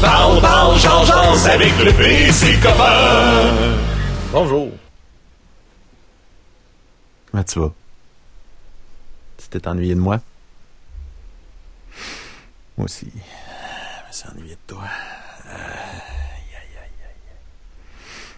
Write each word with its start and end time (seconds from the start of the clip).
Parle, 0.00 0.40
parle, 0.40 0.78
genre, 0.78 1.04
genre, 1.04 1.46
avec 1.46 1.72
le 1.78 1.92
PC 1.92 2.58
copain. 2.60 3.76
Bonjour. 4.32 4.70
Comment 7.30 7.44
tu 7.44 7.58
vas? 7.60 7.72
Tu 9.38 9.48
t'es 9.48 9.68
ennuyé 9.68 9.94
de 9.94 10.00
moi? 10.00 10.20
Moi 12.76 12.84
aussi. 12.86 13.10
Je 13.12 14.08
me 14.08 14.12
suis 14.12 14.28
ennuyé 14.28 14.54
de 14.54 14.60
toi. 14.66 14.82
Aïe, 15.46 15.54
aïe, 15.54 16.76
aïe, 16.82 16.90
aïe. 17.04 17.36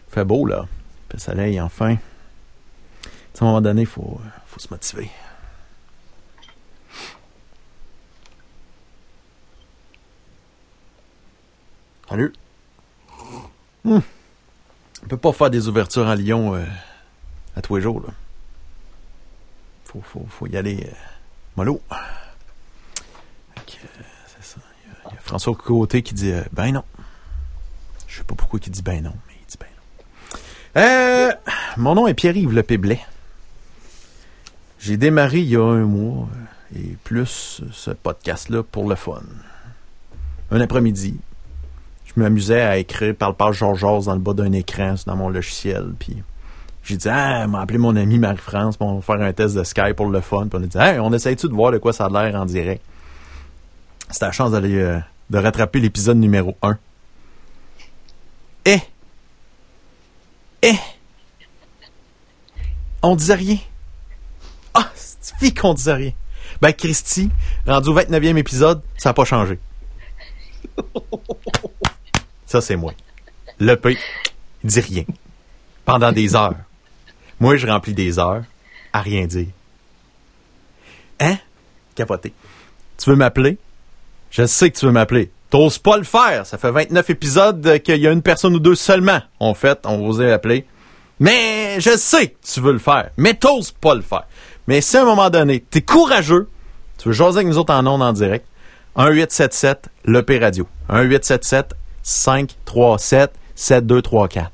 Fait 0.08 0.24
beau, 0.24 0.46
là. 0.46 0.66
Fait 1.10 1.18
soleil, 1.18 1.60
enfin. 1.60 1.94
à 1.94 3.42
un 3.42 3.44
moment 3.44 3.60
donné, 3.60 3.82
il 3.82 3.86
faut, 3.86 4.20
faut 4.46 4.60
se 4.60 4.68
motiver. 4.70 5.10
Salut. 12.08 12.32
Hmm. 13.84 13.98
On 15.02 15.06
peut 15.08 15.16
pas 15.16 15.32
faire 15.32 15.50
des 15.50 15.66
ouvertures 15.68 16.06
en 16.06 16.14
Lyon 16.14 16.54
euh, 16.54 16.64
à 17.56 17.62
tous 17.62 17.76
les 17.76 17.82
jours. 17.82 18.00
Là. 18.00 18.12
Faut, 19.84 20.00
faut, 20.02 20.26
faut 20.28 20.46
y 20.46 20.56
aller 20.56 20.86
euh, 20.86 20.94
mollo. 21.56 21.80
Euh, 21.90 21.96
c'est 23.56 24.44
ça. 24.44 24.58
Il 25.06 25.14
y, 25.14 25.16
a, 25.16 25.20
François 25.20 25.54
Côté 25.54 26.02
qui 26.02 26.14
dit 26.14 26.30
euh, 26.30 26.42
ben 26.52 26.72
non. 26.72 26.84
Je 28.06 28.18
sais 28.18 28.24
pas 28.24 28.34
pourquoi 28.34 28.60
il 28.64 28.70
dit 28.70 28.82
ben 28.82 29.02
non, 29.02 29.14
mais 29.26 29.34
il 29.40 29.46
dit 29.46 29.58
ben 29.58 29.68
non. 30.76 31.32
Mon 31.76 31.94
nom 31.94 32.06
est 32.06 32.14
Pierre-Yves 32.14 32.52
Le 32.52 32.62
Péblet. 32.62 33.00
J'ai 34.78 34.96
démarré 34.96 35.38
il 35.38 35.48
y 35.48 35.56
a 35.56 35.62
un 35.62 35.84
mois 35.84 36.28
et 36.74 36.96
plus 37.04 37.62
ce 37.72 37.90
podcast-là 37.90 38.62
pour 38.62 38.88
le 38.88 38.94
fun. 38.94 39.22
Un 40.50 40.60
après-midi, 40.60 41.18
m'amusais 42.16 42.60
à 42.60 42.78
écrire 42.78 43.14
par 43.14 43.30
le 43.30 43.34
page 43.34 43.56
Georges 43.58 44.06
dans 44.06 44.14
le 44.14 44.20
bas 44.20 44.34
d'un 44.34 44.52
écran 44.52 44.94
dans 45.06 45.16
mon 45.16 45.28
logiciel. 45.28 45.92
Puis 45.98 46.22
j'ai 46.82 46.96
dit, 46.96 47.08
ah, 47.08 47.46
m'a 47.46 47.60
appelé 47.60 47.78
mon 47.78 47.96
ami 47.96 48.18
Marie-France 48.18 48.76
pour 48.76 49.04
faire 49.04 49.20
un 49.20 49.32
test 49.32 49.56
de 49.56 49.64
Skype 49.64 49.96
pour 49.96 50.08
le 50.08 50.20
fun. 50.20 50.46
Puis 50.48 50.58
on 50.60 50.62
a 50.62 50.66
dit, 50.66 50.78
hey, 50.78 51.00
on 51.00 51.12
essaye-tu 51.12 51.48
de 51.48 51.52
voir 51.52 51.72
de 51.72 51.78
quoi 51.78 51.92
ça 51.92 52.06
a 52.06 52.08
l'air 52.08 52.40
en 52.40 52.46
direct? 52.46 52.82
C'était 54.10 54.26
la 54.26 54.32
chance 54.32 54.52
d'aller 54.52 54.78
euh, 54.78 54.98
de 55.30 55.38
rattraper 55.38 55.80
l'épisode 55.80 56.16
numéro 56.16 56.56
1. 56.62 56.78
Eh! 58.66 58.78
Eh! 60.62 60.74
On 63.02 63.16
disait 63.16 63.34
rien. 63.34 63.58
Ah, 64.74 64.90
c'est 64.94 65.52
qu'on 65.58 65.74
disait 65.74 65.94
rien? 65.94 66.12
Ben, 66.60 66.72
Christy, 66.72 67.30
rendu 67.66 67.88
au 67.88 67.94
29e 67.94 68.36
épisode, 68.36 68.80
ça 68.96 69.10
n'a 69.10 69.14
pas 69.14 69.24
changé. 69.24 69.58
Ça, 72.46 72.60
c'est 72.60 72.76
moi. 72.76 72.92
Le 73.58 73.74
P, 73.74 73.98
il 74.62 74.70
dit 74.70 74.80
rien. 74.80 75.04
Pendant 75.84 76.12
des 76.12 76.34
heures. 76.34 76.54
Moi, 77.40 77.56
je 77.56 77.66
remplis 77.66 77.94
des 77.94 78.18
heures 78.18 78.42
à 78.92 79.00
rien 79.00 79.26
dire. 79.26 79.48
Hein? 81.20 81.36
Capoté. 81.94 82.32
Tu 82.98 83.10
veux 83.10 83.16
m'appeler? 83.16 83.58
Je 84.30 84.46
sais 84.46 84.70
que 84.70 84.78
tu 84.78 84.86
veux 84.86 84.92
m'appeler. 84.92 85.30
T'oses 85.50 85.78
pas 85.78 85.96
le 85.96 86.04
faire. 86.04 86.46
Ça 86.46 86.58
fait 86.58 86.70
29 86.70 87.10
épisodes 87.10 87.78
qu'il 87.82 87.96
y 87.96 88.06
a 88.06 88.12
une 88.12 88.22
personne 88.22 88.54
ou 88.54 88.58
deux 88.58 88.74
seulement. 88.74 89.20
En 89.38 89.54
fait, 89.54 89.80
on 89.84 90.04
osait 90.06 90.32
appeler. 90.32 90.66
Mais 91.18 91.80
je 91.80 91.96
sais 91.96 92.28
que 92.28 92.36
tu 92.46 92.60
veux 92.60 92.72
le 92.72 92.78
faire. 92.78 93.10
Mais 93.16 93.34
t'oses 93.34 93.70
pas 93.70 93.94
le 93.94 94.02
faire. 94.02 94.26
Mais 94.66 94.80
si 94.80 94.96
à 94.96 95.02
un 95.02 95.04
moment 95.04 95.30
donné, 95.30 95.60
t'es 95.60 95.80
courageux, 95.80 96.48
tu 96.98 97.08
veux 97.08 97.14
jaser 97.14 97.38
avec 97.38 97.48
nous 97.48 97.58
autres 97.58 97.72
en 97.72 97.86
ondes 97.86 98.02
en 98.02 98.12
direct, 98.12 98.46
1877 98.96 99.88
le 100.04 100.22
P 100.22 100.38
Radio. 100.38 100.66
1877 100.90 101.74
537 102.06 103.32
7234. 103.56 104.52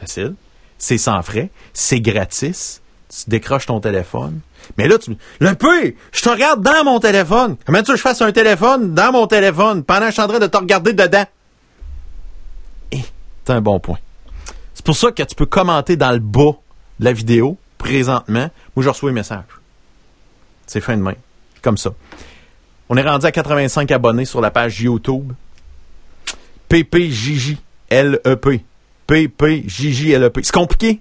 Facile. 0.00 0.34
C'est 0.78 0.98
sans 0.98 1.22
frais. 1.22 1.48
C'est 1.72 2.00
gratis. 2.00 2.82
Tu 3.08 3.30
décroches 3.30 3.66
ton 3.66 3.78
téléphone. 3.78 4.40
Mais 4.76 4.88
là, 4.88 4.98
tu 4.98 5.16
le 5.38 5.54
P, 5.54 5.96
je 6.12 6.22
te 6.22 6.28
regarde 6.28 6.60
dans 6.60 6.84
mon 6.84 6.98
téléphone. 6.98 7.56
Comment 7.64 7.78
tu 7.82 7.86
veux 7.86 7.92
que 7.94 7.98
je 7.98 8.02
fasse 8.02 8.20
un 8.20 8.32
téléphone 8.32 8.94
dans 8.94 9.12
mon 9.12 9.28
téléphone 9.28 9.84
pendant 9.84 10.06
que 10.06 10.06
je 10.08 10.12
suis 10.12 10.22
en 10.22 10.28
train 10.28 10.40
de 10.40 10.46
te 10.48 10.56
regarder 10.56 10.92
dedans? 10.92 11.24
Eh, 12.90 13.04
c'est 13.44 13.52
un 13.52 13.60
bon 13.60 13.78
point. 13.78 13.98
C'est 14.74 14.84
pour 14.84 14.96
ça 14.96 15.12
que 15.12 15.22
tu 15.22 15.36
peux 15.36 15.46
commenter 15.46 15.96
dans 15.96 16.10
le 16.10 16.18
bas 16.18 16.56
de 16.98 17.04
la 17.04 17.12
vidéo, 17.12 17.56
présentement. 17.78 18.50
Moi, 18.74 18.82
je 18.82 18.88
reçois 18.88 19.10
un 19.10 19.14
message. 19.14 19.44
C'est 20.66 20.80
fin 20.80 20.96
de 20.96 21.02
main. 21.02 21.14
Comme 21.62 21.78
ça. 21.78 21.90
On 22.88 22.96
est 22.96 23.08
rendu 23.08 23.24
à 23.24 23.30
85 23.30 23.88
abonnés 23.92 24.24
sur 24.24 24.40
la 24.40 24.50
page 24.50 24.80
YouTube. 24.80 25.32
PPJJLEP. 26.68 27.58
PPJJLEP. 29.06 30.38
C'est 30.42 30.52
compliqué? 30.52 31.00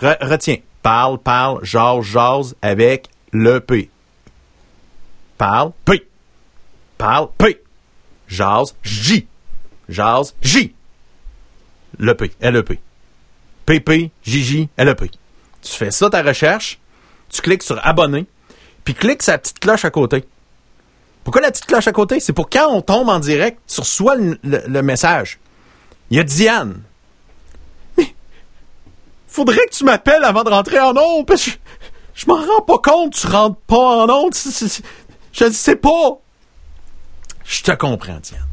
Re- 0.00 0.16
retiens. 0.26 0.56
Parle, 0.82 1.18
parle, 1.18 1.64
jase, 1.64 2.04
jase 2.04 2.54
avec 2.62 3.08
le 3.32 3.60
P. 3.60 3.90
Parle, 5.38 5.72
P. 5.84 6.06
Parle, 6.98 7.28
P. 7.38 7.60
Jase, 8.28 8.74
J. 8.82 9.26
Jase, 9.88 10.34
J. 10.42 10.74
Le 11.98 12.14
P. 12.14 12.32
LEP. 12.40 12.78
PPJJLEP. 13.66 15.10
Tu 15.62 15.72
fais 15.72 15.90
ça, 15.90 16.10
ta 16.10 16.22
recherche. 16.22 16.78
Tu 17.30 17.40
cliques 17.40 17.62
sur 17.62 17.78
abonner. 17.86 18.26
Puis 18.84 18.94
clique 18.94 19.26
la 19.26 19.38
petite 19.38 19.58
cloche 19.58 19.84
à 19.84 19.90
côté. 19.90 20.24
Pourquoi 21.24 21.40
la 21.40 21.50
petite 21.50 21.66
cloche 21.66 21.88
à 21.88 21.92
côté? 21.92 22.20
C'est 22.20 22.34
pour 22.34 22.50
quand 22.50 22.70
on 22.70 22.82
tombe 22.82 23.08
en 23.08 23.18
direct, 23.18 23.58
tu 23.66 23.80
reçois 23.80 24.14
le, 24.16 24.82
message. 24.82 25.40
Il 26.10 26.18
y 26.18 26.20
a 26.20 26.22
Diane. 26.22 26.82
Mais, 27.96 28.14
faudrait 29.26 29.66
que 29.66 29.74
tu 29.74 29.84
m'appelles 29.84 30.22
avant 30.22 30.44
de 30.44 30.50
rentrer 30.50 30.78
en 30.78 30.94
onde, 30.96 31.26
parce 31.26 31.44
que 31.44 31.50
je, 31.52 31.56
je 32.14 32.26
m'en 32.26 32.36
rends 32.36 32.62
pas 32.62 32.78
compte, 32.78 33.14
tu 33.14 33.26
rentres 33.26 33.60
pas 33.66 34.04
en 34.04 34.10
onde. 34.10 34.34
Je 35.32 35.44
ne 35.44 35.50
sais 35.50 35.76
pas. 35.76 36.18
Je 37.44 37.62
te 37.62 37.72
comprends, 37.72 38.18
Diane. 38.22 38.46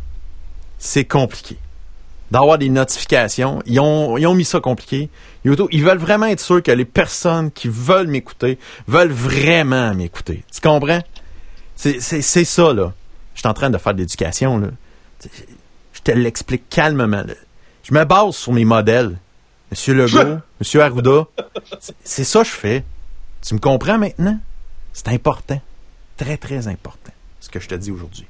C'est 0.80 1.06
compliqué. 1.06 1.58
D'avoir 2.32 2.58
des 2.58 2.70
notifications. 2.70 3.62
Ils 3.66 3.80
ont, 3.82 4.18
ils 4.18 4.26
ont 4.26 4.34
mis 4.34 4.46
ça 4.46 4.62
compliqué. 4.62 5.10
Ils 5.44 5.84
veulent 5.84 5.98
vraiment 5.98 6.28
être 6.28 6.40
sûrs 6.40 6.64
que 6.64 6.72
les 6.72 6.86
personnes 6.86 7.52
qui 7.52 7.68
veulent 7.68 8.08
m'écouter 8.08 8.58
veulent 8.88 9.12
vraiment 9.12 9.94
m'écouter. 9.94 10.44
Tu 10.54 10.62
comprends? 10.62 11.02
C'est, 11.82 12.22
ça, 12.44 12.74
là. 12.74 12.94
Je 13.34 13.40
suis 13.40 13.48
en 13.48 13.56
train 13.56 13.72
de 13.72 13.78
faire 13.80 13.96
de 13.96 14.00
l'éducation, 14.00 14.60
là. 14.60 14.68
Je 15.94 16.02
te 16.02 16.12
l'explique 16.12 16.70
calmement, 16.70 17.24
là. 17.24 17.34
Je 17.84 17.94
me 17.94 18.04
base 18.06 18.36
sur 18.36 18.54
mes 18.54 18.66
modèles. 18.66 19.18
Monsieur 19.72 19.96
Legault, 19.96 20.42
Monsieur 20.60 20.84
Arruda. 20.84 21.26
C'est, 22.04 22.24
ça 22.24 22.42
que 22.44 22.48
je 22.48 22.52
fais. 22.52 22.84
Tu 23.42 23.56
me 23.56 23.60
comprends 23.60 23.98
maintenant? 23.98 24.40
C'est 24.94 25.08
important. 25.08 25.60
Très, 26.18 26.38
très 26.38 26.68
important, 26.68 27.14
ce 27.40 27.50
que 27.50 27.60
je 27.60 27.68
te 27.68 27.74
dis 27.74 27.90
aujourd'hui. 27.90 28.28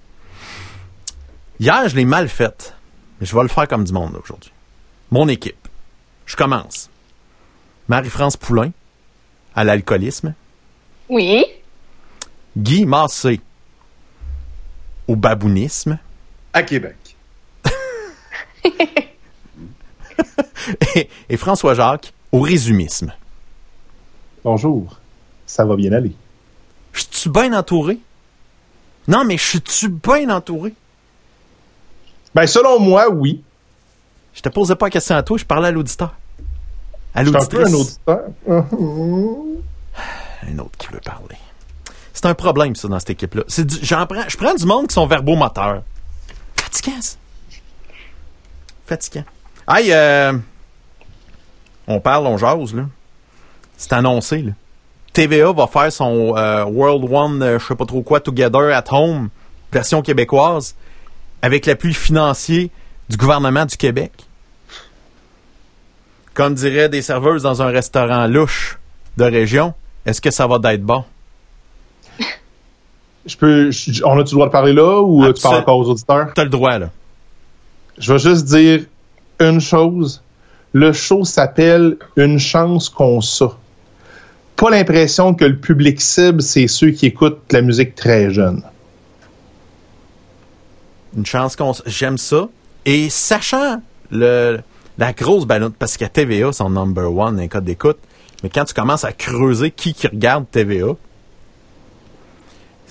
Hier, 1.59 1.89
je 1.89 1.95
l'ai 1.97 2.05
mal 2.05 2.29
fait. 2.29 2.73
Mais 3.19 3.25
je 3.25 3.35
vais 3.35 3.41
le 3.41 3.49
faire 3.49 3.67
comme 3.67 3.83
du 3.83 3.91
monde, 3.91 4.13
là, 4.13 4.19
aujourd'hui. 4.23 4.53
Mon 5.09 5.27
équipe. 5.27 5.67
Je 6.25 6.37
commence. 6.37 6.89
Marie-France 7.89 8.37
Poulain, 8.37 8.71
à 9.55 9.65
l'alcoolisme. 9.65 10.33
Oui. 11.09 11.43
Guy 12.57 12.85
Massé 12.85 13.39
au 15.07 15.15
babounisme 15.15 15.97
À 16.53 16.63
Québec. 16.63 16.95
et, 20.95 21.09
et 21.29 21.37
François 21.37 21.73
Jacques 21.73 22.13
au 22.31 22.41
résumisme. 22.41 23.13
Bonjour. 24.43 24.97
Ça 25.45 25.65
va 25.65 25.75
bien 25.75 25.91
aller? 25.93 26.13
Je 26.93 27.03
suis 27.11 27.29
bien 27.29 27.53
entouré? 27.53 27.99
Non, 29.07 29.23
mais 29.25 29.37
je 29.37 29.57
suis 29.65 29.87
bien 29.87 30.29
entouré? 30.29 30.73
Ben, 32.35 32.47
selon 32.47 32.79
moi, 32.79 33.09
oui. 33.09 33.43
Je 34.33 34.41
te 34.41 34.49
posais 34.49 34.75
pas 34.75 34.85
la 34.87 34.91
question 34.91 35.15
à 35.15 35.23
toi, 35.23 35.37
je 35.37 35.45
parlais 35.45 35.69
à 35.69 35.71
l'auditeur. 35.71 36.15
À 37.13 37.23
l'auditrice. 37.23 37.67
un 37.67 37.73
auditeur. 37.73 38.21
Un 40.47 40.59
autre 40.59 40.77
qui 40.77 40.87
veut 40.87 41.01
parler. 41.03 41.37
C'est 42.13 42.25
un 42.25 42.33
problème, 42.33 42.75
ça, 42.75 42.87
dans 42.87 42.99
cette 42.99 43.11
équipe-là. 43.11 43.43
Je 43.47 44.37
prends 44.37 44.53
du 44.53 44.65
monde 44.65 44.87
qui 44.87 44.93
sont 44.93 45.07
verbomoteurs. 45.07 45.83
Fatigant, 46.55 47.01
ça. 47.01 47.17
Fatigant. 48.85 49.23
Hey, 49.67 49.91
euh, 49.91 50.33
on 51.87 51.99
parle, 51.99 52.27
on 52.27 52.37
jase, 52.37 52.73
là. 52.73 52.83
C'est 53.77 53.93
annoncé, 53.93 54.41
là. 54.41 54.51
TVA 55.13 55.51
va 55.51 55.67
faire 55.67 55.91
son 55.91 56.37
euh, 56.37 56.63
World 56.65 57.11
One, 57.11 57.43
euh, 57.43 57.59
je 57.59 57.65
sais 57.65 57.75
pas 57.75 57.85
trop 57.85 58.01
quoi, 58.01 58.21
Together 58.21 58.73
at 58.73 58.85
Home, 58.91 59.29
version 59.71 60.01
québécoise, 60.01 60.75
avec 61.41 61.65
l'appui 61.65 61.93
financier 61.93 62.71
du 63.09 63.17
gouvernement 63.17 63.65
du 63.65 63.75
Québec. 63.75 64.11
Comme 66.33 66.53
diraient 66.53 66.87
des 66.87 67.01
serveuses 67.01 67.43
dans 67.43 67.61
un 67.61 67.67
restaurant 67.67 68.25
louche 68.27 68.79
de 69.17 69.25
région, 69.25 69.73
est-ce 70.05 70.21
que 70.21 70.31
ça 70.31 70.47
va 70.47 70.59
d'être 70.59 70.83
bon? 70.83 71.03
Je 73.25 73.37
peux, 73.37 73.71
je- 73.71 74.03
on 74.03 74.13
a-tu 74.19 74.31
le 74.33 74.37
droit 74.37 74.47
de 74.47 74.51
parler 74.51 74.73
là 74.73 75.01
ou 75.01 75.23
euh, 75.23 75.33
tu 75.33 75.41
parles 75.41 75.57
encore 75.61 75.77
aux 75.77 75.89
auditeurs? 75.89 76.31
T'as 76.33 76.43
le 76.43 76.49
droit, 76.49 76.79
là. 76.79 76.89
je 77.97 78.13
vais 78.13 78.19
juste 78.19 78.45
dire 78.45 78.81
une 79.39 79.59
chose. 79.61 80.21
Le 80.73 80.93
show 80.93 81.23
s'appelle 81.25 81.97
Une 82.15 82.39
chance 82.39 82.89
qu'on 82.89 83.21
ça. 83.21 83.51
Pas 84.55 84.69
l'impression 84.69 85.33
que 85.33 85.43
le 85.45 85.57
public 85.57 85.99
cible, 85.99 86.41
c'est 86.41 86.67
ceux 86.67 86.91
qui 86.91 87.07
écoutent 87.07 87.41
la 87.51 87.61
musique 87.61 87.93
très 87.95 88.31
jeune. 88.31 88.63
Une 91.15 91.25
chance 91.25 91.55
qu'on... 91.55 91.73
J'aime 91.85 92.17
ça. 92.17 92.47
Et 92.85 93.09
sachant 93.09 93.81
le, 94.11 94.59
la 94.97 95.13
grosse 95.13 95.45
ballonne, 95.45 95.73
parce 95.73 95.97
qu'à 95.97 96.09
TVA, 96.09 96.51
c'est 96.53 96.63
number 96.63 97.11
one 97.15 97.39
un 97.39 97.47
code 97.47 97.65
d'écoute, 97.65 97.97
mais 98.43 98.49
quand 98.49 98.65
tu 98.65 98.73
commences 98.73 99.03
à 99.03 99.11
creuser 99.11 99.71
qui 99.71 99.93
qui 99.93 100.07
regarde 100.07 100.45
TVA, 100.51 100.95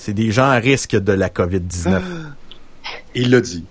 c'est 0.01 0.15
des 0.15 0.33
gens 0.33 0.49
à 0.49 0.55
risque 0.55 0.97
de 0.97 1.13
la 1.13 1.29
COVID-19. 1.29 2.01
Il 3.15 3.31
l'a 3.31 3.41
dit. 3.43 3.67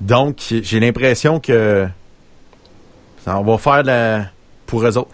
Donc, 0.00 0.36
j'ai 0.48 0.80
l'impression 0.80 1.38
que 1.38 1.86
ça, 3.24 3.38
on 3.38 3.44
va 3.44 3.58
faire 3.58 3.82
de 3.82 3.88
la, 3.88 4.26
pour 4.64 4.82
eux 4.86 4.96
autres. 4.96 5.10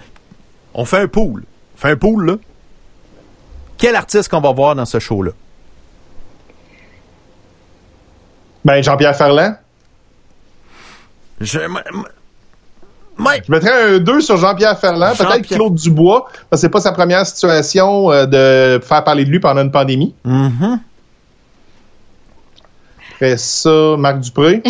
On 0.72 0.84
fait 0.84 0.98
un 0.98 1.08
pool. 1.08 1.44
On 1.74 1.78
fait 1.78 1.90
un 1.90 1.96
pool, 1.96 2.26
là. 2.26 2.36
Quel 3.76 3.96
artiste 3.96 4.28
qu'on 4.28 4.40
va 4.40 4.52
voir 4.52 4.76
dans 4.76 4.86
ce 4.86 5.00
show-là? 5.00 5.32
Ben, 8.64 8.82
Jean-Pierre 8.82 9.16
Ferland. 9.16 9.56
Je, 11.40 11.58
Mike, 13.20 13.44
Je 13.46 13.52
mettrais 13.52 13.94
un 13.94 13.98
2 13.98 14.20
sur 14.20 14.36
Jean-Pierre 14.36 14.78
Ferland. 14.78 15.14
Peut-être 15.16 15.46
Claude 15.46 15.74
Dubois, 15.74 16.24
parce 16.48 16.60
que 16.62 16.66
c'est 16.66 16.68
pas 16.70 16.80
sa 16.80 16.92
première 16.92 17.26
situation 17.26 18.10
euh, 18.10 18.26
de 18.26 18.82
faire 18.84 19.04
parler 19.04 19.24
de 19.24 19.30
lui 19.30 19.40
pendant 19.40 19.62
une 19.62 19.70
pandémie. 19.70 20.14
Mhm. 20.24 20.80
Après 23.14 23.36
ça, 23.36 23.96
Marc 23.98 24.20
Dupré. 24.20 24.62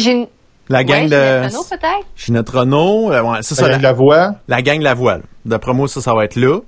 La 0.69 0.85
gang 0.85 1.03
ouais, 1.03 1.09
de 1.09 1.49
Ginette 1.49 1.53
Renault, 1.53 1.65
peut-être? 1.69 2.07
Ginette 2.17 2.49
Renault, 2.49 3.13
euh, 3.13 3.23
ouais, 3.23 3.39
c'est 3.43 3.55
ça, 3.57 3.63
Ça, 3.65 3.69
la, 3.71 3.79
la 3.79 3.93
voix. 3.93 4.35
la 4.47 4.63
gang 4.63 4.81
La 4.81 4.95
Voile. 4.95 5.23
D'après 5.45 5.73
moi, 5.73 5.89
ça, 5.89 6.01
ça 6.01 6.15
va 6.15 6.25
être 6.25 6.37
là. 6.37 6.61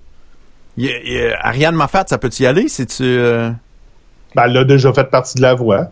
Y 0.77 0.87
y 0.87 1.33
Ariane 1.41 1.75
Moffat, 1.77 2.05
ça 2.09 2.19
peut-y 2.19 2.47
aller? 2.47 2.67
Si 2.69 2.85
tu... 2.87 3.03
Euh... 3.05 3.51
Ben, 4.35 4.45
elle 4.47 4.57
a 4.57 4.65
déjà 4.65 4.93
fait 4.93 5.05
partie 5.05 5.37
de 5.37 5.43
la 5.43 5.55
voix. 5.55 5.89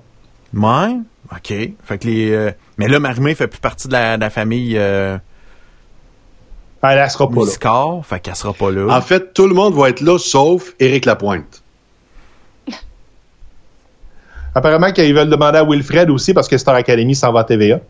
Ouais, 0.55 0.97
OK. 1.33 1.53
Fait 1.85 1.99
que 1.99 2.07
les... 2.09 2.33
euh, 2.33 2.51
Mais 2.79 2.89
là, 2.89 2.99
Marimé 2.99 3.35
fait 3.37 3.47
plus 3.47 3.61
partie 3.61 3.87
de 3.87 3.93
la, 3.93 4.17
de 4.17 4.23
la 4.23 4.31
famille 4.31 4.77
euh, 4.77 5.17
Elle, 6.83 6.99
elle 6.99 7.11
sera 7.11 7.29
pas 7.29 7.35
là. 7.35 7.41
Musicard, 7.45 8.07
fait 8.07 8.21
qu'elle 8.21 8.37
sera 8.37 8.55
pas 8.55 8.71
là. 8.71 8.97
En 8.97 9.01
fait, 9.01 9.35
tout 9.35 9.47
le 9.47 9.55
monde 9.55 9.75
va 9.75 9.91
être 9.91 10.01
là, 10.01 10.19
sauf 10.19 10.75
Éric 10.81 11.05
Lapointe. 11.05 11.63
Apparemment 14.55 14.91
qu'ils 14.93 15.15
veulent 15.15 15.29
demander 15.29 15.59
à 15.59 15.65
Wilfred 15.65 16.09
aussi 16.11 16.33
parce 16.33 16.49
que 16.49 16.57
Star 16.57 16.75
Academy 16.75 17.15
s'en 17.15 17.33
va 17.33 17.41
à 17.41 17.45
TVA. 17.45 17.81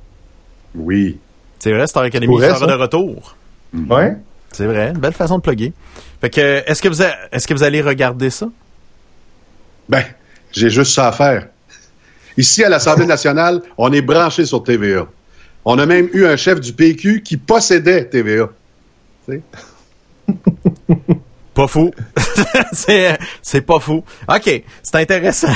Oui. 0.75 1.19
C'est 1.61 1.73
vrai, 1.73 1.87
Star 1.87 2.03
Academy 2.03 2.37
sera 2.39 2.67
de 2.67 2.73
retour. 2.73 3.37
Ouais. 3.73 4.17
C'est 4.53 4.67
vrai, 4.67 4.91
une 4.91 4.99
belle 4.99 5.13
façon 5.13 5.39
de 5.39 5.43
plugger. 5.43 5.73
Fait 6.21 6.31
que, 6.31 6.41
est-ce 6.67 6.83
que 6.83 6.89
vous, 6.89 7.03
est-ce 7.03 7.47
que 7.47 7.55
vous 7.55 7.63
allez 7.63 7.81
regarder 7.81 8.31
ça? 8.31 8.49
Ben, 9.89 10.03
j'ai 10.53 10.71
juste 10.71 10.93
ça 10.93 11.09
à 11.09 11.13
faire. 11.13 11.49
Ici, 12.37 12.65
à 12.65 12.69
l'Assemblée 12.69 13.07
nationale, 13.07 13.63
on 13.79 13.93
est 13.93 14.03
branché 14.03 14.45
sur 14.47 14.63
TVA. 14.65 15.07
On 15.65 15.79
a 15.79 15.87
même 15.87 16.09
eu 16.13 16.25
un 16.25 16.37
chef 16.37 16.61
du 16.61 16.73
PQ 16.73 17.23
qui 17.23 17.37
possédait 17.37 18.07
TVA. 18.07 18.49
Sais? 19.31 19.43
Pas 21.55 21.67
fou. 21.67 21.91
c'est, 23.43 23.61
pas 23.61 23.81
fou. 23.81 24.05
OK, 24.29 24.62
c'est 24.82 24.97
intéressant. 24.97 25.53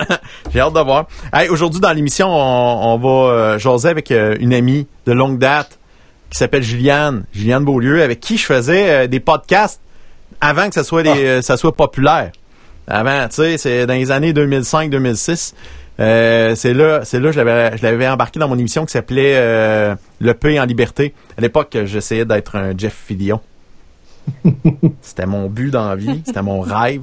J'ai 0.52 0.60
hâte 0.60 0.74
de 0.74 0.80
voir. 0.80 1.06
Hey, 1.32 1.48
aujourd'hui, 1.48 1.80
dans 1.80 1.92
l'émission, 1.92 2.28
on, 2.28 2.94
on 2.94 2.98
va 2.98 3.32
euh, 3.32 3.58
jaser 3.58 3.88
avec 3.88 4.10
euh, 4.10 4.36
une 4.40 4.52
amie 4.52 4.86
de 5.06 5.12
longue 5.12 5.38
date 5.38 5.78
qui 6.30 6.38
s'appelle 6.38 6.62
Juliane, 6.62 7.24
Juliane 7.32 7.64
Beaulieu, 7.64 8.02
avec 8.02 8.20
qui 8.20 8.36
je 8.36 8.44
faisais 8.44 8.90
euh, 8.90 9.06
des 9.06 9.20
podcasts 9.20 9.80
avant 10.40 10.68
que 10.68 10.74
ça 10.74 10.84
soit, 10.84 11.02
des, 11.02 11.24
euh, 11.24 11.42
ça 11.42 11.56
soit 11.56 11.74
populaire. 11.74 12.32
Avant, 12.86 13.26
tu 13.28 13.36
sais, 13.36 13.58
c'est 13.58 13.86
dans 13.86 13.94
les 13.94 14.10
années 14.10 14.32
2005-2006. 14.32 15.54
Euh, 16.00 16.54
c'est 16.54 16.74
là, 16.74 17.00
c'est 17.04 17.18
là, 17.18 17.32
je 17.32 17.40
l'avais, 17.40 17.76
je 17.76 17.82
l'avais 17.82 18.06
embarqué 18.08 18.38
dans 18.38 18.48
mon 18.48 18.58
émission 18.58 18.84
qui 18.86 18.92
s'appelait 18.92 19.34
euh, 19.36 19.94
Le 20.20 20.34
P 20.34 20.60
en 20.60 20.64
liberté. 20.64 21.12
À 21.36 21.40
l'époque, 21.40 21.76
j'essayais 21.84 22.24
d'être 22.24 22.56
un 22.56 22.72
Jeff 22.76 22.94
Fillion. 23.06 23.40
C'était 25.02 25.26
mon 25.26 25.48
but 25.48 25.70
dans 25.70 25.88
la 25.88 25.96
vie, 25.96 26.22
c'était 26.24 26.42
mon 26.42 26.60
rêve. 26.60 27.00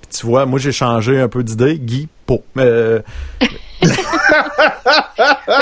Puis 0.00 0.18
tu 0.18 0.26
vois, 0.26 0.46
moi 0.46 0.58
j'ai 0.58 0.72
changé 0.72 1.20
un 1.20 1.28
peu 1.28 1.44
d'idée, 1.44 1.78
Guy 1.78 2.08
pour 2.26 2.42
euh, 2.56 3.00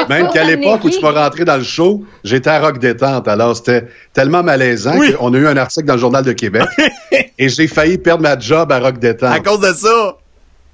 Même 0.08 0.28
qu'à 0.32 0.44
l'époque 0.44 0.84
où 0.84 0.90
tu 0.90 1.00
m'as 1.00 1.10
rentré 1.10 1.44
dans 1.44 1.56
le 1.56 1.62
show, 1.64 2.04
j'étais 2.24 2.50
à 2.50 2.60
Rock 2.60 2.78
Détente. 2.78 3.26
Alors, 3.28 3.56
c'était 3.56 3.86
tellement 4.12 4.42
malaisant 4.42 4.96
Oui. 4.98 5.12
qu'on 5.14 5.32
a 5.34 5.38
eu 5.38 5.46
un 5.46 5.56
article 5.56 5.86
dans 5.86 5.94
le 5.94 6.00
Journal 6.00 6.24
de 6.24 6.32
Québec 6.32 6.68
et 7.38 7.48
j'ai 7.48 7.66
failli 7.66 7.98
perdre 7.98 8.22
ma 8.22 8.38
job 8.38 8.70
à 8.72 8.78
Rock 8.78 8.98
Détente. 8.98 9.32
à 9.32 9.40
cause 9.40 9.60
de 9.60 9.72
ça. 9.74 10.16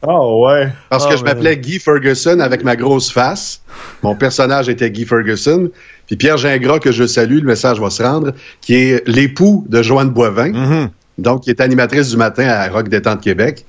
Oh, 0.03 0.47
ouais. 0.47 0.69
Parce 0.91 1.05
Ah, 1.07 1.11
que 1.11 1.17
je 1.17 1.23
ouais. 1.23 1.29
m'appelais 1.31 1.57
Guy 1.57 1.79
Ferguson 1.79 2.39
avec 2.41 2.63
ma 2.63 2.77
grosse 2.77 3.11
face. 3.11 3.61
Mon 4.03 4.15
personnage 4.15 4.69
était 4.69 4.91
Guy 4.91 5.05
Ferguson. 5.07 5.71
Puis 6.07 6.17
Pierre 6.17 6.37
Gingras, 6.37 6.79
que 6.79 6.93
je 6.93 7.07
salue, 7.07 7.39
le 7.39 7.47
message 7.47 7.81
va 7.81 7.91
se 7.91 8.03
rendre, 8.03 8.33
qui 8.61 8.75
est 8.75 9.09
l'époux 9.09 9.65
de 9.69 9.83
Joanne 9.83 10.11
Boivin, 10.11 10.53
Mhm. 10.53 10.91
donc 11.19 11.43
qui 11.43 11.51
est 11.51 11.61
animatrice 11.61 12.11
du 12.11 12.17
matin 12.17 12.47
à 12.47 12.69
Rock 12.69 12.89
Détente 12.89 13.21
Québec. 13.23 13.65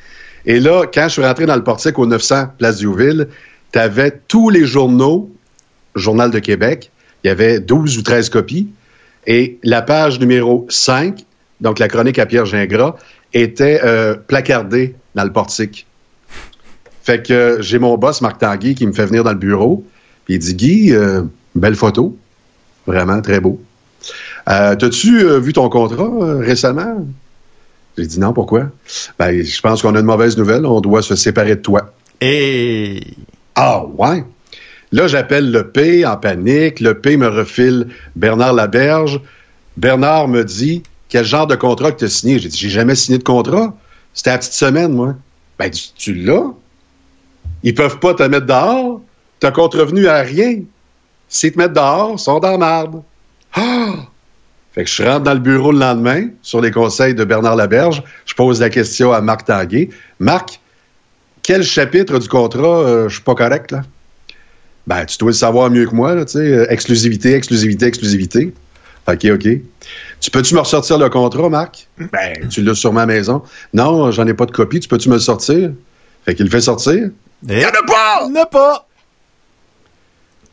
Et 0.45 0.59
là, 0.59 0.85
quand 0.93 1.05
je 1.07 1.13
suis 1.13 1.23
rentré 1.23 1.45
dans 1.45 1.55
le 1.55 1.63
portique 1.63 1.97
au 1.97 2.05
900 2.05 2.47
Place 2.59 2.77
Diouville, 2.77 3.27
tu 3.71 3.79
avais 3.79 4.11
tous 4.27 4.49
les 4.49 4.65
journaux, 4.65 5.31
Journal 5.95 6.29
de 6.29 6.39
Québec, 6.39 6.91
il 7.23 7.27
y 7.27 7.31
avait 7.31 7.59
12 7.59 7.97
ou 7.97 8.03
13 8.03 8.29
copies, 8.29 8.67
et 9.25 9.57
la 9.63 9.81
page 9.81 10.19
numéro 10.19 10.67
5, 10.69 11.25
donc 11.59 11.79
la 11.79 11.87
chronique 11.87 12.19
à 12.19 12.27
Pierre 12.27 12.45
Gingras, 12.45 12.95
était 13.33 13.81
euh, 13.83 14.13
placardée 14.15 14.93
dans 15.15 15.23
le 15.23 15.33
portique. 15.33 15.86
Fait 17.07 17.25
que 17.25 17.31
euh, 17.33 17.61
j'ai 17.61 17.79
mon 17.79 17.97
boss, 17.97 18.19
Marc 18.19 18.39
Tanguy, 18.39 18.75
qui 18.75 18.85
me 18.85 18.91
fait 18.91 19.05
venir 19.05 19.23
dans 19.23 19.31
le 19.31 19.37
bureau. 19.37 19.85
Puis 20.25 20.33
il 20.33 20.39
dit 20.39 20.55
Guy, 20.55 20.93
euh, 20.93 21.21
belle 21.55 21.75
photo. 21.75 22.17
Vraiment 22.85 23.21
très 23.21 23.39
beau. 23.39 23.61
Euh, 24.49 24.75
T'as-tu 24.75 25.21
euh, 25.21 25.39
vu 25.39 25.53
ton 25.53 25.69
contrat 25.69 26.09
récemment? 26.39 27.07
J'ai 27.97 28.07
dit 28.07 28.19
non, 28.19 28.33
pourquoi? 28.33 28.71
Ben, 29.17 29.41
je 29.41 29.61
pense 29.61 29.81
qu'on 29.81 29.95
a 29.95 30.01
une 30.01 30.05
mauvaise 30.05 30.35
nouvelle. 30.37 30.65
On 30.65 30.81
doit 30.81 31.01
se 31.01 31.15
séparer 31.15 31.55
de 31.55 31.61
toi. 31.61 31.93
Et 32.19 32.99
Ah, 33.55 33.85
ouais? 33.85 34.25
Là, 34.91 35.07
j'appelle 35.07 35.49
le 35.49 35.69
P 35.69 36.05
en 36.05 36.17
panique. 36.17 36.81
Le 36.81 36.99
P 36.99 37.15
me 37.15 37.29
refile 37.29 37.87
Bernard 38.17 38.51
Laberge. 38.51 39.21
Bernard 39.77 40.27
me 40.27 40.43
dit 40.43 40.83
quel 41.07 41.23
genre 41.23 41.47
de 41.47 41.55
contrat 41.55 41.93
que 41.93 41.99
tu 41.99 42.03
as 42.05 42.09
signé? 42.09 42.37
J'ai 42.37 42.49
dit, 42.49 42.57
j'ai 42.57 42.69
jamais 42.69 42.95
signé 42.95 43.17
de 43.17 43.23
contrat. 43.23 43.73
C'était 44.13 44.31
la 44.31 44.39
petite 44.39 44.51
semaine, 44.51 44.91
moi. 44.91 45.15
Ben, 45.57 45.71
tu, 45.71 45.83
tu 45.95 46.13
l'as? 46.13 46.51
Ils 47.67 47.73
peuvent 47.73 47.99
pas 47.99 48.13
te 48.13 48.23
mettre 48.23 48.45
dehors. 48.45 49.01
T'as 49.41 49.51
contrevenu 49.51 50.07
à 50.07 50.21
rien. 50.21 50.61
S'ils 51.27 51.51
te 51.51 51.57
mettent 51.57 51.73
dehors, 51.73 52.13
ils 52.13 52.19
sont 52.19 52.39
dans 52.39 52.57
marde. 52.57 53.01
Ah! 53.53 54.05
Fait 54.71 54.85
que 54.85 54.89
je 54.89 55.03
rentre 55.03 55.23
dans 55.23 55.33
le 55.33 55.41
bureau 55.41 55.73
le 55.73 55.79
lendemain, 55.79 56.29
sur 56.41 56.61
les 56.61 56.71
conseils 56.71 57.13
de 57.13 57.25
Bernard 57.25 57.57
Laberge. 57.57 58.01
Je 58.25 58.33
pose 58.35 58.61
la 58.61 58.69
question 58.69 59.11
à 59.11 59.19
Marc 59.19 59.43
Tanguay. 59.47 59.89
Marc, 60.21 60.61
quel 61.43 61.61
chapitre 61.61 62.19
du 62.19 62.29
contrat 62.29 62.79
euh, 62.79 63.09
je 63.09 63.15
suis 63.15 63.23
pas 63.23 63.35
correct, 63.35 63.71
là? 63.71 63.81
Ben, 64.85 65.03
tu 65.05 65.17
dois 65.17 65.31
le 65.31 65.33
savoir 65.33 65.69
mieux 65.69 65.87
que 65.87 65.93
moi, 65.93 66.15
là, 66.15 66.23
tu 66.23 66.37
sais. 66.37 66.39
euh, 66.39 66.71
exclusivité, 66.71 67.33
exclusivité, 67.33 67.85
exclusivité. 67.85 68.53
OK, 69.09 69.25
OK. 69.25 69.47
Tu 70.21 70.31
peux-tu 70.31 70.55
me 70.55 70.61
ressortir 70.61 70.97
le 70.99 71.09
contrat, 71.09 71.49
Marc? 71.49 71.89
Ben, 71.97 72.47
tu 72.49 72.61
l'as 72.61 72.75
sur 72.75 72.93
ma 72.93 73.05
maison. 73.05 73.43
Non, 73.73 74.09
j'en 74.11 74.25
ai 74.25 74.33
pas 74.33 74.45
de 74.45 74.51
copie. 74.51 74.79
Tu 74.79 74.87
peux-tu 74.87 75.09
me 75.09 75.15
le 75.15 75.19
sortir? 75.19 75.71
Fait 76.27 76.35
qu'il 76.35 76.45
le 76.45 76.51
fait 76.51 76.61
sortir. 76.61 77.09
Et... 77.49 77.65
en 77.65 77.69
a 77.69 77.83
pas! 77.87 78.27
Ne 78.27 78.45
pas! 78.51 78.85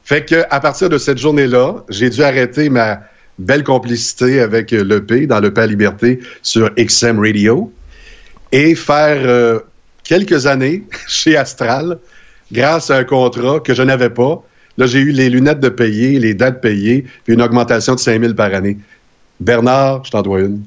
Fait 0.04 0.24
que 0.24 0.44
à 0.48 0.60
partir 0.60 0.88
de 0.88 0.98
cette 0.98 1.18
journée-là, 1.18 1.82
j'ai 1.88 2.10
dû 2.10 2.22
arrêter 2.22 2.68
ma 2.68 3.00
belle 3.40 3.64
complicité 3.64 4.40
avec 4.40 4.72
euh, 4.72 4.84
le 4.84 5.04
P 5.04 5.26
dans 5.26 5.40
le 5.40 5.52
P 5.52 5.60
à 5.62 5.66
Liberté 5.66 6.20
sur 6.42 6.70
XM 6.76 7.18
Radio 7.18 7.72
et 8.52 8.76
faire 8.76 9.22
euh, 9.24 9.58
quelques 10.04 10.46
années 10.46 10.84
chez 11.08 11.36
Astral 11.36 11.98
grâce 12.52 12.90
à 12.90 12.98
un 12.98 13.04
contrat 13.04 13.58
que 13.58 13.74
je 13.74 13.82
n'avais 13.82 14.10
pas. 14.10 14.44
Là, 14.78 14.86
j'ai 14.86 15.00
eu 15.00 15.10
les 15.10 15.28
lunettes 15.28 15.60
de 15.60 15.70
payer, 15.70 16.20
les 16.20 16.34
dates 16.34 16.60
payées, 16.60 17.04
puis 17.24 17.34
une 17.34 17.42
augmentation 17.42 17.96
de 17.96 18.00
5 18.00 18.20
000 18.20 18.34
par 18.34 18.54
année. 18.54 18.78
Bernard, 19.40 20.04
je 20.04 20.12
t'en 20.12 20.22
dois 20.22 20.40
une. 20.40 20.62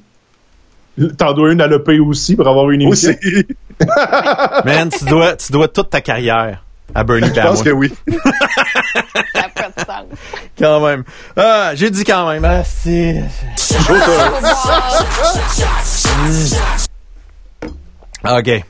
T'en 1.17 1.33
dois 1.33 1.53
une 1.53 1.61
à 1.61 1.67
l'EP 1.67 1.99
aussi 1.99 2.35
pour 2.35 2.47
avoir 2.47 2.71
une 2.71 2.81
émission? 2.81 3.11
Aussi. 3.11 3.45
Man, 4.65 4.89
tu 4.89 5.05
dois, 5.05 5.35
tu 5.35 5.51
dois 5.51 5.67
toute 5.67 5.89
ta 5.89 6.01
carrière 6.01 6.63
à 6.95 7.03
Bernie 7.03 7.29
Je 7.33 7.41
pense 7.41 7.61
que 7.61 7.69
oui. 7.69 7.93
Quand 10.57 10.79
même. 10.79 11.03
Ah, 11.35 11.71
j'ai 11.75 11.91
dit 11.91 12.03
quand 12.03 12.29
même. 12.29 12.43
Ah, 12.43 12.63
c'est... 12.63 13.23
OK. 18.23 18.63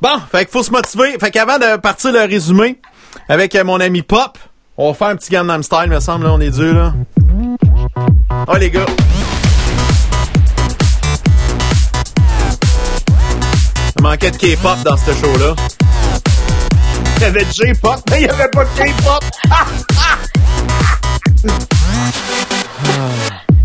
Bon, 0.00 0.20
fait 0.30 0.44
qu'il 0.44 0.48
faut 0.48 0.62
se 0.62 0.70
motiver. 0.70 1.18
Fait 1.18 1.30
qu'avant 1.30 1.58
de 1.58 1.76
partir 1.76 2.12
le 2.12 2.20
résumé, 2.20 2.80
avec 3.28 3.54
mon 3.64 3.80
ami 3.80 4.02
Pop. 4.02 4.38
On 4.76 4.90
va 4.90 4.94
faire 4.94 5.08
un 5.08 5.16
petit 5.16 5.30
Gangnam 5.30 5.62
Style, 5.62 5.88
me 5.88 6.00
semble, 6.00 6.26
là, 6.26 6.32
on 6.32 6.40
est 6.40 6.50
deux, 6.50 6.74
là. 6.74 6.92
Oh, 8.48 8.56
les 8.56 8.70
gars. 8.70 8.86
Il 14.04 14.08
manquait 14.08 14.30
de 14.32 14.36
K-pop 14.36 14.76
dans 14.84 14.98
ce 14.98 15.12
show-là. 15.12 15.54
Il 17.16 17.22
y 17.22 17.24
avait 17.24 17.46
J-pop, 17.50 18.00
mais 18.10 18.20
il 18.20 18.24
n'y 18.24 18.28
avait 18.28 18.50
pas 18.50 18.64
de 18.64 18.68
K-pop. 18.68 19.24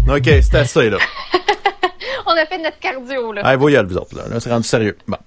OK, 0.07 0.23
c'est 0.23 0.55
assez, 0.55 0.89
là. 0.89 0.97
On 2.25 2.31
a 2.31 2.45
fait 2.45 2.57
notre 2.57 2.79
cardio, 2.79 3.33
là. 3.33 3.41
Allez, 3.43 3.57
voyez, 3.57 3.83
vous 3.83 3.97
autres, 3.97 4.15
là. 4.15 4.23
Là, 4.29 4.39
c'est 4.39 4.49
rendu 4.49 4.65
sérieux. 4.65 4.97
Bon. 5.09 5.17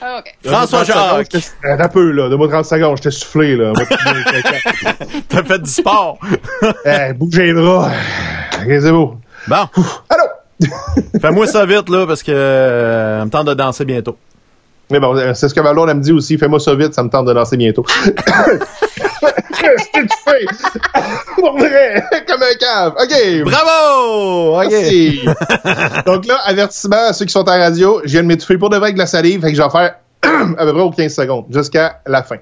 Ah, 0.00 0.18
OK. 0.18 0.34
François 0.44 0.82
Jacques, 0.82 1.36
Attends 1.62 1.84
un 1.84 1.88
peu, 1.88 2.10
là. 2.10 2.28
Donne-moi 2.28 2.48
30 2.48 2.64
secondes, 2.64 2.96
je 2.96 3.02
t'ai 3.04 3.10
soufflé, 3.12 3.56
là. 3.56 3.72
t'as 5.28 5.44
fait 5.44 5.58
du 5.60 5.70
sport. 5.70 6.18
Eh, 6.84 7.12
bougez 7.12 7.46
les 7.46 7.52
bras. 7.52 7.92
Beau? 8.66 9.20
Bon, 9.46 9.68
Allô? 10.10 10.24
fais-moi 11.20 11.46
ça 11.46 11.64
vite, 11.64 11.88
là, 11.88 12.08
parce 12.08 12.24
que 12.24 12.32
euh, 12.34 13.24
me 13.24 13.30
tente 13.30 13.46
de 13.46 13.54
danser 13.54 13.84
bientôt. 13.84 14.18
Mais 14.90 15.00
bon, 15.00 15.16
euh, 15.16 15.34
c'est 15.34 15.48
ce 15.48 15.54
que 15.54 15.60
ma 15.60 15.72
blonde, 15.72 15.90
elle 15.90 15.96
me 15.96 16.02
dit 16.02 16.12
aussi. 16.12 16.38
Fais-moi 16.38 16.60
ça 16.60 16.74
vite, 16.74 16.94
ça 16.94 17.02
me 17.02 17.10
tente 17.10 17.26
de 17.26 17.32
lancer 17.32 17.56
bientôt. 17.56 17.84
Qu'est-ce 19.60 19.88
que 19.92 20.02
tu 20.02 20.16
fais? 20.24 20.46
Pour 21.34 21.58
vrai, 21.58 22.04
comme 22.26 22.42
un 22.42 22.54
cave. 22.58 22.94
OK. 22.96 23.50
Bravo! 23.50 24.60
OK. 24.60 24.70
Merci. 24.70 25.20
Donc 26.06 26.26
là, 26.26 26.38
avertissement 26.44 27.08
à 27.08 27.12
ceux 27.12 27.26
qui 27.26 27.32
sont 27.32 27.48
en 27.48 27.58
radio, 27.58 28.00
je 28.04 28.12
viens 28.12 28.22
de 28.22 28.28
m'étouffer 28.28 28.56
pour 28.56 28.70
de 28.70 28.76
vrai 28.76 28.86
avec 28.86 28.94
de 28.94 29.00
la 29.00 29.06
salive, 29.06 29.40
fait 29.40 29.50
que 29.50 29.56
je 29.56 29.62
vais 29.62 29.70
faire 29.70 29.96
à 30.22 30.64
peu 30.64 30.72
près 30.72 30.82
aux 30.82 30.90
15 30.90 31.14
secondes, 31.14 31.44
jusqu'à 31.50 32.00
la 32.06 32.22
fin. 32.22 32.36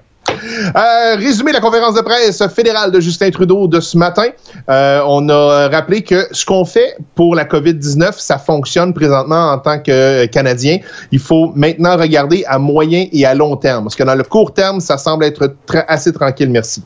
Euh, 0.75 1.15
résumé 1.15 1.51
la 1.51 1.59
conférence 1.59 1.95
de 1.95 2.01
presse 2.01 2.43
fédérale 2.53 2.91
de 2.91 2.99
Justin 2.99 3.29
Trudeau 3.31 3.67
de 3.67 3.79
ce 3.79 3.97
matin. 3.97 4.27
Euh, 4.69 5.01
on 5.05 5.27
a 5.29 5.69
rappelé 5.69 6.03
que 6.03 6.27
ce 6.31 6.45
qu'on 6.45 6.65
fait 6.65 6.97
pour 7.15 7.35
la 7.35 7.45
COVID-19, 7.45 8.13
ça 8.17 8.37
fonctionne 8.37 8.93
présentement 8.93 9.51
en 9.51 9.57
tant 9.57 9.79
que 9.79 10.25
Canadien. 10.25 10.79
Il 11.11 11.19
faut 11.19 11.51
maintenant 11.55 11.97
regarder 11.97 12.43
à 12.47 12.59
moyen 12.59 13.07
et 13.11 13.25
à 13.25 13.33
long 13.33 13.55
terme. 13.55 13.85
Parce 13.85 13.95
que 13.95 14.03
dans 14.03 14.15
le 14.15 14.23
court 14.23 14.53
terme, 14.53 14.79
ça 14.79 14.97
semble 14.97 15.23
être 15.25 15.55
assez 15.87 16.11
tranquille, 16.13 16.49
merci 16.49 16.83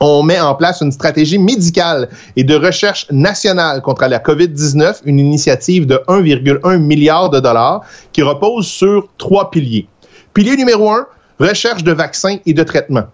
on 0.00 0.22
met 0.22 0.40
en 0.40 0.54
place 0.54 0.80
une 0.80 0.92
stratégie 0.92 1.38
médicale 1.38 2.08
et 2.36 2.44
de 2.44 2.54
recherche 2.54 3.06
nationale 3.10 3.82
contre 3.82 4.06
la 4.06 4.18
COVID-19, 4.18 5.00
une 5.04 5.18
initiative 5.18 5.86
de 5.86 6.00
1,1 6.08 6.78
milliard 6.78 7.30
de 7.30 7.40
dollars 7.40 7.82
qui 8.12 8.22
repose 8.22 8.66
sur 8.66 9.08
trois 9.18 9.50
piliers. 9.50 9.88
Pilier 10.34 10.56
numéro 10.56 10.90
un, 10.90 11.06
recherche 11.38 11.84
de 11.84 11.92
vaccins 11.92 12.36
et 12.46 12.54
de 12.54 12.62
traitements. 12.62 13.06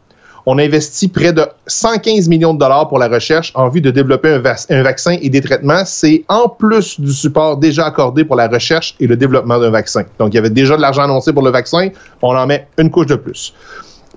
On 0.47 0.59
investit 0.59 1.09
près 1.09 1.33
de 1.33 1.47
115 1.67 2.29
millions 2.29 2.53
de 2.53 2.59
dollars 2.59 2.89
pour 2.89 2.99
la 2.99 3.09
recherche 3.09 3.51
en 3.55 3.71
vue 3.71 3.81
de 3.81 3.91
développer 3.91 4.29
un, 4.29 4.41
vac- 4.41 4.67
un 4.69 4.83
vaccin 4.83 5.17
et 5.23 5.31
des 5.31 5.41
traitements. 5.41 5.85
C'est 5.87 6.25
en 6.29 6.51
plus 6.51 7.01
du 7.01 7.13
support 7.13 7.57
déjà 7.57 7.87
accordé 7.87 8.27
pour 8.27 8.37
la 8.37 8.47
recherche 8.49 8.95
et 9.01 9.07
le 9.07 9.17
développement 9.17 9.59
d'un 9.59 9.71
vaccin. 9.71 10.05
Donc, 10.19 10.35
il 10.35 10.35
y 10.35 10.39
avait 10.39 10.51
déjà 10.51 10.77
de 10.77 10.83
l'argent 10.83 11.03
annoncé 11.05 11.33
pour 11.33 11.43
le 11.43 11.51
vaccin. 11.51 11.89
On 12.21 12.37
en 12.37 12.47
met 12.47 12.67
une 12.77 12.91
couche 12.91 13.07
de 13.07 13.15
plus. 13.15 13.55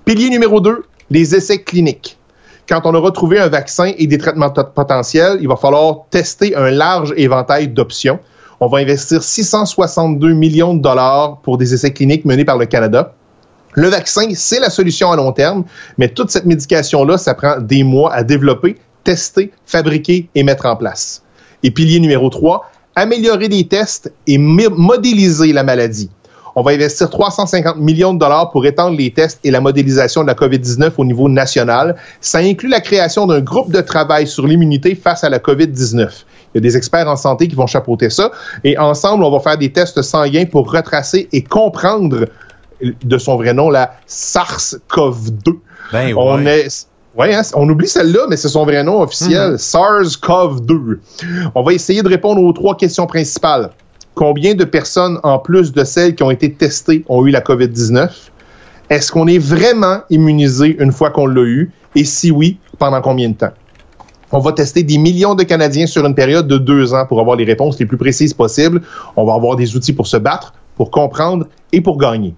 Pilier 0.04 0.28
numéro 0.28 0.60
2, 0.60 0.84
les 1.10 1.34
essais 1.34 1.62
cliniques. 1.62 2.18
Quand 2.68 2.82
on 2.84 2.94
aura 2.94 3.10
trouvé 3.10 3.38
un 3.38 3.48
vaccin 3.48 3.92
et 3.96 4.06
des 4.06 4.18
traitements 4.18 4.50
potentiels, 4.50 5.38
il 5.40 5.48
va 5.48 5.56
falloir 5.56 6.00
tester 6.10 6.54
un 6.54 6.70
large 6.70 7.14
éventail 7.16 7.68
d'options. 7.68 8.18
On 8.60 8.66
va 8.66 8.80
investir 8.80 9.22
662 9.22 10.34
millions 10.34 10.74
de 10.74 10.82
dollars 10.82 11.38
pour 11.38 11.56
des 11.56 11.72
essais 11.72 11.92
cliniques 11.94 12.26
menés 12.26 12.44
par 12.44 12.58
le 12.58 12.66
Canada. 12.66 13.14
Le 13.78 13.86
vaccin, 13.86 14.26
c'est 14.34 14.58
la 14.58 14.70
solution 14.70 15.12
à 15.12 15.16
long 15.16 15.30
terme, 15.30 15.62
mais 15.98 16.08
toute 16.08 16.30
cette 16.30 16.46
médication-là, 16.46 17.16
ça 17.16 17.34
prend 17.34 17.60
des 17.60 17.84
mois 17.84 18.12
à 18.12 18.24
développer, 18.24 18.74
tester, 19.04 19.52
fabriquer 19.66 20.28
et 20.34 20.42
mettre 20.42 20.66
en 20.66 20.74
place. 20.74 21.22
Et 21.62 21.70
pilier 21.70 22.00
numéro 22.00 22.28
3, 22.28 22.68
améliorer 22.96 23.46
les 23.46 23.68
tests 23.68 24.12
et 24.26 24.36
mo- 24.36 24.70
modéliser 24.70 25.52
la 25.52 25.62
maladie. 25.62 26.10
On 26.56 26.62
va 26.62 26.72
investir 26.72 27.08
350 27.08 27.76
millions 27.76 28.14
de 28.14 28.18
dollars 28.18 28.50
pour 28.50 28.66
étendre 28.66 28.96
les 28.98 29.12
tests 29.12 29.38
et 29.44 29.52
la 29.52 29.60
modélisation 29.60 30.22
de 30.22 30.26
la 30.26 30.34
COVID-19 30.34 30.90
au 30.98 31.04
niveau 31.04 31.28
national. 31.28 31.94
Ça 32.20 32.38
inclut 32.38 32.68
la 32.68 32.80
création 32.80 33.26
d'un 33.28 33.40
groupe 33.40 33.70
de 33.70 33.80
travail 33.80 34.26
sur 34.26 34.44
l'immunité 34.44 34.96
face 34.96 35.22
à 35.22 35.28
la 35.28 35.38
COVID-19. 35.38 36.08
Il 36.52 36.56
y 36.56 36.58
a 36.58 36.60
des 36.60 36.76
experts 36.76 37.06
en 37.06 37.14
santé 37.14 37.46
qui 37.46 37.54
vont 37.54 37.68
chapeauter 37.68 38.10
ça. 38.10 38.32
Et 38.64 38.76
ensemble, 38.76 39.22
on 39.22 39.30
va 39.30 39.38
faire 39.38 39.56
des 39.56 39.70
tests 39.70 40.02
sanguins 40.02 40.46
pour 40.46 40.72
retracer 40.72 41.28
et 41.30 41.42
comprendre 41.44 42.24
de 42.82 43.18
son 43.18 43.36
vrai 43.36 43.52
nom 43.54 43.70
la 43.70 43.92
SARS-CoV-2. 44.06 45.52
Ben 45.92 46.14
On 46.16 46.36
ouais. 46.44 46.60
est 46.66 46.86
Ouais, 47.16 47.34
hein, 47.34 47.42
on 47.54 47.68
oublie 47.68 47.88
celle-là, 47.88 48.26
mais 48.28 48.36
c'est 48.36 48.48
son 48.48 48.64
vrai 48.64 48.84
nom 48.84 49.00
officiel, 49.00 49.52
Mhm. 49.52 49.56
SARS-CoV-2. 49.58 50.98
On 51.54 51.62
va 51.62 51.72
essayer 51.72 52.02
de 52.02 52.08
répondre 52.08 52.40
aux 52.40 52.52
trois 52.52 52.76
questions 52.76 53.06
principales. 53.06 53.70
Combien 54.14 54.54
de 54.54 54.64
personnes, 54.64 55.18
en 55.24 55.38
plus 55.40 55.72
de 55.72 55.82
celles 55.84 56.14
qui 56.14 56.22
ont 56.22 56.30
été 56.30 56.52
testées, 56.52 57.04
ont 57.08 57.26
eu 57.26 57.30
la 57.30 57.40
COVID-19? 57.40 58.30
Est-ce 58.90 59.10
qu'on 59.10 59.26
est 59.26 59.38
vraiment 59.38 59.98
immunisé 60.10 60.76
une 60.80 60.92
fois 60.92 61.10
qu'on 61.10 61.26
l'a 61.26 61.42
eu? 61.42 61.72
Et 61.96 62.04
si 62.04 62.30
oui, 62.30 62.58
pendant 62.78 63.00
combien 63.00 63.30
de 63.30 63.34
temps? 63.34 63.52
On 64.30 64.38
va 64.38 64.52
tester 64.52 64.82
des 64.84 64.98
millions 64.98 65.34
de 65.34 65.42
Canadiens 65.42 65.86
sur 65.86 66.04
une 66.06 66.14
période 66.14 66.46
de 66.46 66.58
deux 66.58 66.94
ans 66.94 67.04
pour 67.06 67.18
avoir 67.20 67.36
les 67.36 67.44
réponses 67.44 67.78
les 67.80 67.86
plus 67.86 67.96
précises 67.96 68.34
possibles. 68.34 68.82
On 69.16 69.24
va 69.24 69.34
avoir 69.34 69.56
des 69.56 69.74
outils 69.74 69.92
pour 69.94 70.06
se 70.06 70.18
battre, 70.18 70.52
pour 70.76 70.90
comprendre 70.90 71.46
et 71.72 71.80
pour 71.80 71.98
gagner. 71.98 72.34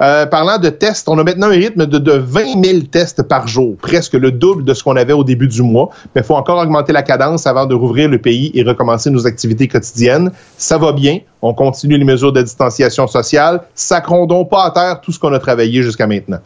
Euh, 0.00 0.26
parlant 0.26 0.58
de 0.58 0.68
tests, 0.68 1.08
on 1.08 1.18
a 1.18 1.24
maintenant 1.24 1.48
un 1.48 1.50
rythme 1.50 1.86
de, 1.86 1.98
de 1.98 2.12
20 2.12 2.64
000 2.64 2.78
tests 2.90 3.22
par 3.22 3.48
jour, 3.48 3.76
presque 3.80 4.14
le 4.14 4.30
double 4.30 4.64
de 4.64 4.74
ce 4.74 4.84
qu'on 4.84 4.96
avait 4.96 5.12
au 5.12 5.24
début 5.24 5.48
du 5.48 5.62
mois. 5.62 5.90
Mais 6.14 6.22
faut 6.22 6.36
encore 6.36 6.58
augmenter 6.58 6.92
la 6.92 7.02
cadence 7.02 7.46
avant 7.46 7.66
de 7.66 7.74
rouvrir 7.74 8.08
le 8.08 8.18
pays 8.18 8.50
et 8.54 8.62
recommencer 8.62 9.10
nos 9.10 9.26
activités 9.26 9.66
quotidiennes. 9.66 10.30
Ça 10.56 10.78
va 10.78 10.92
bien. 10.92 11.18
On 11.42 11.54
continue 11.54 11.98
les 11.98 12.04
mesures 12.04 12.32
de 12.32 12.42
distanciation 12.42 13.06
sociale. 13.06 13.62
Sacrons 13.74 14.26
pas 14.44 14.66
à 14.66 14.70
terre 14.70 15.00
tout 15.00 15.12
ce 15.12 15.18
qu'on 15.18 15.32
a 15.32 15.38
travaillé 15.38 15.82
jusqu'à 15.82 16.06
maintenant. 16.06 16.38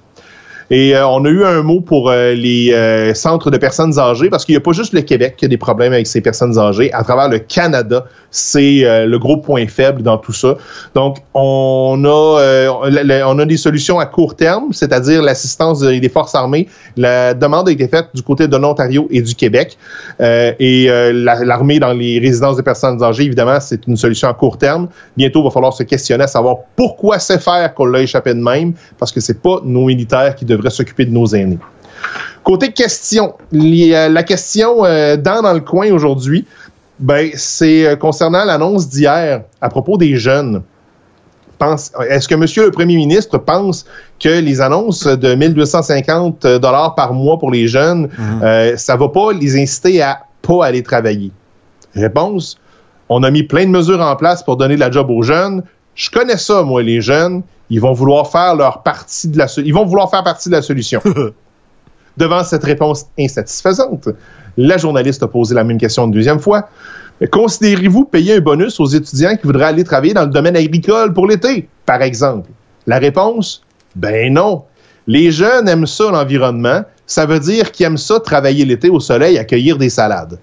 Et 0.75 0.97
euh, 0.97 1.07
on 1.07 1.23
a 1.27 1.29
eu 1.29 1.45
un 1.45 1.63
mot 1.63 1.83
pour 1.83 2.09
euh, 2.11 2.33
les 2.33 2.73
euh, 2.73 3.13
centres 3.13 3.51
de 3.51 3.59
personnes 3.59 3.99
âgées, 3.99 4.31
parce 4.31 4.47
qu'il 4.47 4.55
n'y 4.55 4.57
a 4.57 4.61
pas 4.63 4.73
juste 4.73 4.95
le 4.95 5.03
Québec 5.03 5.35
qui 5.37 5.45
a 5.45 5.49
des 5.49 5.59
problèmes 5.59 5.93
avec 5.93 6.07
ces 6.07 6.23
personnes 6.23 6.59
âgées. 6.59 6.91
À 6.95 7.05
travers 7.05 7.29
le 7.29 7.41
Canada, 7.41 8.07
c'est 8.31 8.85
euh, 8.87 9.05
le 9.05 9.19
gros 9.19 9.37
point 9.37 9.67
faible 9.67 10.03
dans 10.03 10.17
tout 10.17 10.33
ça. 10.33 10.57
Donc, 10.95 11.19
on 11.35 12.03
a, 12.07 12.41
euh, 12.41 13.23
on 13.27 13.39
a 13.39 13.45
des 13.45 13.59
solutions 13.59 13.99
à 13.99 14.07
court 14.07 14.35
terme, 14.35 14.73
c'est-à-dire 14.73 15.21
l'assistance 15.21 15.81
des 15.81 16.09
forces 16.09 16.35
armées. 16.35 16.69
La 16.97 17.35
demande 17.35 17.69
a 17.69 17.73
été 17.73 17.87
faite 17.87 18.07
du 18.15 18.23
côté 18.23 18.49
de 18.49 18.57
l'Ontario 18.57 19.07
et 19.11 19.21
du 19.21 19.35
Québec. 19.35 19.77
Et 20.21 20.87
la- 20.89 21.45
l'armée 21.45 21.81
dans 21.81 21.93
les 21.93 22.19
résidences 22.19 22.57
de 22.57 22.63
personnes 22.63 23.03
âgées, 23.03 23.25
évidemment, 23.25 23.61
c'est 23.61 23.87
une 23.87 23.97
solution 23.97 24.29
à 24.29 24.33
court 24.33 24.57
terme. 24.57 24.89
Bientôt, 25.19 25.41
il 25.41 25.45
va 25.45 25.51
falloir 25.51 25.75
se 25.75 25.83
questionner 25.83 26.25
à 26.25 26.29
savoir 26.29 26.57
pourquoi 26.77 27.19
c'est 27.19 27.43
faire 27.43 27.75
qu'on 27.75 27.85
l'a 27.85 28.01
échappé 28.01 28.33
de 28.33 28.41
même, 28.41 28.73
parce 28.99 29.13
que 29.13 29.21
c'est 29.21 29.43
pas 29.43 29.61
nos 29.63 29.85
militaires 29.85 30.35
qui 30.35 30.47
devraient 30.47 30.62
s'occuper 30.71 31.05
de 31.05 31.11
nos 31.13 31.27
aînés. 31.27 31.59
Côté 32.45 32.73
question, 32.73 33.35
les- 33.53 33.95
euh, 33.95 34.09
la 34.09 34.23
question 34.23 34.85
euh, 34.85 35.17
dans 35.17 35.43
dans 35.43 35.53
le 35.53 35.61
coin 35.61 35.91
aujourd'hui, 35.93 36.45
ben 36.99 37.31
c'est 37.35 37.87
euh, 37.87 37.97
concernant 37.97 38.45
l'annonce 38.45 38.89
d'hier 38.89 39.43
à 39.61 39.69
propos 39.69 39.97
des 39.97 40.17
jeunes. 40.17 40.63
Est-ce 42.09 42.27
que 42.27 42.35
Monsieur 42.35 42.65
le 42.65 42.73
Premier 42.73 42.97
ministre 42.97 43.39
pense 43.39 43.85
que 44.19 44.41
les 44.41 44.61
annonces 44.61 45.07
de 45.07 45.35
1250 45.37 46.45
dollars 46.61 46.97
par 46.97 47.15
mois 47.15 47.39
pour 47.39 47.53
les 47.53 47.69
jeunes, 47.69 48.09
euh, 48.43 48.77
ça 48.77 48.97
va 48.97 49.09
pas 49.09 49.33
les 49.33 49.57
inciter 49.61 50.03
à 50.03 50.23
pas 50.43 50.67
aller 50.67 50.83
travailler? 50.83 51.31
Réponse 51.95 52.59
on 53.09 53.23
a 53.25 53.31
mis 53.31 53.43
plein 53.43 53.67
de 53.67 53.71
mesures 53.71 54.01
en 54.01 54.17
place 54.17 54.43
pour 54.43 54.57
donner 54.57 54.75
de 54.75 54.81
la 54.81 54.91
job 54.91 55.11
aux 55.11 55.23
jeunes. 55.23 55.63
Je 55.95 56.09
connais 56.11 56.39
ça, 56.39 56.63
moi, 56.63 56.83
les 56.83 57.03
jeunes. 57.03 57.43
Ils 57.73 57.81
vont 57.81 57.95
vouloir 57.95 58.31
faire 58.31 58.55
leur 58.55 58.83
partie 58.83 59.29
de 59.29 59.39
la 59.39 59.49
so- 59.49 59.63
Ils 59.65 59.73
vont 59.73 59.87
vouloir 59.87 60.11
faire 60.11 60.23
partie 60.23 60.51
de 60.51 60.55
la 60.55 60.61
solution. 60.61 61.01
Devant 62.19 62.45
cette 62.45 62.65
réponse 62.65 63.07
insatisfaisante, 63.19 64.11
la 64.59 64.77
journaliste 64.77 65.23
a 65.23 65.27
posé 65.27 65.55
la 65.55 65.65
même 65.65 65.79
question 65.79 66.05
une 66.05 66.11
deuxième 66.11 66.39
fois. 66.39 66.69
Considérez-vous 67.31 68.05
payer 68.05 68.37
un 68.37 68.41
bonus 68.41 68.79
aux 68.79 68.85
étudiants 68.87 69.37
qui 69.37 69.47
voudraient 69.47 69.65
aller 69.65 69.85
travailler 69.85 70.13
dans 70.13 70.25
le 70.25 70.31
domaine 70.31 70.55
agricole 70.55 71.15
pour 71.15 71.27
l'été, 71.27 71.67
par 71.87 72.03
exemple? 72.03 72.51
La 72.87 72.99
réponse? 72.99 73.63
Ben 73.97 74.31
non. 74.35 74.65
Les 75.07 75.31
jeunes 75.31 75.67
aiment 75.67 75.87
ça, 75.87 76.11
l'environnement. 76.11 76.83
Ça 77.07 77.25
veut 77.25 77.41
dire 77.41 77.73
qu'ils 77.73 77.87
aiment 77.87 77.97
ça 77.97 78.21
travailler 78.21 78.67
l'été 78.67 78.91
au 78.91 79.01
soleil, 79.01 79.39
accueillir 79.39 79.79
des 79.79 79.89
salades. 79.89 80.39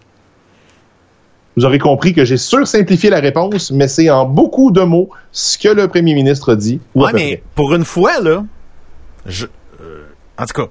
Vous 1.59 1.65
aurez 1.65 1.77
compris 1.77 2.13
que 2.13 2.23
j'ai 2.23 2.37
sursimplifié 2.37 3.09
la 3.09 3.19
réponse, 3.19 3.71
mais 3.71 3.89
c'est 3.89 4.09
en 4.09 4.25
beaucoup 4.25 4.71
de 4.71 4.79
mots 4.79 5.09
ce 5.33 5.57
que 5.57 5.67
le 5.67 5.89
premier 5.89 6.13
ministre 6.13 6.55
dit. 6.55 6.79
ou 6.95 7.03
Ouais, 7.03 7.11
mais 7.13 7.19
près. 7.19 7.43
pour 7.53 7.75
une 7.75 7.83
fois, 7.83 8.21
là, 8.21 8.45
je, 9.25 9.45
euh, 9.81 10.05
en 10.37 10.45
tout 10.45 10.53
cas, 10.53 10.69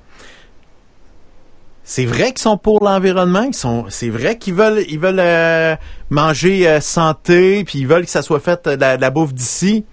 c'est 1.85 2.07
vrai 2.07 2.29
qu'ils 2.29 2.39
sont 2.39 2.57
pour 2.57 2.83
l'environnement, 2.83 3.43
ils 3.43 3.53
sont, 3.53 3.85
c'est 3.91 4.09
vrai 4.09 4.39
qu'ils 4.39 4.55
veulent, 4.55 4.83
ils 4.89 4.99
veulent 4.99 5.21
euh, 5.21 5.77
manger 6.09 6.67
euh, 6.67 6.81
santé, 6.81 7.65
puis 7.65 7.81
ils 7.81 7.87
veulent 7.87 8.07
que 8.07 8.11
ça 8.11 8.23
soit 8.23 8.41
fait 8.41 8.67
de 8.67 8.81
la, 8.81 8.97
de 8.97 9.03
la 9.03 9.11
bouffe 9.11 9.35
d'ici. 9.35 9.85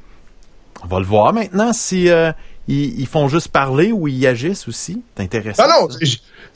On 0.81 0.87
va 0.87 0.99
le 0.99 1.05
voir 1.05 1.33
maintenant 1.33 1.73
si 1.73 2.07
euh, 2.07 2.31
ils, 2.69 2.97
ils 3.01 3.07
font 3.07 3.27
juste 3.27 3.49
parler 3.49 3.91
ou 3.91 4.07
ils 4.07 4.25
agissent 4.27 4.69
aussi? 4.69 5.03
C'est 5.17 5.23
intéressant. 5.23 5.67
Non, 5.67 5.89
ça. 5.89 5.97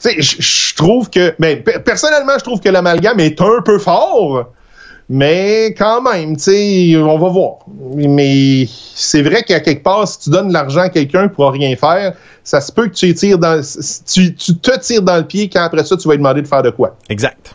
Je, 0.02 0.74
trouve 0.74 1.10
que, 1.10 1.34
mais 1.38 1.56
pe- 1.56 1.78
personnellement, 1.80 2.32
je 2.38 2.44
trouve 2.44 2.60
que 2.60 2.68
l'amalgame 2.68 3.20
est 3.20 3.40
un 3.40 3.62
peu 3.64 3.78
fort, 3.78 4.46
mais 5.08 5.74
quand 5.76 6.02
même, 6.02 6.36
tu 6.36 6.42
sais, 6.44 6.96
on 6.96 7.18
va 7.18 7.28
voir. 7.28 7.58
Mais 7.94 8.66
c'est 8.94 9.22
vrai 9.22 9.42
qu'à 9.42 9.60
quelque 9.60 9.82
part, 9.82 10.06
si 10.06 10.20
tu 10.20 10.30
donnes 10.30 10.48
de 10.48 10.52
l'argent 10.52 10.82
à 10.82 10.88
quelqu'un 10.88 11.28
pour 11.28 11.50
rien 11.50 11.74
faire, 11.76 12.14
ça 12.44 12.60
se 12.60 12.72
peut 12.72 12.86
que 12.86 12.94
tu 12.94 13.14
tires 13.14 13.38
dans, 13.38 13.60
tu, 14.06 14.34
tu 14.34 14.56
te 14.56 14.78
tires 14.78 15.02
dans 15.02 15.16
le 15.16 15.26
pied 15.26 15.48
quand 15.48 15.62
après 15.62 15.84
ça, 15.84 15.96
tu 15.96 16.08
vas 16.08 16.14
lui 16.14 16.18
demander 16.18 16.42
de 16.42 16.48
faire 16.48 16.62
de 16.62 16.70
quoi. 16.70 16.96
Exact. 17.08 17.54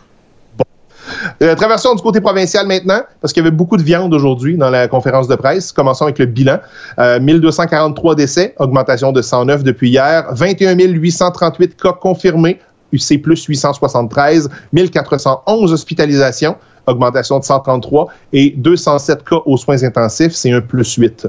Euh, 1.41 1.55
traversons 1.55 1.95
du 1.95 2.01
côté 2.01 2.21
provincial 2.21 2.65
maintenant, 2.67 3.01
parce 3.21 3.33
qu'il 3.33 3.43
y 3.43 3.45
avait 3.47 3.55
beaucoup 3.55 3.77
de 3.77 3.83
viande 3.83 4.13
aujourd'hui 4.13 4.57
dans 4.57 4.69
la 4.69 4.87
conférence 4.87 5.27
de 5.27 5.35
presse. 5.35 5.71
Commençons 5.71 6.05
avec 6.05 6.19
le 6.19 6.25
bilan. 6.25 6.59
Euh, 6.99 7.19
1243 7.19 8.15
décès, 8.15 8.55
augmentation 8.59 9.11
de 9.11 9.21
109 9.21 9.63
depuis 9.63 9.89
hier. 9.89 10.25
21 10.31 10.75
838 10.77 11.81
cas 11.81 11.93
confirmés, 11.93 12.59
UC 12.91 13.21
plus 13.21 13.43
873. 13.45 14.49
1411 14.73 15.73
hospitalisations, 15.73 16.55
augmentation 16.87 17.39
de 17.39 17.43
133. 17.43 18.07
Et 18.33 18.53
207 18.57 19.23
cas 19.23 19.37
aux 19.45 19.57
soins 19.57 19.83
intensifs, 19.83 20.33
c'est 20.33 20.51
un 20.51 20.61
plus 20.61 20.95
8. 20.95 21.27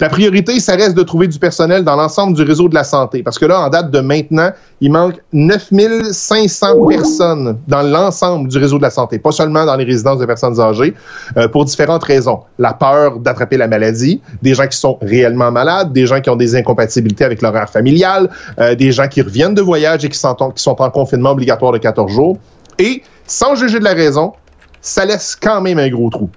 La 0.00 0.08
priorité, 0.08 0.60
ça 0.60 0.74
reste 0.74 0.96
de 0.96 1.02
trouver 1.02 1.28
du 1.28 1.38
personnel 1.38 1.84
dans 1.84 1.96
l'ensemble 1.96 2.36
du 2.36 2.42
réseau 2.42 2.68
de 2.68 2.74
la 2.74 2.84
santé. 2.84 3.22
Parce 3.22 3.38
que 3.38 3.46
là, 3.46 3.60
en 3.60 3.68
date 3.68 3.90
de 3.90 4.00
maintenant, 4.00 4.50
il 4.80 4.92
manque 4.92 5.16
9500 5.32 6.86
personnes 6.88 7.58
dans 7.68 7.82
l'ensemble 7.82 8.48
du 8.48 8.58
réseau 8.58 8.78
de 8.78 8.82
la 8.82 8.90
santé, 8.90 9.18
pas 9.18 9.32
seulement 9.32 9.64
dans 9.64 9.76
les 9.76 9.84
résidences 9.84 10.18
de 10.18 10.26
personnes 10.26 10.60
âgées, 10.60 10.94
euh, 11.36 11.48
pour 11.48 11.64
différentes 11.64 12.04
raisons. 12.04 12.40
La 12.58 12.72
peur 12.72 13.18
d'attraper 13.18 13.56
la 13.56 13.68
maladie, 13.68 14.20
des 14.42 14.54
gens 14.54 14.66
qui 14.66 14.76
sont 14.76 14.98
réellement 15.00 15.50
malades, 15.50 15.92
des 15.92 16.06
gens 16.06 16.20
qui 16.20 16.30
ont 16.30 16.36
des 16.36 16.56
incompatibilités 16.56 17.24
avec 17.24 17.42
l'horaire 17.42 17.68
familial, 17.68 18.30
euh, 18.58 18.74
des 18.74 18.92
gens 18.92 19.08
qui 19.08 19.22
reviennent 19.22 19.54
de 19.54 19.62
voyage 19.62 20.04
et 20.04 20.08
qui 20.08 20.18
sont, 20.18 20.36
en, 20.40 20.50
qui 20.50 20.62
sont 20.62 20.80
en 20.80 20.90
confinement 20.90 21.30
obligatoire 21.30 21.72
de 21.72 21.78
14 21.78 22.10
jours. 22.10 22.38
Et, 22.78 23.02
sans 23.26 23.54
juger 23.54 23.78
de 23.78 23.84
la 23.84 23.92
raison, 23.92 24.32
ça 24.80 25.04
laisse 25.04 25.36
quand 25.36 25.60
même 25.60 25.78
un 25.78 25.88
gros 25.88 26.10
trou. 26.10 26.30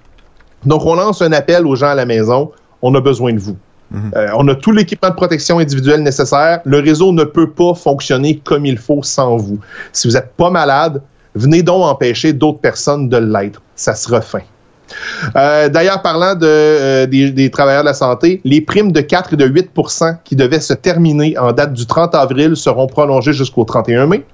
Donc, 0.64 0.84
on 0.86 0.94
lance 0.94 1.22
un 1.22 1.32
appel 1.32 1.66
aux 1.66 1.76
gens 1.76 1.88
à 1.88 1.94
la 1.94 2.06
maison. 2.06 2.50
On 2.82 2.94
a 2.94 3.00
besoin 3.00 3.32
de 3.32 3.38
vous. 3.38 3.56
Euh, 4.16 4.28
on 4.36 4.48
a 4.48 4.54
tout 4.54 4.72
l'équipement 4.72 5.10
de 5.10 5.14
protection 5.14 5.58
individuelle 5.58 6.02
nécessaire. 6.02 6.60
Le 6.64 6.80
réseau 6.80 7.12
ne 7.12 7.24
peut 7.24 7.50
pas 7.50 7.74
fonctionner 7.74 8.38
comme 8.38 8.66
il 8.66 8.78
faut 8.78 9.02
sans 9.02 9.36
vous. 9.36 9.58
Si 9.92 10.08
vous 10.08 10.14
n'êtes 10.14 10.32
pas 10.36 10.50
malade, 10.50 11.02
venez 11.34 11.62
donc 11.62 11.84
empêcher 11.84 12.32
d'autres 12.32 12.58
personnes 12.58 13.08
de 13.08 13.16
l'être. 13.18 13.62
Ça 13.76 13.94
sera 13.94 14.20
fin. 14.20 14.40
Euh, 15.36 15.68
D'ailleurs, 15.68 16.02
parlant 16.02 16.34
de, 16.34 16.46
euh, 16.46 17.06
des, 17.06 17.30
des 17.30 17.50
travailleurs 17.50 17.82
de 17.82 17.88
la 17.88 17.94
santé, 17.94 18.40
les 18.44 18.60
primes 18.60 18.92
de 18.92 19.00
4 19.00 19.34
et 19.34 19.36
de 19.36 19.48
8% 19.48 20.18
qui 20.24 20.36
devaient 20.36 20.60
se 20.60 20.74
terminer 20.74 21.38
en 21.38 21.52
date 21.52 21.72
du 21.72 21.86
30 21.86 22.14
avril 22.14 22.56
seront 22.56 22.86
prolongées 22.86 23.32
jusqu'au 23.32 23.64
31 23.64 24.06
mai. 24.06 24.24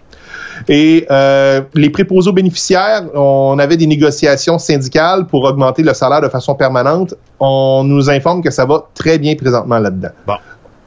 Et 0.69 1.07
euh, 1.11 1.63
les 1.75 1.91
préposés 1.91 2.31
aux 2.31 2.35
bénéficiaires, 2.35 3.05
on 3.15 3.59
avait 3.59 3.77
des 3.77 3.87
négociations 3.87 4.59
syndicales 4.59 5.27
pour 5.27 5.45
augmenter 5.45 5.83
le 5.83 5.95
salaire 5.95 6.21
de 6.21 6.29
façon 6.29 6.55
permanente. 6.55 7.15
On 7.39 7.83
nous 7.85 8.11
informe 8.11 8.43
que 8.43 8.51
ça 8.51 8.65
va 8.65 8.89
très 8.95 9.19
bien 9.19 9.35
présentement 9.35 9.79
là-dedans. 9.79 10.11
Bon. 10.27 10.35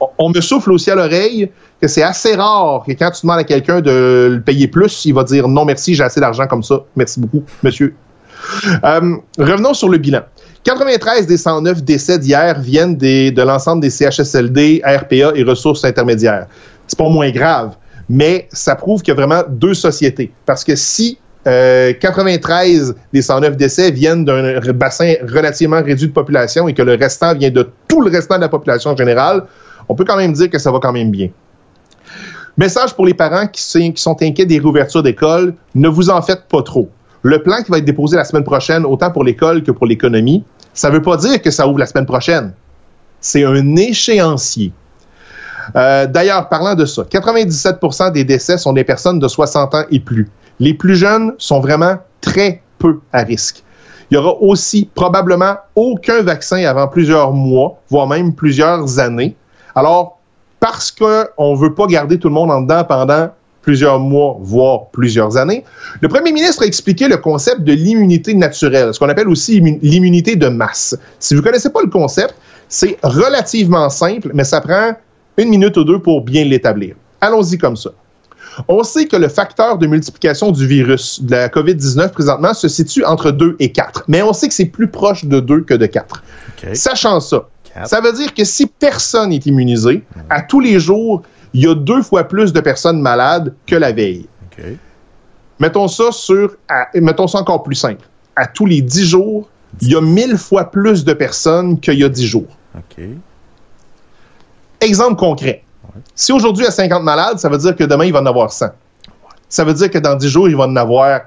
On, 0.00 0.06
on 0.18 0.30
me 0.30 0.40
souffle 0.40 0.72
aussi 0.72 0.90
à 0.90 0.94
l'oreille 0.94 1.50
que 1.80 1.88
c'est 1.88 2.02
assez 2.02 2.34
rare 2.34 2.82
que 2.86 2.92
quand 2.92 3.10
tu 3.10 3.22
demandes 3.22 3.40
à 3.40 3.44
quelqu'un 3.44 3.80
de 3.80 4.30
le 4.32 4.40
payer 4.40 4.68
plus, 4.68 5.04
il 5.04 5.14
va 5.14 5.24
dire 5.24 5.48
non 5.48 5.64
merci, 5.64 5.94
j'ai 5.94 6.04
assez 6.04 6.20
d'argent 6.20 6.46
comme 6.46 6.62
ça. 6.62 6.80
Merci 6.96 7.20
beaucoup, 7.20 7.42
monsieur. 7.62 7.94
Euh, 8.84 9.16
revenons 9.38 9.74
sur 9.74 9.88
le 9.88 9.98
bilan. 9.98 10.20
93 10.64 11.26
des 11.26 11.36
109 11.36 11.82
décès 11.82 12.18
d'hier 12.18 12.58
viennent 12.58 12.96
des, 12.96 13.30
de 13.30 13.42
l'ensemble 13.42 13.82
des 13.82 13.90
CHSLD, 13.90 14.82
RPA 14.84 15.32
et 15.34 15.42
ressources 15.42 15.84
intermédiaires. 15.84 16.46
C'est 16.86 16.98
pas 16.98 17.08
moins 17.08 17.30
grave, 17.30 17.76
mais 18.08 18.48
ça 18.52 18.74
prouve 18.76 19.02
qu'il 19.02 19.12
y 19.12 19.16
a 19.16 19.20
vraiment 19.24 19.42
deux 19.48 19.74
sociétés. 19.74 20.32
Parce 20.46 20.64
que 20.64 20.76
si 20.76 21.18
euh, 21.46 21.92
93 21.92 22.94
des 23.12 23.22
109 23.22 23.56
décès 23.56 23.90
viennent 23.90 24.24
d'un 24.24 24.60
bassin 24.72 25.14
relativement 25.28 25.82
réduit 25.82 26.08
de 26.08 26.12
population 26.12 26.68
et 26.68 26.74
que 26.74 26.82
le 26.82 26.94
restant 26.94 27.34
vient 27.34 27.50
de 27.50 27.68
tout 27.88 28.00
le 28.00 28.10
restant 28.10 28.36
de 28.36 28.40
la 28.42 28.48
population 28.48 28.90
en 28.92 28.96
général, 28.96 29.44
on 29.88 29.94
peut 29.94 30.04
quand 30.04 30.16
même 30.16 30.32
dire 30.32 30.48
que 30.48 30.58
ça 30.58 30.70
va 30.72 30.78
quand 30.80 30.92
même 30.92 31.10
bien. 31.10 31.28
Message 32.56 32.94
pour 32.94 33.04
les 33.04 33.14
parents 33.14 33.46
qui, 33.48 33.62
sont- 33.62 33.92
qui 33.92 34.00
sont 34.02 34.16
inquiets 34.22 34.46
des 34.46 34.58
réouvertures 34.58 35.02
d'école, 35.02 35.54
ne 35.74 35.88
vous 35.88 36.08
en 36.10 36.22
faites 36.22 36.44
pas 36.48 36.62
trop. 36.62 36.88
Le 37.22 37.42
plan 37.42 37.62
qui 37.62 37.70
va 37.70 37.78
être 37.78 37.84
déposé 37.84 38.16
la 38.16 38.24
semaine 38.24 38.44
prochaine, 38.44 38.84
autant 38.84 39.10
pour 39.10 39.24
l'école 39.24 39.62
que 39.62 39.70
pour 39.72 39.86
l'économie, 39.86 40.44
ça 40.72 40.88
ne 40.88 40.94
veut 40.94 41.02
pas 41.02 41.16
dire 41.16 41.40
que 41.42 41.50
ça 41.50 41.66
ouvre 41.66 41.78
la 41.78 41.86
semaine 41.86 42.06
prochaine. 42.06 42.52
C'est 43.20 43.44
un 43.44 43.76
échéancier. 43.76 44.72
Euh, 45.76 46.06
D'ailleurs, 46.06 46.48
parlant 46.48 46.74
de 46.74 46.84
ça, 46.84 47.02
97% 47.02 48.12
des 48.12 48.24
décès 48.24 48.58
sont 48.58 48.72
des 48.72 48.84
personnes 48.84 49.18
de 49.18 49.28
60 49.28 49.74
ans 49.74 49.84
et 49.90 50.00
plus. 50.00 50.28
Les 50.60 50.74
plus 50.74 50.96
jeunes 50.96 51.32
sont 51.38 51.60
vraiment 51.60 51.96
très 52.20 52.62
peu 52.78 53.00
à 53.12 53.22
risque. 53.22 53.62
Il 54.10 54.14
y 54.14 54.16
aura 54.18 54.34
aussi 54.40 54.88
probablement 54.94 55.56
aucun 55.74 56.22
vaccin 56.22 56.64
avant 56.64 56.86
plusieurs 56.88 57.32
mois, 57.32 57.78
voire 57.88 58.06
même 58.06 58.34
plusieurs 58.34 58.98
années. 58.98 59.34
Alors, 59.74 60.18
parce 60.60 60.90
qu'on 60.92 61.52
ne 61.54 61.58
veut 61.58 61.74
pas 61.74 61.86
garder 61.86 62.18
tout 62.18 62.28
le 62.28 62.34
monde 62.34 62.50
en 62.50 62.60
dedans 62.60 62.84
pendant 62.84 63.28
plusieurs 63.62 63.98
mois, 63.98 64.36
voire 64.40 64.86
plusieurs 64.92 65.38
années, 65.38 65.64
le 66.02 66.08
premier 66.08 66.32
ministre 66.32 66.62
a 66.62 66.66
expliqué 66.66 67.08
le 67.08 67.16
concept 67.16 67.62
de 67.62 67.72
l'immunité 67.72 68.34
naturelle, 68.34 68.92
ce 68.92 68.98
qu'on 68.98 69.08
appelle 69.08 69.28
aussi 69.28 69.58
immu- 69.60 69.78
l'immunité 69.80 70.36
de 70.36 70.48
masse. 70.48 70.94
Si 71.18 71.34
vous 71.34 71.40
ne 71.40 71.46
connaissez 71.46 71.70
pas 71.70 71.80
le 71.82 71.88
concept, 71.88 72.34
c'est 72.68 72.98
relativement 73.02 73.88
simple, 73.88 74.30
mais 74.34 74.44
ça 74.44 74.60
prend 74.60 74.92
une 75.36 75.48
minute 75.48 75.76
ou 75.76 75.84
deux 75.84 75.98
pour 75.98 76.22
bien 76.22 76.44
l'établir. 76.44 76.94
Allons-y 77.20 77.58
comme 77.58 77.76
ça. 77.76 77.90
On 78.68 78.84
sait 78.84 79.06
que 79.06 79.16
le 79.16 79.28
facteur 79.28 79.78
de 79.78 79.86
multiplication 79.86 80.52
du 80.52 80.66
virus 80.66 81.20
de 81.22 81.32
la 81.32 81.48
COVID-19 81.48 82.10
présentement 82.10 82.54
se 82.54 82.68
situe 82.68 83.04
entre 83.04 83.32
2 83.32 83.56
et 83.58 83.72
4, 83.72 84.04
mais 84.06 84.22
on 84.22 84.32
sait 84.32 84.46
que 84.46 84.54
c'est 84.54 84.66
plus 84.66 84.86
proche 84.88 85.24
de 85.24 85.40
2 85.40 85.62
que 85.62 85.74
de 85.74 85.86
4. 85.86 86.22
OK. 86.62 86.76
Sachant 86.76 87.18
ça, 87.18 87.48
Quatre. 87.64 87.88
ça 87.88 88.00
veut 88.00 88.12
dire 88.12 88.32
que 88.32 88.44
si 88.44 88.66
personne 88.66 89.30
n'est 89.30 89.38
immunisé, 89.38 90.04
à 90.30 90.40
tous 90.42 90.60
les 90.60 90.78
jours, 90.78 91.22
il 91.52 91.64
y 91.64 91.68
a 91.68 91.74
deux 91.74 92.02
fois 92.02 92.24
plus 92.24 92.52
de 92.52 92.60
personnes 92.60 93.00
malades 93.00 93.54
que 93.66 93.74
la 93.74 93.90
veille. 93.90 94.26
Mettons 95.58 95.88
ça 95.88 96.10
sur, 96.12 96.56
à- 96.68 96.88
mettons 97.00 97.26
ça 97.26 97.38
encore 97.38 97.62
plus 97.62 97.74
simple. 97.76 98.06
À 98.36 98.46
tous 98.46 98.66
les 98.66 98.82
10 98.82 99.04
jours, 99.04 99.48
il 99.80 99.88
y 99.90 99.96
a 99.96 100.00
1000 100.00 100.36
fois 100.36 100.70
plus 100.70 101.04
de 101.04 101.12
personnes 101.12 101.78
qu'il 101.80 101.94
y 101.98 102.04
a 102.04 102.08
10 102.08 102.24
jours. 102.26 102.56
OK. 102.76 103.04
Exemple 104.84 105.16
concret. 105.16 105.62
Si 106.14 106.32
aujourd'hui 106.32 106.62
il 106.64 106.66
y 106.66 106.68
a 106.68 106.72
50 106.72 107.02
malades, 107.02 107.38
ça 107.38 107.48
veut 107.48 107.58
dire 107.58 107.74
que 107.76 107.84
demain 107.84 108.04
il 108.04 108.12
va 108.12 108.20
en 108.20 108.26
avoir 108.26 108.52
100. 108.52 108.66
Ça 109.48 109.64
veut 109.64 109.74
dire 109.74 109.90
que 109.90 109.98
dans 109.98 110.16
10 110.16 110.28
jours, 110.28 110.48
il 110.48 110.56
va 110.56 110.64
en 110.64 110.74
avoir 110.76 111.20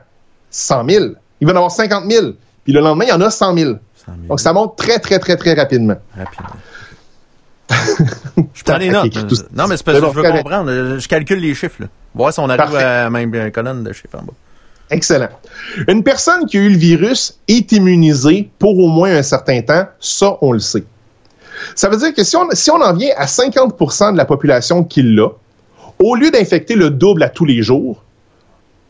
100 0.51 0.89
000. 0.89 1.05
Il 1.39 1.47
va 1.47 1.53
en 1.53 1.55
avoir 1.57 1.71
50 1.71 2.09
000. 2.11 2.27
Puis 2.63 2.73
le 2.73 2.81
lendemain, 2.81 3.05
il 3.05 3.09
y 3.09 3.13
en 3.13 3.21
a 3.21 3.29
100 3.29 3.55
000. 3.57 3.71
100 3.73 3.77
000. 4.05 4.17
Donc 4.27 4.39
ça 4.39 4.51
monte 4.53 4.75
très, 4.77 4.99
très, 4.99 5.19
très, 5.19 5.37
très 5.37 5.53
rapidement. 5.53 5.95
Rapidement. 6.17 6.49
Je 8.53 8.63
prends 8.63 8.77
des 8.79 8.89
notes. 8.89 9.15
Ok, 9.17 9.27
tout- 9.27 9.35
Non, 9.55 9.67
mais 9.67 9.77
c'est 9.77 9.83
parce 9.85 9.99
que 9.99 10.05
je 10.05 10.11
veux 10.11 10.21
correct. 10.23 10.43
comprendre. 10.43 10.97
Je 10.99 11.07
calcule 11.07 11.39
les 11.39 11.53
chiffres. 11.53 11.81
Là. 11.81 11.87
Voir 12.15 12.31
si 12.33 12.39
on 12.39 12.45
arrive 12.49 12.57
Parfait. 12.57 12.77
à 12.83 13.03
la 13.03 13.09
même 13.09 13.51
colonne 13.51 13.83
de 13.83 13.91
chiffres 13.93 14.17
en 14.17 14.23
bas. 14.23 14.33
Excellent. 14.89 15.27
Une 15.89 16.01
personne 16.03 16.45
qui 16.45 16.57
a 16.57 16.61
eu 16.61 16.69
le 16.69 16.77
virus 16.77 17.37
est 17.49 17.71
immunisée 17.73 18.49
pour 18.57 18.77
au 18.79 18.87
moins 18.87 19.13
un 19.15 19.23
certain 19.23 19.61
temps. 19.61 19.85
Ça, 19.99 20.37
on 20.41 20.53
le 20.53 20.59
sait. 20.59 20.85
Ça 21.75 21.89
veut 21.89 21.97
dire 21.97 22.13
que 22.13 22.23
si 22.23 22.35
on, 22.35 22.81
en 22.81 22.93
vient 22.93 23.11
à 23.17 23.25
50% 23.25 24.13
de 24.13 24.17
la 24.17 24.25
population 24.25 24.83
qui 24.83 25.01
l'a, 25.03 25.29
au 25.99 26.15
lieu 26.15 26.31
d'infecter 26.31 26.75
le 26.75 26.89
double 26.89 27.23
à 27.23 27.29
tous 27.29 27.45
les 27.45 27.61
jours, 27.61 28.03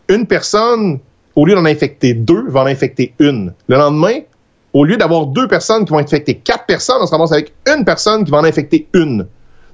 une 0.10 0.26
personne, 0.26 1.00
au 1.36 1.46
lieu 1.46 1.56
d'en 1.56 1.66
infecter 1.66 2.14
deux, 2.14 2.48
va 2.48 2.62
en 2.62 2.66
infecter 2.66 3.14
une. 3.20 3.54
Le 3.68 3.78
lendemain, 3.78 4.20
au 4.74 4.84
lieu 4.84 4.98
d'avoir 4.98 5.28
deux 5.28 5.48
personnes 5.48 5.86
qui 5.86 5.92
vont 5.92 6.00
infecter 6.00 6.36
quatre 6.36 6.66
personnes, 6.66 6.98
on 7.02 7.06
se 7.06 7.12
ramasse 7.12 7.32
avec 7.32 7.54
une 7.68 7.86
personne 7.86 8.24
qui 8.26 8.32
va 8.32 8.38
en 8.38 8.44
infecter 8.44 8.88
une. 8.94 9.28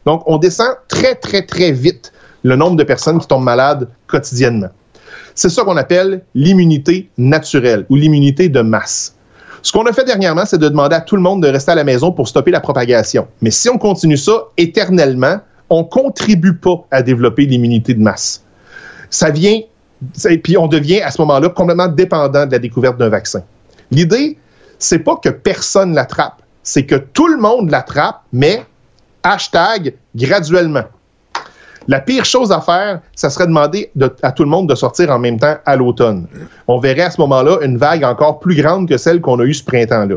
Donc, 0.05 0.23
on 0.25 0.37
descend 0.37 0.75
très, 0.87 1.15
très, 1.15 1.43
très 1.43 1.71
vite 1.71 2.11
le 2.43 2.55
nombre 2.55 2.75
de 2.75 2.83
personnes 2.83 3.19
qui 3.19 3.27
tombent 3.27 3.43
malades 3.43 3.89
quotidiennement. 4.07 4.69
C'est 5.35 5.49
ça 5.49 5.63
qu'on 5.63 5.77
appelle 5.77 6.23
l'immunité 6.35 7.09
naturelle 7.17 7.85
ou 7.89 7.95
l'immunité 7.95 8.49
de 8.49 8.61
masse. 8.61 9.15
Ce 9.63 9.71
qu'on 9.71 9.85
a 9.85 9.93
fait 9.93 10.03
dernièrement, 10.03 10.45
c'est 10.45 10.57
de 10.57 10.67
demander 10.67 10.97
à 10.97 11.01
tout 11.01 11.15
le 11.15 11.21
monde 11.21 11.41
de 11.41 11.47
rester 11.47 11.71
à 11.71 11.75
la 11.75 11.85
maison 11.85 12.11
pour 12.11 12.27
stopper 12.27 12.51
la 12.51 12.59
propagation. 12.59 13.27
Mais 13.41 13.49
si 13.49 13.69
on 13.69 13.77
continue 13.77 14.17
ça 14.17 14.43
éternellement, 14.57 15.37
on 15.69 15.85
contribue 15.85 16.57
pas 16.57 16.85
à 16.91 17.01
développer 17.01 17.45
l'immunité 17.45 17.93
de 17.93 18.01
masse. 18.01 18.43
Ça 19.09 19.29
vient, 19.29 19.61
et 20.29 20.37
puis 20.37 20.57
on 20.57 20.67
devient 20.67 21.01
à 21.01 21.11
ce 21.11 21.21
moment-là 21.21 21.47
complètement 21.47 21.87
dépendant 21.87 22.45
de 22.45 22.51
la 22.51 22.59
découverte 22.59 22.97
d'un 22.97 23.07
vaccin. 23.07 23.41
L'idée, 23.89 24.37
c'est 24.79 24.99
pas 24.99 25.15
que 25.15 25.29
personne 25.29 25.93
l'attrape, 25.93 26.41
c'est 26.61 26.85
que 26.85 26.95
tout 26.95 27.27
le 27.27 27.37
monde 27.37 27.71
l'attrape, 27.71 28.21
mais 28.33 28.65
hashtag 29.23 29.93
graduellement. 30.13 30.83
La 31.87 31.99
pire 31.99 32.25
chose 32.25 32.51
à 32.51 32.61
faire, 32.61 33.01
ça 33.15 33.29
serait 33.29 33.47
demander 33.47 33.91
de- 33.95 34.13
à 34.21 34.31
tout 34.31 34.43
le 34.43 34.49
monde 34.49 34.69
de 34.69 34.75
sortir 34.75 35.09
en 35.11 35.19
même 35.19 35.39
temps 35.39 35.55
à 35.65 35.75
l'automne. 35.75 36.27
On 36.67 36.79
verrait 36.79 37.01
à 37.03 37.11
ce 37.11 37.19
moment-là 37.21 37.57
une 37.61 37.77
vague 37.77 38.03
encore 38.03 38.39
plus 38.39 38.55
grande 38.55 38.87
que 38.87 38.97
celle 38.97 39.19
qu'on 39.21 39.39
a 39.39 39.43
eue 39.43 39.53
ce 39.53 39.63
printemps-là. 39.63 40.15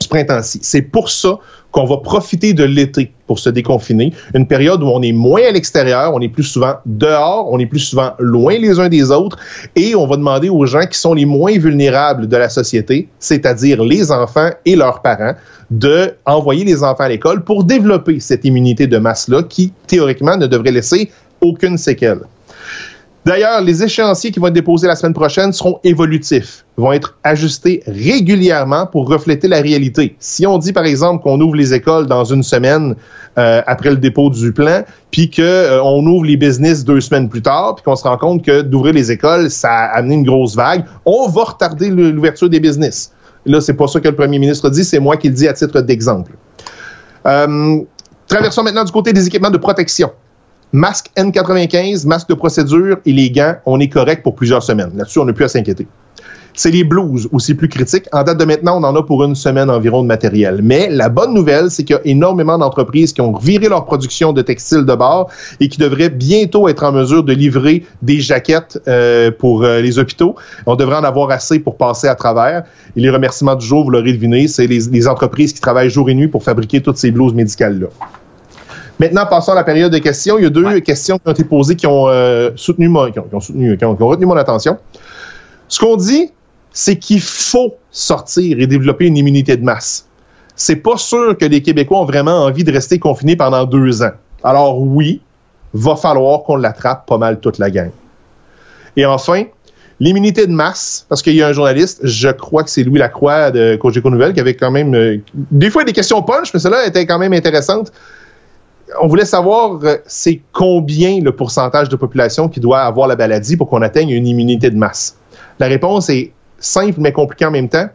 Ce 0.00 0.08
printemps-ci. 0.08 0.60
C'est 0.62 0.82
pour 0.82 1.10
ça 1.10 1.38
qu'on 1.72 1.84
va 1.84 1.98
profiter 1.98 2.52
de 2.52 2.64
l'été 2.64 3.12
pour 3.26 3.38
se 3.38 3.48
déconfiner, 3.48 4.12
une 4.34 4.46
période 4.46 4.82
où 4.82 4.86
on 4.86 5.02
est 5.02 5.12
moins 5.12 5.42
à 5.42 5.52
l'extérieur, 5.52 6.12
on 6.14 6.20
est 6.20 6.28
plus 6.28 6.42
souvent 6.42 6.74
dehors, 6.84 7.48
on 7.52 7.58
est 7.58 7.66
plus 7.66 7.78
souvent 7.78 8.12
loin 8.18 8.58
les 8.58 8.80
uns 8.80 8.88
des 8.88 9.10
autres, 9.10 9.38
et 9.76 9.94
on 9.94 10.06
va 10.06 10.16
demander 10.16 10.48
aux 10.48 10.66
gens 10.66 10.86
qui 10.86 10.98
sont 10.98 11.14
les 11.14 11.26
moins 11.26 11.56
vulnérables 11.56 12.26
de 12.26 12.36
la 12.36 12.48
société, 12.48 13.08
c'est-à-dire 13.20 13.84
les 13.84 14.10
enfants 14.10 14.50
et 14.64 14.74
leurs 14.74 15.00
parents, 15.00 15.34
de 15.70 16.12
envoyer 16.26 16.64
les 16.64 16.82
enfants 16.82 17.04
à 17.04 17.08
l'école 17.08 17.44
pour 17.44 17.62
développer 17.62 18.18
cette 18.18 18.44
immunité 18.44 18.88
de 18.88 18.98
masse-là 18.98 19.44
qui, 19.44 19.72
théoriquement, 19.86 20.36
ne 20.36 20.48
devrait 20.48 20.72
laisser 20.72 21.10
aucune 21.40 21.78
séquelle. 21.78 22.20
D'ailleurs, 23.26 23.60
les 23.60 23.82
échéanciers 23.82 24.30
qui 24.30 24.40
vont 24.40 24.46
être 24.46 24.54
déposés 24.54 24.86
la 24.86 24.96
semaine 24.96 25.12
prochaine 25.12 25.52
seront 25.52 25.78
évolutifs, 25.84 26.64
vont 26.78 26.92
être 26.92 27.18
ajustés 27.22 27.82
régulièrement 27.86 28.86
pour 28.86 29.08
refléter 29.08 29.46
la 29.46 29.60
réalité. 29.60 30.16
Si 30.18 30.46
on 30.46 30.56
dit, 30.56 30.72
par 30.72 30.86
exemple, 30.86 31.22
qu'on 31.22 31.38
ouvre 31.38 31.54
les 31.54 31.74
écoles 31.74 32.06
dans 32.06 32.24
une 32.24 32.42
semaine 32.42 32.96
euh, 33.36 33.60
après 33.66 33.90
le 33.90 33.96
dépôt 33.96 34.30
du 34.30 34.52
plan, 34.52 34.84
puis 35.10 35.28
qu'on 35.28 35.42
euh, 35.42 35.82
ouvre 35.82 36.24
les 36.24 36.38
business 36.38 36.82
deux 36.82 37.02
semaines 37.02 37.28
plus 37.28 37.42
tard, 37.42 37.74
puis 37.74 37.84
qu'on 37.84 37.94
se 37.94 38.04
rend 38.04 38.16
compte 38.16 38.42
que 38.42 38.62
d'ouvrir 38.62 38.94
les 38.94 39.12
écoles, 39.12 39.50
ça 39.50 39.70
a 39.70 39.98
amené 39.98 40.14
une 40.14 40.24
grosse 40.24 40.56
vague, 40.56 40.84
on 41.04 41.28
va 41.28 41.44
retarder 41.44 41.90
l'ouverture 41.90 42.48
des 42.48 42.60
business. 42.60 43.12
Là, 43.44 43.60
c'est 43.60 43.74
pas 43.74 43.86
ça 43.86 44.00
que 44.00 44.08
le 44.08 44.16
premier 44.16 44.38
ministre 44.38 44.70
dit, 44.70 44.84
c'est 44.84 44.98
moi 44.98 45.18
qui 45.18 45.28
le 45.28 45.34
dis 45.34 45.46
à 45.46 45.52
titre 45.52 45.82
d'exemple. 45.82 46.32
Euh, 47.26 47.80
traversons 48.26 48.62
maintenant 48.62 48.84
du 48.84 48.92
côté 48.92 49.12
des 49.12 49.26
équipements 49.26 49.50
de 49.50 49.58
protection. 49.58 50.10
Masque 50.72 51.10
N95, 51.16 52.06
masque 52.06 52.28
de 52.28 52.34
procédure 52.34 52.98
et 53.04 53.12
les 53.12 53.30
gants, 53.30 53.56
on 53.66 53.80
est 53.80 53.88
correct 53.88 54.22
pour 54.22 54.36
plusieurs 54.36 54.62
semaines. 54.62 54.92
Là-dessus, 54.94 55.18
on 55.18 55.24
n'a 55.24 55.32
plus 55.32 55.44
à 55.44 55.48
s'inquiéter. 55.48 55.88
C'est 56.54 56.70
les 56.70 56.84
blouses 56.84 57.28
aussi 57.32 57.54
plus 57.54 57.68
critiques. 57.68 58.06
En 58.12 58.22
date 58.22 58.38
de 58.38 58.44
maintenant, 58.44 58.80
on 58.80 58.84
en 58.84 58.94
a 58.94 59.02
pour 59.02 59.24
une 59.24 59.34
semaine 59.34 59.68
environ 59.70 60.02
de 60.02 60.06
matériel. 60.06 60.60
Mais 60.62 60.88
la 60.88 61.08
bonne 61.08 61.34
nouvelle, 61.34 61.70
c'est 61.70 61.82
qu'il 61.84 61.96
y 61.96 61.98
a 61.98 62.02
énormément 62.04 62.58
d'entreprises 62.58 63.12
qui 63.12 63.20
ont 63.20 63.36
viré 63.36 63.68
leur 63.68 63.84
production 63.84 64.32
de 64.32 64.42
textiles 64.42 64.84
de 64.84 64.94
bord 64.94 65.30
et 65.58 65.68
qui 65.68 65.78
devraient 65.78 66.08
bientôt 66.08 66.68
être 66.68 66.84
en 66.84 66.92
mesure 66.92 67.24
de 67.24 67.32
livrer 67.32 67.84
des 68.02 68.20
jaquettes 68.20 68.80
euh, 68.86 69.30
pour 69.30 69.64
euh, 69.64 69.80
les 69.80 69.98
hôpitaux. 69.98 70.36
On 70.66 70.76
devrait 70.76 70.96
en 70.96 71.04
avoir 71.04 71.30
assez 71.30 71.58
pour 71.58 71.76
passer 71.76 72.06
à 72.06 72.14
travers. 72.14 72.64
Et 72.96 73.00
les 73.00 73.10
remerciements 73.10 73.56
du 73.56 73.66
jour, 73.66 73.84
vous 73.84 73.90
l'aurez 73.90 74.12
deviné, 74.12 74.46
c'est 74.46 74.66
les, 74.66 74.80
les 74.90 75.08
entreprises 75.08 75.52
qui 75.52 75.60
travaillent 75.60 75.90
jour 75.90 76.10
et 76.10 76.14
nuit 76.14 76.28
pour 76.28 76.44
fabriquer 76.44 76.80
toutes 76.80 76.98
ces 76.98 77.10
blouses 77.10 77.34
médicales-là. 77.34 77.88
Maintenant, 79.00 79.24
passons 79.24 79.52
à 79.52 79.54
la 79.54 79.64
période 79.64 79.90
de 79.90 79.96
questions. 79.96 80.36
Il 80.38 80.42
y 80.42 80.46
a 80.46 80.50
deux 80.50 80.78
questions 80.80 81.18
qui 81.18 81.26
ont 81.26 81.32
été 81.32 81.44
posées 81.44 81.74
qui 81.74 81.86
ont 81.86 82.08
euh, 82.08 82.50
soutenu 82.54 82.86
mon, 82.90 83.10
qui 83.10 83.18
ont, 83.18 83.22
qui 83.22 83.34
ont 83.34 83.40
soutenu, 83.40 83.78
qui 83.78 83.84
ont, 83.86 83.96
qui 83.96 84.02
ont 84.02 84.08
retenu 84.08 84.26
mon 84.26 84.36
attention. 84.36 84.76
Ce 85.68 85.80
qu'on 85.80 85.96
dit, 85.96 86.30
c'est 86.70 86.96
qu'il 86.96 87.22
faut 87.22 87.76
sortir 87.90 88.60
et 88.60 88.66
développer 88.66 89.06
une 89.06 89.16
immunité 89.16 89.56
de 89.56 89.64
masse. 89.64 90.06
C'est 90.54 90.76
pas 90.76 90.98
sûr 90.98 91.38
que 91.38 91.46
les 91.46 91.62
Québécois 91.62 91.98
ont 91.98 92.04
vraiment 92.04 92.44
envie 92.44 92.62
de 92.62 92.70
rester 92.70 92.98
confinés 92.98 93.36
pendant 93.36 93.64
deux 93.64 94.02
ans. 94.02 94.12
Alors 94.44 94.78
oui, 94.78 95.22
va 95.72 95.96
falloir 95.96 96.42
qu'on 96.42 96.56
l'attrape 96.56 97.06
pas 97.06 97.16
mal 97.16 97.40
toute 97.40 97.56
la 97.56 97.70
gang. 97.70 97.92
Et 98.96 99.06
enfin, 99.06 99.44
l'immunité 99.98 100.46
de 100.46 100.52
masse, 100.52 101.06
parce 101.08 101.22
qu'il 101.22 101.36
y 101.36 101.42
a 101.42 101.48
un 101.48 101.54
journaliste, 101.54 102.00
je 102.02 102.28
crois 102.28 102.64
que 102.64 102.70
c'est 102.70 102.82
Louis 102.82 102.98
Lacroix 102.98 103.50
de 103.50 103.76
Cogeco 103.76 104.10
Nouvelle, 104.10 104.34
qui 104.34 104.40
avait 104.40 104.56
quand 104.56 104.70
même 104.70 104.94
euh, 104.94 105.16
des 105.32 105.70
fois 105.70 105.84
des 105.84 105.94
questions 105.94 106.20
punch, 106.20 106.52
mais 106.52 106.60
celle-là 106.60 106.86
était 106.86 107.06
quand 107.06 107.18
même 107.18 107.32
intéressante 107.32 107.92
on 109.00 109.06
voulait 109.06 109.24
savoir 109.24 109.78
euh, 109.84 109.96
c'est 110.06 110.40
combien 110.52 111.20
le 111.20 111.32
pourcentage 111.32 111.88
de 111.88 111.96
population 111.96 112.48
qui 112.48 112.60
doit 112.60 112.82
avoir 112.82 113.08
la 113.08 113.16
maladie 113.16 113.56
pour 113.56 113.68
qu'on 113.68 113.82
atteigne 113.82 114.10
une 114.10 114.26
immunité 114.26 114.70
de 114.70 114.76
masse? 114.76 115.16
La 115.58 115.66
réponse 115.66 116.10
est 116.10 116.32
simple 116.58 117.00
mais 117.00 117.12
compliquée 117.12 117.46
en 117.46 117.50
même 117.50 117.68
temps. 117.68 117.88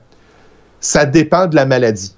Ça 0.79 1.05
dépend 1.05 1.47
de 1.47 1.55
la 1.55 1.65
maladie. 1.65 2.15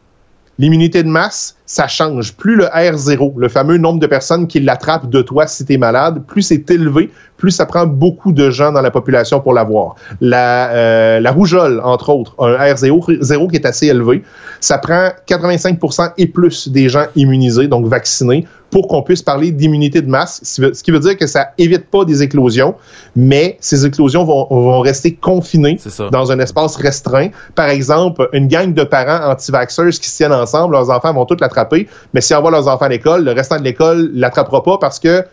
L'immunité 0.59 1.03
de 1.03 1.09
masse, 1.09 1.57
ça 1.67 1.88
change. 1.88 2.34
Plus 2.34 2.56
le 2.56 2.63
R0, 2.65 3.34
le 3.38 3.49
fameux 3.49 3.77
nombre 3.77 3.99
de 3.99 4.08
personnes 4.08 4.47
qui 4.47 4.60
l'attrapent 4.62 5.10
de 5.10 5.21
toi 5.21 5.45
si 5.45 5.65
tu 5.65 5.73
es 5.73 5.77
malade, 5.77 6.23
plus 6.25 6.41
c'est 6.41 6.71
élevé, 6.71 7.12
plus 7.36 7.51
ça 7.51 7.65
prend 7.65 7.86
beaucoup 7.86 8.32
de 8.32 8.49
gens 8.49 8.71
dans 8.71 8.82
la 8.82 8.89
population 8.89 9.41
pour 9.41 9.53
l'avoir. 9.53 9.95
La, 10.21 10.71
euh, 10.71 11.19
la 11.19 11.32
rougeole, 11.32 11.82
entre 11.84 12.10
autres, 12.10 12.34
un 12.39 12.56
R0 12.56 13.17
0 13.21 13.47
qui 13.49 13.56
est 13.58 13.65
assez 13.65 13.88
élevé, 13.88 14.23
ça 14.62 14.77
prend 14.77 15.10
85% 15.27 16.13
et 16.17 16.27
plus 16.27 16.69
des 16.69 16.89
gens 16.89 17.06
immunisés, 17.15 17.67
donc 17.67 17.86
vaccinés, 17.86 18.47
pour 18.69 18.88
qu'on 18.88 19.01
puisse 19.01 19.21
parler 19.21 19.51
d'immunité 19.51 20.01
de 20.01 20.10
masse, 20.10 20.41
ce 20.43 20.84
qui 20.84 20.91
veut 20.91 20.99
dire 20.99 21.17
que 21.17 21.27
ça 21.27 21.51
évite 21.58 21.89
pas 21.89 22.06
des 22.06 22.21
éclosions, 22.23 22.75
mais 23.15 23.58
ces 23.62 23.86
éclosions 23.86 24.25
vont, 24.25 24.47
vont 24.49 24.80
rester 24.82 25.13
confinées 25.13 25.80
dans 26.12 26.32
un 26.32 26.39
espace 26.39 26.75
restreint. 26.75 27.30
Par 27.56 27.69
exemple, 27.69 28.30
une 28.34 28.47
gang 28.47 28.73
de 28.73 28.84
parents 28.84 29.32
anti-vaxxers 29.32 29.99
qui 29.99 30.10
se 30.10 30.17
tiennent 30.17 30.34
ensemble, 30.34 30.73
leurs 30.73 30.89
enfants 30.89 31.13
vont 31.13 31.25
tous 31.25 31.38
l'attraper, 31.58 31.88
mais 32.13 32.22
si 32.22 32.34
on 32.34 32.38
envoient 32.38 32.52
leurs 32.52 32.67
enfants 32.67 32.86
à 32.86 32.89
l'école, 32.89 33.24
le 33.24 33.32
restant 33.32 33.58
de 33.58 33.63
l'école 33.63 34.12
l'attrapera 34.13 34.63
pas 34.63 34.78
parce 34.78 35.00
que 35.00 35.24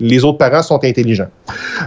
les 0.00 0.24
autres 0.24 0.38
parents 0.38 0.62
sont 0.62 0.82
intelligents. 0.84 1.28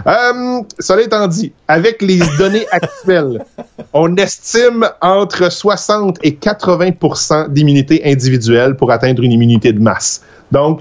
Euh, 0.06 0.62
cela 0.78 1.02
étant 1.02 1.26
dit, 1.28 1.52
avec 1.68 2.00
les 2.02 2.18
données 2.38 2.66
actuelles, 2.70 3.44
on 3.92 4.16
estime 4.16 4.88
entre 5.02 5.50
60 5.50 6.18
et 6.22 6.32
80% 6.32 7.50
d'immunité 7.50 8.02
individuelle 8.04 8.76
pour 8.76 8.90
atteindre 8.90 9.22
une 9.22 9.32
immunité 9.32 9.72
de 9.72 9.80
masse. 9.80 10.22
Donc, 10.50 10.80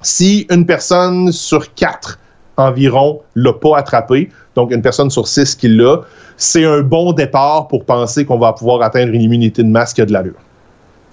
si 0.00 0.46
une 0.50 0.66
personne 0.66 1.32
sur 1.32 1.74
quatre 1.74 2.18
environ 2.56 3.20
l'a 3.34 3.52
pas 3.52 3.76
attrapé, 3.76 4.30
donc 4.54 4.70
une 4.70 4.82
personne 4.82 5.10
sur 5.10 5.26
six 5.26 5.54
qui 5.54 5.68
l'a, 5.68 6.02
c'est 6.36 6.64
un 6.64 6.82
bon 6.82 7.12
départ 7.12 7.68
pour 7.68 7.84
penser 7.84 8.24
qu'on 8.24 8.38
va 8.38 8.52
pouvoir 8.52 8.82
atteindre 8.82 9.12
une 9.12 9.22
immunité 9.22 9.62
de 9.62 9.68
masse 9.68 9.92
qui 9.92 10.00
a 10.00 10.06
de 10.06 10.12
l'allure. 10.12 10.36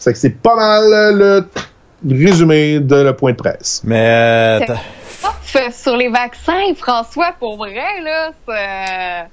C'est 0.01 0.13
que 0.13 0.17
c'est 0.17 0.31
pas 0.31 0.55
mal 0.55 1.15
le 1.15 1.45
résumé 2.09 2.79
de 2.79 2.95
le 2.95 3.15
point 3.15 3.33
de 3.33 3.37
presse. 3.37 3.83
Mais 3.83 4.65
euh, 4.67 4.73
Ouf, 5.23 5.73
sur 5.75 5.95
les 5.95 6.09
vaccins, 6.09 6.73
François, 6.75 7.35
pour 7.39 7.57
vrai, 7.57 8.01
là, 8.03 8.31
c'est... 8.47 9.29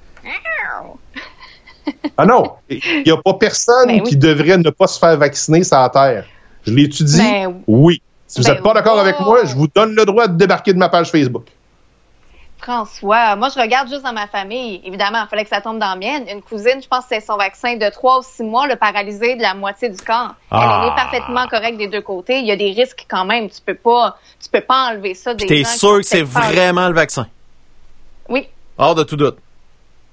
Ah 2.18 2.26
non, 2.26 2.52
il 2.68 3.02
n'y 3.07 3.11
a 3.11 3.16
pas 3.16 3.33
personne 3.33 3.87
Ben 3.87 4.02
oui. 4.02 4.11
qui 4.11 4.16
devrait 4.18 4.59
ne 4.59 4.68
pas 4.68 4.87
se 4.87 4.98
faire 4.98 5.16
vacciner 5.16 5.64
sur 5.64 5.78
la 5.78 5.88
Terre. 5.88 6.26
Je 6.66 6.74
l'étudie, 6.74 7.16
Ben 7.16 7.62
oui. 7.66 8.02
Si 8.26 8.42
vous 8.42 8.46
Ben 8.46 8.52
n'êtes 8.52 8.62
pas 8.62 8.74
d'accord 8.74 9.00
avec 9.00 9.18
moi, 9.20 9.46
je 9.46 9.54
vous 9.54 9.68
donne 9.74 9.94
le 9.94 10.04
droit 10.04 10.28
de 10.28 10.37
débarquer 10.37 10.74
de 10.74 10.78
ma 10.78 10.90
page 10.90 11.11
Facebook. 11.11 11.46
François, 12.61 13.37
moi, 13.37 13.49
je 13.55 13.61
regarde 13.61 13.88
juste 13.88 14.03
dans 14.03 14.12
ma 14.12 14.27
famille. 14.27 14.81
Évidemment, 14.85 15.23
il 15.25 15.29
fallait 15.29 15.44
que 15.44 15.49
ça 15.51 15.61
tombe 15.61 15.79
dans 15.79 15.90
la 15.90 15.97
mienne. 15.97 16.25
Une 16.31 16.42
cousine, 16.42 16.83
je 16.83 16.88
pense 16.88 17.05
que 17.05 17.11
c'est 17.11 17.21
son 17.21 17.37
vaccin 17.37 17.77
de 17.77 17.88
3 17.88 18.18
ou 18.18 18.23
6 18.23 18.42
mois, 18.42 18.66
le 18.66 18.77
paralysé 18.77 19.37
de 19.37 19.42
la 19.42 19.55
moitié 19.55 19.88
du 19.88 19.97
corps. 20.03 20.35
Elle 20.51 20.59
Ah. 20.61 20.81
est 20.83 20.88
née 20.90 20.94
parfaitement 20.97 21.47
correcte 21.47 21.79
des 21.79 21.87
deux 21.87 22.03
côtés. 22.03 22.40
Il 22.40 22.47
y 22.47 22.53
a 22.53 22.57
des 22.57 22.73
risques 22.73 23.07
quand 23.09 23.25
même. 23.25 23.49
Tu 23.49 23.61
peux 23.64 23.75
pas, 23.77 24.16
tu 24.42 24.51
peux 24.51 24.61
pas 24.61 24.90
enlever 24.90 25.14
ça 25.14 25.35
des 25.35 25.47
t'es 25.47 25.64
sûr 25.64 25.99
que 25.99 26.03
c'est 26.03 26.23
vraiment 26.23 26.88
le 26.88 26.94
vaccin? 26.94 27.27
Oui. 28.29 28.49
Hors 28.77 28.94
de 28.94 29.05
tout 29.05 29.16
doute. 29.16 29.38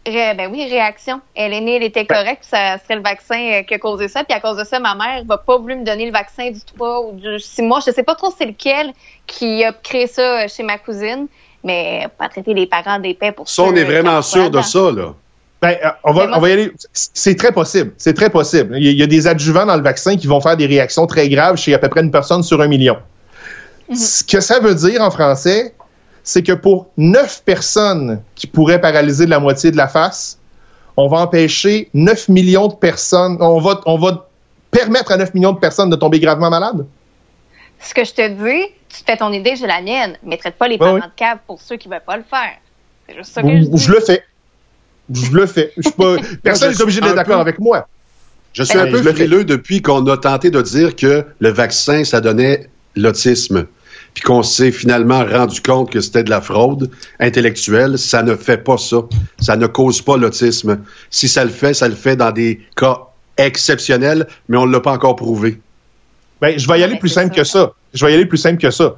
Ré- 0.07 0.35
ben 0.35 0.51
oui, 0.51 0.67
réaction. 0.69 1.19
Elle 1.33 1.51
est 1.51 1.61
née, 1.61 1.77
elle 1.77 1.83
était 1.83 2.05
correcte, 2.05 2.41
puis 2.41 2.49
ça 2.49 2.77
serait 2.77 2.95
le 2.97 3.01
vaccin 3.01 3.39
euh, 3.39 3.63
qui 3.63 3.73
a 3.73 3.79
causé 3.79 4.07
ça. 4.07 4.23
Puis 4.23 4.33
à 4.37 4.39
cause 4.39 4.55
de 4.55 4.63
ça, 4.63 4.79
ma 4.79 4.93
mère 4.93 5.23
va 5.25 5.39
pas 5.39 5.57
voulu 5.57 5.75
me 5.77 5.83
donner 5.83 6.05
le 6.05 6.11
vaccin 6.11 6.51
du 6.51 6.61
3 6.61 7.07
ou 7.07 7.13
du 7.13 7.39
6 7.39 7.63
mois. 7.63 7.79
Je 7.83 7.89
sais 7.91 8.03
pas 8.03 8.13
trop 8.13 8.31
c'est 8.37 8.45
lequel 8.45 8.93
qui 9.25 9.63
a 9.63 9.73
créé 9.73 10.05
ça 10.05 10.43
euh, 10.43 10.47
chez 10.47 10.61
ma 10.61 10.77
cousine, 10.77 11.25
mais 11.65 12.07
pas 12.17 12.29
traiter 12.29 12.53
les 12.53 12.67
parents 12.67 12.99
d'épais 12.99 13.31
pour 13.31 13.49
Ça, 13.49 13.63
on 13.63 13.75
est 13.75 13.83
vraiment 13.83 14.21
sûr 14.21 14.49
de 14.49 14.61
ça, 14.61 14.91
là. 14.91 15.13
Ben, 15.61 15.77
euh, 15.83 15.89
on, 16.03 16.13
va, 16.13 16.29
on 16.37 16.39
va 16.39 16.49
y 16.49 16.51
aller. 16.51 16.71
C'est 16.93 17.35
très 17.35 17.51
possible. 17.51 17.93
C'est 17.97 18.13
très 18.13 18.29
possible. 18.29 18.77
Il 18.77 18.91
y, 18.91 19.01
a, 19.01 19.07
des 19.07 19.25
adjuvants 19.25 19.65
dans 19.65 19.75
le 19.75 19.81
vaccin 19.81 20.15
qui 20.15 20.27
vont 20.27 20.39
faire 20.39 20.57
des 20.57 20.67
réactions 20.67 21.07
très 21.07 21.27
graves 21.27 21.55
chez 21.55 21.73
à 21.73 21.79
peu 21.79 21.89
près 21.89 22.01
une 22.01 22.11
personne 22.11 22.43
sur 22.43 22.61
un 22.61 22.67
million. 22.67 22.97
Ce 23.93 24.23
que 24.23 24.41
ça 24.41 24.59
veut 24.59 24.75
dire 24.75 25.01
en 25.01 25.09
français, 25.09 25.73
c'est 26.23 26.43
que 26.43 26.51
pour 26.51 26.87
neuf 26.97 27.41
personnes 27.43 28.21
qui 28.35 28.47
pourraient 28.47 28.81
paralyser 28.81 29.25
de 29.25 29.31
la 29.31 29.39
moitié 29.39 29.71
de 29.71 29.77
la 29.77 29.87
face, 29.87 30.37
on 30.97 31.07
va 31.07 31.17
empêcher 31.17 31.89
9 31.93 32.29
millions 32.29 32.67
de 32.67 32.75
personnes. 32.75 33.37
On 33.39 33.59
va, 33.59 33.81
on 33.85 33.97
va 33.97 34.27
permettre 34.71 35.11
à 35.11 35.17
9 35.17 35.33
millions 35.33 35.53
de 35.53 35.59
personnes 35.59 35.89
de 35.89 35.95
tomber 35.95 36.19
gravement 36.19 36.49
malades. 36.49 36.85
Ce 37.79 37.93
que 37.93 38.03
je 38.03 38.13
te 38.13 38.27
dis, 38.27 38.65
tu 38.97 39.03
te 39.03 39.11
fais 39.11 39.17
ton 39.17 39.31
idée, 39.31 39.55
j'ai 39.55 39.67
la 39.67 39.81
mienne, 39.81 40.17
mais 40.23 40.37
traite 40.37 40.55
pas 40.55 40.67
les 40.67 40.77
parents 40.77 40.95
oui. 40.95 41.01
de 41.01 41.05
cave 41.15 41.39
pour 41.47 41.61
ceux 41.61 41.77
qui 41.77 41.87
veulent 41.87 42.01
pas 42.05 42.17
le 42.17 42.23
faire. 42.23 42.53
C'est 43.07 43.15
juste 43.15 43.33
ça 43.33 43.41
que 43.41 43.49
Je, 43.49 43.55
je 43.57 43.61
dis. 43.69 43.77
je 43.83 43.91
le 43.91 43.99
fais. 43.99 44.23
Je 45.13 45.31
le 45.31 45.45
fais. 45.45 45.71
Je 45.77 45.81
suis 45.83 45.91
pas, 45.91 46.15
personne 46.43 46.71
n'est 46.71 46.81
obligé 46.81 46.99
suis 46.99 47.05
d'être 47.07 47.15
d'accord 47.15 47.35
peu- 47.35 47.41
avec 47.41 47.59
moi. 47.59 47.87
Je 48.53 48.63
suis 48.63 48.77
Ben, 48.77 48.87
un 48.87 48.91
peu 48.91 49.03
frileux 49.13 49.43
depuis 49.43 49.81
qu'on 49.81 50.05
a 50.07 50.17
tenté 50.17 50.49
de 50.49 50.61
dire 50.61 50.95
que 50.95 51.25
le 51.39 51.49
vaccin, 51.49 52.03
ça 52.03 52.21
donnait 52.21 52.69
l'autisme. 52.95 53.65
Puis 54.13 54.23
qu'on 54.23 54.43
s'est 54.43 54.71
finalement 54.71 55.25
rendu 55.25 55.59
compte 55.61 55.91
que 55.91 55.99
c'était 55.99 56.23
de 56.23 56.29
la 56.29 56.39
fraude 56.39 56.89
intellectuelle. 57.19 57.99
Ça 57.99 58.23
ne 58.23 58.33
fait 58.35 58.57
pas 58.63 58.77
ça. 58.77 59.01
Ça 59.39 59.57
ne 59.57 59.67
cause 59.67 60.01
pas 60.01 60.15
l'autisme. 60.15 60.79
Si 61.09 61.27
ça 61.27 61.43
le 61.43 61.49
fait, 61.49 61.73
ça 61.73 61.89
le 61.89 61.95
fait 61.95 62.15
dans 62.15 62.31
des 62.31 62.61
cas 62.77 63.01
exceptionnels, 63.37 64.25
mais 64.47 64.55
on 64.57 64.65
ne 64.65 64.71
l'a 64.71 64.79
pas 64.79 64.93
encore 64.93 65.17
prouvé. 65.17 65.59
Ben, 66.45 66.59
je 66.59 66.67
vais 66.67 66.79
y 66.79 66.83
aller 66.83 66.93
Ben, 66.93 66.99
plus 66.99 67.09
c'est 67.09 67.21
simple 67.21 67.33
ça. 67.35 67.41
que 67.41 67.43
ça. 67.47 67.71
Je 67.93 68.05
vais 68.05 68.11
y 68.11 68.15
aller 68.15 68.25
plus 68.27 68.37
simple 68.37 68.61
que 68.61 68.69
ça. 68.69 68.95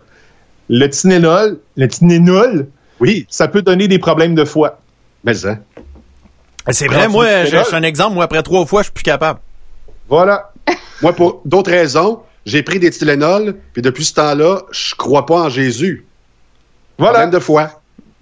Le 0.69 0.87
Tylenol, 0.89 1.59
le 1.77 1.87
Tylenol, 1.87 2.67
Oui, 2.99 3.25
ça 3.29 3.47
peut 3.47 3.61
donner 3.61 3.87
des 3.87 3.99
problèmes 3.99 4.35
de 4.35 4.43
foie. 4.43 4.79
mais 5.23 5.45
hein. 5.45 5.59
C'est 6.69 6.87
Quand 6.87 6.95
vrai, 6.95 7.05
tu 7.05 7.11
moi, 7.11 7.45
j'ai 7.45 7.57
un 7.73 7.83
exemple. 7.83 8.15
Moi, 8.15 8.25
après 8.25 8.43
trois 8.43 8.65
fois, 8.65 8.81
je 8.81 8.87
suis 8.87 8.93
plus 8.93 9.03
capable. 9.03 9.39
Voilà. 10.09 10.51
Moi, 11.01 11.13
pour 11.13 11.41
d'autres 11.45 11.71
raisons, 11.71 12.19
j'ai 12.45 12.63
pris 12.63 12.79
des 12.79 12.89
Tylenol, 12.89 13.55
puis 13.71 13.81
depuis 13.81 14.03
ce 14.03 14.13
temps-là, 14.15 14.63
je 14.71 14.93
crois 14.95 15.25
pas 15.25 15.43
en 15.43 15.49
Jésus. 15.49 16.05
Voilà. 16.97 17.19
Problème 17.19 17.31
de 17.31 17.39
foi. 17.39 17.69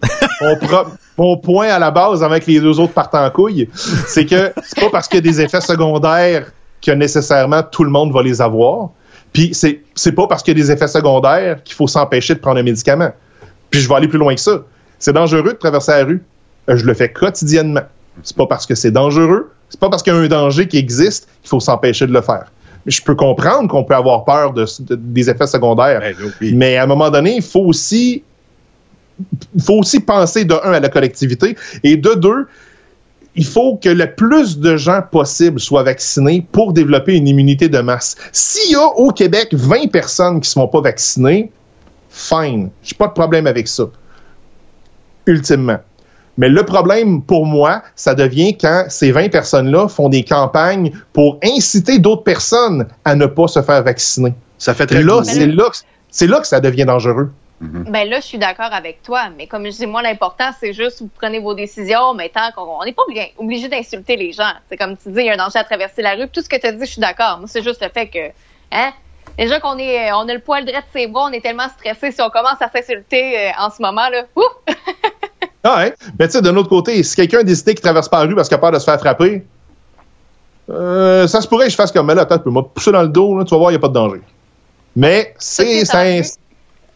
mon, 0.41 0.55
pro- 0.57 0.91
mon 1.17 1.37
point 1.37 1.69
à 1.69 1.79
la 1.79 1.89
base 1.89 2.21
avec 2.23 2.45
les 2.45 2.59
deux 2.59 2.79
autres 2.79 2.93
partant 2.93 3.25
en 3.25 3.29
couille, 3.31 3.69
c'est 3.73 4.25
que 4.27 4.53
c'est 4.63 4.79
pas 4.81 4.89
parce 4.91 5.07
qu'il 5.07 5.17
y 5.25 5.27
a 5.27 5.31
des 5.31 5.41
effets 5.41 5.61
secondaires 5.61 6.51
que 6.81 6.91
nécessairement 6.91 7.63
tout 7.63 7.83
le 7.83 7.89
monde 7.89 8.11
va 8.13 8.21
les 8.21 8.41
avoir. 8.41 8.89
Puis 9.35 9.53
c'est 9.53 9.81
c'est 9.93 10.13
pas 10.13 10.25
parce 10.27 10.41
qu'il 10.41 10.57
y 10.57 10.61
a 10.61 10.63
des 10.63 10.71
effets 10.71 10.87
secondaires 10.87 11.61
qu'il 11.63 11.75
faut 11.75 11.87
s'empêcher 11.87 12.33
de 12.35 12.39
prendre 12.39 12.57
un 12.59 12.63
médicament. 12.63 13.11
Puis 13.69 13.81
je 13.81 13.87
vais 13.89 13.95
aller 13.95 14.07
plus 14.07 14.17
loin 14.17 14.33
que 14.33 14.39
ça. 14.41 14.63
C'est 14.97 15.13
dangereux 15.13 15.43
de 15.53 15.57
traverser 15.57 15.91
la 15.91 16.03
rue. 16.05 16.23
Euh, 16.69 16.77
Je 16.77 16.85
le 16.85 16.93
fais 16.93 17.11
quotidiennement. 17.11 17.81
C'est 18.23 18.37
pas 18.37 18.47
parce 18.47 18.65
que 18.65 18.73
c'est 18.75 18.91
dangereux, 18.91 19.51
c'est 19.69 19.79
pas 19.79 19.89
parce 19.89 20.01
qu'il 20.01 20.13
y 20.13 20.15
a 20.15 20.19
un 20.19 20.27
danger 20.27 20.67
qui 20.69 20.77
existe 20.77 21.27
qu'il 21.41 21.49
faut 21.49 21.59
s'empêcher 21.59 22.07
de 22.07 22.13
le 22.13 22.21
faire. 22.21 22.45
Je 22.85 23.01
peux 23.01 23.15
comprendre 23.15 23.67
qu'on 23.69 23.83
peut 23.83 23.95
avoir 23.95 24.23
peur 24.23 24.53
de, 24.53 24.65
de- 24.79 24.95
des 24.95 25.29
effets 25.29 25.47
secondaires. 25.47 25.99
Ben, 25.99 26.15
oui. 26.39 26.53
Mais 26.53 26.77
à 26.77 26.83
un 26.83 26.87
moment 26.87 27.09
donné, 27.09 27.35
il 27.35 27.41
faut 27.41 27.65
aussi, 27.65 28.23
il 29.55 29.61
faut 29.61 29.79
aussi 29.79 29.99
penser 29.99 30.45
de 30.45 30.53
un 30.63 30.71
à 30.73 30.79
la 30.79 30.87
collectivité 30.89 31.57
et 31.83 31.97
de 31.97 32.13
deux, 32.13 32.47
il 33.35 33.45
faut 33.45 33.75
que 33.75 33.89
le 33.89 34.13
plus 34.13 34.59
de 34.59 34.77
gens 34.77 35.01
possible 35.01 35.59
soient 35.59 35.83
vaccinés 35.83 36.45
pour 36.51 36.73
développer 36.73 37.15
une 37.15 37.27
immunité 37.27 37.69
de 37.69 37.79
masse. 37.79 38.15
S'il 38.31 38.71
y 38.71 38.75
a 38.75 38.85
au 38.85 39.11
Québec 39.11 39.49
20 39.51 39.91
personnes 39.91 40.35
qui 40.35 40.49
ne 40.49 40.61
sont 40.61 40.67
pas 40.67 40.81
vaccinées, 40.81 41.51
fine, 42.09 42.69
j'ai 42.81 42.95
pas 42.95 43.07
de 43.07 43.13
problème 43.13 43.47
avec 43.47 43.67
ça. 43.67 43.85
Ultimement. 45.25 45.79
Mais 46.37 46.49
le 46.49 46.63
problème 46.63 47.21
pour 47.21 47.45
moi, 47.45 47.81
ça 47.95 48.13
devient 48.13 48.57
quand 48.57 48.85
ces 48.89 49.11
20 49.11 49.29
personnes-là 49.29 49.87
font 49.87 50.09
des 50.09 50.23
campagnes 50.23 50.91
pour 51.13 51.39
inciter 51.43 51.99
d'autres 51.99 52.23
personnes 52.23 52.87
à 53.05 53.15
ne 53.15 53.25
pas 53.25 53.47
se 53.47 53.61
faire 53.61 53.83
vacciner. 53.83 54.33
Ça 54.57 54.73
fait 54.73 54.85
très 54.85 55.03
Là, 55.03 55.21
c'est 55.23 55.47
là, 55.47 55.69
c'est 56.09 56.27
là 56.27 56.39
que 56.39 56.47
ça 56.47 56.59
devient 56.59 56.85
dangereux. 56.85 57.31
Ben 57.61 58.09
là, 58.09 58.19
je 58.19 58.25
suis 58.25 58.37
d'accord 58.37 58.73
avec 58.73 59.01
toi, 59.01 59.29
mais 59.35 59.47
comme 59.47 59.65
je 59.65 59.71
dis, 59.71 59.85
moi, 59.85 60.01
l'important, 60.01 60.49
c'est 60.59 60.73
juste 60.73 61.01
vous 61.01 61.09
prenez 61.15 61.39
vos 61.39 61.53
décisions, 61.53 62.13
mais 62.13 62.29
tant 62.29 62.51
qu'on 62.53 62.79
on 62.81 62.83
n'est 62.83 62.91
pas 62.91 63.03
obligé, 63.03 63.33
obligé 63.37 63.69
d'insulter 63.69 64.17
les 64.17 64.33
gens. 64.33 64.51
C'est 64.69 64.77
comme 64.77 64.97
tu 64.97 65.09
dis, 65.09 65.19
il 65.19 65.25
y 65.25 65.29
a 65.29 65.33
un 65.33 65.37
danger 65.37 65.59
à 65.59 65.63
traverser 65.63 66.01
la 66.01 66.15
rue. 66.15 66.27
Tout 66.27 66.41
ce 66.41 66.49
que 66.49 66.57
tu 66.57 66.67
as 66.67 66.73
dit, 66.73 66.85
je 66.85 66.91
suis 66.91 67.01
d'accord. 67.01 67.37
Moi, 67.39 67.47
c'est 67.47 67.63
juste 67.63 67.81
le 67.81 67.89
fait 67.89 68.07
que, 68.07 68.31
hein, 68.71 68.91
déjà 69.37 69.59
qu'on 69.61 69.77
est, 69.77 70.11
on 70.11 70.27
a 70.27 70.33
le 70.33 70.39
poil 70.39 70.65
droit 70.65 70.81
de 70.81 70.85
ses 70.93 71.07
bras, 71.07 71.27
on 71.29 71.31
est 71.31 71.41
tellement 71.41 71.69
stressé. 71.69 72.11
Si 72.11 72.21
on 72.21 72.29
commence 72.29 72.61
à 72.61 72.69
s'insulter 72.69 73.39
euh, 73.39 73.51
en 73.57 73.69
ce 73.69 73.81
moment, 73.81 74.09
là, 74.09 74.23
ouf! 74.35 74.45
Ah, 75.67 75.83
hein? 75.83 75.91
Mais 76.19 76.27
tu 76.27 76.33
sais, 76.33 76.43
d'un 76.43 76.55
autre 76.57 76.69
côté, 76.69 77.01
si 77.01 77.15
quelqu'un 77.15 77.41
décide 77.41 77.65
qu'il 77.65 77.79
traverse 77.79 78.07
pas 78.07 78.19
la 78.19 78.29
rue 78.29 78.35
parce 78.35 78.47
qu'il 78.47 78.53
a 78.53 78.59
peur 78.59 78.71
de 78.71 78.77
se 78.77 78.83
faire 78.83 78.99
frapper, 78.99 79.43
euh, 80.69 81.25
ça 81.25 81.41
se 81.41 81.47
pourrait 81.47 81.65
que 81.65 81.71
je 81.71 81.75
fasse 81.75 81.91
comme, 81.91 82.05
mais 82.05 82.13
là, 82.13 82.21
attends, 82.21 82.37
tu 82.37 82.43
peux 82.43 82.51
me 82.51 82.61
pousser 82.61 82.91
dans 82.91 83.01
le 83.01 83.07
dos, 83.07 83.35
là, 83.35 83.45
tu 83.45 83.49
vas 83.49 83.57
voir, 83.57 83.71
il 83.71 83.73
n'y 83.73 83.77
a 83.77 83.79
pas 83.79 83.87
de 83.87 83.93
danger. 83.93 84.21
Mais 84.95 85.33
c'est. 85.39 85.83
c'est 85.85 86.21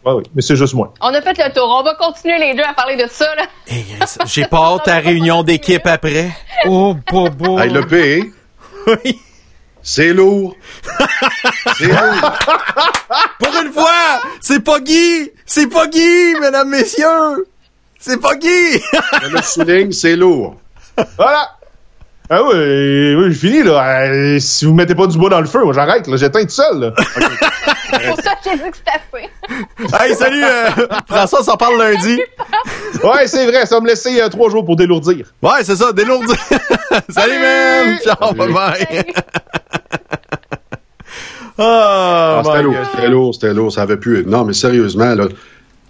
Ouais, 0.10 0.16
oui, 0.18 0.24
mais 0.36 0.42
c'est 0.42 0.56
juste 0.56 0.74
moi. 0.74 0.94
On 1.02 1.14
a 1.14 1.22
fait 1.22 1.38
le 1.38 1.54
tour. 1.54 1.68
On 1.80 1.84
va 1.84 1.94
continuer 1.96 2.38
les 2.40 2.54
deux 2.56 2.64
à 2.64 2.74
parler 2.74 2.96
de 2.96 3.08
ça, 3.10 3.26
là. 3.36 3.44
Hey, 3.68 3.86
J'ai 4.26 4.46
pas 4.46 4.58
hâte 4.74 4.88
à 4.88 4.96
la 4.96 5.00
réunion 5.02 5.44
d'équipe 5.44 5.86
après. 5.86 6.32
Oh, 6.66 6.96
bobo. 7.12 7.60
Hey, 7.60 7.70
le 7.70 7.86
P, 7.86 8.32
Oui. 8.88 9.20
c'est 9.82 10.14
lourd. 10.14 10.56
c'est 11.78 11.88
lourd. 11.88 12.32
Pour 13.40 13.62
une 13.62 13.72
fois, 13.72 14.22
c'est 14.42 14.64
pas 14.64 14.80
Guy! 14.80 15.32
C'est 15.46 15.68
pas 15.68 15.88
Guy, 15.88 16.36
mesdames, 16.42 16.70
messieurs! 16.70 17.48
C'est 18.00 18.20
pas 18.22 18.36
Guy! 18.36 18.82
Je 19.24 19.28
le 19.30 19.42
souligne, 19.42 19.92
c'est 19.92 20.16
lourd. 20.16 20.56
Voilà! 21.18 21.50
Ah 22.32 22.44
oui, 22.44 23.16
oui, 23.16 23.32
je 23.32 23.40
finis, 23.40 23.64
là. 23.64 24.04
Euh, 24.08 24.38
si 24.40 24.66
vous 24.66 24.74
mettez 24.76 24.94
pas 24.94 25.08
du 25.08 25.18
bois 25.18 25.30
dans 25.32 25.42
le 25.42 25.48
feu, 25.48 25.64
moi, 25.64 25.74
j'arrête, 25.74 26.06
là. 26.08 26.16
J'éteins 26.16 26.44
tout 26.44 26.50
seul, 26.50 26.80
là. 26.80 26.94
C'est 27.92 28.08
pour 28.08 28.22
ça 28.22 28.32
que 28.36 28.40
j'ai 28.46 28.58
dit 28.58 28.72
que 28.72 28.78
c'était 28.78 28.92
assez. 28.92 30.06
hey, 30.10 30.16
salut! 30.16 30.44
euh, 30.44 30.70
François, 31.08 31.40
on 31.42 31.44
s'en 31.44 31.58
parle 31.58 31.78
lundi. 31.78 32.20
Ouais, 33.04 33.28
c'est 33.28 33.46
vrai, 33.46 33.66
ça 33.66 33.76
va 33.76 33.82
me 33.82 33.88
laisser 33.88 34.22
euh, 34.22 34.30
trois 34.30 34.50
jours 34.50 34.66
pour 34.66 34.76
délourdir. 34.76 35.32
Ouais, 35.42 35.64
c'est 35.64 35.76
ça, 35.76 35.92
délourdi. 35.94 36.34
salut, 37.10 37.40
man! 37.40 37.98
Ciao, 38.04 38.34
bye 38.34 38.52
bye! 38.54 39.04
oh, 41.58 41.62
Ah, 41.62 42.42
c'était 42.46 42.62
lourd, 42.64 42.76
c'était 42.92 43.08
lourd, 43.10 43.34
c'était 43.34 43.54
lourd, 43.54 43.72
ça 43.72 43.82
avait 43.84 43.98
pu 43.98 44.20
être. 44.20 44.28
Non, 44.28 44.44
mais 44.46 44.54
sérieusement, 44.54 45.16
là, 45.16 45.26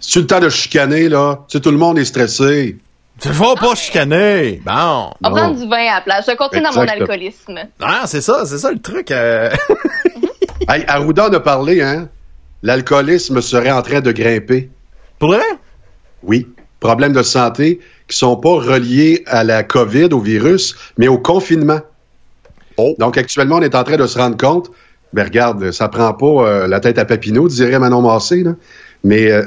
c'est 0.00 0.20
le 0.20 0.26
temps 0.26 0.40
de 0.40 0.48
chicaner, 0.48 1.08
là? 1.08 1.40
Tu 1.48 1.58
sais, 1.58 1.62
tout 1.62 1.70
le 1.70 1.78
monde 1.78 1.98
est 1.98 2.04
stressé. 2.04 2.76
Tu 3.20 3.28
vas 3.28 3.54
pas 3.54 3.74
chicaner. 3.74 4.62
Bon. 4.64 5.10
On 5.22 5.30
prendre 5.30 5.54
du 5.54 5.68
vin 5.68 5.76
à 5.90 5.96
la 5.96 6.00
place. 6.00 6.24
Je 6.26 6.34
continue 6.36 6.62
dans 6.62 6.72
mon 6.72 6.88
alcoolisme. 6.88 7.58
Ah, 7.82 8.04
c'est 8.06 8.22
ça, 8.22 8.46
c'est 8.46 8.56
ça 8.56 8.70
le 8.70 8.80
truc. 8.80 9.10
euh. 9.10 9.50
Hey, 10.68 10.84
Arruda 10.86 11.28
en 11.28 11.32
a 11.32 11.40
parlé, 11.40 11.80
hein? 11.80 12.08
L'alcoolisme 12.62 13.40
serait 13.40 13.70
en 13.70 13.82
train 13.82 14.00
de 14.00 14.12
grimper. 14.12 14.70
Pour 15.18 15.30
vrai? 15.30 15.42
Oui. 16.22 16.46
Problèmes 16.80 17.12
de 17.12 17.22
santé 17.22 17.80
qui 18.08 18.16
sont 18.16 18.36
pas 18.36 18.54
reliés 18.54 19.22
à 19.26 19.44
la 19.44 19.62
COVID, 19.62 20.08
au 20.12 20.20
virus, 20.20 20.76
mais 20.98 21.08
au 21.08 21.18
confinement. 21.18 21.80
Oh. 22.76 22.94
Donc, 22.98 23.18
actuellement, 23.18 23.56
on 23.56 23.62
est 23.62 23.74
en 23.74 23.84
train 23.84 23.96
de 23.96 24.06
se 24.06 24.18
rendre 24.18 24.36
compte, 24.36 24.70
ben 25.12 25.24
regarde, 25.24 25.70
ça 25.72 25.88
prend 25.88 26.12
pas 26.14 26.26
euh, 26.26 26.66
la 26.66 26.80
tête 26.80 26.98
à 26.98 27.04
Papineau, 27.04 27.48
dirait 27.48 27.78
Manon 27.78 28.02
Massé, 28.02 28.42
là. 28.42 28.54
Mais 29.02 29.30
euh, 29.30 29.42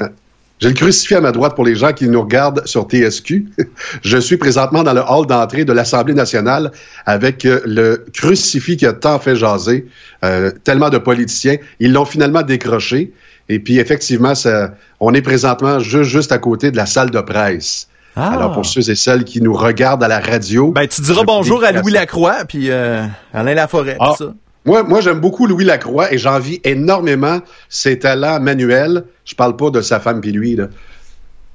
j'ai 0.63 0.69
le 0.69 0.75
crucifix 0.75 1.15
à 1.15 1.19
ma 1.19 1.33
droite 1.33 1.55
pour 1.55 1.65
les 1.65 1.75
gens 1.75 1.91
qui 1.91 2.07
nous 2.07 2.21
regardent 2.21 2.65
sur 2.65 2.87
TSQ. 2.87 3.47
Je 4.01 4.17
suis 4.17 4.37
présentement 4.37 4.81
dans 4.81 4.93
le 4.93 5.01
hall 5.01 5.27
d'entrée 5.27 5.65
de 5.65 5.73
l'Assemblée 5.73 6.13
nationale 6.13 6.71
avec 7.05 7.43
euh, 7.43 7.59
le 7.65 8.05
crucifix 8.13 8.77
qui 8.77 8.85
a 8.85 8.93
tant 8.93 9.19
fait 9.19 9.35
jaser, 9.35 9.87
euh, 10.23 10.51
tellement 10.63 10.89
de 10.89 10.97
politiciens. 10.99 11.57
Ils 11.81 11.91
l'ont 11.91 12.05
finalement 12.05 12.43
décroché. 12.43 13.11
Et 13.49 13.59
puis, 13.59 13.77
effectivement, 13.77 14.35
ça, 14.35 14.75
on 15.01 15.13
est 15.13 15.21
présentement 15.21 15.79
juste, 15.79 16.09
juste 16.09 16.31
à 16.31 16.37
côté 16.37 16.71
de 16.71 16.77
la 16.77 16.85
salle 16.85 17.11
de 17.11 17.19
presse. 17.19 17.89
Ah. 18.15 18.31
Alors, 18.31 18.53
pour 18.53 18.65
ceux 18.65 18.89
et 18.89 18.95
celles 18.95 19.25
qui 19.25 19.41
nous 19.41 19.53
regardent 19.53 20.05
à 20.05 20.07
la 20.07 20.21
radio... 20.21 20.71
Ben, 20.71 20.87
tu 20.87 21.01
diras 21.01 21.23
bonjour 21.25 21.61
à 21.65 21.73
Louis. 21.73 21.91
Lacroix, 21.91 22.45
puis 22.47 22.71
euh, 22.71 23.03
Alain 23.33 23.53
Laforêt, 23.53 23.97
Ah. 23.99 24.11
tout 24.11 24.23
ça. 24.23 24.33
Moi, 24.65 24.83
moi 24.83 25.01
j'aime 25.01 25.19
beaucoup 25.19 25.45
Louis 25.47 25.65
Lacroix 25.65 26.13
et 26.13 26.17
j'envie 26.17 26.61
énormément 26.63 27.39
ses 27.69 27.99
talents 27.99 28.39
manuels. 28.39 29.03
Je 29.25 29.35
parle 29.35 29.55
pas 29.57 29.69
de 29.69 29.81
sa 29.81 29.99
femme 29.99 30.21
puis 30.21 30.31
lui. 30.31 30.55
Là. 30.55 30.67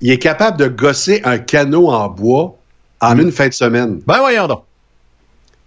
Il 0.01 0.11
est 0.11 0.19
capable 0.19 0.59
de 0.59 0.69
gosser 0.69 1.21
un 1.25 1.39
canot 1.39 1.89
en 1.89 2.09
bois 2.09 2.57
en 3.01 3.15
Mm. 3.15 3.21
une 3.21 3.33
fin 3.33 3.49
de 3.49 3.53
semaine. 3.55 4.01
Ben, 4.07 4.19
voyons 4.19 4.47
donc. 4.47 4.63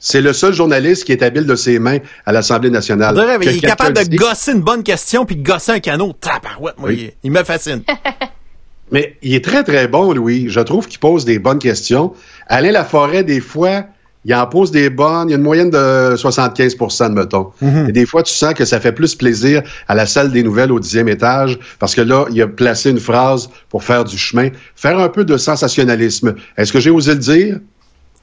C'est 0.04 0.22
le 0.22 0.34
seul 0.34 0.54
journaliste 0.54 1.04
qui 1.06 1.12
est 1.12 1.22
habile 1.22 1.46
de 1.46 1.56
ses 1.56 1.78
mains 1.78 2.00
à 2.26 2.32
l'Assemblée 2.32 2.72
nationale. 2.72 3.14
Dirait, 3.14 3.38
il 3.42 3.58
est 3.58 3.60
capable 3.60 3.96
de 3.98 4.04
dit- 4.04 4.16
gosser 4.18 4.52
une 4.54 4.62
bonne 4.62 4.82
question 4.84 5.26
puis 5.26 5.36
de 5.36 5.44
gosser 5.44 5.74
un 5.74 5.80
canot. 5.80 6.14
Tabarouette, 6.14 6.78
moi, 6.80 6.90
Oui. 6.90 7.12
il, 7.24 7.30
il 7.30 7.32
me 7.32 7.44
fascine. 7.44 7.84
Mais 8.92 9.16
il 9.22 9.34
est 9.36 9.44
très, 9.44 9.64
très 9.64 9.88
bon, 9.88 10.12
Louis. 10.12 10.46
Je 10.50 10.60
trouve 10.60 10.88
qu'il 10.88 11.00
pose 11.00 11.24
des 11.24 11.40
bonnes 11.40 11.60
questions. 11.60 12.14
Alain 12.48 12.72
Laforêt, 12.72 13.24
des 13.24 13.40
fois, 13.40 13.86
il 14.24 14.36
en 14.36 14.46
pose 14.48 14.72
des 14.72 14.90
bonnes. 14.90 15.30
Il 15.30 15.32
y 15.32 15.34
a 15.34 15.38
une 15.38 15.44
moyenne 15.44 15.70
de 15.70 16.16
75 16.16 16.76
mettons. 17.12 17.52
Mhm. 17.62 17.90
Et 17.90 17.92
des 17.92 18.06
fois, 18.06 18.24
tu 18.24 18.34
sens 18.34 18.54
que 18.54 18.66
ça 18.66 18.80
fait 18.80 18.92
plus 18.92 19.16
plaisir 19.16 19.64
à 19.88 19.96
la 19.96 20.06
salle 20.06 20.32
des 20.32 20.44
nouvelles 20.44 20.72
au 20.72 20.80
dixième 20.80 21.10
étage 21.10 21.58
parce 21.80 21.96
que 21.96 22.02
là, 22.02 22.26
il 22.32 22.42
a 22.42 22.48
placé 22.48 22.92
une 22.92 23.00
phrase 23.00 23.50
pour 23.70 23.84
faire 23.84 24.04
du 24.04 24.18
chemin. 24.18 24.50
Faire 24.76 25.00
un 25.00 25.10
peu 25.10 25.26
de 25.26 25.38
sensationnalisme. 25.38 26.36
Est-ce 26.58 26.72
que 26.72 26.80
j'ai 26.80 26.92
osé 26.92 27.14
le 27.14 27.20
dire? 27.20 27.60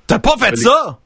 T'as 0.06 0.18
pas 0.18 0.37
fait 0.38 0.56
ça? 0.56 0.98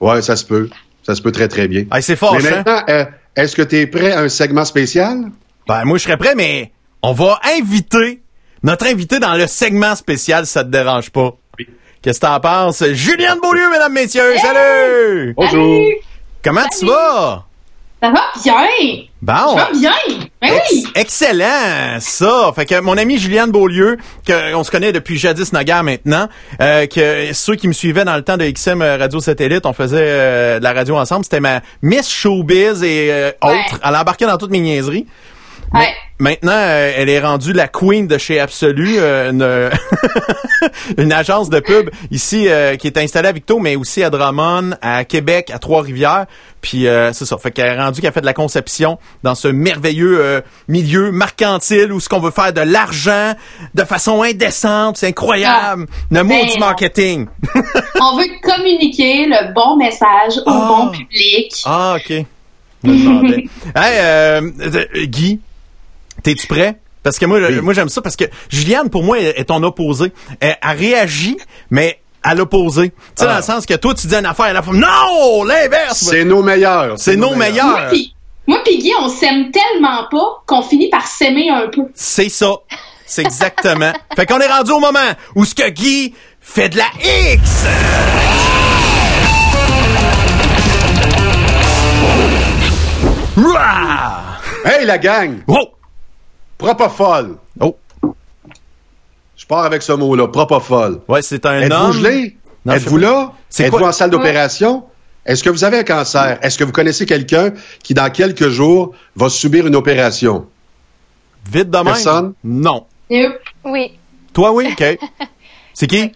Ouais, 0.00 0.22
ça 0.22 0.36
se 0.36 0.44
peut. 0.44 0.68
Ça 1.02 1.14
se 1.14 1.22
peut 1.22 1.32
très, 1.32 1.48
très 1.48 1.68
bien. 1.68 1.84
Hey, 1.90 2.02
c'est 2.02 2.12
Mais 2.12 2.16
fort, 2.16 2.34
hein? 2.34 2.38
maintenant, 2.42 2.82
euh, 2.88 3.04
est-ce 3.34 3.56
que 3.56 3.62
tu 3.62 3.76
es 3.76 3.86
prêt 3.86 4.12
à 4.12 4.20
un 4.20 4.28
segment 4.28 4.64
spécial? 4.64 5.30
Ben, 5.66 5.84
moi, 5.84 5.96
je 5.98 6.04
serais 6.04 6.18
prêt, 6.18 6.34
mais 6.36 6.70
on 7.02 7.12
va 7.12 7.40
inviter 7.58 8.22
notre 8.62 8.86
invité 8.86 9.18
dans 9.18 9.34
le 9.34 9.46
segment 9.46 9.94
spécial, 9.94 10.46
si 10.46 10.52
ça 10.52 10.64
te 10.64 10.70
dérange 10.70 11.10
pas? 11.10 11.36
Qu'est-ce 12.02 12.20
que 12.20 12.26
t'en 12.26 12.40
penses? 12.40 12.84
Juliane 12.92 13.38
Beaulieu, 13.42 13.70
mesdames, 13.70 13.92
messieurs, 13.92 14.36
salut! 14.38 15.34
Bonjour. 15.36 15.80
Comment 16.44 16.62
tu 16.78 16.86
vas? 16.86 17.44
Ça 18.00 18.10
va 18.10 18.22
bien! 18.44 19.02
Bon. 19.20 19.34
Ça 19.34 19.64
va 19.64 19.70
bien! 19.72 19.90
Ben 20.40 20.52
oui! 20.70 20.86
Ex- 20.94 21.22
excellent, 21.24 21.98
ça. 21.98 22.52
Fait 22.54 22.64
que 22.66 22.78
mon 22.80 22.96
ami 22.96 23.18
Juliane 23.18 23.50
Beaulieu, 23.50 23.96
que 24.24 24.54
on 24.54 24.62
se 24.62 24.70
connaît 24.70 24.92
depuis 24.92 25.18
jadis 25.18 25.52
naguère 25.52 25.82
maintenant, 25.82 26.28
euh, 26.60 26.86
que 26.86 27.32
ceux 27.32 27.56
qui 27.56 27.66
me 27.66 27.72
suivaient 27.72 28.04
dans 28.04 28.14
le 28.14 28.22
temps 28.22 28.36
de 28.36 28.48
XM 28.48 28.80
Radio 28.80 29.18
Satellite, 29.18 29.66
on 29.66 29.72
faisait 29.72 29.98
euh, 30.00 30.58
de 30.60 30.64
la 30.64 30.72
radio 30.72 30.96
ensemble. 30.96 31.24
C'était 31.24 31.40
ma 31.40 31.60
Miss 31.82 32.08
Showbiz 32.08 32.84
et 32.84 33.08
euh, 33.10 33.32
Ouais. 33.42 33.50
autres. 33.66 33.80
Elle 33.84 33.96
embarquait 33.96 34.26
dans 34.26 34.38
toutes 34.38 34.52
mes 34.52 34.60
niaiseries. 34.60 35.06
Mais 35.74 35.80
Ouais. 35.80 35.94
Maintenant, 36.20 36.50
euh, 36.52 36.92
elle 36.96 37.08
est 37.08 37.20
rendue 37.20 37.52
la 37.52 37.68
queen 37.68 38.08
de 38.08 38.18
chez 38.18 38.40
Absolu, 38.40 38.96
euh, 38.98 39.30
une, 39.30 39.70
une 40.98 41.12
agence 41.12 41.48
de 41.48 41.60
pub 41.60 41.90
ici 42.10 42.48
euh, 42.48 42.74
qui 42.74 42.88
est 42.88 42.98
installée 42.98 43.28
à 43.28 43.32
Victo, 43.32 43.60
mais 43.60 43.76
aussi 43.76 44.02
à 44.02 44.10
Drummond, 44.10 44.70
à 44.82 45.04
Québec, 45.04 45.50
à 45.54 45.60
Trois-Rivières. 45.60 46.26
Puis 46.60 46.88
euh, 46.88 47.12
c'est 47.12 47.24
ça, 47.24 47.38
fait 47.38 47.52
qu'elle 47.52 47.66
est 47.66 47.80
rendue 47.80 48.00
qu'elle 48.00 48.12
fait 48.12 48.20
de 48.20 48.26
la 48.26 48.32
conception 48.34 48.98
dans 49.22 49.36
ce 49.36 49.46
merveilleux 49.46 50.42
milieu 50.66 51.12
mercantile 51.12 51.92
où 51.92 52.00
ce 52.00 52.08
qu'on 52.08 52.18
veut 52.18 52.32
faire 52.32 52.52
de 52.52 52.62
l'argent 52.62 53.34
de 53.74 53.84
façon 53.84 54.22
indécente, 54.22 54.96
c'est 54.96 55.06
incroyable. 55.06 55.86
le 56.10 56.22
mot 56.24 56.30
ben 56.34 56.46
du 56.52 56.58
marketing. 56.58 57.26
On 58.00 58.16
veut 58.16 58.26
communiquer 58.42 59.26
le 59.26 59.52
bon 59.54 59.76
message 59.76 60.38
au 60.38 60.50
Ah. 60.50 60.66
bon 60.68 60.88
public. 60.90 61.62
ah 61.64 61.94
ok. 61.96 62.24
Je 62.84 62.90
me 62.90 62.96
demandais. 63.04 63.44
hey, 63.76 65.06
Guy, 65.06 65.40
t'es-tu 66.22 66.46
prêt? 66.46 66.78
Parce 67.02 67.18
que 67.18 67.26
moi, 67.26 67.38
Oui. 67.38 67.60
moi 67.60 67.72
j'aime 67.74 67.88
ça 67.88 68.02
parce 68.02 68.16
que 68.16 68.24
Juliane, 68.50 68.90
pour 68.90 69.02
moi, 69.04 69.18
est 69.20 69.44
ton 69.44 69.62
opposé. 69.62 70.12
Elle, 70.40 70.56
elle 70.62 70.76
réagit, 70.78 71.36
mais 71.70 72.00
à 72.22 72.34
l'opposé. 72.34 72.90
Tu 72.90 72.94
sais, 73.14 73.24
Ah. 73.24 73.26
dans 73.32 73.36
le 73.36 73.42
sens 73.42 73.64
que 73.66 73.74
toi, 73.74 73.94
tu 73.94 74.06
dis 74.06 74.14
une 74.14 74.26
affaire, 74.26 74.46
elle 74.46 74.56
a 74.56 74.62
fait 74.62 74.72
non, 74.72 75.44
l'inverse. 75.44 76.04
C'est 76.10 76.24
nos 76.24 76.42
meilleurs. 76.42 76.98
C'est 76.98 77.16
nos 77.16 77.34
meilleurs. 77.34 77.90
moi 78.46 78.58
pis 78.64 78.78
Guy, 78.78 78.92
on 79.00 79.08
s'aime 79.08 79.50
tellement 79.52 80.04
pas 80.10 80.42
qu'on 80.46 80.62
finit 80.62 80.90
par 80.90 81.06
s'aimer 81.06 81.48
un 81.50 81.68
peu. 81.68 81.82
C'est 81.94 82.28
ça. 82.28 82.50
C'est 83.06 83.22
exactement. 83.22 83.92
fait 84.16 84.26
qu'on 84.26 84.38
est 84.40 84.46
rendu 84.46 84.72
au 84.72 84.80
moment 84.80 84.98
où 85.34 85.44
ce 85.44 85.54
que 85.54 85.68
Guy 85.70 86.14
fait 86.40 86.68
de 86.68 86.76
la 86.78 86.86
X. 87.32 87.64
Hey, 94.64 94.84
la 94.84 94.98
gang! 94.98 95.40
Propofol. 96.58 97.36
Oh! 97.60 97.76
Je 99.36 99.46
pars 99.46 99.64
avec 99.64 99.82
ce 99.82 99.92
mot-là, 99.92 100.28
propofol. 100.28 101.00
Ouais, 101.08 101.22
c'est 101.22 101.46
un 101.46 101.60
Êtes-vous 101.60 101.74
homme. 101.84 101.92
gelé? 101.92 102.36
Êtes-vous 102.68 102.98
sais 102.98 103.04
pas. 103.06 103.10
là? 103.12 103.32
C'est 103.48 103.64
Êtes-vous 103.64 103.78
quoi? 103.78 103.88
en 103.88 103.92
salle 103.92 104.10
d'opération? 104.10 104.84
Est-ce 105.24 105.44
que 105.44 105.50
vous 105.50 105.62
avez 105.64 105.78
un 105.78 105.84
cancer? 105.84 106.38
Est-ce 106.42 106.58
que 106.58 106.64
vous 106.64 106.72
connaissez 106.72 107.06
quelqu'un 107.06 107.52
qui, 107.82 107.94
dans 107.94 108.10
quelques 108.10 108.48
jours, 108.48 108.92
va 109.14 109.28
subir 109.28 109.66
une 109.66 109.76
opération? 109.76 110.46
Vite 111.50 111.70
de 111.70 111.76
même? 111.76 111.84
Personne? 111.86 112.34
Non. 112.42 112.86
Oui. 113.64 113.98
Toi, 114.32 114.52
oui? 114.52 114.68
OK. 114.72 114.98
C'est 115.74 115.86
qui? 115.86 116.12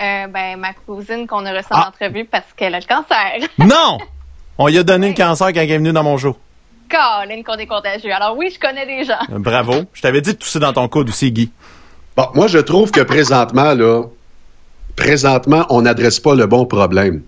Euh, 0.00 0.26
ben, 0.28 0.56
ma 0.58 0.72
cousine 0.72 1.26
qu'on 1.26 1.44
a 1.44 1.52
reçue 1.52 1.66
Ah. 1.70 1.84
en 1.84 1.88
entrevue 1.88 2.24
parce 2.24 2.46
qu'elle 2.56 2.74
a 2.74 2.80
le 2.80 2.86
cancer. 2.86 3.48
Non! 3.58 3.98
On 4.58 4.66
lui 4.68 4.78
a 4.78 4.82
donné 4.82 5.08
le 5.08 5.14
cancer 5.14 5.48
quand 5.48 5.60
elle 5.60 5.70
est 5.70 5.78
venue 5.78 5.92
dans 5.92 6.02
mon 6.02 6.16
show. 6.16 6.36
Colin, 6.90 7.42
qu'on 7.42 7.56
est 7.56 7.66
contagieux. 7.66 8.12
Alors 8.12 8.36
oui, 8.36 8.52
je 8.52 8.58
connais 8.58 8.86
des 8.86 9.04
gens. 9.04 9.20
Euh, 9.32 9.38
Bravo. 9.38 9.84
Je 9.94 10.02
t'avais 10.02 10.20
dit 10.20 10.32
de 10.32 10.38
tousser 10.38 10.58
dans 10.58 10.72
ton 10.72 10.88
coude 10.88 11.08
aussi, 11.08 11.30
Guy. 11.30 11.50
Bon, 12.16 12.26
moi, 12.34 12.48
je 12.48 12.58
trouve 12.58 12.90
que 12.90 13.00
présentement, 13.00 13.74
là, 13.74 14.02
présentement, 14.96 15.64
on 15.70 15.82
n'adresse 15.82 16.20
pas 16.20 16.34
le 16.34 16.46
bon 16.46 16.66
problème. 16.66 17.22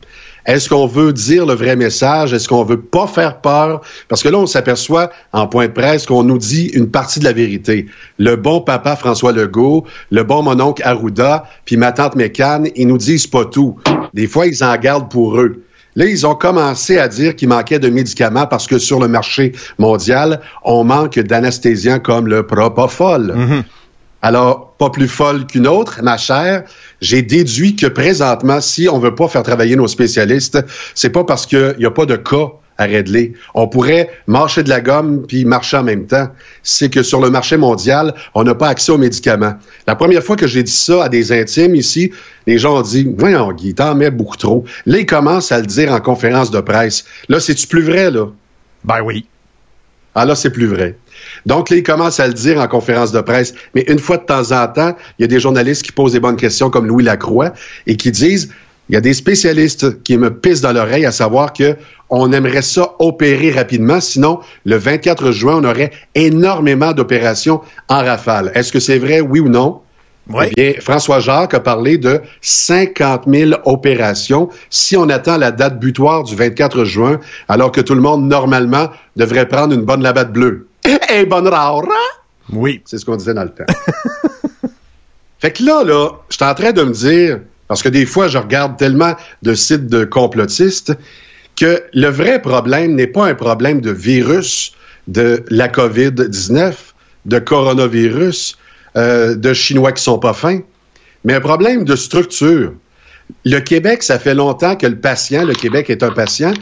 Est-ce 0.45 0.69
qu'on 0.69 0.87
veut 0.87 1.13
dire 1.13 1.47
le 1.47 1.55
vrai 1.55 1.77
message? 1.77 2.33
Est-ce 2.33 2.49
qu'on 2.49 2.65
veut 2.65 2.81
pas 2.81 3.07
faire 3.07 3.41
peur? 3.41 3.81
Parce 4.09 4.25
que 4.25 4.29
là, 4.29 4.39
on 4.39 4.47
s'aperçoit 4.47 5.11
en 5.33 5.47
point 5.47 5.69
de 5.69 5.73
presse 5.73 6.05
qu'on 6.05 6.25
nous 6.25 6.39
dit 6.39 6.67
une 6.75 6.91
partie 6.91 7.21
de 7.21 7.25
la 7.25 7.33
vérité. 7.33 7.87
Le 8.19 8.35
bon 8.35 8.61
papa 8.61 8.97
François 8.97 9.31
Legault, 9.31 9.87
le 10.11 10.25
bon 10.25 10.43
mononcle 10.43 10.83
Arruda, 10.85 11.45
puis 11.65 11.77
ma 11.77 11.93
tante 11.93 12.17
Mécane, 12.17 12.69
ils 12.75 12.89
nous 12.89 12.99
disent 12.99 13.29
pas 13.29 13.45
tout. 13.45 13.79
Des 14.15 14.27
fois, 14.27 14.47
ils 14.49 14.65
en 14.65 14.77
gardent 14.77 15.11
pour 15.11 15.39
eux. 15.39 15.63
Là, 15.95 16.07
ils 16.07 16.27
ont 16.27 16.35
commencé 16.35 16.99
à 16.99 17.09
dire 17.09 17.37
qu'il 17.37 17.49
manquait 17.49 17.79
de 17.79 17.89
médicaments 17.89 18.47
parce 18.47 18.67
que 18.67 18.79
sur 18.79 18.99
le 18.99 19.09
marché 19.09 19.53
mondial, 19.79 20.41
on 20.65 20.85
manque 20.85 21.19
d'anesthésiens 21.19 21.99
comme 21.99 22.27
le 22.27 22.47
Propofol. 22.47 23.65
Alors, 24.23 24.75
pas 24.79 24.89
plus 24.89 25.09
folle 25.09 25.47
qu'une 25.47 25.67
autre, 25.67 26.01
ma 26.03 26.17
chère. 26.17 26.63
J'ai 27.01 27.23
déduit 27.23 27.75
que 27.75 27.89
présentement, 27.89 28.61
si 28.61 28.89
on 28.89 29.01
veut 29.01 29.15
pas 29.15 29.27
faire 29.27 29.43
travailler 29.43 29.75
nos 29.75 29.89
spécialistes, 29.89 30.65
c'est 30.95 31.11
pas 31.11 31.25
parce 31.25 31.45
qu'il 31.45 31.75
n'y 31.79 31.85
a 31.85 31.91
pas 31.91 32.07
de 32.07 32.17
cas 32.17 32.53
à 32.79 32.85
régler. 32.85 33.35
On 33.55 33.69
pourrait 33.69 34.11
marcher 34.27 34.63
de 34.63 34.69
la 34.69 34.81
gomme 34.81 35.27
puis 35.27 35.45
marcher 35.45 35.77
en 35.77 35.85
même 35.85 36.07
temps. 36.07 36.29
C'est 36.63 36.91
que 36.91 37.03
sur 37.03 37.21
le 37.21 37.31
marché 37.31 37.57
mondial, 37.57 38.15
on 38.35 38.45
n'a 38.45 38.55
pas 38.55 38.69
accès 38.69 38.93
aux 38.93 38.99
médicaments. 38.99 39.55
La 39.87 39.95
première 39.95 40.23
fois 40.23 40.37
que 40.37 40.47
j'ai 40.47 40.63
dit 40.63 40.73
ça 40.73 41.05
à 41.05 41.09
des 41.09 41.33
intimes 41.33 41.75
ici, 41.75 42.13
les 42.47 42.59
gens 42.59 42.79
ont 42.79 42.83
dit, 42.83 43.09
voyons, 43.17 43.53
Guy, 43.53 43.75
t'en 43.75 43.95
mets 43.95 44.11
beaucoup 44.11 44.37
trop. 44.37 44.65
Là, 44.87 44.99
ils 44.99 45.07
commencent 45.07 45.53
à 45.53 45.61
le 45.61 45.67
dire 45.67 45.93
en 45.93 46.01
conférence 46.01 46.51
de 46.51 46.61
presse. 46.61 47.05
Là, 47.29 47.41
c'est-tu 47.41 47.67
plus 47.67 47.83
vrai, 47.83 48.11
là? 48.11 48.27
Ben 48.85 49.01
oui. 49.03 49.27
Ah 50.15 50.27
là, 50.27 50.35
c'est 50.35 50.51
plus 50.51 50.67
vrai. 50.67 50.97
Donc, 51.47 51.71
là, 51.71 51.77
ils 51.77 51.83
commencent 51.83 52.21
à 52.21 52.27
le 52.27 52.35
dire 52.35 52.61
en 52.61 52.69
conférence 52.69 53.13
de 53.13 53.21
presse. 53.21 53.55
Mais 53.75 53.83
une 53.89 53.99
fois 53.99 54.19
de 54.19 54.25
temps 54.25 54.53
en 54.53 54.67
temps, 54.69 54.95
il 55.19 55.23
y 55.23 55.25
a 55.25 55.29
des 55.29 55.41
journalistes 55.41 55.83
qui 55.85 55.93
posent 55.93 56.13
des 56.13 56.21
bonnes 56.21 56.37
questions 56.37 56.69
comme 56.69 56.87
Louis 56.87 57.05
Lacroix 57.05 57.53
et 57.87 57.97
qui 57.97 58.11
disent, 58.11 58.51
il 58.93 58.97
y 58.97 58.99
a 58.99 59.01
des 59.01 59.15
spécialistes 59.15 60.03
qui 60.03 60.19
me 60.19 60.31
pissent 60.31 60.61
dans 60.61 60.75
l'oreille 60.75 61.07
à 61.07 61.13
savoir 61.13 61.55
que 61.55 61.77
on 62.11 62.31
aimerait 62.31 62.61
ça 62.61 62.95
opérer 62.99 63.51
rapidement. 63.51 64.03
Sinon, 64.03 64.41
le 64.67 64.77
24 64.77 65.33
juin, 65.33 65.63
on 65.63 65.65
aurait 65.65 65.93
énormément 66.15 66.93
d'opérations 66.93 67.63
en 67.89 68.05
rafale. 68.05 68.53
Est-ce 68.55 68.71
que 68.71 68.81
c'est 68.81 68.99
vrai, 68.99 69.23
oui 69.23 69.41
ou 69.41 69.49
non? 69.49 69.81
Oui. 70.29 70.45
Eh 70.51 70.55
bien, 70.55 70.75
François 70.83 71.21
Jacques 71.21 71.55
a 71.55 71.61
parlé 71.61 71.97
de 71.97 72.21
50 72.43 73.23
000 73.27 73.53
opérations 73.65 74.51
si 74.69 74.95
on 74.95 75.09
attend 75.09 75.39
la 75.39 75.53
date 75.53 75.81
butoir 75.81 76.25
du 76.25 76.37
24 76.37 76.85
juin, 76.85 77.19
alors 77.49 77.73
que 77.73 77.81
tout 77.81 77.95
le 77.95 78.03
monde, 78.03 78.29
normalement, 78.29 78.91
devrait 79.17 79.49
prendre 79.49 79.73
une 79.73 79.87
bonne 79.87 80.03
labatte 80.03 80.35
bleue. 80.35 80.69
Et 81.09 81.25
bonne 81.25 81.49
rare! 81.49 81.81
Oui. 82.53 82.83
C'est 82.85 82.99
ce 82.99 83.07
qu'on 83.07 83.17
disait 83.17 83.33
dans 83.33 83.45
le 83.45 83.53
temps. 83.53 83.65
fait 85.39 85.53
que 85.53 85.65
là, 85.65 85.83
là, 85.83 86.11
je 86.29 86.37
suis 86.37 86.45
en 86.45 86.53
train 86.53 86.73
de 86.73 86.83
me 86.83 86.93
dire, 86.93 87.41
parce 87.73 87.83
que 87.83 87.89
des 87.89 88.05
fois, 88.05 88.29
je 88.29 88.37
regarde 88.37 88.77
tellement 88.77 89.15
de 89.41 89.55
sites 89.55 89.87
de 89.87 90.05
complotistes, 90.05 90.93
que 91.57 91.83
le 91.95 92.09
vrai 92.09 92.43
problème 92.43 92.95
n'est 92.95 93.07
pas 93.07 93.27
un 93.27 93.35
problème 93.35 93.81
de 93.81 93.91
virus, 93.91 94.75
de 95.09 95.43
la 95.49 95.69
COVID-19, 95.69 96.75
de 97.25 97.39
coronavirus, 97.39 98.59
euh, 98.99 99.35
de 99.37 99.55
Chinois 99.55 99.93
qui 99.93 100.03
sont 100.03 100.19
pas 100.19 100.35
fins, 100.35 100.61
mais 101.25 101.33
un 101.33 101.41
problème 101.41 101.85
de 101.85 101.97
structure. 101.97 102.75
Le 103.47 103.61
Québec, 103.61 104.03
ça 104.03 104.19
fait 104.19 104.35
longtemps 104.35 104.77
que 104.77 104.87
le 104.87 105.01
patient, 105.01 105.47
le 105.47 105.55
Québec 105.55 105.89
est 105.89 106.03
un 106.03 106.11
patient, 106.11 106.53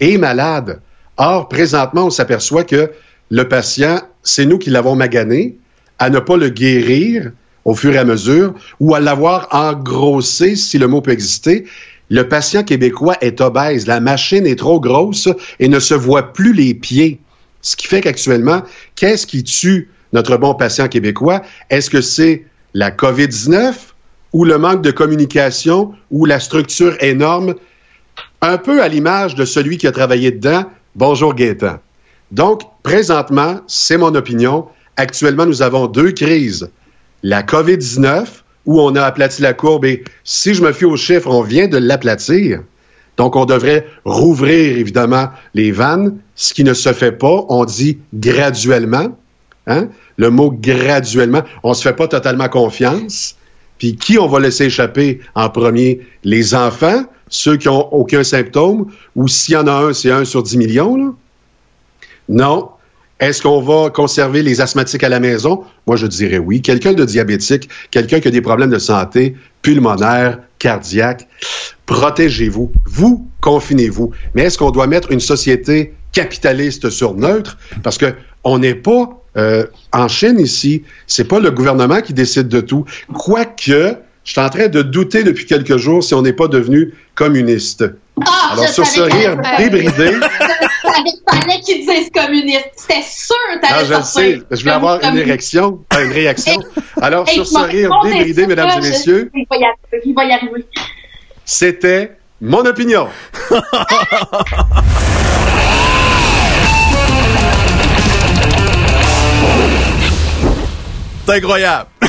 est 0.00 0.18
malade. 0.18 0.82
Or, 1.16 1.48
présentement, 1.48 2.08
on 2.08 2.10
s'aperçoit 2.10 2.64
que 2.64 2.90
le 3.30 3.48
patient, 3.48 4.02
c'est 4.22 4.44
nous 4.44 4.58
qui 4.58 4.68
l'avons 4.68 4.96
magané, 4.96 5.56
à 5.98 6.10
ne 6.10 6.18
pas 6.18 6.36
le 6.36 6.50
guérir 6.50 7.32
au 7.68 7.74
fur 7.74 7.92
et 7.92 7.98
à 7.98 8.04
mesure, 8.04 8.54
ou 8.80 8.94
à 8.94 9.00
l'avoir 9.00 9.46
engrossé, 9.50 10.56
si 10.56 10.78
le 10.78 10.88
mot 10.88 11.02
peut 11.02 11.10
exister. 11.10 11.66
Le 12.08 12.26
patient 12.26 12.64
québécois 12.64 13.16
est 13.20 13.42
obèse, 13.42 13.86
la 13.86 14.00
machine 14.00 14.46
est 14.46 14.58
trop 14.58 14.80
grosse 14.80 15.28
et 15.60 15.68
ne 15.68 15.78
se 15.78 15.92
voit 15.92 16.32
plus 16.32 16.54
les 16.54 16.72
pieds. 16.72 17.20
Ce 17.60 17.76
qui 17.76 17.86
fait 17.86 18.00
qu'actuellement, 18.00 18.62
qu'est-ce 18.96 19.26
qui 19.26 19.44
tue 19.44 19.90
notre 20.14 20.38
bon 20.38 20.54
patient 20.54 20.88
québécois? 20.88 21.42
Est-ce 21.68 21.90
que 21.90 22.00
c'est 22.00 22.46
la 22.72 22.90
COVID-19 22.90 23.74
ou 24.32 24.46
le 24.46 24.56
manque 24.56 24.80
de 24.80 24.90
communication 24.90 25.92
ou 26.10 26.24
la 26.24 26.40
structure 26.40 26.96
énorme? 27.02 27.54
Un 28.40 28.56
peu 28.56 28.80
à 28.80 28.88
l'image 28.88 29.34
de 29.34 29.44
celui 29.44 29.76
qui 29.76 29.86
a 29.86 29.92
travaillé 29.92 30.30
dedans. 30.30 30.64
Bonjour 30.96 31.34
Gaétan. 31.34 31.80
Donc, 32.30 32.62
présentement, 32.82 33.60
c'est 33.66 33.98
mon 33.98 34.14
opinion. 34.14 34.64
Actuellement, 34.96 35.44
nous 35.44 35.60
avons 35.60 35.86
deux 35.86 36.12
crises. 36.12 36.70
La 37.22 37.42
COVID-19, 37.42 38.26
où 38.66 38.80
on 38.80 38.94
a 38.96 39.02
aplati 39.02 39.42
la 39.42 39.54
courbe, 39.54 39.84
et 39.84 40.04
si 40.24 40.54
je 40.54 40.62
me 40.62 40.72
fie 40.72 40.84
aux 40.84 40.96
chiffres, 40.96 41.28
on 41.28 41.42
vient 41.42 41.68
de 41.68 41.78
l'aplatir. 41.78 42.62
Donc, 43.16 43.34
on 43.34 43.44
devrait 43.44 43.86
rouvrir, 44.04 44.78
évidemment, 44.78 45.28
les 45.54 45.72
vannes, 45.72 46.18
ce 46.36 46.54
qui 46.54 46.62
ne 46.62 46.74
se 46.74 46.92
fait 46.92 47.12
pas. 47.12 47.44
On 47.48 47.64
dit 47.64 47.98
graduellement. 48.14 49.16
Hein? 49.66 49.88
Le 50.16 50.30
mot 50.30 50.52
graduellement. 50.52 51.42
On 51.64 51.70
ne 51.70 51.74
se 51.74 51.82
fait 51.82 51.96
pas 51.96 52.06
totalement 52.06 52.48
confiance. 52.48 53.36
Puis 53.78 53.96
qui 53.96 54.18
on 54.18 54.28
va 54.28 54.38
laisser 54.38 54.66
échapper 54.66 55.20
en 55.34 55.50
premier? 55.50 56.06
Les 56.24 56.54
enfants, 56.54 57.04
ceux 57.28 57.56
qui 57.56 57.68
n'ont 57.68 57.88
aucun 57.90 58.22
symptôme, 58.22 58.86
ou 59.16 59.26
s'il 59.26 59.54
y 59.54 59.56
en 59.56 59.66
a 59.66 59.72
un, 59.72 59.92
c'est 59.92 60.10
un 60.10 60.24
sur 60.24 60.42
10 60.42 60.56
millions, 60.56 60.96
là? 60.96 61.12
Non. 62.28 62.68
Est-ce 63.20 63.42
qu'on 63.42 63.60
va 63.60 63.90
conserver 63.90 64.42
les 64.42 64.60
asthmatiques 64.60 65.02
à 65.02 65.08
la 65.08 65.18
maison? 65.18 65.64
Moi, 65.86 65.96
je 65.96 66.06
dirais 66.06 66.38
oui. 66.38 66.62
Quelqu'un 66.62 66.92
de 66.92 67.04
diabétique, 67.04 67.68
quelqu'un 67.90 68.20
qui 68.20 68.28
a 68.28 68.30
des 68.30 68.40
problèmes 68.40 68.70
de 68.70 68.78
santé, 68.78 69.34
pulmonaire, 69.62 70.38
cardiaque, 70.58 71.26
protégez-vous. 71.86 72.72
Vous, 72.86 73.28
confinez-vous. 73.40 74.12
Mais 74.34 74.42
est-ce 74.42 74.58
qu'on 74.58 74.70
doit 74.70 74.86
mettre 74.86 75.10
une 75.10 75.20
société 75.20 75.94
capitaliste 76.12 76.90
sur 76.90 77.14
neutre? 77.14 77.58
Parce 77.82 77.98
que 77.98 78.14
on 78.44 78.58
n'est 78.58 78.74
pas 78.74 79.20
euh, 79.36 79.66
en 79.92 80.08
Chine 80.08 80.38
ici. 80.38 80.84
C'est 81.06 81.26
pas 81.26 81.40
le 81.40 81.50
gouvernement 81.50 82.00
qui 82.00 82.14
décide 82.14 82.48
de 82.48 82.60
tout. 82.60 82.84
Quoique, 83.12 83.96
je 84.24 84.32
suis 84.32 84.40
en 84.40 84.48
train 84.48 84.68
de 84.68 84.82
douter 84.82 85.24
depuis 85.24 85.46
quelques 85.46 85.76
jours 85.76 86.04
si 86.04 86.14
on 86.14 86.22
n'est 86.22 86.32
pas 86.32 86.48
devenu 86.48 86.94
communiste. 87.14 87.84
Ah, 88.24 88.50
Alors, 88.52 88.68
sur 88.68 88.86
ce 88.86 89.00
rire 89.00 89.36
débridé, 89.58 90.10
fallait 91.30 91.60
qu'ils 91.60 91.86
disent 91.86 92.10
communiste. 92.10 92.70
C'était 92.76 93.02
sûr 93.02 93.36
que 93.52 93.58
Ah, 93.62 93.68
t'allais 93.68 93.84
je 93.86 93.94
le 93.94 94.02
sais. 94.02 94.42
Je 94.50 94.64
vais 94.64 94.70
avoir 94.70 95.02
une 95.02 95.18
érection, 95.18 95.84
euh, 95.94 96.04
une 96.04 96.12
réaction. 96.12 96.60
Alors, 97.00 97.28
Hey, 97.28 97.34
sur 97.34 97.46
ce 97.46 97.58
rire 97.58 97.90
débridé, 98.02 98.46
mesdames 98.46 98.70
et 98.78 98.80
messieurs, 98.88 99.30
Il 99.34 99.46
va 99.50 99.56
y 99.56 99.64
arriver. 99.64 100.02
Il 100.04 100.14
va 100.14 100.24
y 100.24 100.32
arriver. 100.32 100.64
c'était 101.44 102.12
mon 102.40 102.64
opinion. 102.64 103.08
C'est 111.26 111.34
incroyable. 111.36 111.88
Ça 112.00 112.08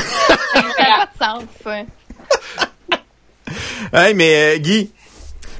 n'a 0.78 1.06
pas 1.18 1.36
de 1.36 1.40
sens, 1.40 1.42
ça. 3.92 4.06
hey, 4.06 4.14
mais 4.14 4.54
euh, 4.54 4.58
Guy, 4.58 4.90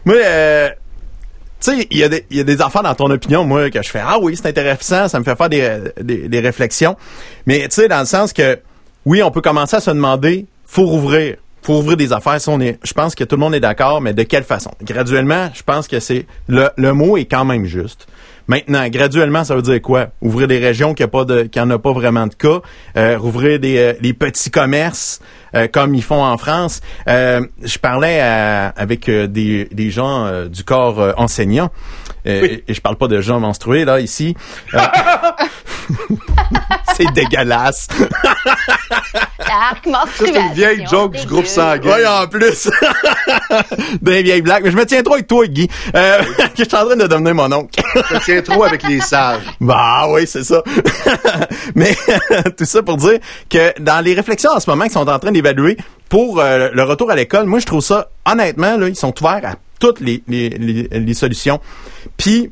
moi, 0.05 0.17
euh, 0.17 0.71
tu 1.61 1.71
sais, 1.77 1.87
il 1.91 1.99
y, 1.99 2.05
a 2.05 2.09
des- 2.09 2.25
y 2.31 2.41
a 2.41 2.45
des 2.45 2.61
affaires 2.63 2.83
dans 2.83 2.95
ton 2.95 3.11
opinion, 3.11 3.45
moi, 3.45 3.71
que 3.71 3.83
je 3.83 3.89
fais, 3.91 4.01
ah 4.03 4.19
oui, 4.21 4.37
c'est 4.37 4.49
intéressant, 4.49 5.09
ça 5.09 5.19
me 5.19 5.25
fait 5.25 5.37
faire 5.37 5.49
des, 5.49 5.79
des, 6.01 6.29
des 6.29 6.41
réflexions. 6.41 6.97
Mais, 7.47 7.61
tu 7.69 7.75
sais, 7.77 7.89
dans 7.89 8.01
le 8.01 8.07
sens 8.07 8.33
que, 8.33 8.59
oui, 9.05 9.23
on 9.23 9.31
peut 9.31 9.41
commencer 9.41 9.77
à 9.77 9.81
se 9.81 9.91
demander, 9.91 10.47
faut 10.67 10.87
rouvrir. 10.87 11.37
Faut 11.63 11.75
ouvrir 11.81 11.99
des 11.99 12.11
affaires. 12.15 12.41
Ça, 12.41 12.51
on 12.53 12.61
est, 12.61 12.79
je 12.83 12.95
pense 12.95 13.15
que 13.15 13.23
tout 13.23 13.37
le 13.37 13.41
monde 13.41 13.55
est 13.55 13.61
d'accord, 13.61 14.01
mais 14.01 14.15
de 14.15 14.23
quelle 14.23 14.45
façon? 14.45 14.71
Graduellement, 14.83 15.51
je 15.53 15.63
pense 15.63 15.89
que 15.89 16.01
c'est, 16.01 16.25
le, 16.49 16.71
le 16.79 16.95
mot 16.95 17.19
est 17.19 17.27
quand 17.27 17.45
même 17.45 17.67
juste. 17.67 18.07
Maintenant, 18.49 18.89
graduellement, 18.89 19.45
ça 19.45 19.55
veut 19.55 19.61
dire 19.61 19.83
quoi? 19.83 20.07
Ouvrir 20.23 20.49
des 20.49 20.57
régions 20.59 20.95
qui 20.95 21.03
a 21.03 21.09
pas 21.09 21.27
de, 21.27 21.43
qui 21.43 21.61
en 21.61 21.69
a 21.69 21.79
pas 21.79 21.93
vraiment 21.93 22.27
de 22.27 22.35
cas, 22.35 22.63
euh, 22.97 23.19
rouvrir 23.19 23.61
des, 23.61 23.77
euh, 23.77 23.93
les 24.01 24.15
petits 24.15 24.51
commerces 24.51 25.21
euh, 25.55 25.67
comme 25.69 25.95
ils 25.95 26.03
font 26.03 26.23
en 26.23 26.37
France. 26.39 26.81
Euh, 27.09 27.41
je 27.63 27.79
parlais 27.79 28.21
à- 28.21 28.69
avec 28.69 29.09
euh, 29.09 29.27
des, 29.27 29.67
des 29.67 29.91
gens 29.91 30.25
euh, 30.27 30.49
du 30.49 30.65
corps 30.65 31.01
euh, 31.01 31.13
enseignant, 31.17 31.71
Oui. 32.27 32.63
et 32.67 32.75
je 32.75 32.81
parle 32.81 32.97
pas 32.97 33.09
de 33.09 33.21
gens 33.21 33.41
menstrués 33.41 33.85
là 33.85 34.01
ici. 34.01 34.37
C'est 36.97 37.13
dégueulasse. 37.13 37.89
C'est 40.17 40.29
une 40.29 40.53
vieille 40.53 40.87
joke 40.91 41.17
du 41.17 41.27
groupe 41.27 41.47
sanguin. 41.47 41.97
Oui, 41.97 42.07
en 42.07 42.27
plus. 42.27 42.71
Des 44.03 44.23
vieilles 44.23 44.43
blagues. 44.43 44.65
Mais 44.65 44.71
je 44.71 44.77
me 44.77 44.87
tiens 44.87 45.03
trop 45.03 45.15
avec 45.15 45.27
toi, 45.27 45.47
Guy. 45.47 45.69
Euh, 45.95 46.19
que 46.23 46.25
je 46.59 46.65
suis 46.65 46.77
en 46.77 46.87
train 46.87 46.97
de 46.97 47.07
devenir 47.07 47.35
mon 47.35 47.51
oncle. 47.53 47.81
Je 47.95 48.01
te 48.19 48.25
tiens 48.25 48.43
trop 48.43 48.65
avec 48.65 48.83
les 48.83 49.01
sages. 49.01 49.43
Bah 49.61 50.07
oui, 50.09 50.27
c'est 50.27 50.45
ça. 50.45 50.63
Mais 51.75 51.97
tout 52.57 52.65
ça 52.65 52.83
pour 52.83 52.97
dire 52.97 53.19
que 53.49 53.81
dans 53.81 54.05
les 54.05 54.15
réflexions 54.15 54.51
en 54.53 54.61
ce 54.61 54.69
moment 54.71 54.85
qu'ils 54.85 54.93
sont 54.93 55.09
en 55.09 55.19
train 55.19 55.33
d'évaluer 55.33 55.77
pour 56.09 56.41
euh, 56.41 56.71
le 56.73 56.83
retour 56.83 57.11
à 57.11 57.17
l'école, 57.17 57.47
moi 57.47 57.59
je 57.61 57.67
trouve 57.67 57.81
ça 57.83 58.09
honnêtement 58.25 58.77
là, 58.77 58.89
ils 58.89 58.97
sont 58.97 59.15
ouverts 59.21 59.45
à 59.45 59.55
toutes 59.79 60.01
les, 60.01 60.23
les, 60.29 60.51
les, 60.51 60.89
les 60.91 61.15
solutions. 61.15 61.61
Puis 62.17 62.51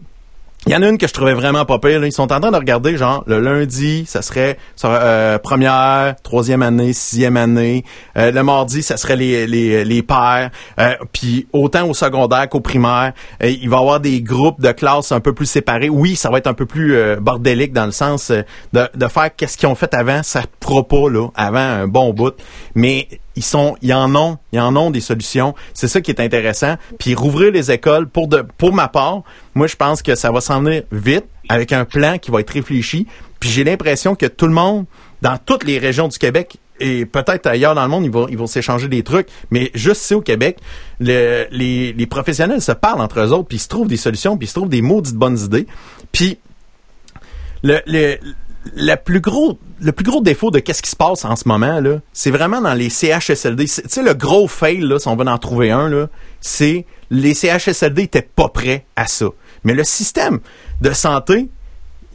il 0.67 0.73
y 0.73 0.77
en 0.77 0.83
a 0.83 0.89
une 0.89 0.99
que 0.99 1.07
je 1.07 1.13
trouvais 1.15 1.35
vraiment 1.35 1.65
pas 1.65 1.79
pire. 1.79 2.01
là. 2.01 2.07
Ils 2.07 2.13
sont 2.13 2.31
en 2.33 2.41
train 2.41 2.51
de 2.51 2.57
regarder, 2.57 2.97
genre, 2.97 3.23
le 3.27 3.39
lundi, 3.41 4.05
ça 4.07 4.23
serait 4.23 4.59
euh, 4.85 5.39
première, 5.39 6.17
troisième 6.23 6.63
année, 6.63 6.93
sixième 6.93 7.37
année. 7.37 7.85
Euh, 8.17 8.31
le 8.33 8.43
mardi, 8.43 8.83
ça 8.83 8.97
serait 8.97 9.17
les, 9.17 9.47
les, 9.47 9.85
les 9.85 10.03
pairs. 10.03 10.51
Euh, 10.79 10.95
Puis 11.13 11.47
autant 11.53 11.89
au 11.89 11.95
secondaire 11.95 12.49
qu'au 12.49 12.61
primaire, 12.61 13.13
euh, 13.43 13.49
il 13.49 13.71
va 13.71 13.77
y 13.77 13.81
avoir 13.81 14.01
des 14.01 14.21
groupes 14.21 14.61
de 14.61 14.73
classes 14.73 15.13
un 15.13 15.21
peu 15.21 15.33
plus 15.33 15.47
séparés. 15.47 15.89
Oui, 15.89 16.17
ça 16.17 16.29
va 16.29 16.39
être 16.39 16.49
un 16.49 16.55
peu 16.55 16.67
plus 16.67 16.97
euh, 16.97 17.17
bordélique 17.21 17.73
dans 17.73 17.87
le 17.87 17.93
sens 17.93 18.31
euh, 18.31 18.43
de, 18.73 18.89
de 18.95 19.07
faire 19.07 19.35
qu'est-ce 19.35 19.57
qu'ils 19.57 19.69
ont 19.69 19.75
fait 19.75 19.95
avant. 19.95 20.23
Ça 20.23 20.43
pourra 20.61 20.83
pas, 20.83 21.09
là, 21.09 21.29
avant 21.35 21.59
un 21.59 21.87
bon 21.87 22.13
bout. 22.13 22.35
Mais 22.75 23.09
ils 23.39 23.45
sont, 23.45 23.77
en 23.93 24.15
ont, 24.17 24.37
en 24.57 24.77
ont 24.77 24.91
des 24.91 25.01
solutions. 25.01 25.55
C'est 25.73 25.87
ça 25.89 26.01
qui 26.01 26.11
est 26.11 26.21
intéressant. 26.21 26.75
Puis 26.99 27.15
rouvrir 27.15 27.53
les 27.53 27.71
écoles 27.71 28.09
pour 28.09 28.27
de, 28.27 28.45
pour 28.59 28.75
ma 28.75 28.89
part, 28.89 29.23
moi 29.55 29.67
je 29.69 29.77
pense 29.77 30.03
que 30.03 30.15
ça 30.17 30.31
va 30.33 30.41
s'en 30.41 30.61
venir 30.61 30.83
vite 30.93 31.25
avec 31.49 31.73
un 31.73 31.85
plan 31.85 32.19
qui 32.19 32.31
va 32.31 32.41
être 32.41 32.51
réfléchi. 32.51 33.07
Puis 33.41 33.49
j'ai 33.49 33.63
l'impression 33.65 34.15
que 34.17 34.27
tout 34.27 34.47
le 34.47 34.53
monde, 34.53 34.85
dans 35.23 35.39
toutes 35.39 35.65
les 35.65 35.79
régions 35.79 36.09
du 36.09 36.19
Québec 36.19 36.57
et 36.81 37.07
peut-être 37.07 37.47
ailleurs 37.47 37.75
dans 37.75 37.83
le 37.83 37.89
monde, 37.89 38.05
ils 38.05 38.11
vont, 38.11 38.27
ils 38.29 38.37
vont 38.39 38.47
s'échanger 38.47 38.89
des 38.89 39.03
trucs. 39.03 39.29
Mais 39.51 39.71
juste 39.75 40.03
ici 40.03 40.15
au 40.15 40.21
Québec, 40.21 40.59
le- 41.01 41.47
les, 41.51 41.93
les 41.93 42.07
professionnels 42.07 42.61
se 42.63 42.73
parlent 42.73 43.01
entre 43.01 43.21
eux 43.21 43.33
autres, 43.33 43.49
puis 43.49 43.57
ils 43.59 43.61
se 43.61 43.69
trouvent 43.69 43.89
des 43.89 43.97
solutions, 43.97 44.37
puis 44.37 44.47
ils 44.47 44.49
se 44.51 44.55
trouvent 44.55 44.69
des 44.69 44.83
maudites 44.83 45.15
bonnes 45.17 45.39
idées. 45.39 45.67
Puis 46.13 46.39
le, 47.63 47.81
le, 47.87 48.17
le 48.75 48.95
plus 48.97 49.21
gros 49.21 49.59
le 49.81 49.93
plus 49.93 50.05
gros 50.05 50.21
défaut 50.21 50.51
de 50.51 50.59
qu'est-ce 50.59 50.83
qui 50.83 50.91
se 50.91 50.97
passe 50.97 51.25
en 51.25 51.37
ce 51.37 51.47
moment 51.47 51.81
là, 51.81 52.01
c'est 52.13 52.31
vraiment 52.31 52.61
dans 52.61 52.75
les 52.75 52.91
CHSLD. 52.91 53.67
Tu 53.67 53.83
sais 53.87 54.03
le 54.03 54.15
gros 54.15 54.49
fail 54.49 54.81
là, 54.81 54.99
si 54.99 55.09
on 55.09 55.17
veut 55.17 55.27
en 55.27 55.39
trouver 55.39 55.71
un 55.71 55.89
là, 55.89 56.09
c'est 56.41 56.85
les 57.11 57.35
CHSLD 57.35 58.03
étaient 58.03 58.23
pas 58.23 58.49
prêts 58.49 58.85
à 58.97 59.07
ça. 59.07 59.27
Mais 59.65 59.75
le 59.75 59.85
système 59.85 60.41
de 60.81 60.93
santé 60.93 61.49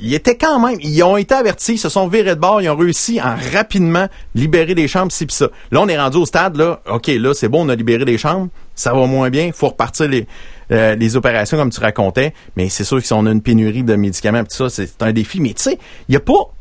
ils 0.03 0.13
étaient 0.13 0.37
quand 0.37 0.59
même, 0.59 0.77
ils 0.81 1.01
ont 1.01 1.15
été 1.15 1.33
avertis, 1.33 1.75
ils 1.75 1.77
se 1.79 1.87
sont 1.87 2.07
virés 2.09 2.35
de 2.35 2.39
bord, 2.39 2.61
ils 2.61 2.69
ont 2.69 2.75
réussi 2.75 3.19
à 3.19 3.35
rapidement 3.35 4.07
libérer 4.35 4.75
des 4.75 4.89
chambres, 4.89 5.13
ci 5.13 5.25
pis 5.25 5.33
ça. 5.33 5.47
Là, 5.71 5.79
on 5.81 5.87
est 5.87 5.97
rendu 5.97 6.17
au 6.17 6.25
stade, 6.25 6.57
là, 6.57 6.81
OK, 6.91 7.07
là, 7.07 7.33
c'est 7.33 7.47
bon, 7.47 7.65
on 7.65 7.69
a 7.69 7.75
libéré 7.75 8.03
des 8.03 8.17
chambres, 8.17 8.49
ça 8.75 8.93
va 8.93 9.05
moins 9.07 9.29
bien, 9.29 9.51
faut 9.53 9.69
repartir 9.69 10.09
les, 10.09 10.27
euh, 10.71 10.95
les 10.95 11.15
opérations 11.15 11.57
comme 11.57 11.69
tu 11.69 11.79
racontais, 11.79 12.33
mais 12.57 12.67
c'est 12.67 12.83
sûr 12.83 12.99
que 12.99 13.07
si 13.07 13.13
on 13.13 13.25
a 13.25 13.31
une 13.31 13.41
pénurie 13.41 13.83
de 13.83 13.95
médicaments, 13.95 14.43
pis 14.43 14.53
ça, 14.53 14.69
c'est 14.69 15.01
un 15.01 15.13
défi. 15.13 15.39
Mais 15.39 15.53
tu 15.53 15.63
sais, 15.63 15.79
il 16.09 16.13
y 16.13 16.17
a 16.17 16.19
pas, 16.19 16.51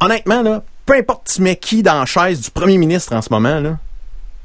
honnêtement, 0.00 0.42
là, 0.42 0.62
peu 0.84 0.94
importe 0.94 1.32
tu 1.34 1.56
qui 1.56 1.82
dans 1.82 2.00
la 2.00 2.06
chaise 2.06 2.42
du 2.42 2.50
premier 2.50 2.76
ministre 2.76 3.14
en 3.14 3.22
ce 3.22 3.30
moment, 3.30 3.60
là, 3.60 3.78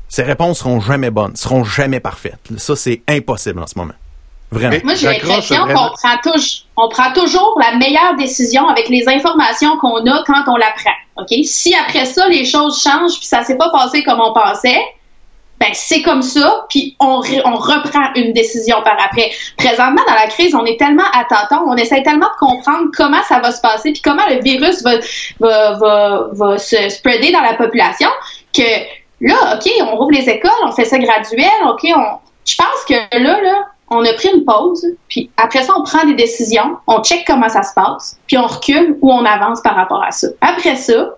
ses 0.08 0.24
réponses 0.24 0.60
seront 0.60 0.80
jamais 0.80 1.12
bonnes, 1.12 1.36
seront 1.36 1.66
jamais 1.66 2.00
parfaites. 2.00 2.40
Ça, 2.56 2.78
c'est 2.78 3.02
impossible 3.10 3.60
en 3.60 3.68
ce 3.68 3.78
moment. 3.78 3.96
Vraiment. 4.54 4.78
Moi, 4.84 4.94
j'ai 4.96 5.08
l'impression 5.08 5.66
qu'on 5.66 5.74
prend, 5.74 6.16
touj- 6.24 6.64
on 6.78 6.88
prend 6.90 7.12
toujours 7.14 7.60
la 7.60 7.78
meilleure 7.78 8.16
décision 8.18 8.68
avec 8.68 8.88
les 8.90 9.08
informations 9.08 9.78
qu'on 9.78 10.06
a 10.06 10.24
quand 10.26 10.44
on 10.48 10.56
la 10.56 10.72
prend. 10.72 10.94
OK? 11.24 11.34
Si 11.44 11.76
après 11.76 12.06
ça, 12.06 12.28
les 12.30 12.46
choses 12.46 12.82
changent 12.82 13.18
puis 13.18 13.28
ça 13.28 13.44
s'est 13.44 13.58
pas 13.58 13.70
passé 13.72 14.04
comme 14.04 14.22
on 14.22 14.34
pensait, 14.34 14.82
ben 15.60 15.70
c'est 15.74 16.02
comme 16.02 16.22
ça, 16.22 16.66
puis 16.70 16.96
on, 17.00 17.22
re- 17.22 17.42
on 17.46 17.56
reprend 17.56 18.14
une 18.16 18.34
décision 18.34 18.82
par 18.84 18.98
après. 19.04 19.32
Présentement, 19.58 20.02
dans 20.08 20.16
la 20.16 20.28
crise, 20.28 20.54
on 20.56 20.66
est 20.66 20.78
tellement 20.78 21.06
à 21.14 21.24
tâtons, 21.26 21.64
on 21.68 21.76
essaie 21.76 22.04
tellement 22.04 22.28
de 22.28 22.48
comprendre 22.48 22.90
comment 22.96 23.22
ça 23.24 23.40
va 23.40 23.52
se 23.52 23.62
passer, 23.62 23.94
puis 23.94 24.02
comment 24.02 24.28
le 24.30 24.42
virus 24.42 24.84
va, 24.84 24.96
va, 25.40 25.74
va, 25.74 26.28
va 26.32 26.58
se 26.58 26.90
spreader 26.90 27.32
dans 27.32 27.42
la 27.42 27.54
population, 27.54 28.10
que 28.54 28.64
là, 29.22 29.36
OK, 29.56 29.72
on 29.82 29.96
rouvre 29.96 30.12
les 30.12 30.28
écoles, 30.30 30.52
on 30.66 30.72
fait 30.72 30.86
ça 30.86 30.98
graduel, 30.98 31.50
OK, 31.70 31.88
on... 31.96 32.18
Je 32.46 32.56
pense 32.58 32.84
que 32.86 33.18
là, 33.18 33.42
là, 33.42 33.68
on 33.94 34.06
a 34.06 34.14
pris 34.14 34.30
une 34.34 34.46
pause, 34.46 34.86
puis 35.08 35.30
après 35.38 35.64
ça, 35.64 35.74
on 35.78 35.84
prend 35.84 36.06
des 36.06 36.16
décisions, 36.16 36.78
on 36.88 37.02
check 37.04 37.24
comment 37.26 37.50
ça 37.50 37.64
se 37.64 37.74
passe, 37.74 38.18
puis 38.28 38.38
on 38.38 38.46
recule 38.46 38.98
ou 39.02 39.12
on 39.12 39.26
avance 39.26 39.62
par 39.62 39.76
rapport 39.76 40.04
à 40.04 40.12
ça. 40.12 40.28
Après 40.42 40.76
ça, 40.76 41.18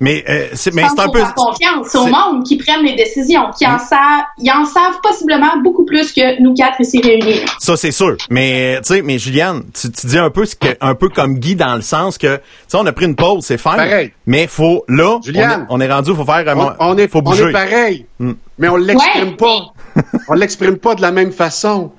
Mais, 0.00 0.24
euh, 0.28 0.46
c'est, 0.54 0.70
un 0.78 1.08
peu. 1.08 1.20
confiance 1.34 1.92
au 1.96 2.06
monde 2.06 2.44
qui 2.46 2.56
prennent 2.56 2.84
les 2.84 2.94
décisions, 2.94 3.50
qui 3.56 3.66
en 3.66 3.80
savent, 3.80 4.22
ils 4.38 4.50
en 4.50 4.64
savent 4.64 5.00
possiblement 5.02 5.56
beaucoup 5.64 5.84
plus 5.84 6.12
que 6.12 6.40
nous 6.40 6.54
quatre 6.54 6.80
ici 6.80 7.00
réunis. 7.02 7.40
Ça, 7.58 7.76
c'est 7.76 7.90
sûr. 7.90 8.16
Mais, 8.30 8.78
tu 8.86 8.94
sais, 8.94 9.02
mais 9.02 9.18
Juliane, 9.18 9.64
tu, 9.74 9.90
tu 9.90 10.06
dis 10.06 10.18
un 10.18 10.30
peu 10.30 10.44
ce 10.46 10.54
que, 10.54 10.68
un 10.80 10.94
peu 10.94 11.08
comme 11.08 11.38
Guy 11.40 11.56
dans 11.56 11.74
le 11.74 11.82
sens 11.82 12.16
que, 12.16 12.36
tu 12.36 12.42
sais, 12.68 12.76
on 12.76 12.86
a 12.86 12.92
pris 12.92 13.06
une 13.06 13.16
pause, 13.16 13.44
c'est 13.44 13.58
fine. 13.58 13.72
Pareil. 13.74 14.12
Mais 14.26 14.46
faut, 14.46 14.84
là, 14.88 15.18
Juliane. 15.24 15.66
on 15.68 15.80
est, 15.80 15.84
on 15.84 15.88
est 15.88 15.92
rendu, 15.92 16.14
faut 16.14 16.24
faire, 16.24 16.46
un 16.48 16.56
On, 16.56 16.74
on 16.78 16.96
est, 16.98 17.08
faut 17.08 17.18
on 17.18 17.22
bouger. 17.22 17.48
est 17.48 17.52
pareil, 17.52 18.06
Hmm. 18.20 18.34
mais 18.58 18.68
on 18.68 18.76
l'exprime 18.76 19.30
Ouais. 19.30 19.36
pas. 19.36 20.02
on 20.28 20.34
l'exprime 20.34 20.76
pas 20.76 20.94
de 20.94 21.02
la 21.02 21.10
même 21.10 21.32
façon. 21.32 21.90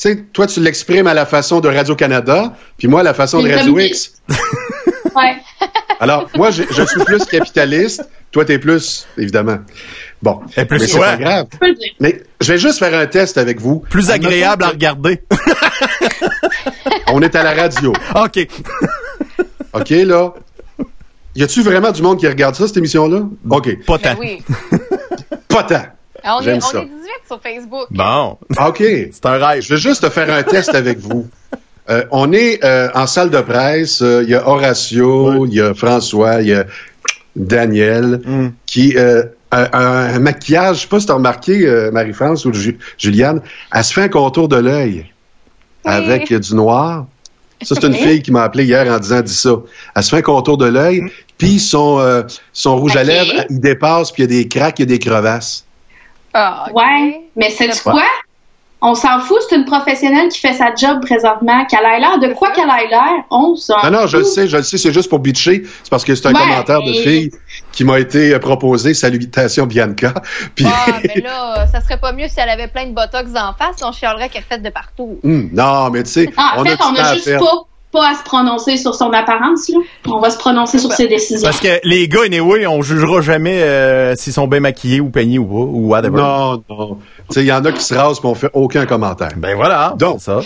Tu 0.00 0.08
sais, 0.08 0.24
toi, 0.32 0.46
tu 0.46 0.60
l'exprimes 0.60 1.06
à 1.08 1.14
la 1.14 1.26
façon 1.26 1.58
de 1.60 1.68
Radio-Canada, 1.68 2.54
puis 2.78 2.86
moi, 2.86 3.00
à 3.00 3.02
la 3.02 3.14
façon 3.14 3.42
de 3.42 3.50
Radio 3.52 3.76
X. 3.78 4.14
Ouais. 5.16 5.36
Alors, 6.02 6.28
moi, 6.34 6.50
je, 6.50 6.64
je 6.70 6.82
suis 6.84 7.04
plus 7.04 7.24
capitaliste, 7.26 8.02
toi, 8.32 8.44
t'es 8.44 8.58
plus, 8.58 9.06
évidemment. 9.16 9.58
Bon, 10.20 10.40
Et 10.56 10.64
plus 10.64 10.80
mais 10.80 10.86
c'est 10.86 10.98
pas 10.98 11.16
grave. 11.16 11.46
Mais 12.00 12.22
je 12.40 12.52
vais 12.52 12.58
juste 12.58 12.78
faire 12.80 12.92
un 12.98 13.06
test 13.06 13.38
avec 13.38 13.60
vous. 13.60 13.80
Plus 13.88 14.10
agréable 14.10 14.64
à 14.64 14.68
regarder. 14.70 15.22
On 17.08 17.22
est 17.22 17.34
à 17.36 17.42
la 17.42 17.54
radio, 17.54 17.92
OK. 18.16 18.46
OK, 19.74 19.90
là? 19.90 20.32
Y 21.34 21.44
a-tu 21.44 21.62
vraiment 21.62 21.92
du 21.92 22.02
monde 22.02 22.18
qui 22.18 22.26
regarde 22.28 22.54
ça, 22.54 22.66
cette 22.66 22.76
émission-là? 22.76 23.22
OK, 23.50 23.84
Pas 23.86 23.98
Ben 23.98 24.14
tant. 24.14 24.20
oui. 24.20 24.42
pas 25.48 25.62
tant. 25.62 25.82
On 26.24 26.40
est, 26.40 26.44
J'aime 26.44 26.56
on 26.58 26.60
ça. 26.60 26.78
est 26.80 26.84
18 26.84 26.92
sur 27.26 27.40
Facebook. 27.42 27.86
Bon. 27.90 28.38
Ah, 28.56 28.68
OK. 28.68 28.78
C'est 28.78 29.26
un 29.26 29.38
rêve. 29.44 29.62
Je 29.62 29.74
vais 29.74 29.80
juste 29.80 30.02
te 30.02 30.10
faire 30.10 30.32
un 30.32 30.42
test 30.42 30.74
avec 30.74 30.98
vous. 30.98 31.28
Euh, 31.90 32.04
on 32.12 32.32
est 32.32 32.64
euh, 32.64 32.88
en 32.94 33.06
salle 33.06 33.30
de 33.30 33.40
presse. 33.40 34.02
euh, 34.02 34.22
Il 34.22 34.30
y 34.30 34.34
a 34.34 34.46
Horatio, 34.48 35.46
il 35.46 35.54
y 35.54 35.60
a 35.60 35.74
François, 35.74 36.40
il 36.40 36.48
y 36.48 36.54
a 36.54 36.64
Daniel, 37.36 38.20
Mm. 38.24 38.48
qui 38.66 38.96
euh, 38.96 39.24
un, 39.50 39.66
un 39.72 40.18
maquillage. 40.18 40.76
Je 40.76 40.80
sais 40.82 40.86
pas 40.88 41.00
si 41.00 41.06
tu 41.06 41.12
as 41.12 41.16
remarqué, 41.16 41.66
euh, 41.66 41.90
Marie-France 41.90 42.44
ou 42.44 42.52
Ju- 42.52 42.78
Juliane, 42.98 43.40
elle 43.74 43.84
se 43.84 43.92
fait 43.92 44.02
un 44.02 44.08
contour 44.08 44.48
de 44.48 44.56
l'œil 44.56 45.06
Oui. 45.84 45.92
avec 45.92 46.32
du 46.32 46.54
noir. 46.54 47.06
Ça, 47.62 47.76
c'est 47.76 47.86
une 47.86 47.94
fille 47.94 48.22
qui 48.22 48.32
m'a 48.32 48.42
appelé 48.42 48.64
hier 48.64 48.86
en 48.92 48.98
disant 48.98 49.20
dis 49.20 49.34
ça. 49.34 49.54
Elle 49.94 50.02
se 50.02 50.10
fait 50.10 50.16
un 50.18 50.22
contour 50.22 50.58
de 50.58 50.66
l'œil, 50.66 51.02
puis 51.38 51.58
son, 51.60 51.98
euh, 52.00 52.22
son 52.52 52.76
rouge 52.76 52.96
à 52.96 53.04
lèvres, 53.04 53.44
il 53.50 53.60
dépasse, 53.60 54.10
puis 54.10 54.24
il 54.24 54.30
y 54.32 54.38
a 54.38 54.42
des 54.42 54.48
craques, 54.48 54.78
il 54.80 54.82
y 54.82 54.84
a 54.84 54.86
des 54.86 54.98
crevasses. 54.98 55.64
Ah. 56.34 56.66
Ouais. 56.74 57.20
Mais 57.36 57.50
c'est 57.50 57.68
Ouais. 57.68 57.74
quoi? 57.82 58.02
On 58.84 58.94
s'en 58.96 59.20
fout, 59.20 59.38
c'est 59.48 59.54
une 59.56 59.64
professionnelle 59.64 60.28
qui 60.28 60.40
fait 60.40 60.54
sa 60.54 60.74
job 60.74 61.00
présentement. 61.00 61.64
Qu'elle 61.66 61.84
ait 61.84 62.00
l'air 62.00 62.18
de 62.18 62.34
quoi 62.34 62.50
qu'elle 62.50 62.68
ait 62.68 62.88
l'air, 62.88 63.24
on 63.30 63.54
s'en 63.54 63.76
Non, 63.84 63.90
non, 64.00 64.06
je 64.08 64.16
le 64.16 64.24
fout. 64.24 64.32
sais, 64.32 64.48
je 64.48 64.56
le 64.56 64.62
sais, 64.64 64.76
c'est 64.76 64.92
juste 64.92 65.08
pour 65.08 65.20
bitcher. 65.20 65.62
C'est 65.84 65.88
parce 65.90 66.04
que 66.04 66.14
c'est 66.16 66.26
un 66.26 66.32
Ouais, 66.32 66.38
commentaire 66.40 66.82
de 66.82 66.92
fille 66.92 67.30
qui 67.70 67.84
m'a 67.84 68.00
été 68.00 68.34
euh, 68.34 68.38
proposé. 68.40 68.92
Salutations, 68.92 69.66
Bianca. 69.66 70.12
Puis, 70.56 70.66
Ah, 70.68 70.98
mais 71.04 71.20
là, 71.22 71.66
ça 71.68 71.80
serait 71.80 71.98
pas 71.98 72.12
mieux 72.12 72.26
si 72.28 72.40
elle 72.40 72.50
avait 72.50 72.68
plein 72.68 72.86
de 72.86 72.92
botox 72.92 73.30
en 73.36 73.54
face, 73.54 73.76
on 73.82 73.92
chialerait 73.92 74.28
qu'elle 74.28 74.42
fait 74.42 74.58
de 74.58 74.70
partout. 74.70 75.18
Hum, 75.22 75.48
non, 75.52 75.88
mais 75.90 76.02
tu 76.02 76.10
sais, 76.10 76.30
Ah, 76.36 76.54
en 76.56 76.62
on 76.62 76.64
fait, 76.64 76.72
a 76.72 76.74
on 76.88 76.94
temps 76.94 77.00
a 77.00 77.04
à 77.06 77.14
juste 77.14 77.38
pas. 77.38 77.66
Pas 77.92 78.10
à 78.10 78.14
se 78.14 78.24
prononcer 78.24 78.76
sur 78.78 78.94
son 78.94 79.12
apparence, 79.12 79.68
là. 79.68 79.78
On 80.06 80.18
va 80.18 80.30
se 80.30 80.38
prononcer 80.38 80.78
sur 80.78 80.92
ses 80.92 81.06
décisions. 81.06 81.46
Parce 81.46 81.60
que 81.60 81.78
les 81.84 82.08
gars, 82.08 82.24
anyway, 82.24 82.66
on 82.66 82.82
jugera 82.82 83.20
jamais 83.20 83.62
euh, 83.62 84.16
s'ils 84.16 84.32
sont 84.32 84.48
bien 84.48 84.60
maquillés 84.60 85.00
ou 85.00 85.10
peignés 85.10 85.38
ou 85.38 85.44
pas, 85.44 85.54
ou 85.54 85.88
whatever. 85.88 86.16
Non, 86.16 86.64
non. 86.68 86.98
Tu 87.28 87.34
sais, 87.34 87.40
il 87.42 87.46
y 87.46 87.52
en 87.52 87.64
a 87.64 87.70
qui 87.70 87.82
se 87.82 87.94
rasent 87.94 88.22
mais 88.24 88.30
on 88.30 88.34
fait 88.34 88.50
aucun 88.54 88.86
commentaire. 88.86 89.32
Ben 89.36 89.54
voilà. 89.54 89.94
Donc, 89.98 90.20
ça. 90.20 90.40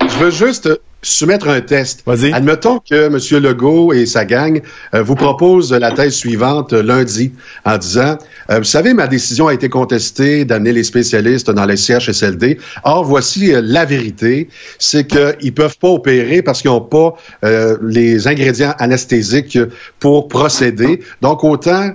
Je 0.00 0.16
veux 0.16 0.30
juste 0.30 0.68
soumettre 1.02 1.48
un 1.48 1.60
test. 1.60 2.02
Vas-y. 2.06 2.32
Admettons 2.32 2.78
que 2.78 3.06
M. 3.06 3.42
Legault 3.42 3.92
et 3.92 4.06
sa 4.06 4.24
gang 4.24 4.62
euh, 4.94 5.02
vous 5.02 5.16
proposent 5.16 5.72
la 5.72 5.90
thèse 5.92 6.14
suivante 6.14 6.72
euh, 6.72 6.82
lundi 6.82 7.32
en 7.64 7.76
disant, 7.76 8.18
euh, 8.50 8.58
vous 8.58 8.64
savez, 8.64 8.94
ma 8.94 9.08
décision 9.08 9.48
a 9.48 9.54
été 9.54 9.68
contestée 9.68 10.44
d'amener 10.44 10.72
les 10.72 10.84
spécialistes 10.84 11.50
dans 11.50 11.66
les 11.66 11.76
CHSLD. 11.76 12.58
Or, 12.84 13.04
voici 13.04 13.52
euh, 13.52 13.60
la 13.62 13.84
vérité, 13.84 14.48
c'est 14.78 15.06
qu'ils 15.06 15.52
peuvent 15.54 15.78
pas 15.78 15.88
opérer 15.88 16.42
parce 16.42 16.62
qu'ils 16.62 16.70
n'ont 16.70 16.80
pas 16.80 17.14
euh, 17.44 17.76
les 17.82 18.28
ingrédients 18.28 18.74
anesthésiques 18.78 19.58
pour 19.98 20.28
procéder. 20.28 21.00
Donc, 21.20 21.44
autant... 21.44 21.90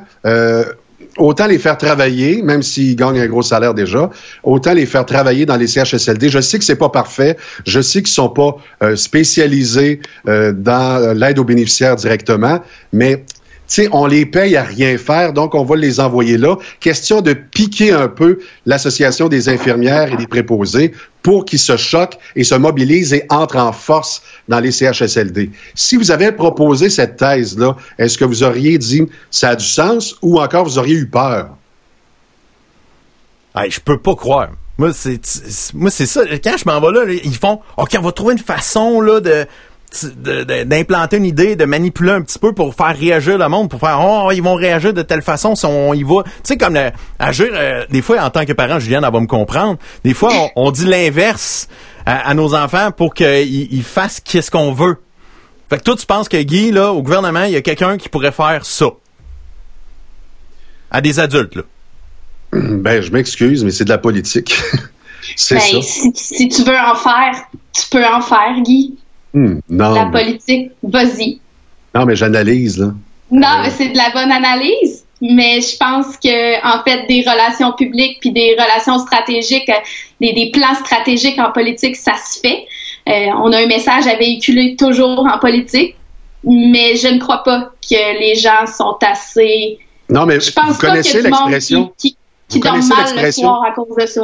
autant 1.17 1.47
les 1.47 1.59
faire 1.59 1.77
travailler, 1.77 2.41
même 2.41 2.61
s'ils 2.61 2.95
gagnent 2.95 3.19
un 3.19 3.27
gros 3.27 3.41
salaire 3.41 3.73
déjà, 3.73 4.09
autant 4.43 4.73
les 4.73 4.85
faire 4.85 5.05
travailler 5.05 5.45
dans 5.45 5.55
les 5.55 5.67
CHSLD. 5.67 6.29
Je 6.29 6.39
sais 6.39 6.59
que 6.59 6.65
c'est 6.65 6.75
pas 6.75 6.89
parfait, 6.89 7.37
je 7.65 7.81
sais 7.81 8.01
qu'ils 8.01 8.13
sont 8.13 8.29
pas 8.29 8.57
euh, 8.83 8.95
spécialisés 8.95 10.01
euh, 10.27 10.53
dans 10.53 11.01
euh, 11.01 11.13
l'aide 11.13 11.39
aux 11.39 11.43
bénéficiaires 11.43 11.95
directement, 11.95 12.59
mais 12.93 13.23
sais, 13.73 13.89
on 13.91 14.05
les 14.05 14.25
paye 14.25 14.55
à 14.55 14.63
rien 14.63 14.97
faire, 14.97 15.33
donc 15.33 15.55
on 15.55 15.63
va 15.63 15.75
les 15.75 15.99
envoyer 15.99 16.37
là. 16.37 16.55
Question 16.79 17.21
de 17.21 17.33
piquer 17.33 17.91
un 17.91 18.07
peu 18.07 18.39
l'Association 18.65 19.27
des 19.27 19.49
infirmières 19.49 20.13
et 20.13 20.17
des 20.17 20.27
préposés 20.27 20.93
pour 21.21 21.45
qu'ils 21.45 21.59
se 21.59 21.75
choquent 21.77 22.17
et 22.35 22.43
se 22.43 22.55
mobilisent 22.55 23.13
et 23.13 23.25
entrent 23.29 23.57
en 23.57 23.71
force 23.73 24.21
dans 24.47 24.59
les 24.59 24.71
CHSLD. 24.71 25.51
Si 25.75 25.97
vous 25.97 26.11
avez 26.11 26.31
proposé 26.31 26.89
cette 26.89 27.17
thèse-là, 27.17 27.75
est-ce 27.97 28.17
que 28.17 28.25
vous 28.25 28.43
auriez 28.43 28.77
dit 28.77 29.03
ça 29.31 29.49
a 29.49 29.55
du 29.55 29.65
sens 29.65 30.15
ou 30.21 30.39
encore 30.39 30.63
vous 30.63 30.77
auriez 30.77 30.95
eu 30.95 31.07
peur? 31.07 31.49
Je 33.69 33.79
peux 33.79 33.97
pas 33.97 34.15
croire. 34.15 34.49
Moi, 34.77 34.93
c'est, 34.93 35.19
moi, 35.73 35.89
c'est 35.89 36.05
ça. 36.05 36.21
Quand 36.43 36.55
je 36.57 36.65
m'en 36.65 36.79
vais 36.79 36.91
là, 36.91 37.11
ils 37.23 37.35
font, 37.35 37.61
OK, 37.77 37.95
on 37.97 38.01
va 38.01 38.11
trouver 38.11 38.33
une 38.33 38.39
façon, 38.39 39.01
de- 39.01 39.47
d'implanter 40.65 41.17
une 41.17 41.25
idée, 41.25 41.55
de 41.55 41.65
manipuler 41.65 42.11
un 42.11 42.21
petit 42.21 42.39
peu 42.39 42.53
pour 42.53 42.75
faire 42.75 42.95
réagir 42.97 43.37
le 43.37 43.47
monde, 43.47 43.69
pour 43.69 43.79
faire, 43.79 43.99
oh, 44.01 44.31
ils 44.31 44.43
vont 44.43 44.55
réagir 44.55 44.93
de 44.93 45.01
telle 45.01 45.21
façon 45.21 45.55
si 45.55 45.65
on 45.65 45.93
y 45.93 46.03
va. 46.03 46.23
Tu 46.23 46.31
sais, 46.43 46.57
comme 46.57 46.73
le, 46.75 46.91
agir, 47.19 47.47
euh, 47.53 47.85
des 47.89 48.01
fois, 48.01 48.21
en 48.21 48.29
tant 48.29 48.45
que 48.45 48.53
parent, 48.53 48.79
Juliane, 48.79 49.03
elle 49.05 49.13
va 49.13 49.19
me 49.19 49.27
comprendre. 49.27 49.77
Des 50.03 50.13
fois, 50.13 50.31
on, 50.33 50.67
on 50.67 50.71
dit 50.71 50.85
l'inverse 50.85 51.67
à, 52.05 52.29
à 52.29 52.33
nos 52.33 52.53
enfants 52.53 52.91
pour 52.91 53.13
qu'ils 53.13 53.73
ils 53.73 53.83
fassent 53.83 54.19
qu'est-ce 54.19 54.51
qu'on 54.51 54.73
veut. 54.73 54.97
Fait 55.69 55.77
que 55.77 55.83
toi, 55.83 55.95
tu 55.95 56.05
penses 56.05 56.29
que 56.29 56.41
Guy, 56.41 56.71
là, 56.71 56.91
au 56.91 57.01
gouvernement, 57.01 57.43
il 57.43 57.51
y 57.51 57.57
a 57.57 57.61
quelqu'un 57.61 57.97
qui 57.97 58.09
pourrait 58.09 58.31
faire 58.31 58.65
ça? 58.65 58.87
À 60.91 61.01
des 61.01 61.19
adultes, 61.19 61.55
là. 61.55 61.63
Ben, 62.53 63.01
je 63.01 63.11
m'excuse, 63.11 63.63
mais 63.65 63.71
c'est 63.71 63.83
de 63.83 63.89
la 63.89 63.97
politique. 63.97 64.55
c'est 65.35 65.55
Ben, 65.55 65.61
ça. 65.61 65.81
si, 65.81 66.11
si 66.15 66.47
tu 66.49 66.63
veux 66.63 66.77
en 66.77 66.95
faire, 66.95 67.43
tu 67.73 67.89
peux 67.89 68.05
en 68.05 68.21
faire, 68.21 68.61
Guy. 68.63 68.97
Hmm, 69.37 69.59
non, 69.69 69.93
La 69.93 70.05
politique, 70.05 70.71
vas-y. 70.81 71.39
non, 71.93 72.05
mais 72.05 72.15
j'analyse, 72.15 72.77
là. 72.79 72.87
Non, 73.29 73.47
mais 73.61 73.69
c'est 73.69 73.89
de 73.89 73.97
la 73.97 74.09
bonne 74.11 74.31
analyse. 74.31 75.03
Mais 75.21 75.61
je 75.61 75.75
pense 75.77 76.15
que 76.17 76.63
en 76.63 76.83
fait, 76.83 77.07
des 77.07 77.21
relations 77.27 77.71
publiques 77.73 78.19
puis 78.21 78.31
des 78.31 78.51
relations 78.57 78.99
stratégiques, 78.99 79.67
euh, 79.69 79.73
des, 80.21 80.31
des 80.33 80.51
plans 80.51 80.75
stratégiques 80.75 81.39
en 81.39 81.51
politique, 81.51 81.95
ça 81.95 82.13
se 82.15 82.39
fait. 82.39 82.65
Euh, 83.09 83.31
on 83.43 83.51
a 83.51 83.57
un 83.63 83.65
message 83.67 84.05
à 84.05 84.15
véhiculer 84.15 84.75
toujours 84.75 85.25
en 85.25 85.39
politique, 85.39 85.95
mais 86.43 86.95
je 86.95 87.07
ne 87.07 87.19
crois 87.19 87.41
pas 87.43 87.71
que 87.81 88.19
les 88.19 88.35
gens 88.35 88.65
sont 88.67 88.95
assez. 89.01 89.79
Non, 90.09 90.25
mais 90.27 90.39
Je 90.39 90.51
pense 90.51 90.65
vous 90.75 90.79
pas 90.79 90.87
connaissez 90.89 91.21
l'expression. 91.23 91.91
qui, 91.97 92.11
qui, 92.11 92.17
qui 92.49 92.59
Vous 92.59 92.69
connaissez 92.69 92.93
mal 92.93 93.25
le 93.25 93.31
soir 93.31 93.63
à 93.67 93.71
cause 93.71 93.95
de 93.99 94.05
ça. 94.05 94.21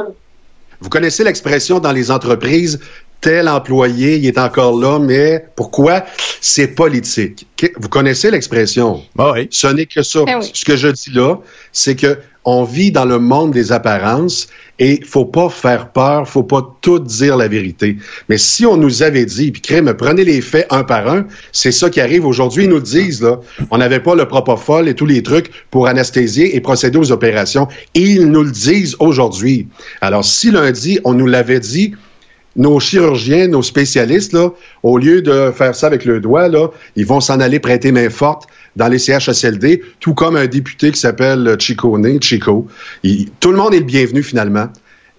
Vous 0.79 0.89
connaissez 0.89 1.23
l'expression 1.23 1.79
dans 1.79 1.91
les 1.91 2.11
entreprises, 2.11 2.79
tel 3.23 3.47
employé, 3.49 4.17
il 4.17 4.25
est 4.27 4.37
encore 4.37 4.77
là, 4.79 4.99
mais 4.99 5.45
pourquoi? 5.55 6.03
C'est 6.41 6.67
politique. 6.67 7.47
Que- 7.57 7.67
Vous 7.77 7.89
connaissez 7.89 8.29
l'expression? 8.29 9.01
Ah 9.17 9.31
oui. 9.33 9.47
Ce 9.49 9.67
n'est 9.67 9.85
que 9.87 10.03
ça. 10.03 10.19
Eh 10.27 10.35
oui. 10.35 10.51
Ce 10.53 10.65
que 10.65 10.75
je 10.75 10.89
dis 10.89 11.09
là, 11.11 11.37
c'est 11.71 11.95
que 11.95 12.17
on 12.45 12.65
vit 12.65 12.91
dans 12.91 13.05
le 13.05 13.19
monde 13.19 13.51
des 13.53 13.71
apparences 13.71 14.49
et 14.77 14.99
faut 15.05 15.23
pas 15.23 15.47
faire 15.47 15.93
peur, 15.93 16.27
faut 16.27 16.43
pas 16.43 16.75
tout 16.81 16.99
dire 16.99 17.37
la 17.37 17.47
vérité. 17.47 17.95
Mais 18.27 18.37
si 18.37 18.65
on 18.65 18.75
nous 18.75 19.01
avait 19.01 19.23
dit, 19.25 19.51
puis 19.51 19.61
crème, 19.61 19.93
prenez 19.97 20.25
les 20.25 20.41
faits 20.41 20.67
un 20.69 20.83
par 20.83 21.07
un, 21.07 21.25
c'est 21.53 21.71
ça 21.71 21.89
qui 21.89 22.01
arrive 22.01 22.25
aujourd'hui. 22.25 22.65
Ils 22.65 22.69
nous 22.69 22.75
le 22.75 22.81
disent, 22.81 23.21
là. 23.21 23.39
On 23.71 23.77
n'avait 23.77 24.01
pas 24.01 24.13
le 24.15 24.27
propofol 24.27 24.89
et 24.89 24.93
tous 24.93 25.05
les 25.05 25.23
trucs 25.23 25.51
pour 25.71 25.87
anesthésier 25.87 26.53
et 26.57 26.59
procéder 26.59 26.97
aux 26.97 27.13
opérations. 27.13 27.69
Et 27.95 28.01
ils 28.01 28.25
nous 28.29 28.43
le 28.43 28.51
disent 28.51 28.97
aujourd'hui. 28.99 29.69
Alors, 30.01 30.25
si 30.25 30.51
lundi, 30.51 30.99
on 31.05 31.13
nous 31.13 31.27
l'avait 31.27 31.61
dit, 31.61 31.93
nos 32.55 32.79
chirurgiens, 32.79 33.47
nos 33.47 33.63
spécialistes, 33.63 34.33
là, 34.33 34.49
au 34.83 34.97
lieu 34.97 35.21
de 35.21 35.51
faire 35.51 35.75
ça 35.75 35.87
avec 35.87 36.05
le 36.05 36.19
doigt, 36.19 36.47
là, 36.47 36.67
ils 36.95 37.05
vont 37.05 37.19
s'en 37.19 37.39
aller 37.39 37.59
prêter 37.59 37.91
main 37.91 38.09
forte 38.09 38.47
dans 38.75 38.87
les 38.87 38.99
CHSLD, 38.99 39.81
tout 39.99 40.13
comme 40.13 40.35
un 40.35 40.47
député 40.47 40.91
qui 40.91 40.99
s'appelle 40.99 41.55
Chicone, 41.59 42.21
Chico. 42.21 42.67
Tout 43.39 43.51
le 43.51 43.57
monde 43.57 43.73
est 43.73 43.79
le 43.79 43.85
bienvenu 43.85 44.23
finalement. 44.23 44.67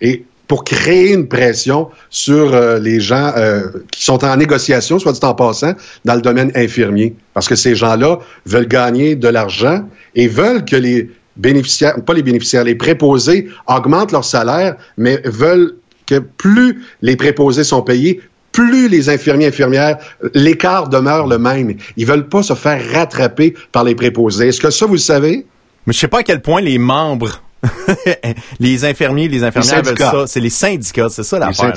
Et 0.01 0.25
pour 0.47 0.65
créer 0.65 1.13
une 1.13 1.29
pression 1.29 1.89
sur 2.11 2.55
euh, 2.55 2.79
les 2.79 3.01
gens 3.01 3.33
euh, 3.37 3.63
qui 3.91 4.05
sont 4.05 4.25
en 4.25 4.37
négociation, 4.37 4.99
soit 4.99 5.13
dit 5.13 5.21
en 5.23 5.35
passant, 5.35 5.73
dans 6.05 6.15
le 6.15 6.21
domaine 6.21 6.53
infirmier. 6.55 7.15
Parce 7.33 7.49
que 7.49 7.55
ces 7.55 7.75
gens-là 7.75 8.19
veulent 8.45 8.69
gagner 8.69 9.17
de 9.17 9.29
l'argent 9.29 9.85
et 10.15 10.29
veulent 10.29 10.65
que 10.65 10.77
les 10.77 11.11
bénéficiaires, 11.37 11.97
pas 12.05 12.15
les 12.15 12.23
bénéficiaires, 12.23 12.65
les 12.65 12.75
préposés 12.75 13.49
augmentent 13.67 14.13
leur 14.13 14.25
salaire, 14.25 14.77
mais 14.99 15.21
veulent 15.25 15.75
que 16.07 16.19
plus 16.19 16.85
les 17.03 17.17
préposés 17.17 17.65
sont 17.65 17.83
payés, 17.83 18.21
plus 18.53 18.89
les 18.89 19.09
infirmiers 19.09 19.47
infirmières, 19.47 19.99
l'écart 20.33 20.89
demeure 20.89 21.27
le 21.27 21.39
même. 21.39 21.75
Ils 21.97 22.07
veulent 22.07 22.29
pas 22.29 22.43
se 22.43 22.55
faire 22.55 22.81
rattraper 22.93 23.55
par 23.73 23.85
les 23.85 23.95
préposés. 23.95 24.49
Est-ce 24.49 24.61
que 24.61 24.71
ça, 24.71 24.87
vous 24.87 24.93
le 24.95 24.99
savez? 24.99 25.45
Mais 25.87 25.93
je 25.93 25.99
sais 25.99 26.09
pas 26.09 26.21
à 26.21 26.23
quel 26.23 26.41
point 26.41 26.61
les 26.61 26.79
membres, 26.79 27.43
les 28.61 28.85
infirmiers, 28.85 29.29
les 29.29 29.43
infirmières 29.45 29.77
veulent 29.83 29.87
syndicats. 29.99 30.11
ça. 30.11 30.27
C'est 30.27 30.41
les 30.41 30.51
syndicats, 30.51 31.09
c'est 31.11 31.25
ça 31.25 31.39
l'affaire. 31.39 31.73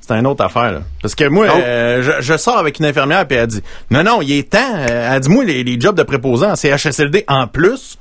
C'est 0.00 0.14
une 0.14 0.26
autre 0.26 0.44
affaire. 0.44 0.72
Là. 0.72 0.82
Parce 1.02 1.14
que 1.16 1.24
moi, 1.28 1.46
euh, 1.50 2.00
je, 2.02 2.22
je 2.22 2.36
sors 2.36 2.58
avec 2.58 2.78
une 2.78 2.84
infirmière 2.84 3.26
puis 3.26 3.36
elle 3.36 3.46
dit 3.48 3.62
non 3.90 4.04
non, 4.04 4.22
il 4.22 4.32
est 4.32 4.50
temps. 4.50 4.76
Elle 4.88 5.20
dit 5.20 5.28
moi 5.28 5.44
les, 5.44 5.64
les 5.64 5.80
jobs 5.80 5.96
de 5.96 6.02
préposant 6.04 6.52
en 6.52 6.56
CHSLD 6.56 7.24
en 7.28 7.46
plus, 7.48 7.98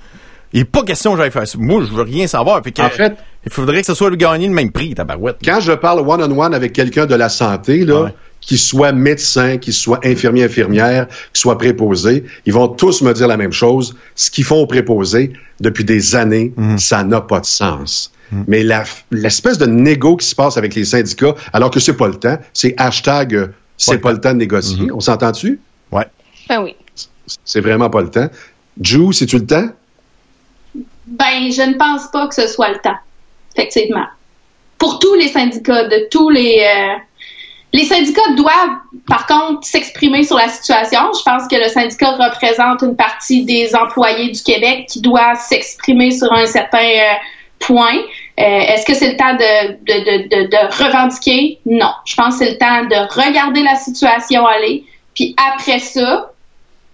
il 0.53 0.61
est 0.61 0.65
pas 0.65 0.83
question 0.83 1.11
que 1.13 1.17
j'aille 1.19 1.31
faire 1.31 1.47
ça. 1.47 1.57
Moi, 1.59 1.83
je 1.89 1.93
veux 1.93 2.03
rien 2.03 2.27
savoir. 2.27 2.61
Puis 2.61 2.73
En 2.79 2.89
fait- 2.89 3.13
il 3.45 3.51
faudrait 3.51 3.81
que 3.81 3.87
ce 3.87 3.93
soit 3.93 4.09
le 4.09 4.15
gagner 4.15 4.47
le 4.47 4.53
même 4.53 4.71
prix, 4.71 4.93
tabarouette. 4.95 5.37
Quand 5.43 5.59
je 5.59 5.71
parle 5.73 5.99
one-on-one 5.99 6.53
avec 6.53 6.73
quelqu'un 6.73 7.05
de 7.05 7.15
la 7.15 7.29
santé, 7.29 7.85
là, 7.85 8.03
Ouais. 8.03 8.13
qui 8.41 8.57
soit 8.57 8.91
médecin, 8.91 9.57
qui 9.57 9.73
soit 9.73 9.99
infirmier, 10.05 10.43
infirmière, 10.43 11.07
qui 11.33 11.41
soit 11.41 11.57
préposé, 11.57 12.23
ils 12.45 12.53
vont 12.53 12.67
tous 12.67 13.01
me 13.01 13.13
dire 13.13 13.27
la 13.27 13.37
même 13.37 13.51
chose. 13.53 13.95
Ce 14.15 14.29
qu'ils 14.31 14.43
font 14.45 14.57
aux 14.61 14.67
préposés 14.67 15.33
depuis 15.59 15.83
des 15.83 16.15
années, 16.15 16.53
ça 16.77 17.03
n'a 17.03 17.21
pas 17.21 17.39
de 17.39 17.45
sens. 17.45 18.11
Mais 18.47 18.63
la- 18.63 18.83
l'espèce 19.11 19.57
de 19.59 19.65
négo 19.67 20.15
qui 20.17 20.27
se 20.27 20.35
passe 20.35 20.57
avec 20.57 20.73
les 20.75 20.85
syndicats, 20.85 21.35
alors 21.53 21.69
que 21.69 21.79
c'est 21.79 21.93
pas 21.97 22.07
le 22.07 22.15
temps, 22.15 22.37
c'est 22.53 22.73
hashtag 22.77 23.35
euh, 23.35 23.47
c'est 23.77 23.97
pas 23.99 24.11
le 24.11 24.19
temps 24.19 24.31
de 24.33 24.37
négocier. 24.37 24.91
On 24.91 24.99
s'entend-tu? 24.99 25.59
Ouais. 25.91 26.05
Ben 26.49 26.61
oui. 26.63 26.75
C'est 27.43 27.61
vraiment 27.61 27.89
pas 27.89 28.01
le 28.01 28.09
temps. 28.09 28.29
Jou, 28.81 29.11
c'est-tu 29.11 29.37
le 29.39 29.45
temps? 29.45 29.67
Ben, 31.07 31.51
je 31.51 31.61
ne 31.61 31.75
pense 31.75 32.07
pas 32.11 32.27
que 32.27 32.35
ce 32.35 32.47
soit 32.47 32.69
le 32.69 32.79
temps, 32.79 32.97
effectivement. 33.55 34.05
Pour 34.77 34.99
tous 34.99 35.13
les 35.15 35.27
syndicats, 35.27 35.85
de 35.87 36.07
tous 36.09 36.29
les... 36.29 36.63
euh, 36.63 36.97
les 37.73 37.83
syndicats 37.85 38.31
doivent, 38.37 38.77
par 39.07 39.27
contre, 39.27 39.67
s'exprimer 39.67 40.23
sur 40.23 40.37
la 40.37 40.47
situation. 40.47 41.11
Je 41.17 41.23
pense 41.23 41.47
que 41.49 41.55
le 41.57 41.67
syndicat 41.67 42.11
représente 42.11 42.81
une 42.83 42.95
partie 42.95 43.43
des 43.43 43.75
employés 43.75 44.31
du 44.31 44.41
Québec 44.41 44.87
qui 44.89 45.01
doivent 45.01 45.39
s'exprimer 45.39 46.11
sur 46.11 46.31
un 46.31 46.45
certain 46.45 46.87
euh, 46.87 47.13
point. 47.59 47.97
Euh, 48.39 48.43
Est-ce 48.43 48.85
que 48.85 48.93
c'est 48.93 49.11
le 49.11 49.17
temps 49.17 49.33
de, 49.33 49.73
de, 49.83 49.99
de, 50.05 50.43
de, 50.43 50.47
de 50.49 50.83
revendiquer? 50.83 51.59
Non. 51.65 51.91
Je 52.05 52.15
pense 52.15 52.37
que 52.39 52.45
c'est 52.45 52.51
le 52.51 52.57
temps 52.57 52.83
de 52.85 53.27
regarder 53.27 53.61
la 53.61 53.75
situation 53.75 54.45
aller. 54.47 54.85
Puis 55.13 55.35
après 55.51 55.79
ça, 55.79 56.31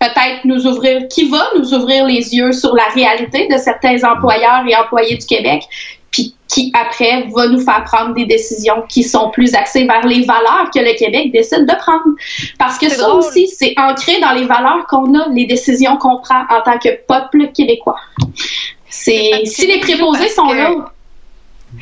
peut-être 0.02 0.44
nous 0.46 0.66
ouvrir, 0.66 1.08
qui 1.10 1.30
va 1.30 1.46
nous 1.58 1.74
ouvrir 1.76 2.06
les 2.06 2.34
yeux 2.36 2.52
sur 2.52 2.74
la 2.76 2.86
réalité 2.96 3.48
de 3.48 3.58
certains 3.58 4.04
employeurs 4.04 4.64
et 4.68 4.76
employés 4.76 5.16
du 5.16 5.26
Québec, 5.26 5.64
puis 6.10 6.36
qui 6.48 6.74
après 6.74 7.28
va 7.34 7.48
nous 7.48 7.60
faire 7.60 7.84
prendre 7.86 8.16
des 8.16 8.26
décisions 8.26 8.84
qui 8.90 9.04
sont 9.04 9.30
plus 9.30 9.54
axées 9.54 9.86
vers 9.86 10.06
les 10.06 10.22
valeurs 10.26 10.70
que 10.74 10.80
le 10.80 10.98
Québec 10.98 11.32
décide 11.32 11.68
de 11.68 11.76
prendre. 11.76 12.04
Parce 12.58 12.80
que 12.80 12.90
ça 12.90 13.04
drôle. 13.04 13.20
aussi, 13.20 13.48
c'est 13.48 13.76
ancré 13.78 14.20
dans 14.20 14.32
les 14.32 14.46
valeurs 14.46 14.86
qu'on 14.90 15.14
a, 15.20 15.28
les 15.30 15.46
décisions 15.46 15.96
qu'on 15.98 16.18
prend 16.20 16.42
en 16.50 16.62
tant 16.66 16.80
que 16.80 16.90
peuple 17.08 17.52
québécois. 17.54 18.00
C'est 18.90 19.44
si 19.46 19.68
les 19.68 19.80
préposés 19.80 20.28
sont 20.30 20.48
que- 20.48 20.56
là, 20.56 20.70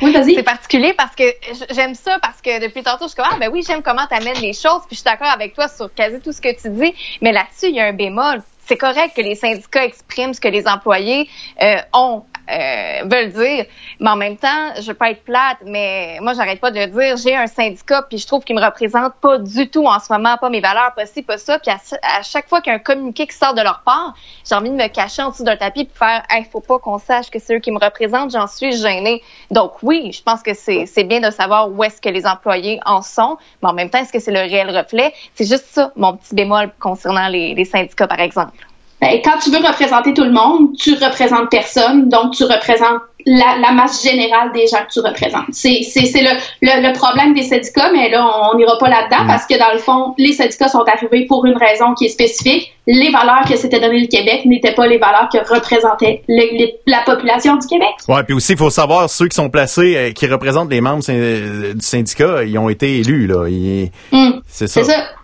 Oui. 0.02 0.16
C'est 0.34 0.42
particulier 0.42 0.92
parce 0.96 1.14
que 1.14 1.24
j'aime 1.70 1.94
ça 1.94 2.18
parce 2.20 2.40
que 2.40 2.60
depuis 2.60 2.82
tantôt, 2.82 3.04
je 3.04 3.08
suis 3.08 3.16
comme, 3.16 3.26
ah, 3.30 3.36
ben 3.38 3.50
oui, 3.52 3.62
j'aime 3.66 3.82
comment 3.82 4.06
tu 4.06 4.14
amènes 4.14 4.40
les 4.40 4.52
choses, 4.52 4.82
puis 4.86 4.90
je 4.90 4.96
suis 4.96 5.04
d'accord 5.04 5.28
avec 5.28 5.54
toi 5.54 5.68
sur 5.68 5.92
quasi 5.92 6.20
tout 6.20 6.32
ce 6.32 6.40
que 6.40 6.54
tu 6.60 6.70
dis, 6.70 6.94
mais 7.20 7.32
là-dessus, 7.32 7.68
il 7.68 7.74
y 7.74 7.80
a 7.80 7.86
un 7.86 7.92
bémol. 7.92 8.42
C'est 8.66 8.76
correct 8.76 9.16
que 9.16 9.22
les 9.22 9.34
syndicats 9.34 9.84
expriment 9.84 10.32
ce 10.32 10.40
que 10.40 10.46
les 10.46 10.68
employés 10.68 11.28
euh, 11.60 11.76
ont, 11.92 12.22
euh, 12.50 13.02
veulent 13.04 13.32
dire, 13.32 13.66
mais 14.00 14.10
en 14.10 14.16
même 14.16 14.36
temps, 14.36 14.74
je 14.80 14.86
veux 14.88 14.94
pas 14.94 15.10
être 15.10 15.24
plate, 15.24 15.58
mais 15.64 16.18
moi, 16.20 16.34
j'arrête 16.34 16.60
pas 16.60 16.70
de 16.70 16.84
dire, 16.86 17.16
j'ai 17.16 17.36
un 17.36 17.46
syndicat, 17.46 18.02
puis 18.08 18.18
je 18.18 18.26
trouve 18.26 18.44
qu'il 18.44 18.56
me 18.56 18.64
représente 18.64 19.14
pas 19.20 19.38
du 19.38 19.68
tout 19.68 19.86
en 19.86 19.98
ce 19.98 20.12
moment, 20.12 20.36
pas 20.36 20.50
mes 20.50 20.60
valeurs, 20.60 20.92
pas 20.94 21.06
ci, 21.06 21.22
pas 21.22 21.38
ça, 21.38 21.58
puis 21.58 21.70
à, 21.70 22.22
chaque 22.22 22.48
fois 22.48 22.60
qu'il 22.60 22.80
communiqué 22.82 23.26
qui 23.26 23.36
sort 23.36 23.54
de 23.54 23.62
leur 23.62 23.82
part, 23.84 24.14
j'ai 24.48 24.54
envie 24.54 24.70
de 24.70 24.74
me 24.74 24.88
cacher 24.88 25.22
en 25.22 25.30
dessous 25.30 25.44
d'un 25.44 25.56
tapis 25.56 25.84
puis 25.84 25.96
faire, 25.96 26.22
hey, 26.30 26.44
faut 26.44 26.60
pas 26.60 26.78
qu'on 26.78 26.98
sache 26.98 27.30
que 27.30 27.38
c'est 27.38 27.56
eux 27.56 27.60
qui 27.60 27.70
me 27.70 27.78
représentent, 27.78 28.32
j'en 28.32 28.46
suis 28.46 28.72
gênée. 28.72 29.22
Donc 29.50 29.82
oui, 29.82 30.12
je 30.12 30.22
pense 30.22 30.42
que 30.42 30.54
c'est 30.54 31.04
bien 31.04 31.20
de 31.20 31.30
savoir 31.30 31.70
où 31.70 31.84
est-ce 31.84 32.00
que 32.00 32.08
les 32.08 32.26
employés 32.26 32.80
en 32.86 33.02
sont, 33.02 33.38
mais 33.62 33.68
en 33.68 33.72
même 33.72 33.90
temps, 33.90 33.98
est-ce 33.98 34.12
que 34.12 34.20
c'est 34.20 34.32
le 34.32 34.40
réel 34.40 34.76
reflet? 34.76 35.12
C'est 35.34 35.46
juste 35.46 35.66
ça, 35.70 35.92
mon 35.96 36.16
petit 36.16 36.34
bémol 36.34 36.70
concernant 36.78 37.28
les 37.28 37.64
syndicats, 37.64 38.08
par 38.08 38.20
exemple. 38.20 38.69
Ben, 39.00 39.20
quand 39.24 39.38
tu 39.42 39.50
veux 39.50 39.58
représenter 39.66 40.12
tout 40.14 40.24
le 40.24 40.32
monde, 40.32 40.76
tu 40.78 40.92
représentes 40.94 41.50
personne, 41.50 42.08
donc 42.08 42.32
tu 42.34 42.44
représentes 42.44 43.00
la, 43.26 43.58
la 43.60 43.72
masse 43.72 44.02
générale 44.02 44.50
des 44.54 44.66
gens 44.66 44.78
que 44.88 44.92
tu 44.92 45.00
représentes. 45.00 45.44
C'est 45.52 45.82
c'est- 45.82 46.06
c'est 46.06 46.22
le, 46.22 46.30
le, 46.62 46.88
le 46.88 46.92
problème 46.94 47.34
des 47.34 47.42
syndicats, 47.42 47.90
mais 47.92 48.08
là, 48.08 48.26
on 48.50 48.56
n'ira 48.56 48.78
pas 48.78 48.88
là-dedans 48.88 49.26
parce 49.26 49.46
que 49.46 49.58
dans 49.58 49.72
le 49.74 49.78
fond, 49.78 50.14
les 50.16 50.32
syndicats 50.32 50.68
sont 50.68 50.84
arrivés 50.86 51.26
pour 51.26 51.44
une 51.44 51.56
raison 51.56 51.92
qui 51.94 52.06
est 52.06 52.08
spécifique. 52.08 52.72
Les 52.86 53.10
valeurs 53.10 53.42
que 53.46 53.56
s'était 53.56 53.78
donné 53.78 54.00
le 54.00 54.06
Québec 54.06 54.46
n'étaient 54.46 54.72
pas 54.72 54.86
les 54.86 54.96
valeurs 54.98 55.28
que 55.30 55.36
représentait 55.54 56.22
le- 56.28 56.56
les- 56.58 56.76
la 56.86 57.02
population 57.04 57.56
du 57.56 57.66
Québec. 57.66 57.90
Ouais, 58.08 58.22
puis 58.24 58.34
aussi, 58.34 58.52
il 58.52 58.58
faut 58.58 58.70
savoir, 58.70 59.08
ceux 59.10 59.28
qui 59.28 59.36
sont 59.36 59.50
placés, 59.50 59.96
euh, 59.96 60.10
qui 60.12 60.26
représentent 60.26 60.70
les 60.70 60.80
membres 60.80 61.02
syn- 61.02 61.74
du 61.74 61.84
syndicat, 61.84 62.42
ils 62.44 62.58
ont 62.58 62.70
été 62.70 63.00
élus, 63.00 63.26
là. 63.26 63.46
Ils- 63.48 63.90
Hum, 64.12 64.40
C'est 64.48 64.66
ça. 64.66 64.80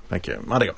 Fait 0.09 0.21
que, 0.21 0.33
en 0.51 0.59
tout 0.61 0.67
cas. 0.67 0.73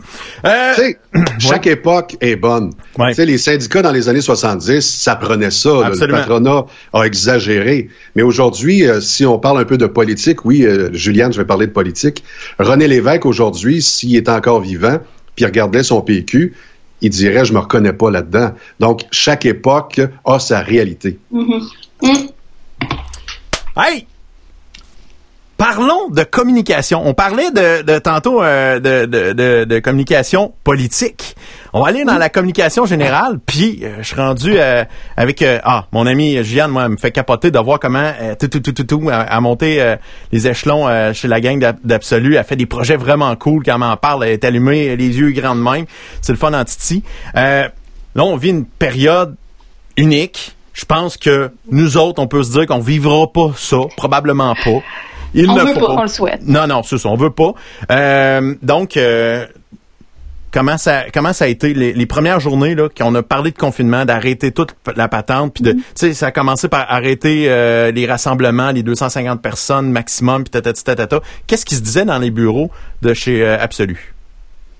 Euh, 0.49 0.75
Tu 0.75 0.81
sais, 0.83 0.99
chaque 1.39 1.67
époque 1.67 2.17
est 2.21 2.37
bonne. 2.37 2.73
Ouais. 2.99 3.09
Tu 3.11 3.15
sais, 3.17 3.27
les 3.27 3.37
syndicats 3.37 3.83
dans 3.83 3.93
les 3.93 4.09
années 4.09 4.23
70, 4.23 4.81
ça 4.81 5.17
prenait 5.17 5.51
ça. 5.51 5.69
là. 5.69 5.91
Le 5.91 5.97
patronat 6.13 6.65
a 6.95 7.03
exagéré. 7.05 7.89
Mais 8.17 8.23
aujourd'hui, 8.23 8.87
euh, 8.87 9.01
si 9.03 9.27
on 9.27 9.39
parle 9.39 9.61
un 9.61 9.65
peu 9.65 9.77
de 9.77 9.87
politique, 9.87 10.45
oui, 10.47 10.65
euh, 10.65 10.89
Juliane, 10.95 11.33
je 11.33 11.39
vais 11.39 11.45
parler 11.47 11.67
de 11.67 11.73
politique. 11.73 12.25
René 12.59 12.89
Lévesque, 12.89 13.27
aujourd'hui, 13.27 13.83
s'il 13.83 14.17
est 14.17 14.29
encore 14.31 14.61
vivant, 14.63 14.99
puis 15.37 15.45
il 15.45 15.47
regardait 15.47 15.83
son 15.83 16.01
PQ, 16.01 16.55
il 17.03 17.11
dirait, 17.11 17.45
je 17.45 17.53
me 17.53 17.59
reconnais 17.59 17.93
pas 17.93 18.11
là-dedans. 18.11 18.53
Donc, 18.81 19.03
chaque 19.11 19.45
époque 19.45 20.01
a 20.25 20.39
sa 20.39 20.61
réalité. 20.61 21.19
Mhm. 21.31 21.61
Hum. 22.03 22.17
Hey! 23.77 24.07
Parlons 25.59 26.09
de 26.09 26.23
communication. 26.23 27.03
On 27.05 27.15
parlait 27.15 27.51
de, 27.51 27.83
de 27.83 27.99
tantôt 27.99 28.41
euh, 28.45 28.79
de, 28.79 29.07
de, 29.07 29.33
de, 29.33 29.65
de 29.65 29.79
communication 29.81 30.53
politique. 30.63 31.35
On 31.73 31.83
va 31.83 31.89
aller 31.89 32.05
dans 32.05 32.17
la 32.17 32.29
communication 32.29 32.87
générale, 32.87 33.41
puis 33.45 33.81
euh, 33.83 33.97
je 33.99 34.05
suis 34.07 34.15
rendu 34.17 34.53
euh, 34.57 34.85
avec 35.17 35.43
euh, 35.43 35.59
ah 35.65 35.87
mon 35.91 36.07
ami 36.07 36.45
Juliane, 36.45 36.71
moi, 36.71 36.85
elle 36.85 36.93
me 36.93 36.97
fait 36.97 37.11
capoter 37.11 37.51
de 37.51 37.59
voir 37.59 37.81
comment 37.81 38.13
euh, 38.21 38.37
tout 38.39 38.47
tout 38.47 38.61
tout 38.61 38.71
tout 38.73 38.85
tout 38.85 39.11
a, 39.11 39.17
a 39.17 39.41
monté 39.41 39.83
euh, 39.83 39.97
les 40.31 40.47
échelons 40.47 40.87
euh, 40.89 41.13
chez 41.13 41.27
la 41.27 41.41
gang 41.41 41.59
d'Ab- 41.59 41.79
d'Absolu. 41.83 42.37
Elle 42.37 42.45
fait 42.45 42.55
des 42.55 42.67
projets 42.67 42.97
vraiment 42.97 43.35
cool. 43.35 43.65
Quand 43.65 43.73
elle 43.75 43.79
m'en 43.81 43.97
parle, 43.97 44.25
elle 44.25 44.31
est 44.31 44.45
allumée, 44.45 44.95
les 44.95 45.09
yeux 45.19 45.33
grands 45.33 45.57
de 45.57 45.61
même. 45.61 45.87
C'est 46.23 46.31
le 46.33 46.39
fun 46.39 46.55
en 46.55 46.65
titi. 46.65 47.03
Euh, 47.37 47.65
là, 48.15 48.23
on 48.25 48.37
vit 48.37 48.51
une 48.51 48.65
période 48.65 49.35
unique. 49.97 50.55
Je 50.73 50.85
pense 50.85 51.17
que 51.17 51.51
nous 51.69 51.97
autres, 51.97 52.23
on 52.23 52.29
peut 52.29 52.45
se 52.45 52.53
dire 52.53 52.67
qu'on 52.67 52.79
vivra 52.79 53.27
pas 53.33 53.51
ça, 53.57 53.79
probablement 53.97 54.55
pas. 54.55 54.81
Il 55.35 55.51
On 55.51 55.55
ne 55.55 55.61
veut 55.61 55.75
faut 55.75 55.81
pas, 55.81 55.87
pas. 55.87 55.93
On 55.95 56.03
le 56.03 56.09
souhaite. 56.09 56.41
Non, 56.47 56.67
non, 56.67 56.83
c'est 56.83 56.99
ça, 56.99 57.09
on 57.09 57.17
veut 57.17 57.31
pas. 57.31 57.53
Euh, 57.91 58.55
donc, 58.63 58.97
euh, 58.97 59.47
comment 60.51 60.79
ça, 60.79 61.05
comment 61.13 61.33
ça 61.33 61.45
a 61.45 61.49
été 61.49 61.75
les, 61.75 61.93
les 61.93 62.07
premières 62.07 62.41
journées 62.41 62.75
là 62.75 62.89
qu'on 62.89 63.15
a 63.15 63.23
parlé 63.23 63.51
de 63.51 63.59
confinement, 63.59 64.05
d'arrêter 64.05 64.53
toute 64.53 64.75
la 64.97 65.09
patente, 65.09 65.55
puis 65.55 65.63
de, 65.63 65.73
tu 65.73 65.83
sais, 65.95 66.15
ça 66.15 66.29
a 66.29 66.31
commencé 66.31 66.69
par 66.69 66.91
arrêter 66.91 67.47
euh, 67.49 67.91
les 67.91 68.07
rassemblements, 68.07 68.71
les 68.71 68.83
250 68.83 69.43
personnes 69.43 69.91
maximum, 69.91 70.45
puis 70.45 70.51
tatati 70.51 70.85
tatata. 70.85 71.21
Qu'est-ce 71.47 71.65
qui 71.65 71.75
se 71.75 71.83
disait 71.83 72.05
dans 72.05 72.19
les 72.19 72.31
bureaux 72.31 72.71
de 73.03 73.15
chez 73.15 73.43
euh, 73.43 73.59
Absolu? 73.61 74.15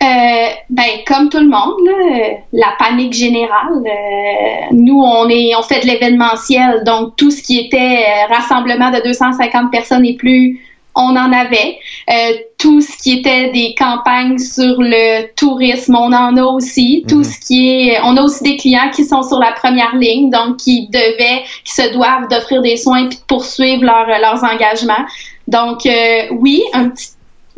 Euh, 0.01 0.47
ben 0.71 0.85
comme 1.07 1.29
tout 1.29 1.39
le 1.41 1.49
monde, 1.49 1.75
là, 1.85 1.93
euh, 1.93 2.35
la 2.53 2.69
panique 2.79 3.13
générale. 3.15 3.83
euh, 3.85 4.67
nous, 4.71 5.01
on 5.03 5.29
est, 5.29 5.57
on 5.57 5.63
fait 5.63 5.81
de 5.81 5.87
l'événementiel, 5.87 6.85
donc 6.85 7.17
tout 7.17 7.33
ce 7.33 7.43
qui 7.43 7.59
était 7.59 8.05
euh, 8.07 8.33
rassemblement 8.33 8.91
de 8.93 9.03
250 9.03 9.73
personnes 9.73 10.05
et 10.05 10.15
plus, 10.15 10.61
on 10.95 11.17
en 11.17 11.33
avait. 11.33 11.79
Euh, 12.11 12.33
tout 12.59 12.81
ce 12.81 12.97
qui 12.97 13.19
était 13.19 13.51
des 13.51 13.75
campagnes 13.77 14.39
sur 14.39 14.77
le 14.81 15.33
tourisme, 15.35 15.97
on 15.97 16.13
en 16.13 16.37
a 16.37 16.43
aussi. 16.45 17.05
Tout 17.09 17.25
ce 17.25 17.39
qui 17.41 17.89
est, 17.89 17.99
on 18.05 18.17
a 18.17 18.23
aussi 18.23 18.45
des 18.45 18.57
clients 18.57 18.91
qui 18.95 19.05
sont 19.05 19.23
sur 19.23 19.39
la 19.41 19.51
première 19.53 19.97
ligne, 19.97 20.31
donc 20.31 20.59
qui 20.59 20.89
devaient, 20.89 21.43
qui 21.65 21.73
se 21.75 21.93
doivent 21.93 22.29
d'offrir 22.29 22.63
des 22.63 22.77
soins 22.77 23.07
puis 23.09 23.19
de 23.19 23.23
poursuivre 23.27 23.85
leur- 23.85 24.07
leurs 24.07 24.45
engagements. 24.45 25.05
Donc 25.49 25.87
euh, 25.87 26.23
oui, 26.39 26.63
un 26.73 26.89
petit, 26.91 27.09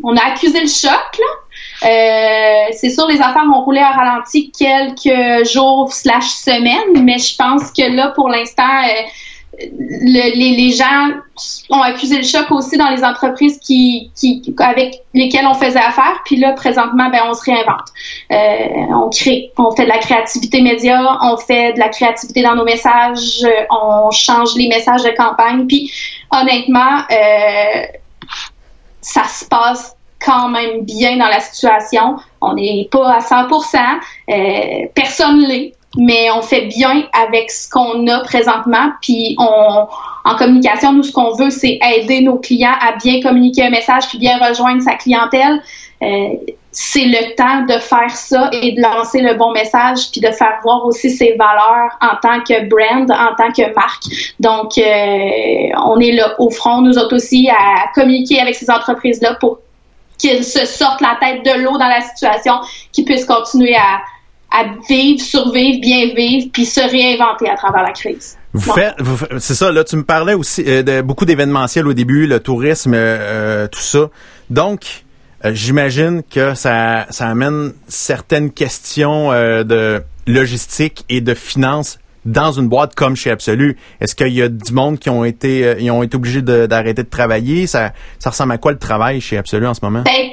on 0.03 0.17
a 0.17 0.25
accusé 0.27 0.61
le 0.61 0.67
choc 0.69 0.91
là. 1.19 1.27
Euh, 1.83 2.73
c'est 2.73 2.91
sûr, 2.91 3.07
les 3.09 3.21
affaires 3.21 3.45
ont 3.55 3.63
roulé 3.65 3.81
à 3.81 3.91
ralenti 3.93 4.51
quelques 4.53 5.45
jours 5.47 5.93
slash 5.93 6.27
semaines, 6.29 7.05
mais 7.05 7.19
je 7.19 7.37
pense 7.37 7.71
que 7.73 7.91
là, 7.91 8.09
pour 8.15 8.29
l'instant, 8.29 8.63
euh, 8.85 9.03
le- 9.63 10.37
les, 10.39 10.57
les 10.57 10.71
gens 10.71 11.11
ont 11.71 11.83
accusé 11.83 12.17
le 12.17 12.23
choc 12.23 12.51
aussi 12.51 12.77
dans 12.79 12.89
les 12.89 13.05
entreprises 13.05 13.59
qui, 13.59 14.11
qui 14.15 14.43
avec 14.59 15.01
lesquelles 15.13 15.47
on 15.47 15.55
faisait 15.55 15.81
affaire. 15.81 16.21
Puis 16.25 16.37
là, 16.37 16.53
présentement, 16.53 17.11
ben, 17.11 17.21
on 17.29 17.35
se 17.35 17.43
réinvente. 17.45 17.89
Euh, 18.31 18.95
on 18.95 19.11
crée, 19.11 19.51
on 19.59 19.71
fait 19.73 19.85
de 19.85 19.89
la 19.89 19.99
créativité 19.99 20.63
média, 20.63 21.19
on 21.23 21.37
fait 21.37 21.73
de 21.75 21.79
la 21.79 21.89
créativité 21.89 22.43
dans 22.43 22.55
nos 22.55 22.65
messages, 22.65 23.43
euh, 23.45 23.65
on 23.71 24.11
change 24.11 24.55
les 24.57 24.69
messages 24.69 25.03
de 25.03 25.11
campagne. 25.11 25.67
Puis 25.67 25.93
honnêtement, 26.31 26.99
euh, 27.11 27.83
ça 29.03 29.25
se 29.25 29.45
passe 29.47 29.95
quand 30.25 30.49
même 30.49 30.83
bien 30.83 31.17
dans 31.17 31.29
la 31.29 31.41
situation. 31.41 32.17
On 32.41 32.55
n'est 32.55 32.89
pas 32.91 33.15
à 33.15 33.19
100%, 33.19 33.79
euh, 34.31 34.87
personne 34.95 35.41
l'est, 35.41 35.75
mais 35.97 36.31
on 36.31 36.43
fait 36.43 36.67
bien 36.67 37.05
avec 37.13 37.51
ce 37.51 37.69
qu'on 37.69 38.07
a 38.07 38.21
présentement. 38.21 38.93
Puis 39.03 39.37
on, 39.39 39.87
en 40.25 40.37
communication, 40.37 40.93
nous, 40.93 41.03
ce 41.03 41.13
qu'on 41.13 41.35
veut, 41.35 41.51
c'est 41.51 41.79
aider 41.83 42.21
nos 42.21 42.37
clients 42.37 42.77
à 42.81 42.97
bien 42.97 43.21
communiquer 43.21 43.65
un 43.65 43.71
message 43.71 44.09
puis 44.09 44.19
bien 44.19 44.39
rejoindre 44.39 44.83
sa 44.83 44.95
clientèle. 44.95 45.61
Euh, 46.03 46.29
c'est 46.73 47.05
le 47.05 47.35
temps 47.35 47.67
de 47.67 47.79
faire 47.81 48.11
ça 48.11 48.49
et 48.53 48.73
de 48.73 48.81
lancer 48.81 49.21
le 49.21 49.35
bon 49.35 49.53
message 49.53 50.11
puis 50.13 50.21
de 50.21 50.31
faire 50.31 50.61
voir 50.63 50.87
aussi 50.87 51.11
ses 51.11 51.35
valeurs 51.35 51.99
en 52.01 52.17
tant 52.23 52.41
que 52.45 52.69
brand, 52.69 53.11
en 53.11 53.35
tant 53.37 53.53
que 53.53 53.75
marque. 53.75 54.05
Donc, 54.39 54.79
euh, 54.79 55.77
on 55.85 55.99
est 55.99 56.13
là 56.13 56.35
au 56.39 56.49
front, 56.51 56.81
nous 56.81 56.97
autres 56.97 57.17
aussi, 57.17 57.51
à 57.51 57.89
communiquer 57.95 58.41
avec 58.41 58.55
ces 58.55 58.71
entreprises-là 58.71 59.35
pour 59.41 59.59
qu'ils 60.21 60.45
se 60.45 60.67
sortent 60.67 61.01
la 61.01 61.17
tête 61.21 61.45
de 61.45 61.63
l'eau 61.63 61.79
dans 61.79 61.89
la 61.89 62.01
situation, 62.01 62.55
qu'ils 62.93 63.05
puissent 63.05 63.25
continuer 63.25 63.75
à, 63.75 64.01
à 64.51 64.65
vivre, 64.89 65.21
survivre, 65.21 65.81
bien 65.81 66.15
vivre, 66.15 66.49
puis 66.53 66.65
se 66.65 66.81
réinventer 66.81 67.49
à 67.49 67.57
travers 67.57 67.83
la 67.83 67.93
crise. 67.93 68.37
Vous 68.53 68.73
faites, 68.73 68.97
c'est 69.39 69.55
ça. 69.55 69.71
Là, 69.71 69.85
tu 69.85 69.97
me 69.97 70.03
parlais 70.03 70.35
aussi 70.35 70.65
euh, 70.67 70.83
de 70.83 71.03
beaucoup 71.03 71.25
d'événementiels 71.25 71.87
au 71.87 71.93
début, 71.93 72.27
le 72.27 72.41
tourisme, 72.41 72.95
euh, 72.95 72.97
euh, 72.97 73.69
tout 73.69 73.81
ça. 73.81 74.11
Donc, 74.51 75.05
euh, 75.45 75.53
j'imagine 75.55 76.23
que 76.29 76.55
ça, 76.55 77.07
ça 77.11 77.29
amène 77.29 77.73
certaines 77.87 78.51
questions 78.51 79.31
de 79.31 80.03
logistique 80.27 81.05
et 81.09 81.21
de 81.21 81.35
finances 81.35 81.99
dans 82.25 82.53
une 82.53 82.69
boîte 82.69 82.95
comme 82.95 83.17
chez 83.17 83.31
Absolu. 83.31 83.77
Est-ce 84.01 84.15
qu'il 84.15 84.33
y 84.33 84.43
a 84.43 84.49
du 84.49 84.73
monde 84.73 84.99
qui 84.99 85.11
ont 85.11 85.25
été, 85.25 85.65
euh, 85.65 85.75
ils 85.79 85.91
ont 85.91 86.03
été 86.03 86.17
obligés 86.17 86.43
d'arrêter 86.43 87.03
de, 87.03 87.09
travailler? 87.09 87.67
Ça, 87.67 87.93
ça 88.19 88.31
ressemble 88.31 88.53
à 88.53 88.59
quoi 88.59 88.73
le 88.73 88.79
travail 88.79 89.21
chez 89.21 89.39
Absolu 89.39 89.67
en 89.67 89.75
ce 89.75 89.81
moment? 89.83 90.03
Ben, 90.05 90.30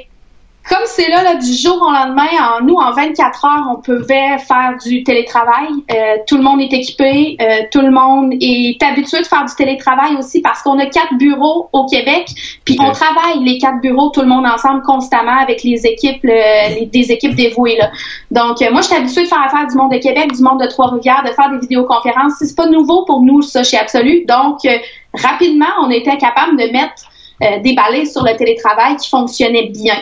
comme 0.68 0.82
c'est 0.84 1.08
là, 1.08 1.22
là, 1.22 1.34
du 1.36 1.50
jour 1.54 1.80
au 1.80 1.90
lendemain, 1.90 2.28
en 2.58 2.62
nous, 2.62 2.74
en 2.74 2.92
24 2.92 3.44
heures, 3.46 3.68
on 3.72 3.80
pouvait 3.80 4.36
faire 4.36 4.74
du 4.84 5.02
télétravail. 5.02 5.68
Euh, 5.90 6.16
tout 6.26 6.36
le 6.36 6.42
monde 6.42 6.60
est 6.60 6.70
équipé, 6.72 7.38
euh, 7.40 7.62
tout 7.72 7.80
le 7.80 7.90
monde 7.90 8.34
est 8.38 8.82
habitué 8.82 9.20
de 9.20 9.26
faire 9.26 9.46
du 9.46 9.54
télétravail 9.54 10.16
aussi 10.18 10.42
parce 10.42 10.60
qu'on 10.62 10.78
a 10.78 10.84
quatre 10.84 11.14
bureaux 11.16 11.70
au 11.72 11.86
Québec, 11.86 12.28
puis 12.66 12.76
on 12.80 12.92
travaille 12.92 13.42
les 13.44 13.56
quatre 13.56 13.80
bureaux, 13.80 14.10
tout 14.10 14.20
le 14.20 14.26
monde 14.26 14.44
ensemble 14.44 14.82
constamment 14.82 15.38
avec 15.40 15.62
les 15.62 15.86
équipes, 15.86 16.22
le- 16.24 16.80
les- 16.80 16.86
des 16.86 17.12
équipes 17.12 17.34
dévouées. 17.34 17.78
Là. 17.78 17.90
Donc, 18.30 18.60
euh, 18.60 18.70
moi, 18.70 18.82
je 18.82 18.88
suis 18.88 18.96
habituée 18.96 19.22
de 19.22 19.28
faire 19.28 19.42
affaire 19.42 19.66
du 19.68 19.74
monde 19.74 19.92
de 19.92 19.98
Québec, 19.98 20.32
du 20.34 20.42
monde 20.42 20.60
de 20.60 20.66
Trois-Rivières, 20.66 21.22
de 21.26 21.32
faire 21.32 21.50
des 21.50 21.60
vidéoconférences. 21.60 22.34
C'est 22.40 22.54
pas 22.54 22.66
nouveau 22.66 23.06
pour 23.06 23.22
nous, 23.22 23.40
ça, 23.40 23.62
chez 23.62 23.78
Absolu. 23.78 24.26
Donc, 24.28 24.58
euh, 24.66 24.76
rapidement, 25.14 25.66
on 25.82 25.88
était 25.90 26.18
capable 26.18 26.58
de 26.58 26.70
mettre 26.72 27.04
euh, 27.42 27.58
déballé 27.60 28.04
sur 28.06 28.22
le 28.24 28.36
télétravail 28.36 28.96
qui 28.96 29.08
fonctionnait 29.08 29.68
bien. 29.68 29.96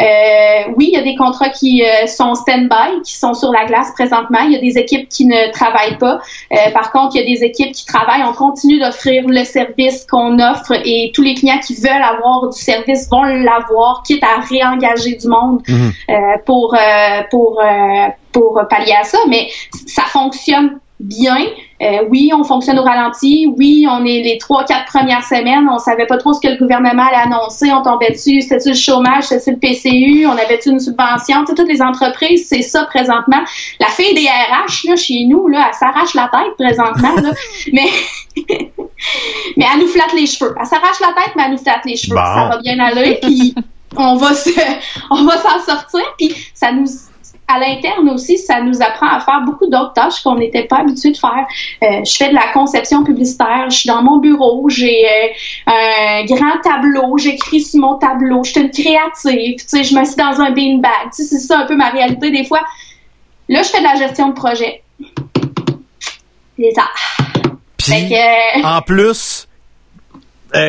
Euh, 0.00 0.72
oui, 0.76 0.88
il 0.90 0.94
y 0.94 0.96
a 0.96 1.02
des 1.02 1.16
contrats 1.16 1.50
qui 1.50 1.84
euh, 1.84 2.06
sont 2.06 2.34
stand-by, 2.34 3.02
qui 3.04 3.14
sont 3.14 3.34
sur 3.34 3.52
la 3.52 3.66
glace 3.66 3.92
présentement. 3.92 4.38
Il 4.46 4.52
y 4.52 4.56
a 4.56 4.60
des 4.60 4.78
équipes 4.78 5.06
qui 5.08 5.26
ne 5.26 5.52
travaillent 5.52 5.98
pas. 5.98 6.18
Euh, 6.52 6.70
par 6.72 6.92
contre, 6.92 7.14
il 7.14 7.20
y 7.20 7.22
a 7.22 7.36
des 7.36 7.44
équipes 7.44 7.72
qui 7.72 7.84
travaillent. 7.84 8.22
On 8.26 8.32
continue 8.32 8.78
d'offrir 8.80 9.24
le 9.26 9.44
service 9.44 10.06
qu'on 10.10 10.38
offre 10.38 10.72
et 10.84 11.12
tous 11.14 11.22
les 11.22 11.34
clients 11.34 11.58
qui 11.58 11.74
veulent 11.74 11.90
avoir 12.02 12.48
du 12.48 12.58
service 12.58 13.08
vont 13.10 13.22
l'avoir, 13.22 14.02
quitte 14.06 14.24
à 14.24 14.40
réengager 14.40 15.16
du 15.16 15.28
monde 15.28 15.60
Mhm. 15.68 15.92
euh, 16.08 16.14
pour 16.46 16.74
pour 17.30 17.60
pour 18.32 18.62
pallier 18.70 18.94
à 18.98 19.04
ça. 19.04 19.18
Mais 19.28 19.48
ça 19.86 20.04
fonctionne 20.04 20.80
bien. 21.00 21.36
Euh, 21.82 22.04
oui, 22.10 22.30
on 22.34 22.44
fonctionne 22.44 22.78
au 22.78 22.84
ralenti. 22.84 23.46
Oui, 23.56 23.86
on 23.90 24.04
est 24.04 24.22
les 24.22 24.38
trois, 24.38 24.64
quatre 24.64 24.86
premières 24.86 25.24
semaines. 25.24 25.68
On 25.68 25.78
savait 25.78 26.06
pas 26.06 26.16
trop 26.16 26.32
ce 26.32 26.40
que 26.40 26.48
le 26.48 26.56
gouvernement 26.56 27.04
allait 27.06 27.34
annoncer. 27.34 27.72
On 27.72 27.82
tombait 27.82 28.12
dessus. 28.12 28.40
C'était-tu 28.40 28.68
le 28.68 28.74
chômage? 28.74 29.24
C'était-tu 29.24 29.50
le 29.50 29.58
PCU? 29.58 30.26
On 30.26 30.32
avait-tu 30.32 30.70
une 30.70 30.78
subvention? 30.78 31.44
Toutes 31.44 31.66
les 31.66 31.82
entreprises, 31.82 32.46
c'est 32.48 32.62
ça 32.62 32.84
présentement. 32.84 33.42
La 33.80 33.88
fille 33.88 34.14
des 34.14 34.26
RH, 34.26 34.88
là, 34.88 34.96
chez 34.96 35.24
nous, 35.24 35.48
là, 35.48 35.66
elle 35.68 35.74
s'arrache 35.74 36.14
la 36.14 36.28
tête 36.28 36.54
présentement, 36.56 37.20
là. 37.20 37.30
mais, 37.72 37.88
mais 39.56 39.66
elle 39.72 39.80
nous 39.80 39.88
flatte 39.88 40.12
les 40.14 40.26
cheveux. 40.26 40.54
Elle 40.58 40.66
s'arrache 40.66 41.00
la 41.00 41.20
tête, 41.20 41.32
mais 41.36 41.44
elle 41.46 41.52
nous 41.52 41.58
flatte 41.58 41.84
les 41.84 41.96
cheveux. 41.96 42.14
Bon. 42.14 42.22
Ça 42.22 42.48
va 42.48 42.58
bien 42.58 42.78
aller. 42.78 43.18
Puis 43.22 43.54
on 43.96 44.16
va 44.16 44.34
se, 44.34 44.50
on 45.10 45.24
va 45.24 45.36
s'en 45.38 45.60
sortir. 45.64 46.04
Puis 46.18 46.34
ça 46.54 46.72
nous, 46.72 46.86
à 47.52 47.58
l'interne 47.58 48.08
aussi, 48.10 48.38
ça 48.38 48.60
nous 48.62 48.80
apprend 48.82 49.08
à 49.08 49.20
faire 49.20 49.42
beaucoup 49.44 49.66
d'autres 49.66 49.92
tâches 49.92 50.22
qu'on 50.22 50.36
n'était 50.36 50.64
pas 50.64 50.78
habitué 50.78 51.10
de 51.10 51.16
faire. 51.16 51.46
Euh, 51.82 52.04
je 52.04 52.16
fais 52.16 52.28
de 52.28 52.34
la 52.34 52.48
conception 52.52 53.04
publicitaire, 53.04 53.66
je 53.68 53.76
suis 53.78 53.88
dans 53.88 54.02
mon 54.02 54.18
bureau, 54.18 54.68
j'ai 54.68 55.04
euh, 55.04 55.72
un 55.72 56.24
grand 56.24 56.60
tableau, 56.62 57.18
j'écris 57.18 57.60
sur 57.60 57.80
mon 57.80 57.98
tableau, 57.98 58.42
je 58.44 58.52
suis 58.52 58.60
une 58.60 58.70
créative, 58.70 59.56
tu 59.56 59.64
sais, 59.66 59.84
je 59.84 59.94
me 59.94 60.04
suis 60.04 60.16
dans 60.16 60.40
un 60.40 60.50
beanbag, 60.50 61.10
tu 61.14 61.22
sais, 61.22 61.24
c'est 61.24 61.40
ça 61.40 61.58
un 61.58 61.66
peu 61.66 61.76
ma 61.76 61.90
réalité 61.90 62.30
des 62.30 62.44
fois. 62.44 62.62
Là, 63.48 63.62
je 63.62 63.68
fais 63.68 63.80
de 63.80 63.84
la 63.84 63.96
gestion 63.96 64.28
de 64.28 64.34
projet. 64.34 64.82
C'est 66.58 66.72
ça. 66.74 66.84
Fait 67.82 68.06
Puis, 68.06 68.08
que, 68.10 68.60
euh, 68.60 68.76
en 68.76 68.80
plus, 68.82 69.48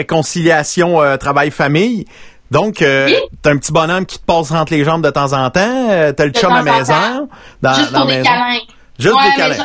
conciliation 0.08 1.00
travail-famille. 1.20 2.06
Donc, 2.54 2.82
euh, 2.82 3.08
Oui. 3.08 3.16
t'as 3.42 3.52
un 3.52 3.58
petit 3.58 3.72
bonhomme 3.74 4.06
qui 4.06 4.20
te 4.20 4.26
passe 4.26 4.52
entre 4.52 4.72
les 4.74 4.84
jambes 4.86 5.04
de 5.04 5.10
temps 5.10 5.34
en 5.34 5.50
temps. 5.50 5.60
euh, 5.90 6.14
t'as 6.14 6.26
le 6.26 6.32
De 6.32 6.38
chum 6.40 6.52
à 6.54 6.62
maison. 6.62 7.28
Dans, 7.62 7.74
juste 7.74 7.92
dans 7.92 8.00
pour 8.02 8.08
des 8.10 8.22
câlins. 8.22 8.60
Juste 9.00 9.16
Ouais, 9.16 9.24
des 9.32 9.36
câlins. 9.36 9.56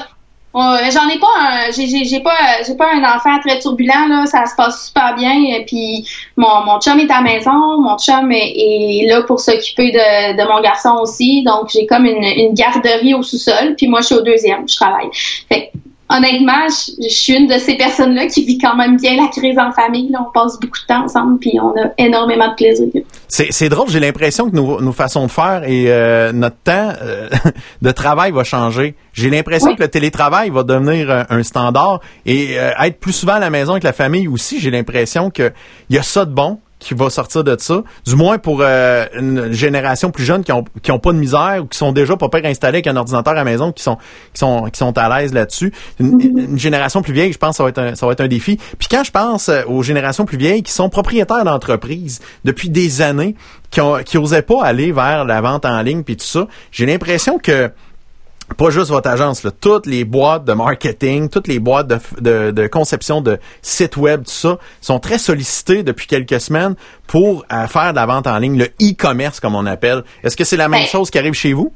j'en- 0.54 0.72
ouais, 0.72 0.90
j'en 0.90 1.06
ai 1.08 1.18
pas 1.18 1.26
un, 1.38 1.70
j'ai, 1.70 2.20
pas, 2.20 2.34
j'ai 2.66 2.74
pas 2.74 2.86
un 2.94 3.04
enfant 3.14 3.38
très 3.46 3.58
turbulent, 3.58 4.08
là, 4.08 4.24
ça 4.26 4.46
se 4.46 4.56
passe 4.56 4.86
super 4.88 5.14
bien, 5.14 5.32
et 5.34 5.64
puis 5.66 6.08
mon, 6.36 6.64
mon 6.64 6.80
chum 6.80 6.98
est 6.98 7.10
à 7.10 7.16
la 7.16 7.20
maison, 7.20 7.80
mon 7.80 7.96
chum 7.98 8.32
est, 8.32 8.54
est 8.56 9.06
là 9.08 9.22
pour 9.22 9.38
s'occuper 9.38 9.92
de, 9.92 10.36
de 10.42 10.48
mon 10.48 10.60
garçon 10.62 10.96
aussi, 11.02 11.44
donc 11.44 11.68
j'ai 11.70 11.86
comme 11.86 12.06
une, 12.06 12.24
une 12.24 12.54
garderie 12.54 13.12
au 13.14 13.22
sous-sol, 13.22 13.74
puis 13.76 13.86
moi 13.86 14.00
je 14.00 14.06
suis 14.06 14.14
au 14.14 14.22
deuxième, 14.22 14.66
je 14.68 14.76
travaille. 14.76 15.10
Fait 15.48 15.70
honnêtement, 16.10 16.68
je, 16.68 16.92
je 17.08 17.12
suis 17.14 17.34
une 17.34 17.46
de 17.46 17.58
ces 17.58 17.76
personnes-là 17.76 18.26
qui 18.26 18.44
vit 18.44 18.58
quand 18.58 18.76
même 18.76 18.96
bien 18.96 19.16
la 19.16 19.28
crise 19.28 19.58
en 19.58 19.72
famille, 19.72 20.10
là, 20.10 20.24
on 20.26 20.32
passe 20.32 20.58
beaucoup 20.60 20.78
de 20.80 20.86
temps 20.86 21.04
ensemble, 21.04 21.38
puis 21.38 21.52
on 21.60 21.70
a 21.70 21.90
énormément 21.98 22.48
de 22.48 22.54
plaisir. 22.54 22.86
C'est, 23.28 23.48
c'est 23.50 23.68
drôle, 23.68 23.88
j'ai 23.90 24.00
l'impression 24.00 24.50
que 24.50 24.56
nos, 24.56 24.80
nos 24.80 24.92
façons 24.92 25.26
de 25.26 25.30
faire 25.30 25.62
et 25.66 25.84
euh, 25.88 26.32
notre 26.32 26.56
temps 26.64 26.92
euh, 27.02 27.28
de 27.82 27.90
travail 27.90 28.32
va 28.32 28.44
changer. 28.44 28.94
J'ai 29.12 29.30
l'impression 29.30 29.70
Oui. 29.70 29.76
que 29.76 29.82
le 29.82 29.88
télétravail 29.88 30.50
va 30.50 30.62
devenir 30.62 31.10
un, 31.10 31.26
un 31.30 31.42
standard 31.42 32.00
et 32.24 32.58
euh, 32.58 32.70
être 32.82 32.98
plus 33.00 33.12
souvent 33.12 33.34
à 33.34 33.38
la 33.40 33.50
maison 33.50 33.72
avec 33.72 33.84
la 33.84 33.92
famille 33.92 34.28
aussi. 34.28 34.60
J'ai 34.60 34.70
l'impression 34.70 35.30
que 35.30 35.52
il 35.90 35.96
y 35.96 35.98
a 35.98 36.02
ça 36.02 36.24
de 36.24 36.32
bon 36.32 36.58
qui 36.78 36.94
va 36.94 37.10
sortir 37.10 37.44
de 37.44 37.56
ça, 37.58 37.82
du 38.06 38.16
moins 38.16 38.38
pour 38.38 38.60
euh, 38.60 39.06
une 39.14 39.52
génération 39.52 40.10
plus 40.10 40.24
jeune 40.24 40.44
qui 40.44 40.52
ont 40.52 40.64
qui 40.82 40.92
ont 40.92 40.98
pas 40.98 41.12
de 41.12 41.18
misère 41.18 41.60
ou 41.62 41.66
qui 41.66 41.78
sont 41.78 41.92
déjà 41.92 42.16
pas 42.16 42.28
pire 42.28 42.44
installés 42.44 42.76
avec 42.76 42.86
un 42.86 42.96
ordinateur 42.96 43.32
à 43.32 43.36
la 43.36 43.44
maison, 43.44 43.72
qui 43.72 43.82
sont 43.82 43.96
qui 44.32 44.38
sont 44.38 44.64
qui 44.70 44.78
sont 44.78 44.96
à 44.96 45.18
l'aise 45.18 45.32
là-dessus. 45.32 45.72
Une, 45.98 46.20
une 46.20 46.58
génération 46.58 47.02
plus 47.02 47.12
vieille, 47.12 47.32
je 47.32 47.38
pense, 47.38 47.56
ça 47.56 47.62
va 47.62 47.70
être 47.70 47.78
un, 47.78 47.94
ça 47.94 48.06
va 48.06 48.12
être 48.12 48.20
un 48.20 48.28
défi. 48.28 48.58
Puis 48.78 48.88
quand 48.90 49.04
je 49.04 49.10
pense 49.10 49.48
euh, 49.48 49.62
aux 49.66 49.82
générations 49.82 50.24
plus 50.24 50.38
vieilles 50.38 50.62
qui 50.62 50.72
sont 50.72 50.88
propriétaires 50.88 51.44
d'entreprises 51.44 52.20
depuis 52.44 52.70
des 52.70 53.02
années, 53.02 53.34
qui 53.70 53.80
ont, 53.80 53.98
qui 54.04 54.18
osaient 54.18 54.42
pas 54.42 54.62
aller 54.62 54.92
vers 54.92 55.24
la 55.24 55.40
vente 55.40 55.64
en 55.64 55.82
ligne 55.82 56.02
puis 56.02 56.16
tout 56.16 56.24
ça, 56.24 56.46
j'ai 56.70 56.86
l'impression 56.86 57.38
que 57.38 57.70
pas 58.56 58.70
juste 58.70 58.90
votre 58.90 59.08
agence, 59.08 59.42
là, 59.44 59.50
toutes 59.50 59.86
les 59.86 60.04
boîtes 60.04 60.44
de 60.44 60.52
marketing, 60.52 61.28
toutes 61.28 61.48
les 61.48 61.58
boîtes 61.58 61.86
de, 61.86 61.98
de, 62.20 62.50
de 62.50 62.66
conception 62.66 63.20
de 63.20 63.38
sites 63.62 63.96
web, 63.96 64.24
tout 64.24 64.30
ça, 64.30 64.58
sont 64.80 64.98
très 64.98 65.18
sollicitées 65.18 65.82
depuis 65.82 66.06
quelques 66.06 66.40
semaines 66.40 66.74
pour 67.06 67.44
euh, 67.52 67.66
faire 67.66 67.92
de 67.92 67.96
la 67.96 68.06
vente 68.06 68.26
en 68.26 68.38
ligne, 68.38 68.58
le 68.58 68.66
e-commerce 68.80 69.40
comme 69.40 69.54
on 69.54 69.66
appelle. 69.66 70.02
Est-ce 70.24 70.36
que 70.36 70.44
c'est 70.44 70.56
la 70.56 70.68
même 70.68 70.80
Ben, 70.80 70.86
chose 70.86 71.10
qui 71.10 71.18
arrive 71.18 71.34
chez 71.34 71.52
vous? 71.52 71.72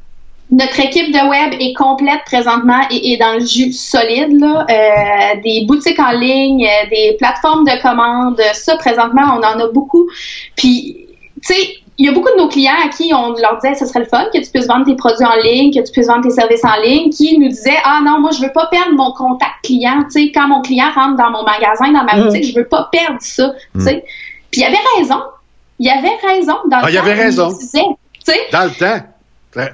Notre 0.50 0.80
équipe 0.80 1.12
de 1.12 1.28
web 1.28 1.54
est 1.60 1.72
complète 1.74 2.20
présentement 2.26 2.82
et 2.90 3.12
est 3.12 3.16
dans 3.16 3.34
le 3.34 3.46
jus 3.46 3.72
solide. 3.72 4.38
Là. 4.38 4.66
Euh, 4.68 5.40
des 5.42 5.64
boutiques 5.66 5.98
en 5.98 6.12
ligne, 6.12 6.66
euh, 6.66 6.88
des 6.90 7.16
plateformes 7.18 7.64
de 7.64 7.80
commande, 7.80 8.40
ça 8.52 8.76
présentement, 8.76 9.22
on 9.34 9.38
en 9.38 9.60
a 9.60 9.68
beaucoup. 9.72 10.08
Puis, 10.56 11.06
tu 11.46 11.54
sais, 11.54 11.81
il 11.98 12.06
y 12.06 12.08
a 12.08 12.12
beaucoup 12.12 12.30
de 12.30 12.36
nos 12.36 12.48
clients 12.48 12.72
à 12.84 12.88
qui 12.88 13.12
on 13.14 13.34
leur 13.34 13.58
disait 13.60 13.74
ce 13.74 13.84
serait 13.86 14.00
le 14.00 14.06
fun 14.06 14.24
que 14.32 14.38
tu 14.38 14.50
puisses 14.50 14.66
vendre 14.66 14.86
tes 14.86 14.96
produits 14.96 15.26
en 15.26 15.36
ligne, 15.42 15.72
que 15.72 15.84
tu 15.84 15.92
puisses 15.92 16.06
vendre 16.06 16.22
tes 16.22 16.30
services 16.30 16.64
en 16.64 16.80
ligne, 16.82 17.10
qui 17.10 17.38
nous 17.38 17.48
disaient 17.48 17.76
ah 17.84 18.00
non 18.04 18.18
moi 18.20 18.30
je 18.32 18.40
veux 18.40 18.52
pas 18.52 18.66
perdre 18.66 18.92
mon 18.94 19.12
contact 19.12 19.52
client, 19.64 20.02
tu 20.04 20.10
sais 20.26 20.32
quand 20.32 20.48
mon 20.48 20.62
client 20.62 20.90
rentre 20.94 21.16
dans 21.16 21.30
mon 21.30 21.42
magasin, 21.44 21.92
dans 21.92 22.04
ma 22.04 22.16
Mm. 22.16 22.24
boutique, 22.24 22.44
je 22.44 22.54
veux 22.58 22.66
pas 22.66 22.88
perdre 22.90 23.18
ça, 23.20 23.52
tu 23.74 23.80
sais. 23.82 24.04
Puis 24.50 24.60
il 24.60 24.64
y 24.64 24.66
avait 24.66 24.76
raison, 24.98 25.20
il 25.78 25.86
y 25.86 25.90
avait 25.90 26.16
raison 26.26 26.56
dans 26.70 26.78
le 26.78 26.84
Ah, 26.84 26.90
il 26.90 26.94
y 26.94 26.96
temps 26.96 27.02
avait 27.04 27.14
raison. 27.14 27.48
disait, 27.52 27.82
Dans 28.52 28.64
le 28.64 28.70
temps. 28.70 29.04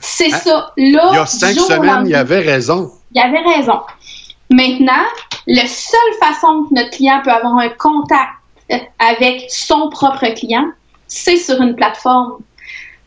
c'est 0.00 0.32
Hein? 0.32 0.36
ça. 0.38 0.72
Là, 0.76 1.08
Il 1.12 1.14
y 1.14 1.18
a 1.18 1.26
cinq 1.26 1.54
semaines, 1.54 2.02
il 2.06 2.10
y 2.10 2.14
avait 2.14 2.40
raison. 2.40 2.90
il 3.14 3.20
avait 3.20 3.40
raison. 3.56 3.80
Maintenant, 4.50 5.04
la 5.46 5.66
seule 5.66 6.14
façon 6.20 6.64
que 6.68 6.74
notre 6.74 6.90
client 6.90 7.20
peut 7.22 7.30
avoir 7.30 7.56
un 7.58 7.68
contact 7.68 8.30
euh, 8.72 8.76
avec 8.98 9.46
son 9.50 9.88
propre 9.90 10.26
client, 10.34 10.66
c'est 11.08 11.36
sur 11.36 11.60
une 11.60 11.74
plateforme. 11.74 12.38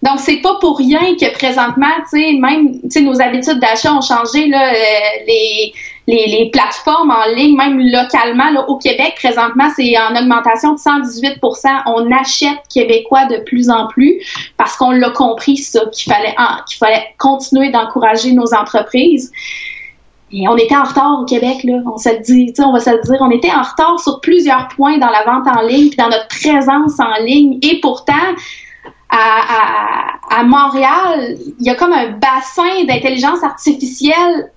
Donc, 0.04 0.20
c'est 0.20 0.38
pas 0.38 0.56
pour 0.60 0.80
rien 0.80 1.16
que 1.16 1.32
présentement, 1.34 1.94
tu 2.12 2.20
sais, 2.20 2.34
même, 2.34 2.82
tu 2.82 2.90
sais, 2.90 3.02
nos 3.02 3.22
habitudes 3.22 3.60
d'achat 3.60 3.94
ont 3.94 4.02
changé, 4.02 4.48
là, 4.48 4.74
euh, 4.74 4.76
les, 5.28 5.74
les, 6.08 6.26
les 6.26 6.50
plateformes 6.50 7.12
en 7.12 7.36
ligne, 7.36 7.56
même 7.56 7.80
localement, 7.80 8.50
là, 8.50 8.68
au 8.68 8.78
Québec, 8.78 9.14
présentement, 9.18 9.70
c'est 9.76 9.96
en 10.00 10.20
augmentation 10.20 10.74
de 10.74 10.80
118% 10.80 11.84
On 11.86 12.12
achète 12.12 12.58
québécois 12.74 13.26
de 13.26 13.38
plus 13.44 13.70
en 13.70 13.88
plus 13.88 14.20
parce 14.58 14.76
qu'on 14.76 14.92
l'a 14.92 15.12
compris, 15.12 15.58
ça, 15.58 15.82
qu'il 15.94 16.12
fallait, 16.12 16.36
qu'il 16.68 16.78
fallait 16.80 17.06
continuer 17.20 17.70
d'encourager 17.70 18.34
nos 18.34 18.56
entreprises. 18.56 19.32
Et 20.34 20.48
on 20.48 20.56
était 20.56 20.76
en 20.76 20.84
retard 20.84 21.20
au 21.22 21.26
Québec, 21.26 21.64
là. 21.64 21.80
On 21.86 21.98
se 21.98 22.10
le 22.10 22.20
dit, 22.20 22.54
on 22.60 22.72
va 22.72 22.80
se 22.80 22.90
le 22.90 23.02
dire. 23.02 23.18
On 23.20 23.32
était 23.32 23.52
en 23.52 23.64
retard 23.64 24.00
sur 24.00 24.22
plusieurs 24.22 24.70
points 24.70 24.98
dans 24.98 25.10
la 25.10 25.24
vente 25.24 25.48
en 25.48 25.62
ligne, 25.62 25.90
puis 25.90 25.98
dans 25.98 26.10
notre 26.10 26.28
présence 26.28 27.00
en 27.00 27.24
ligne. 27.24 27.60
Et 27.62 27.80
pourtant, 27.82 28.14
à, 29.10 29.18
à, 30.30 30.40
à 30.40 30.44
Montréal, 30.44 31.38
il 31.60 31.66
y 31.66 31.70
a 31.70 31.76
comme 31.76 31.92
un 31.92 32.12
bassin 32.12 32.86
d'intelligence 32.88 33.44
artificielle 33.44 34.52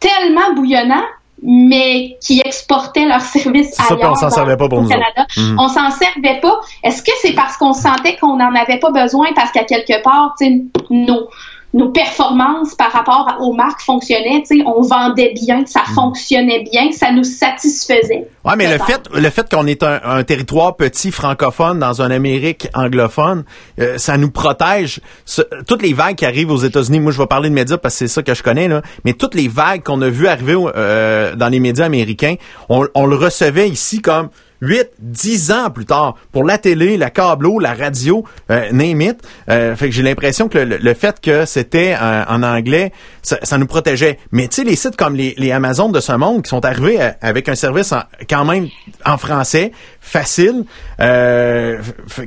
tellement 0.00 0.54
bouillonnant, 0.54 1.04
mais 1.42 2.18
qui 2.20 2.40
exportait 2.44 3.04
leurs 3.04 3.20
services 3.20 3.74
ça, 3.74 3.84
puis 3.84 3.94
on 3.94 3.98
ailleurs 3.98 4.16
s'en 4.16 4.30
servait 4.30 4.56
pas 4.56 4.68
pour 4.68 4.82
nous 4.82 4.88
Canada. 4.88 5.26
Mhm. 5.36 5.56
On 5.58 5.68
s'en 5.68 5.90
servait 5.90 6.40
pas. 6.40 6.60
Est-ce 6.82 7.02
que 7.02 7.12
c'est 7.22 7.32
parce 7.32 7.56
qu'on 7.56 7.72
sentait 7.72 8.16
qu'on 8.16 8.36
n'en 8.36 8.54
avait 8.54 8.78
pas 8.80 8.90
besoin 8.90 9.28
parce 9.34 9.52
qu'à 9.52 9.64
quelque 9.64 10.02
part, 10.02 10.34
tu 10.40 10.46
sais, 10.46 10.62
nos 10.90 11.28
nos 11.74 11.90
performances 11.90 12.74
par 12.74 12.90
rapport 12.92 13.28
à- 13.28 13.40
aux 13.42 13.52
marques 13.52 13.82
fonctionnaient, 13.82 14.42
tu 14.48 14.58
sais, 14.58 14.64
on 14.66 14.80
vendait 14.80 15.34
bien, 15.34 15.66
ça 15.66 15.82
Mhm. 15.88 15.94
fonctionnait 15.94 16.64
bien, 16.72 16.90
ça 16.92 17.12
nous 17.12 17.24
satisfaisait. 17.24 18.26
Ouais, 18.44 18.54
mais 18.56 18.66
le 18.72 18.82
fait, 18.82 19.02
le 19.12 19.28
fait 19.30 19.46
qu'on 19.50 19.66
est 19.66 19.82
un, 19.82 20.00
un 20.02 20.24
territoire 20.24 20.76
petit 20.76 21.10
francophone 21.10 21.78
dans 21.78 22.00
une 22.00 22.10
Amérique 22.12 22.68
anglophone, 22.74 23.44
euh, 23.80 23.98
ça 23.98 24.16
nous 24.16 24.30
protège. 24.30 25.00
Ce- 25.26 25.42
toutes 25.66 25.82
les 25.82 25.92
vagues 25.92 26.16
qui 26.16 26.24
arrivent 26.24 26.50
aux 26.50 26.56
États-Unis, 26.56 27.00
moi 27.00 27.12
je 27.12 27.18
vais 27.18 27.26
parler 27.26 27.50
de 27.50 27.54
médias 27.54 27.76
parce 27.76 27.94
que 27.94 27.98
c'est 27.98 28.08
ça 28.08 28.22
que 28.22 28.32
je 28.34 28.42
connais 28.42 28.68
là, 28.68 28.80
mais 29.04 29.12
toutes 29.12 29.34
les 29.34 29.48
vagues 29.48 29.82
qu'on 29.82 30.00
a 30.00 30.08
vues 30.08 30.28
arriver 30.28 30.56
euh, 30.74 31.36
dans 31.36 31.48
les 31.48 31.60
médias 31.60 31.84
américains, 31.84 32.36
on, 32.70 32.86
on 32.94 33.04
le 33.04 33.16
recevait 33.16 33.68
ici 33.68 34.00
comme 34.00 34.30
8, 34.60 34.88
10 34.98 35.52
ans 35.52 35.70
plus 35.70 35.86
tard 35.86 36.16
pour 36.32 36.44
la 36.44 36.58
télé, 36.58 36.96
la 36.96 37.10
câbleau, 37.10 37.58
la 37.60 37.74
radio, 37.74 38.24
euh, 38.50 38.70
name. 38.72 39.14
Euh, 39.48 39.76
fait 39.76 39.86
que 39.88 39.94
j'ai 39.94 40.02
l'impression 40.02 40.48
que 40.48 40.58
le, 40.58 40.76
le 40.78 40.94
fait 40.94 41.20
que 41.20 41.44
c'était 41.44 41.94
euh, 42.00 42.24
en 42.28 42.42
anglais, 42.42 42.92
ça, 43.22 43.58
nous 43.58 43.66
protégeait. 43.66 44.18
Mais 44.32 44.48
tu 44.48 44.56
sais, 44.56 44.64
les 44.64 44.76
sites 44.76 44.96
comme 44.96 45.14
les, 45.14 45.34
les 45.38 45.52
Amazon 45.52 45.88
de 45.90 46.00
ce 46.00 46.12
monde 46.12 46.42
qui 46.42 46.48
sont 46.48 46.64
arrivés 46.64 47.00
à- 47.00 47.16
avec 47.22 47.48
un 47.48 47.54
service 47.54 47.94
quand 48.28 48.44
même 48.44 48.68
en 49.04 49.16
français, 49.18 49.72
facile. 50.00 50.64
Euh, 51.00 51.78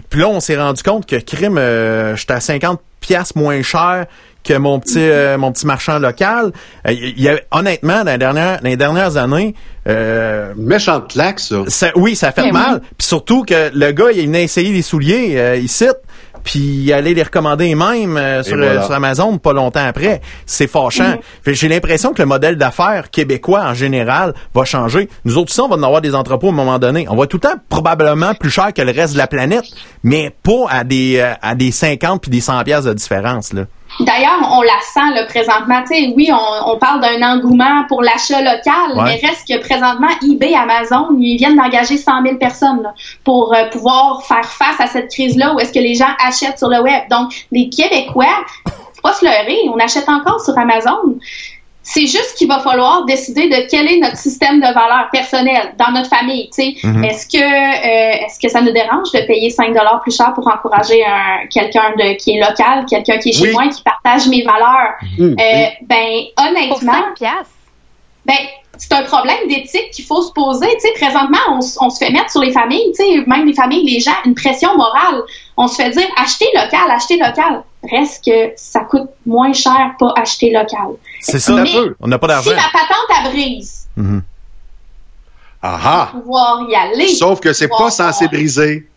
puis 0.09 0.19
là, 0.21 0.27
on 0.29 0.39
s'est 0.39 0.57
rendu 0.57 0.83
compte 0.83 1.05
que 1.05 1.17
crime, 1.17 1.57
euh, 1.57 2.15
j'étais 2.15 2.33
à 2.33 2.39
50 2.39 2.79
pièces 2.99 3.35
moins 3.35 3.61
cher 3.63 4.05
que 4.43 4.53
mon 4.57 4.79
petit 4.79 4.97
euh, 4.99 5.37
mon 5.37 5.51
petit 5.51 5.65
marchand 5.65 5.99
local. 5.99 6.51
Euh, 6.87 6.91
il 6.91 7.19
y 7.21 7.29
a, 7.29 7.39
honnêtement, 7.51 8.03
dans 8.03 8.11
les 8.11 8.17
dernières, 8.17 8.61
dans 8.61 8.69
les 8.69 8.77
dernières 8.77 9.17
années, 9.17 9.55
euh, 9.87 10.53
méchante 10.55 11.09
claque, 11.11 11.39
ça. 11.39 11.57
ça- 11.67 11.91
oui, 11.95 12.15
ça 12.15 12.31
fait 12.31 12.43
Ben 12.43 12.53
mal. 12.53 12.81
Puis 12.97 13.07
surtout 13.07 13.43
que 13.43 13.71
le 13.73 13.91
gars, 13.91 14.11
il 14.13 14.25
venait 14.25 14.43
essayer 14.43 14.71
des 14.73 14.81
souliers 14.81 15.33
euh, 15.37 15.55
ici, 15.57 15.87
puis 16.43 16.59
il 16.59 16.93
allait 16.93 17.13
les 17.13 17.21
recommander 17.23 17.73
même 17.75 18.17
euh, 18.17 18.41
sur, 18.43 18.57
voilà. 18.57 18.81
euh, 18.81 18.85
sur 18.85 18.93
Amazon 18.93 19.37
pas 19.37 19.53
longtemps 19.53 19.85
après. 19.85 20.21
C'est 20.47 20.65
fâchant. 20.67 21.15
Fait 21.43 21.51
que 21.51 21.57
J'ai 21.57 21.67
l'impression 21.67 22.13
que 22.13 22.21
le 22.21 22.27
modèle 22.27 22.55
d'affaires 22.57 23.11
québécois 23.11 23.61
en 23.63 23.73
général 23.75 24.33
va 24.55 24.63
changer. 24.65 25.07
Nous 25.25 25.37
autres 25.37 25.51
aussi, 25.51 25.61
on 25.61 25.67
va 25.67 25.75
en 25.75 25.83
avoir 25.83 26.01
des 26.01 26.15
entrepôts 26.15 26.47
à 26.47 26.51
un 26.51 26.53
moment 26.55 26.79
donné. 26.79 27.05
On 27.09 27.15
va 27.15 27.27
tout 27.27 27.37
le 27.37 27.41
temps 27.47 27.55
probablement 27.69 28.33
plus 28.33 28.49
cher 28.49 28.73
que 28.73 28.81
le 28.81 28.91
reste 28.91 29.13
de 29.13 29.17
la 29.19 29.27
planète, 29.27 29.65
mais 30.03 30.31
pas 30.43 30.65
à 30.69 30.83
des 30.83 31.17
euh, 31.19 31.33
à 31.43 31.53
des 31.53 31.71
50 31.71 32.21
puis 32.23 32.31
des 32.31 32.41
100 32.41 32.63
pièces 32.63 32.85
de 32.85 32.93
différence 32.93 33.53
là. 33.53 33.65
D'ailleurs, 33.99 34.39
on 34.51 34.61
la 34.61 34.79
sent 34.81 35.13
là, 35.13 35.25
présentement. 35.25 35.81
Tu 35.81 35.93
sais, 35.95 36.13
oui, 36.15 36.31
on, 36.31 36.71
on 36.71 36.77
parle 36.77 37.01
d'un 37.01 37.21
engouement 37.21 37.83
pour 37.87 38.01
l'achat 38.01 38.41
local, 38.41 38.95
Ouais. 38.95 39.03
mais 39.21 39.27
reste 39.27 39.47
que 39.47 39.59
présentement, 39.59 40.07
eBay, 40.23 40.55
Amazon, 40.55 41.09
ils 41.19 41.37
viennent 41.37 41.57
d'engager 41.57 41.97
100 41.97 42.23
000 42.23 42.35
personnes 42.37 42.81
là, 42.83 42.93
pour 43.23 43.53
euh, 43.53 43.65
pouvoir 43.69 44.23
faire 44.23 44.45
face 44.45 44.79
à 44.79 44.87
cette 44.87 45.11
crise-là 45.11 45.53
où 45.53 45.59
est-ce 45.59 45.73
que 45.73 45.79
les 45.79 45.93
gens 45.95 46.09
achètent 46.25 46.57
sur 46.57 46.69
le 46.69 46.81
web. 46.81 47.03
Donc, 47.09 47.45
les 47.51 47.69
Québécois, 47.69 48.25
faut 48.65 49.01
pas 49.03 49.13
se 49.13 49.25
leurrer, 49.25 49.57
on 49.73 49.77
achète 49.77 50.07
encore 50.09 50.39
sur 50.43 50.57
Amazon. 50.57 51.15
C'est 51.83 52.05
juste 52.05 52.35
qu'il 52.37 52.47
va 52.47 52.59
falloir 52.59 53.05
décider 53.05 53.49
de 53.49 53.67
quel 53.69 53.87
est 53.87 53.97
notre 53.99 54.15
système 54.17 54.57
de 54.59 54.67
valeurs 54.67 55.09
personnelles 55.11 55.73
dans 55.79 55.91
notre 55.91 56.09
famille. 56.09 56.49
tu 56.55 56.61
sais. 56.61 56.87
Mhm. 56.87 57.03
Est-ce 57.03 57.25
que 57.27 57.41
euh, 57.41 58.25
est-ce 58.25 58.39
que 58.39 58.49
ça 58.49 58.61
nous 58.61 58.71
dérange 58.71 59.11
de 59.13 59.21
payer 59.25 59.49
5 59.49 59.69
dollars 59.69 59.99
plus 60.01 60.15
cher 60.15 60.31
pour 60.35 60.47
encourager 60.47 61.03
un 61.03 61.47
quelqu'un 61.47 61.91
de 61.97 62.13
qui 62.17 62.37
est 62.37 62.39
local, 62.39 62.85
quelqu'un 62.87 63.17
qui 63.17 63.29
est 63.29 63.33
chez 63.33 63.45
Oui. 63.47 63.51
moi 63.53 63.65
et 63.65 63.69
qui 63.69 63.81
partage 63.81 64.27
mes 64.27 64.43
valeurs? 64.43 64.93
Euh, 65.19 65.33
oui. 65.37 65.67
Ben 65.87 66.07
Pour 66.35 66.45
honnêtement, 66.47 66.93
5 66.93 67.13
piastres. 67.15 67.49
ben 68.25 68.35
c'est 68.77 68.93
un 68.93 69.03
problème 69.03 69.47
d'éthique 69.47 69.91
qu'il 69.91 70.05
faut 70.05 70.21
se 70.21 70.31
poser. 70.33 70.67
Tu 70.75 70.79
sais, 70.79 70.93
présentement, 70.93 71.37
on, 71.49 71.59
on 71.85 71.89
se 71.89 72.03
fait 72.03 72.11
mettre 72.11 72.31
sur 72.31 72.41
les 72.41 72.51
familles, 72.51 72.91
tu 72.97 73.03
sais, 73.03 73.23
même 73.27 73.45
les 73.45 73.53
familles, 73.53 73.87
les 73.87 73.99
gens, 73.99 74.15
une 74.25 74.33
pression 74.33 74.75
morale. 74.75 75.21
On 75.57 75.67
se 75.67 75.75
fait 75.75 75.89
dire 75.91 76.07
achetez 76.17 76.47
local, 76.55 76.89
achetez 76.89 77.17
local. 77.17 77.63
Reste 77.89 78.25
que 78.25 78.51
ça 78.55 78.81
coûte 78.81 79.09
moins 79.25 79.53
cher 79.53 79.95
pas 79.99 80.13
acheter 80.15 80.51
local. 80.51 80.95
C'est 81.19 81.39
ça. 81.39 81.53
Mais- 81.55 81.71
On 81.99 82.07
n'a 82.07 82.19
pas 82.19 82.27
Si 82.41 82.49
d'argent. 82.49 82.61
ma 82.61 82.79
patente 82.79 83.25
à 83.25 83.29
brise, 83.29 83.87
ah! 85.61 86.09
pouvoir 86.11 86.65
y 86.69 86.75
aller. 86.75 87.07
Sauf 87.07 87.39
que 87.39 87.53
c'est 87.53 87.67
pas 87.67 87.89
censé 87.89 88.27
briser. 88.27 88.87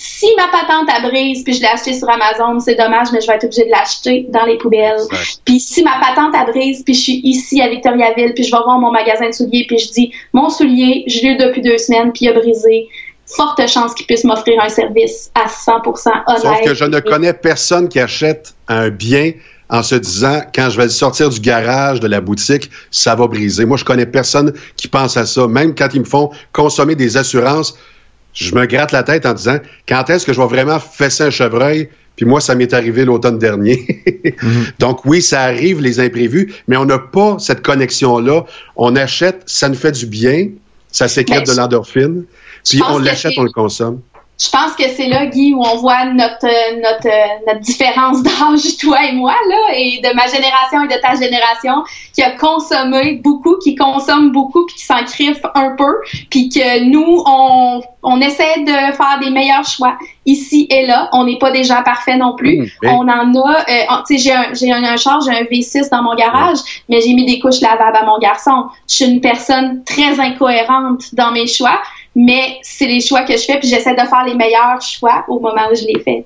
Si 0.00 0.26
ma 0.36 0.46
patente 0.46 0.88
à 0.90 1.00
brise 1.08 1.42
puis 1.42 1.54
je 1.54 1.60
l'ai 1.60 1.66
acheté 1.66 1.92
sur 1.92 2.08
Amazon, 2.08 2.60
c'est 2.60 2.76
dommage, 2.76 3.08
mais 3.12 3.20
je 3.20 3.26
vais 3.26 3.34
être 3.34 3.44
obligée 3.44 3.64
de 3.64 3.70
l'acheter 3.70 4.26
dans 4.28 4.44
les 4.44 4.56
poubelles. 4.56 5.00
Puis 5.44 5.58
si 5.58 5.82
ma 5.82 5.98
patente 5.98 6.36
à 6.36 6.44
brise 6.44 6.84
puis 6.84 6.94
je 6.94 7.00
suis 7.00 7.20
ici 7.24 7.60
à 7.60 7.68
Victoriaville 7.68 8.32
puis 8.32 8.44
je 8.44 8.52
vais 8.52 8.62
voir 8.62 8.78
mon 8.78 8.92
magasin 8.92 9.26
de 9.26 9.32
souliers 9.34 9.64
puis 9.66 9.78
je 9.78 9.90
dis 9.90 10.12
mon 10.32 10.50
soulier, 10.50 11.02
je 11.08 11.20
l'ai 11.22 11.28
eu 11.30 11.36
depuis 11.36 11.62
deux 11.62 11.78
semaines 11.78 12.12
puis 12.12 12.26
il 12.26 12.28
a 12.28 12.32
brisé, 12.34 12.88
forte 13.28 13.66
chance 13.68 13.94
qu'il 13.94 14.06
puisse 14.06 14.24
m'offrir 14.24 14.60
un 14.60 14.68
service 14.68 15.30
à 15.34 15.46
100% 15.46 16.08
honnête. 16.26 16.42
Sauf 16.42 16.60
que 16.64 16.74
je 16.74 16.84
ne 16.84 17.00
connais 17.00 17.32
personne 17.32 17.88
qui 17.88 18.00
achète 18.00 18.54
un 18.68 18.88
bien 18.88 19.32
en 19.70 19.82
se 19.82 19.94
disant 19.94 20.40
quand 20.54 20.70
je 20.70 20.78
vais 20.78 20.84
le 20.84 20.90
sortir 20.90 21.28
du 21.28 21.40
garage 21.40 22.00
de 22.00 22.08
la 22.08 22.20
boutique, 22.20 22.70
ça 22.90 23.14
va 23.14 23.26
briser. 23.26 23.64
Moi, 23.66 23.76
je 23.76 23.84
connais 23.84 24.06
personne 24.06 24.52
qui 24.76 24.88
pense 24.88 25.16
à 25.16 25.26
ça. 25.26 25.46
Même 25.46 25.74
quand 25.74 25.88
ils 25.92 26.00
me 26.00 26.06
font 26.06 26.30
consommer 26.52 26.94
des 26.94 27.16
assurances, 27.16 27.76
je 28.32 28.54
me 28.54 28.66
gratte 28.66 28.92
la 28.92 29.02
tête 29.02 29.26
en 29.26 29.34
disant 29.34 29.58
quand 29.86 30.08
est-ce 30.10 30.24
que 30.24 30.32
je 30.32 30.40
vais 30.40 30.46
vraiment 30.46 30.78
fesser 30.78 31.24
un 31.24 31.30
chevreuil? 31.30 31.88
Puis 32.16 32.26
moi, 32.26 32.40
ça 32.40 32.54
m'est 32.56 32.74
arrivé 32.74 33.04
l'automne 33.04 33.38
dernier. 33.38 34.02
Donc 34.80 35.04
oui, 35.04 35.22
ça 35.22 35.42
arrive, 35.42 35.80
les 35.80 36.00
imprévus, 36.00 36.52
mais 36.66 36.76
on 36.76 36.84
n'a 36.84 36.98
pas 36.98 37.36
cette 37.38 37.62
connexion-là. 37.62 38.44
On 38.74 38.96
achète, 38.96 39.42
ça 39.46 39.68
nous 39.68 39.76
fait 39.76 39.92
du 39.92 40.06
bien, 40.06 40.48
ça 40.90 41.06
sécrète 41.06 41.46
Ben, 41.46 41.52
de 41.52 41.56
l'endorphine, 41.58 42.24
puis 42.64 42.78
on 42.94 42.98
l'achète, 42.98 43.32
on 43.38 43.42
le 43.42 43.50
consomme. 43.52 44.00
Je 44.40 44.48
pense 44.50 44.74
que 44.76 44.84
c'est 44.90 45.08
là, 45.08 45.26
Guy, 45.26 45.52
où 45.52 45.60
on 45.66 45.76
voit 45.78 46.04
notre, 46.04 46.46
euh, 46.46 46.76
notre, 46.76 47.08
euh, 47.08 47.26
notre 47.48 47.58
différence 47.58 48.22
d'âge, 48.22 48.76
toi 48.80 49.04
et 49.04 49.10
moi, 49.12 49.34
là, 49.48 49.74
et 49.76 50.00
de 50.00 50.14
ma 50.14 50.28
génération 50.28 50.84
et 50.84 50.86
de 50.86 51.00
ta 51.02 51.16
génération, 51.20 51.82
qui 52.14 52.22
a 52.22 52.30
consommé 52.30 53.14
beaucoup, 53.14 53.56
qui 53.58 53.74
consomme 53.74 54.30
beaucoup, 54.30 54.64
puis 54.66 54.76
qui 54.76 54.84
s'en 54.84 55.02
criffe 55.04 55.40
un 55.56 55.74
peu, 55.76 55.92
puis 56.30 56.48
que 56.50 56.84
nous, 56.84 57.20
on, 57.26 57.80
on 58.04 58.20
essaie 58.20 58.60
de 58.60 58.94
faire 58.94 59.18
des 59.20 59.30
meilleurs 59.30 59.64
choix 59.68 59.98
ici 60.24 60.68
et 60.70 60.86
là. 60.86 61.08
On 61.12 61.24
n'est 61.24 61.38
pas 61.38 61.50
des 61.50 61.64
gens 61.64 61.82
parfaits 61.82 62.18
non 62.18 62.36
plus. 62.36 62.58
Mmh, 62.60 62.66
mais- 62.82 62.88
On 62.92 63.08
en 63.08 63.34
a, 63.34 63.64
euh, 63.68 63.72
en- 63.88 64.02
tu 64.04 64.18
sais, 64.18 64.22
j'ai 64.22 64.32
un, 64.32 64.54
j'ai 64.54 64.70
un, 64.70 64.84
un 64.84 64.96
char, 64.96 65.20
j'ai 65.20 65.32
un 65.32 65.42
V6 65.50 65.90
dans 65.90 66.04
mon 66.04 66.14
garage, 66.14 66.58
mais 66.88 67.00
j'ai 67.00 67.12
mis 67.12 67.26
des 67.26 67.40
couches 67.40 67.60
lavables 67.60 67.96
à 67.96 68.04
mon 68.04 68.18
garçon. 68.18 68.66
Je 68.88 68.94
suis 68.94 69.04
une 69.06 69.20
personne 69.20 69.82
très 69.82 70.20
incohérente 70.20 71.12
dans 71.12 71.32
mes 71.32 71.48
choix, 71.48 71.80
mais 72.16 72.58
c'est 72.62 72.86
les 72.86 73.00
choix 73.00 73.22
que 73.22 73.36
je 73.36 73.42
fais, 73.44 73.58
puis 73.58 73.68
j'essaie 73.68 73.94
de 73.94 74.00
faire 74.00 74.24
les 74.26 74.34
meilleurs 74.34 74.80
choix 74.80 75.24
au 75.28 75.40
moment 75.40 75.68
où 75.70 75.74
je 75.74 75.84
les 75.84 76.02
fais. 76.02 76.24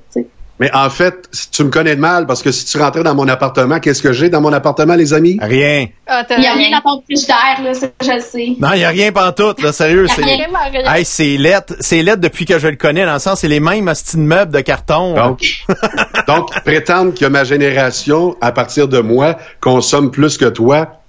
Mais 0.63 0.71
en 0.75 0.89
fait, 0.91 1.29
si 1.33 1.51
tu 1.51 1.65
me 1.65 1.71
connais 1.71 1.97
de 1.97 2.01
mal 2.01 2.25
parce 2.25 2.41
que 2.41 2.53
si 2.53 2.65
tu 2.65 2.79
rentrais 2.79 3.03
dans 3.03 3.17
mon 3.17 3.27
appartement, 3.27 3.81
qu'est-ce 3.81 4.01
que 4.01 4.13
j'ai 4.13 4.29
dans 4.29 4.41
mon 4.41 4.53
appartement, 4.53 4.95
les 4.95 5.13
amis? 5.13 5.37
Rien. 5.43 5.87
Ah, 6.07 6.25
Il 6.31 6.39
n'y 6.39 6.47
a 6.47 6.53
rien. 6.53 6.69
rien 6.69 6.81
dans 6.85 6.99
ton 6.99 7.03
frigidaire, 7.03 7.61
là, 7.65 7.75
ça, 7.75 7.89
je 8.01 8.13
le 8.13 8.21
sais. 8.21 8.57
Non, 8.61 8.69
il 8.75 8.81
y 8.81 8.85
a 8.85 8.91
rien 8.91 9.11
pantoute, 9.11 9.61
là, 9.61 9.73
sérieux. 9.73 10.07
Y 10.07 10.13
a 10.13 10.15
C'est, 10.15 10.99
hey, 10.99 11.05
c'est 11.05 11.37
lettre, 11.37 11.75
c'est 11.81 12.03
lettre 12.03 12.21
depuis 12.21 12.45
que 12.45 12.61
je 12.61 12.69
le 12.69 12.77
connais, 12.77 13.05
dans 13.05 13.15
le 13.15 13.19
sens, 13.19 13.41
c'est 13.41 13.49
les 13.49 13.59
mêmes 13.59 13.89
hosties 13.89 14.19
de 14.19 14.23
meubles 14.23 14.53
de 14.53 14.61
carton. 14.61 15.15
Donc, 15.15 15.65
donc 16.29 16.51
prétendre 16.63 17.13
que 17.19 17.27
ma 17.27 17.43
génération, 17.43 18.37
à 18.41 18.53
partir 18.53 18.87
de 18.87 19.01
moi, 19.01 19.37
consomme 19.61 20.13
plus 20.13 20.39
que 20.39 20.45
toi, 20.45 21.01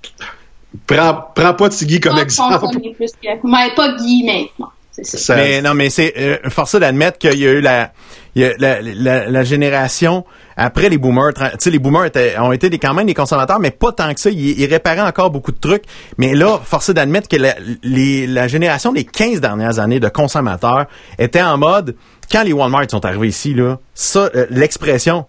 prends, 0.88 1.28
prends 1.36 1.54
pas 1.54 1.70
Tiggy 1.70 2.00
comme 2.00 2.16
Pas 2.16 2.22
exemple. 2.24 2.68
plus 2.96 3.12
que- 3.22 3.48
Mais 3.48 3.74
pas 3.76 3.96
Guy, 3.98 4.24
mais 4.26 4.50
non, 4.60 4.68
c'est 4.92 5.06
ça. 5.06 5.36
Mais 5.36 5.62
non, 5.62 5.74
mais 5.74 5.90
c'est 5.90 6.14
euh, 6.18 6.38
forcé 6.50 6.80
d'admettre 6.80 7.18
qu'il 7.18 7.40
y 7.40 7.48
a 7.48 7.52
eu 7.52 7.62
la, 7.62 7.92
il 8.36 8.42
y 8.42 8.46
a 8.46 8.54
la, 8.58 8.82
la, 8.82 9.30
la 9.30 9.44
génération 9.44 10.26
après 10.58 10.90
les 10.90 10.98
boomers. 10.98 11.34
Tu 11.34 11.42
sais, 11.60 11.72
les 11.72 11.80
boomers 11.80 12.06
étaient, 12.06 12.38
ont 12.40 12.52
été 12.52 12.70
des, 12.70 12.78
quand 12.80 12.94
même 12.94 13.08
des 13.08 13.14
consommateurs, 13.14 13.60
mais 13.60 13.72
pas 13.72 13.92
tant 13.92 14.14
que 14.14 14.20
ça. 14.20 14.30
Ils, 14.30 14.60
ils 14.60 14.66
réparaient 14.66 15.02
encore 15.02 15.30
beaucoup 15.32 15.52
de 15.52 15.60
trucs. 15.60 15.84
Mais 16.18 16.34
là, 16.36 16.60
forcé 16.64 16.94
d'admettre 16.94 17.28
que 17.28 17.38
la, 17.38 17.56
les, 17.84 18.28
la 18.28 18.48
génération 18.48 18.92
des 18.92 19.04
15 19.04 19.42
dernières 19.42 19.80
années 19.80 20.00
de 20.00 20.10
consommateurs 20.10 20.86
était 21.20 21.42
en 21.42 21.58
mode, 21.58 21.96
quand 22.32 22.44
les 22.44 22.54
Walmart 22.54 22.86
sont 22.90 23.04
arrivés 23.06 23.28
ici, 23.30 23.54
là, 23.54 23.78
ça, 23.96 24.30
euh, 24.36 24.46
l'expression, 24.50 25.26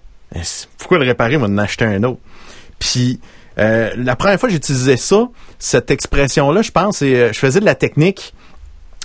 pourquoi 0.78 0.98
le 0.98 1.04
réparer, 1.04 1.36
moi, 1.38 1.48
d'en 1.48 1.58
acheter 1.58 1.84
un 1.84 2.02
autre? 2.02 2.20
Puis 2.78 3.20
euh, 3.58 3.90
la 3.96 4.16
première 4.16 4.38
fois 4.38 4.48
que 4.48 4.54
j'utilisais 4.54 4.96
ça, 4.96 5.28
cette 5.58 5.90
expression-là, 5.90 6.62
je 6.62 6.70
pense, 6.70 6.98
c'est, 6.98 7.14
euh, 7.14 7.32
je 7.32 7.38
faisais 7.38 7.60
de 7.60 7.64
la 7.64 7.74
technique 7.74 8.34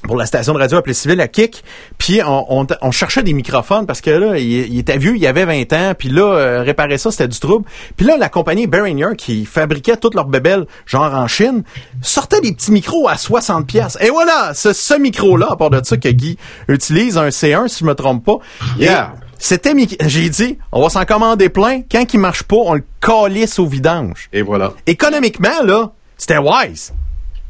pour 0.03 0.15
la 0.15 0.25
station 0.25 0.53
de 0.53 0.59
radio 0.59 0.77
appelée 0.77 0.93
Civil 0.93 1.19
à 1.19 1.27
Kick. 1.27 1.63
Puis 1.97 2.21
on, 2.25 2.65
on, 2.81 2.91
cherchait 2.91 3.21
des 3.23 3.33
microphones 3.33 3.85
parce 3.85 4.01
que 4.01 4.09
là, 4.09 4.37
il, 4.37 4.49
il 4.49 4.79
était 4.79 4.97
vieux, 4.97 5.17
il 5.17 5.27
avait 5.27 5.45
20 5.45 5.73
ans. 5.73 5.93
Puis 5.97 6.09
là, 6.09 6.23
euh, 6.23 6.61
réparer 6.61 6.97
ça, 6.97 7.11
c'était 7.11 7.27
du 7.27 7.39
trouble. 7.39 7.65
Puis 7.97 8.05
là, 8.05 8.17
la 8.17 8.29
compagnie 8.29 8.67
Behringer, 8.67 9.15
qui 9.17 9.45
fabriquait 9.45 9.97
toutes 9.97 10.15
leurs 10.15 10.27
bébelles, 10.27 10.65
genre 10.85 11.13
en 11.13 11.27
Chine, 11.27 11.63
sortait 12.01 12.39
des 12.41 12.53
petits 12.53 12.71
micros 12.71 13.09
à 13.09 13.17
60 13.17 13.67
pièces. 13.67 13.97
Et 14.01 14.09
voilà, 14.09 14.53
ce, 14.53 14.73
ce 14.73 14.93
micro-là, 14.93 15.49
à 15.51 15.55
part 15.57 15.69
de 15.69 15.81
ça 15.83 15.97
que 15.97 16.09
Guy 16.09 16.37
utilise, 16.67 17.17
un 17.17 17.27
C1, 17.27 17.67
si 17.67 17.79
je 17.79 17.85
me 17.85 17.93
trompe 17.93 18.23
pas. 18.23 18.37
Yeah. 18.77 19.13
Et 19.13 19.28
C'était, 19.41 19.73
j'ai 20.01 20.29
dit, 20.29 20.59
on 20.73 20.81
va 20.81 20.89
s'en 20.89 21.05
commander 21.05 21.47
plein. 21.47 21.81
Quand 21.89 22.13
il 22.13 22.19
marche 22.19 22.43
pas, 22.43 22.57
on 22.57 22.73
le 22.73 22.83
calisse 22.99 23.57
au 23.57 23.65
vidange 23.65 24.29
Et 24.33 24.41
voilà. 24.41 24.73
économiquement, 24.85 25.63
là, 25.63 25.91
c'était 26.17 26.37
wise. 26.37 26.93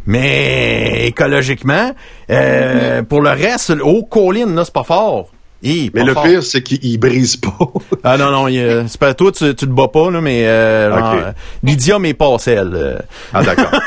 Mais 0.06 1.08
écologiquement, 1.08 1.92
euh, 2.30 3.02
pour 3.04 3.22
le 3.22 3.32
reste, 3.32 3.72
au 3.82 4.04
colline, 4.04 4.56
là, 4.56 4.64
c'est 4.66 4.74
pas 4.74 4.84
fort. 4.84 5.30
Hi, 5.62 5.91
Mais 5.93 6.01
pas 6.01 6.07
le 6.07 6.14
fort. 6.14 6.24
pire, 6.24 6.41
c'est 6.43 6.64
qu'il 6.64 6.80
il 6.84 6.97
brise 6.97 7.36
pas. 7.36 7.57
Ah 8.03 8.18
non, 8.18 8.32
non, 8.32 8.47
euh, 8.49 8.86
c'est 8.88 8.99
pas 8.99 9.14
toi, 9.14 9.30
tu, 9.32 9.43
tu 9.49 9.55
te 9.55 9.66
bats 9.66 9.89
pas, 9.89 10.10
là, 10.10 10.22
mais 10.22 10.47
euh, 10.47 10.89
genre, 10.97 11.14
Ok. 11.14 11.20
euh, 11.22 11.32
l'idiome 11.64 12.05
est 12.05 12.14
passé, 12.14 12.51
elle. 12.51 12.74
euh. 12.74 12.97
ah, 13.34 13.43
d'accord. 13.43 13.72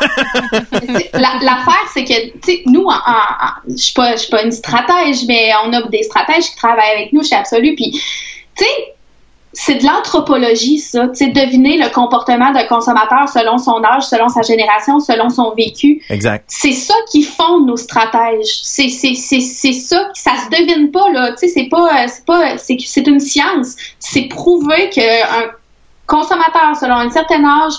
La- 1.15 1.39
L'affaire, 1.43 1.87
c'est 1.95 2.05
que, 2.05 2.31
tu 2.33 2.39
sais, 2.43 2.63
nous, 2.67 2.87
je 3.69 3.77
suis 3.77 3.95
pas, 3.95 4.13
je 4.13 4.19
suis 4.23 4.31
pas 4.31 4.43
une 4.43 4.53
stratège, 4.53 5.25
mais 5.27 5.51
on 5.65 5.73
a 5.73 5.83
des 5.89 6.03
stratèges 6.03 6.45
qui 6.51 6.57
travaillent 6.57 6.97
avec 6.99 7.13
nous 7.15 7.23
chez 7.25 7.35
Absolu, 7.37 7.75
puis, 7.75 7.91
tu 7.93 8.65
sais, 8.65 8.71
c'est 9.55 9.75
de 9.77 9.85
l'anthropologie, 9.85 10.79
ça. 10.79 11.09
Tu 11.09 11.17
sais, 11.17 11.29
deviner 11.29 11.77
le 11.77 11.91
comportement 11.91 12.53
d'un 12.53 12.65
consommateur 12.65 13.29
selon 13.29 13.59
son 13.59 13.83
âge, 13.85 14.05
selon 14.05 14.29
sa 14.29 14.41
génération, 14.43 14.99
selon 14.99 15.29
son 15.29 15.55
vécu. 15.55 16.03
Exact. 16.09 16.45
C'est 16.49 16.73
ça 16.73 16.95
qui 17.11 17.23
fonde 17.23 17.67
nos 17.67 17.77
stratèges. 17.77 18.61
C'est, 18.63 18.89
c'est, 18.89 19.15
c'est, 19.15 19.41
c'est 19.41 19.73
ça, 19.73 20.09
ça 20.15 20.33
se 20.39 20.49
devine 20.49 20.91
pas, 20.91 21.11
là. 21.11 21.33
Tu 21.33 21.39
sais, 21.39 21.49
c'est 21.49 21.69
pas, 21.69 21.87
euh, 21.87 22.07
c'est 22.09 22.25
pas, 22.25 22.57
c'est, 22.57 22.79
c'est 22.85 23.07
une 23.07 23.21
science. 23.21 23.77
C'est 23.99 24.29
prouvé 24.29 24.89
qu'un 24.89 25.51
consommateur 26.07 26.75
selon 26.81 26.97
un 26.97 27.11
certain 27.11 27.45
âge, 27.45 27.75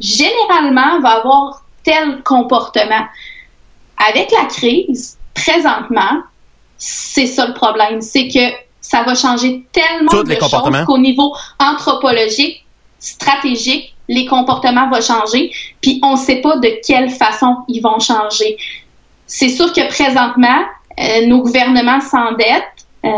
généralement, 0.00 1.00
va 1.00 1.18
avoir 1.18 1.62
tel 1.84 2.22
comportement. 2.22 3.06
Avec 4.08 4.30
la 4.30 4.46
crise, 4.46 5.18
présentement, 5.34 6.22
c'est 6.78 7.26
ça 7.26 7.46
le 7.46 7.52
problème. 7.52 8.00
C'est 8.00 8.28
que 8.28 8.69
ça 8.80 9.02
va 9.02 9.14
changer 9.14 9.64
tellement 9.72 10.22
de 10.22 10.34
choses 10.34 10.84
qu'au 10.86 10.98
niveau 10.98 11.34
anthropologique, 11.58 12.64
stratégique, 12.98 13.94
les 14.08 14.26
comportements 14.26 14.90
vont 14.90 15.00
changer, 15.00 15.52
puis 15.80 16.00
on 16.02 16.12
ne 16.12 16.16
sait 16.16 16.40
pas 16.40 16.56
de 16.56 16.80
quelle 16.86 17.10
façon 17.10 17.58
ils 17.68 17.80
vont 17.80 18.00
changer. 18.00 18.56
C'est 19.26 19.48
sûr 19.48 19.72
que 19.72 19.86
présentement, 19.88 20.64
euh, 20.98 21.26
nos 21.26 21.42
gouvernements 21.42 22.00
s'endettent. 22.00 22.86
Euh, 23.04 23.08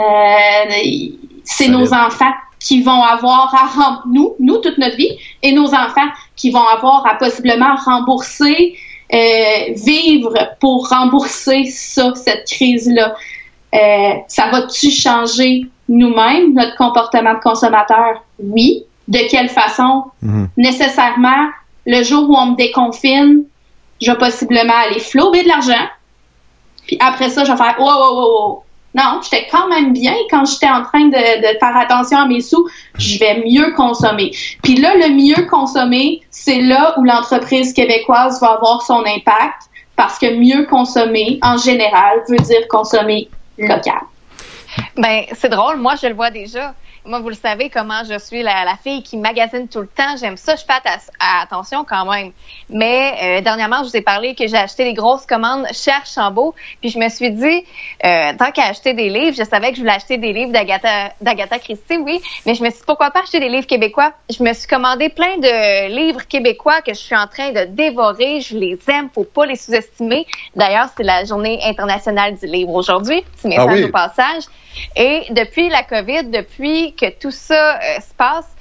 c'est 1.45 1.69
nos 1.69 1.93
enfants 1.93 2.33
qui 2.61 2.83
vont 2.83 3.03
avoir 3.03 3.53
à 3.55 4.03
nous, 4.07 4.35
nous 4.39 4.59
toute 4.59 4.79
notre 4.79 4.97
vie, 4.97 5.17
et 5.43 5.53
nos 5.53 5.75
enfants 5.75 6.09
qui 6.37 6.51
vont 6.51 6.67
avoir 6.67 7.07
à 7.07 7.17
possiblement 7.17 7.75
rembourser, 7.85 8.77
euh, 9.13 9.73
vivre 9.75 10.33
pour 10.61 10.89
rembourser 10.89 11.65
ça, 11.65 12.13
cette 12.15 12.49
crise-là. 12.49 13.15
Euh, 13.75 14.15
ça 14.29 14.49
va-tu 14.51 14.91
changer 14.91 15.63
nous-mêmes, 15.89 16.55
notre 16.55 16.77
comportement 16.77 17.35
de 17.35 17.41
consommateur? 17.41 18.23
Oui. 18.39 18.85
De 19.09 19.19
quelle 19.31 19.49
façon? 19.49 20.05
Mhm. 20.23 20.49
Nécessairement, 20.57 21.49
le 21.87 22.03
jour 22.03 22.29
où 22.29 22.37
on 22.37 22.53
me 22.53 22.57
déconfine, 22.57 23.45
je 24.01 24.11
vais 24.11 24.19
possiblement 24.19 24.75
aller 24.87 25.01
flouber 25.01 25.43
de 25.43 25.49
l'argent. 25.49 25.87
Puis 26.87 26.97
après 27.01 27.31
ça, 27.31 27.45
je 27.45 27.51
vais 27.51 27.57
faire, 27.57 27.77
wow, 27.79 27.87
wow, 27.87 28.15
wow, 28.15 28.49
wow. 28.49 28.63
Non, 28.95 29.21
j'étais 29.23 29.47
quand 29.51 29.69
même 29.69 29.95
bien 29.95 30.15
quand 30.31 30.45
j'étais 30.45 30.69
en 30.69 30.83
train 30.83 31.07
de, 31.07 31.53
de, 31.53 31.59
faire 31.59 31.77
attention 31.77 32.19
à 32.19 32.27
mes 32.27 32.43
sous. 32.43 32.69
Je 32.99 33.19
vais 33.19 33.43
mieux 33.47 33.73
consommer. 33.73 34.33
Puis 34.63 34.77
là, 34.77 34.95
le 34.97 35.15
mieux 35.15 35.47
consommer, 35.47 36.21
c'est 36.31 36.61
là 36.61 36.95
où 36.99 37.05
l'entreprise 37.05 37.73
québécoise 37.73 38.39
va 38.41 38.49
avoir 38.49 38.83
son 38.83 39.03
impact 39.07 39.63
parce 39.97 40.19
que 40.19 40.35
mieux 40.35 40.67
consommer, 40.67 41.39
en 41.43 41.57
général, 41.57 42.23
veut 42.29 42.37
dire 42.37 42.69
consommer 42.69 43.29
local. 43.59 44.01
Ben, 44.97 45.25
c'est 45.35 45.49
drôle. 45.49 45.77
Moi, 45.77 45.95
je 46.01 46.07
le 46.07 46.15
vois 46.15 46.31
déjà. 46.31 46.75
Moi, 47.05 47.19
vous 47.19 47.31
le 47.31 47.35
savez 47.35 47.69
comment 47.69 48.05
je 48.09 48.17
suis 48.17 48.43
la, 48.45 48.65
la 48.65 48.77
fille 48.77 49.03
qui 49.03 49.17
magasine 49.17 49.67
tout 49.67 49.81
le 49.81 49.89
temps. 49.89 50.17
J'aime 50.21 50.37
ça. 50.37 50.55
Je 50.55 50.63
fais 50.63 50.73
attention 51.19 51.85
quand 51.85 52.05
même. 52.09 52.31
Mais 52.71 53.15
euh, 53.23 53.41
dernièrement, 53.41 53.83
je 53.83 53.89
vous 53.89 53.97
ai 53.97 54.03
parlé 54.03 54.37
que 54.37 54.47
j'ai 54.47 54.57
acheté 54.57 54.85
des 54.85 54.95
grosses 54.95 55.27
commandes 55.27 55.67
chez 55.73 55.91
Archambault. 55.91 56.55
Puis 56.81 56.91
je 56.91 56.99
me 57.01 57.09
suis 57.09 57.33
dit, 57.33 57.65
euh, 58.05 58.33
tant 58.39 58.53
qu'à 58.53 58.67
acheter 58.67 58.95
des 58.95 59.09
livres, 59.09 59.37
je 59.37 59.43
savais 59.43 59.71
que 59.71 59.77
je 59.77 59.81
voulais 59.81 59.95
acheter 59.95 60.17
des 60.17 60.33
livres 60.33 60.53
d'Agatha 60.53 61.59
Christie, 61.59 61.97
oui. 61.97 62.21
Mais 62.47 62.55
je 62.55 62.63
me 62.63 62.71
suis 62.71 62.79
dit, 62.79 62.85
pourquoi 62.87 63.11
pas 63.11 63.23
acheter 63.23 63.41
des 63.41 63.49
livres 63.49 63.67
québécois? 63.67 64.13
Je 64.31 64.43
me 64.45 64.53
suis 64.53 64.69
commandé 64.69 65.09
plein 65.09 65.39
de 65.39 65.89
livres 65.89 66.27
québécois 66.29 66.83
que 66.83 66.95
je 66.95 67.01
suis 67.01 67.17
en 67.17 67.27
train 67.27 67.51
de 67.51 67.65
dévorer. 67.65 68.41
Je 68.41 68.57
les 68.57 68.79
aime. 68.89 69.09
Faut 69.13 69.25
pas 69.25 69.45
les 69.45 69.57
sous-estimer. 69.57 70.25
D'ailleurs, 70.55 70.87
c'est 70.97 71.03
la 71.03 71.25
journée 71.25 71.59
internationale 71.65 72.37
du 72.37 72.47
livre 72.47 72.75
aujourd'hui. 72.75 73.23
Petit 73.23 73.49
message 73.49 73.67
ah 73.69 73.75
oui. 73.75 73.85
au 73.85 73.91
passage. 73.91 74.45
Et 74.97 75.25
depuis 75.31 75.69
la 75.69 75.83
COVID, 75.83 76.31
depuis 76.31 76.92
que 76.97 77.11
tout 77.19 77.31
ça 77.31 77.79
euh, 77.79 78.01
se 78.01 78.15
passe, 78.15 78.52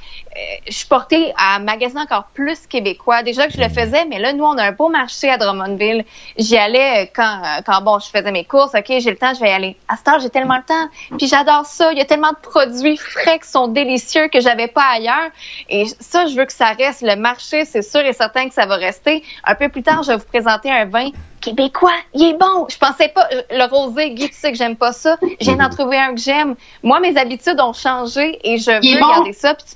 je 0.67 0.73
suis 0.73 0.87
portée 0.87 1.33
à 1.37 1.59
magasiner 1.59 2.01
encore 2.01 2.25
plus 2.33 2.65
québécois. 2.67 3.23
Déjà 3.23 3.47
que 3.47 3.53
je 3.53 3.59
le 3.61 3.69
faisais, 3.69 4.05
mais 4.05 4.19
là, 4.19 4.33
nous, 4.33 4.43
on 4.45 4.57
a 4.57 4.63
un 4.63 4.71
beau 4.71 4.89
marché 4.89 5.29
à 5.29 5.37
Drummondville. 5.37 6.05
J'y 6.37 6.57
allais 6.57 7.03
euh, 7.03 7.09
quand, 7.13 7.41
euh, 7.43 7.61
quand 7.65 7.81
bon, 7.81 7.99
je 7.99 8.07
faisais 8.09 8.31
mes 8.31 8.45
courses. 8.45 8.73
OK, 8.73 8.85
j'ai 8.87 9.09
le 9.11 9.17
temps, 9.17 9.33
je 9.33 9.39
vais 9.41 9.49
y 9.49 9.53
aller. 9.53 9.75
À 9.87 9.97
ce 9.97 10.03
temps, 10.03 10.19
j'ai 10.19 10.29
tellement 10.29 10.57
le 10.57 10.63
temps. 10.63 11.17
Puis 11.17 11.27
j'adore 11.27 11.65
ça. 11.65 11.91
Il 11.91 11.97
y 11.97 12.01
a 12.01 12.05
tellement 12.05 12.31
de 12.31 12.37
produits 12.37 12.97
frais 12.97 13.39
qui 13.39 13.47
sont 13.49 13.67
délicieux 13.67 14.27
que 14.29 14.39
j'avais 14.39 14.67
pas 14.67 14.85
ailleurs. 14.93 15.29
Et 15.69 15.85
ça, 15.99 16.25
je 16.27 16.35
veux 16.35 16.45
que 16.45 16.53
ça 16.53 16.71
reste. 16.71 17.01
Le 17.01 17.15
marché, 17.15 17.65
c'est 17.65 17.81
sûr 17.81 18.01
et 18.01 18.13
certain 18.13 18.47
que 18.47 18.53
ça 18.53 18.65
va 18.65 18.75
rester. 18.75 19.23
Un 19.43 19.55
peu 19.55 19.69
plus 19.69 19.83
tard, 19.83 20.03
je 20.03 20.11
vais 20.11 20.17
vous 20.17 20.25
présenter 20.25 20.71
un 20.71 20.85
vin 20.85 21.09
québécois. 21.41 21.91
Il 22.13 22.23
est 22.23 22.37
bon. 22.37 22.67
Je 22.69 22.77
pensais 22.77 23.09
pas, 23.09 23.27
le 23.49 23.65
rosé, 23.69 24.11
Guy, 24.11 24.29
tu 24.29 24.35
sais 24.35 24.51
que 24.51 24.57
j'aime 24.57 24.75
pas 24.75 24.91
ça. 24.93 25.17
Je 25.39 25.45
viens 25.45 25.55
d'en 25.55 25.69
trouver 25.69 25.97
un 25.97 26.13
que 26.13 26.21
j'aime. 26.21 26.55
Moi, 26.83 26.99
mes 26.99 27.17
habitudes 27.17 27.59
ont 27.59 27.73
changé 27.73 28.39
et 28.43 28.57
je 28.57 28.71
veux 28.71 28.99
bon. 28.99 29.07
garder 29.09 29.33
ça. 29.33 29.55
Puis 29.55 29.65
tu- 29.69 29.75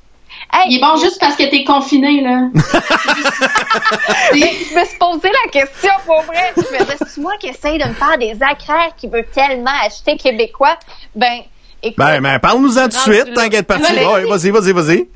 Hey, 0.51 0.67
Il 0.69 0.77
est 0.77 0.81
bon 0.81 0.95
juste 0.97 1.19
parce 1.19 1.35
que 1.35 1.43
t'es 1.43 1.63
confiné, 1.63 2.21
là. 2.21 2.49
je 4.33 4.79
me 4.79 4.85
suis 4.85 4.97
posé 4.97 5.29
la 5.29 5.51
question 5.51 5.91
pour 6.05 6.21
vrai. 6.21 6.53
Je 6.55 6.61
me 6.61 6.83
disais, 6.83 6.97
c'est 7.07 7.21
moi 7.21 7.33
qui 7.39 7.47
essaye 7.47 7.77
de 7.77 7.85
me 7.85 7.93
faire 7.93 8.17
des 8.17 8.37
acraires 8.41 8.95
qui 8.95 9.07
veut 9.07 9.25
tellement 9.33 9.71
acheter 9.83 10.17
québécois. 10.17 10.77
Ben, 11.15 11.41
écoute. 11.83 11.97
Ben, 11.97 12.21
ben 12.21 12.39
parle-nous-en 12.39 12.83
tout 12.83 13.09
de 13.09 13.13
suite, 13.13 13.33
t'inquiète 13.33 13.67
pas. 13.67 13.77
Vas-y, 13.77 14.51
vas-y, 14.51 14.71
vas-y. 14.71 15.07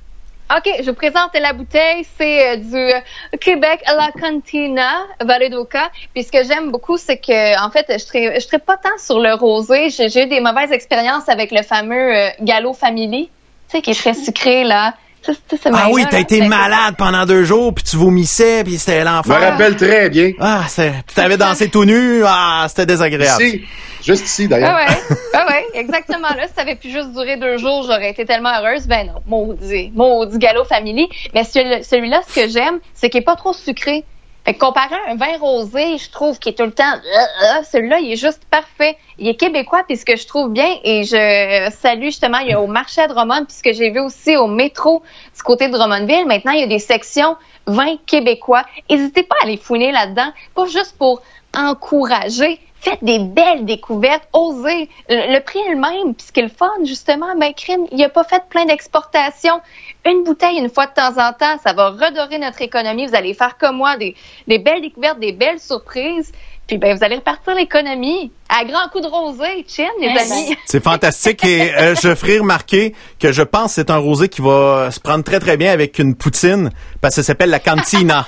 OK, 0.51 0.67
je 0.79 0.89
vous 0.89 0.95
présente 0.95 1.29
la 1.39 1.53
bouteille. 1.53 2.03
C'est 2.17 2.47
euh, 2.47 2.55
du 2.55 2.75
euh, 2.75 2.99
Québec 3.39 3.81
à 3.85 3.93
la 3.93 4.11
Cantina, 4.11 5.05
Vallée 5.21 5.49
d'Oka. 5.49 5.91
Puis 6.15 6.23
ce 6.23 6.31
que 6.31 6.43
j'aime 6.43 6.71
beaucoup, 6.71 6.97
c'est 6.97 7.17
que, 7.17 7.63
en 7.63 7.69
fait, 7.69 7.85
je 7.87 8.33
ne 8.33 8.39
serais 8.39 8.57
pas 8.57 8.75
tant 8.77 8.97
sur 8.97 9.19
le 9.19 9.35
rosé. 9.35 9.91
J'ai 9.91 10.09
j'ai 10.09 10.23
eu 10.23 10.25
des 10.25 10.39
mauvaises 10.39 10.71
expériences 10.71 11.29
avec 11.29 11.51
le 11.51 11.61
fameux 11.61 12.15
euh, 12.15 12.29
Gallo 12.41 12.73
Family, 12.73 13.29
tu 13.69 13.77
sais, 13.77 13.81
qui 13.83 13.91
est 13.91 13.99
très 13.99 14.15
sucré, 14.15 14.63
là. 14.63 14.95
Ça, 15.21 15.33
Ah 15.73 15.87
oui, 15.91 16.05
t'as 16.09 16.19
été 16.19 16.39
Ben, 16.39 16.47
malade 16.49 16.95
pendant 16.97 17.25
deux 17.25 17.43
jours, 17.43 17.73
puis 17.73 17.83
tu 17.83 17.97
vomissais, 17.97 18.63
puis 18.63 18.77
c'était 18.77 18.99
Je 19.01 19.05
me 19.05 19.11
l'enfer. 19.11 19.39
rappelle 19.51 19.75
très 19.75 20.09
bien. 20.09 20.31
Ah, 20.39 20.63
c'est, 20.67 20.91
puis 21.05 21.15
t'avais 21.15 21.37
dansé 21.37 21.69
tout 21.69 21.85
nu, 21.85 22.21
ah, 22.25 22.65
c'était 22.69 22.85
désagréable. 22.85 23.43
Ici, 23.43 23.61
juste 24.03 24.25
ici, 24.25 24.47
d'ailleurs. 24.47 24.75
Ah 24.77 24.85
ouais, 24.85 25.15
ah 25.33 25.45
ouais, 25.49 25.65
exactement. 25.73 26.29
Là, 26.29 26.47
si 26.47 26.53
ça 26.55 26.61
avait 26.61 26.75
pu 26.75 26.89
juste 26.89 27.11
durer 27.11 27.37
deux 27.37 27.57
jours, 27.57 27.83
j'aurais 27.83 28.11
été 28.11 28.25
tellement 28.25 28.51
heureuse. 28.59 28.87
Ben 28.87 29.07
non, 29.07 29.21
maudit, 29.27 29.91
maudit 29.93 30.37
Gallo 30.37 30.63
Family. 30.63 31.07
Mais 31.33 31.43
celui- 31.43 31.83
celui-là, 31.83 32.21
ce 32.27 32.35
que 32.41 32.47
j'aime, 32.47 32.79
c'est 32.93 33.09
qu'il 33.09 33.21
est 33.21 33.25
pas 33.25 33.35
trop 33.35 33.53
sucré. 33.53 34.05
Fait 34.49 34.55
que 34.55 34.65
comparé 34.65 34.95
à 34.95 35.11
un 35.11 35.15
vin 35.15 35.37
rosé, 35.39 35.99
je 35.99 36.09
trouve 36.09 36.39
qu'il 36.39 36.53
est 36.53 36.55
tout 36.55 36.63
le 36.63 36.71
temps, 36.71 36.83
euh, 36.83 36.97
euh, 36.97 37.63
celui-là, 37.71 37.99
il 37.99 38.13
est 38.13 38.15
juste 38.15 38.41
parfait. 38.49 38.97
Il 39.19 39.27
est 39.27 39.35
québécois, 39.35 39.83
puis 39.87 39.95
ce 39.95 40.03
que 40.03 40.15
je 40.15 40.25
trouve 40.25 40.51
bien, 40.51 40.65
et 40.83 41.03
je 41.03 41.69
salue 41.79 42.05
justement, 42.05 42.39
il 42.39 42.49
y 42.49 42.53
a 42.53 42.59
au 42.59 42.65
marché 42.65 42.99
à 43.01 43.07
Drummond, 43.07 43.45
puis 43.45 43.57
ce 43.57 43.61
que 43.61 43.73
j'ai 43.73 43.91
vu 43.91 43.99
aussi 43.99 44.37
au 44.37 44.47
métro 44.47 45.03
du 45.35 45.43
côté 45.43 45.67
de 45.67 45.73
Drummondville, 45.73 46.25
maintenant, 46.25 46.53
il 46.53 46.61
y 46.61 46.63
a 46.63 46.67
des 46.67 46.79
sections 46.79 47.37
vins 47.67 47.97
québécois. 48.07 48.63
N'hésitez 48.89 49.21
pas 49.21 49.35
à 49.43 49.45
les 49.45 49.57
fouiner 49.57 49.91
là-dedans, 49.91 50.31
pas 50.55 50.65
juste 50.65 50.97
pour 50.97 51.21
encourager. 51.55 52.59
Faites 52.81 53.03
des 53.03 53.19
belles 53.19 53.65
découvertes, 53.65 54.23
osez. 54.31 54.89
Le, 55.09 55.33
le 55.33 55.39
prix 55.43 55.59
est 55.59 55.71
le 55.71 55.75
même, 55.79 56.13
puis 56.15 56.25
ce 56.27 56.31
qui 56.31 56.39
est 56.39 56.43
le 56.43 56.49
fun, 56.49 56.71
justement, 56.85 57.35
ben, 57.37 57.53
crime, 57.53 57.85
il 57.91 58.01
a 58.03 58.09
pas 58.09 58.23
fait 58.23 58.41
plein 58.49 58.65
d'exportations. 58.65 59.59
Une 60.05 60.23
bouteille 60.23 60.57
une 60.57 60.69
fois 60.69 60.85
de 60.87 60.93
temps 60.93 61.17
en 61.21 61.33
temps, 61.33 61.57
ça 61.63 61.73
va 61.73 61.89
redorer 61.89 62.37
notre 62.39 62.61
économie. 62.61 63.05
Vous 63.07 63.15
allez 63.15 63.33
faire 63.33 63.57
comme 63.57 63.75
moi 63.77 63.97
des, 63.97 64.15
des 64.47 64.59
belles 64.59 64.81
découvertes, 64.81 65.19
des 65.19 65.33
belles 65.33 65.59
surprises. 65.59 66.31
Puis 66.67 66.77
ben, 66.77 66.95
vous 66.95 67.03
allez 67.03 67.15
repartir 67.15 67.55
l'économie 67.55 68.31
à 68.47 68.63
grands 68.63 68.87
coups 68.91 69.03
de 69.03 69.09
rosé, 69.09 69.65
chin, 69.67 69.87
les 69.99 70.07
Ouais, 70.07 70.19
amis. 70.21 70.55
C'est 70.65 70.83
fantastique 70.83 71.43
et 71.43 71.73
euh, 71.75 71.95
je 71.95 72.13
ferai 72.15 72.37
remarquer 72.39 72.95
que 73.19 73.31
je 73.31 73.41
pense 73.41 73.69
que 73.75 73.81
c'est 73.81 73.89
un 73.89 73.97
rosé 73.97 74.29
qui 74.29 74.41
va 74.41 74.89
se 74.91 74.99
prendre 74.99 75.23
très 75.23 75.39
très 75.39 75.57
bien 75.57 75.71
avec 75.73 75.97
une 75.99 76.15
poutine 76.15 76.69
parce 77.01 77.15
que 77.15 77.23
ça 77.23 77.27
s'appelle 77.27 77.49
la 77.49 77.59
cantina. 77.59 78.27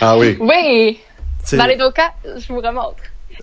Ah 0.00 0.18
oui. 0.18 0.36
Oui, 0.40 0.98
C'est- 1.44 1.56
Valedoka, 1.56 2.12
je 2.36 2.52
vous 2.52 2.60
remontre. 2.60 2.96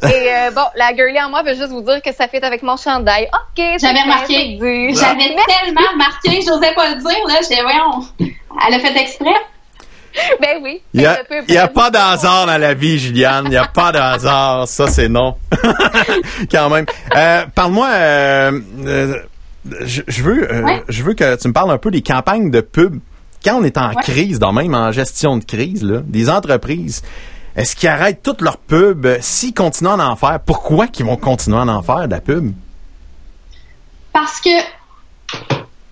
Et 0.04 0.08
euh, 0.08 0.52
bon, 0.52 0.64
la 0.76 0.96
girlie 0.96 1.20
en 1.22 1.30
moi 1.30 1.42
veut 1.44 1.54
juste 1.56 1.70
vous 1.70 1.82
dire 1.82 2.02
que 2.02 2.14
ça 2.14 2.28
fait 2.28 2.44
avec 2.44 2.62
mon 2.64 2.76
chandail. 2.78 3.26
OK, 3.34 3.64
J'avais 3.80 4.02
remarqué. 4.02 4.58
J'avais 4.94 5.36
tellement 5.36 5.88
remarqué, 5.94 6.42
j'osais 6.46 6.74
pas 6.74 6.90
le 6.90 6.96
dire, 6.96 7.28
là. 7.28 7.36
J'étais, 7.42 7.62
voyons, 7.62 8.06
elle 8.20 8.74
a 8.74 8.80
fait 8.80 9.00
exprès. 9.00 9.30
Ben 10.42 10.60
oui. 10.62 10.82
Il 10.94 11.02
y 11.02 11.06
a, 11.06 11.18
y 11.50 11.58
a 11.58 11.68
pas 11.68 11.90
de 11.92 11.98
hasard 11.98 12.46
dans 12.46 12.58
la 12.58 12.74
vie, 12.74 12.98
Juliane. 12.98 13.46
Il 13.48 13.54
y 13.54 13.58
a 13.58 13.66
pas 13.68 13.92
de 13.92 13.98
hasard. 13.98 14.66
Ça, 14.68 14.88
c'est 14.88 15.10
non. 15.10 15.36
Quand 16.52 16.70
même. 16.70 16.86
Euh, 17.16 17.46
Parle-moi. 17.54 17.88
euh, 17.92 18.60
euh, 18.86 19.16
je, 19.82 20.02
je 20.08 20.24
veux, 20.24 20.50
euh, 20.52 20.62
Ouais. 20.62 20.84
je 20.88 21.04
veux 21.04 21.14
que 21.16 21.36
tu 21.36 21.48
me 21.50 21.54
parles 21.54 21.72
un 21.72 21.78
peu 21.78 21.92
des 21.92 22.02
campagnes 22.02 22.50
de 22.50 22.62
pub. 22.62 23.00
Quand 23.44 23.56
on 23.60 23.64
est 23.66 23.78
en 23.78 23.90
Ouais. 23.90 23.96
crise, 24.04 24.40
dans 24.40 24.54
même 24.54 24.74
en 24.74 24.92
gestion 24.94 25.38
de 25.38 25.44
crise, 25.44 25.84
là, 25.84 26.00
des 26.04 26.30
entreprises, 26.30 27.04
est-ce 27.56 27.76
qu'ils 27.76 27.90
arrêtent 27.90 28.22
toutes 28.22 28.42
leurs 28.42 28.58
pubs? 28.58 29.08
S'ils 29.22 29.54
continuent 29.54 30.00
à 30.00 30.10
en 30.10 30.16
faire? 30.16 30.40
Pourquoi 30.46 30.88
qu'ils 30.88 31.06
vont 31.06 31.18
continuer 31.18 31.58
à 31.58 31.62
en 31.62 31.82
faire 31.82 32.08
de 32.08 32.12
la 32.12 32.22
pub? 32.22 32.54
Parce 34.12 34.42
que 34.42 34.62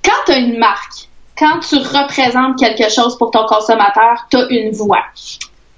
quand 0.04 0.12
tu 0.26 0.32
as 0.32 0.38
une 0.38 0.58
marque, 0.58 1.10
quand 1.38 1.60
tu 1.60 1.76
représentes 1.76 2.60
quelque 2.60 2.90
chose 2.90 3.18
pour 3.18 3.32
ton 3.32 3.46
consommateur, 3.46 4.28
tu 4.30 4.38
as 4.38 4.48
une 4.50 4.72
voix. 4.72 5.04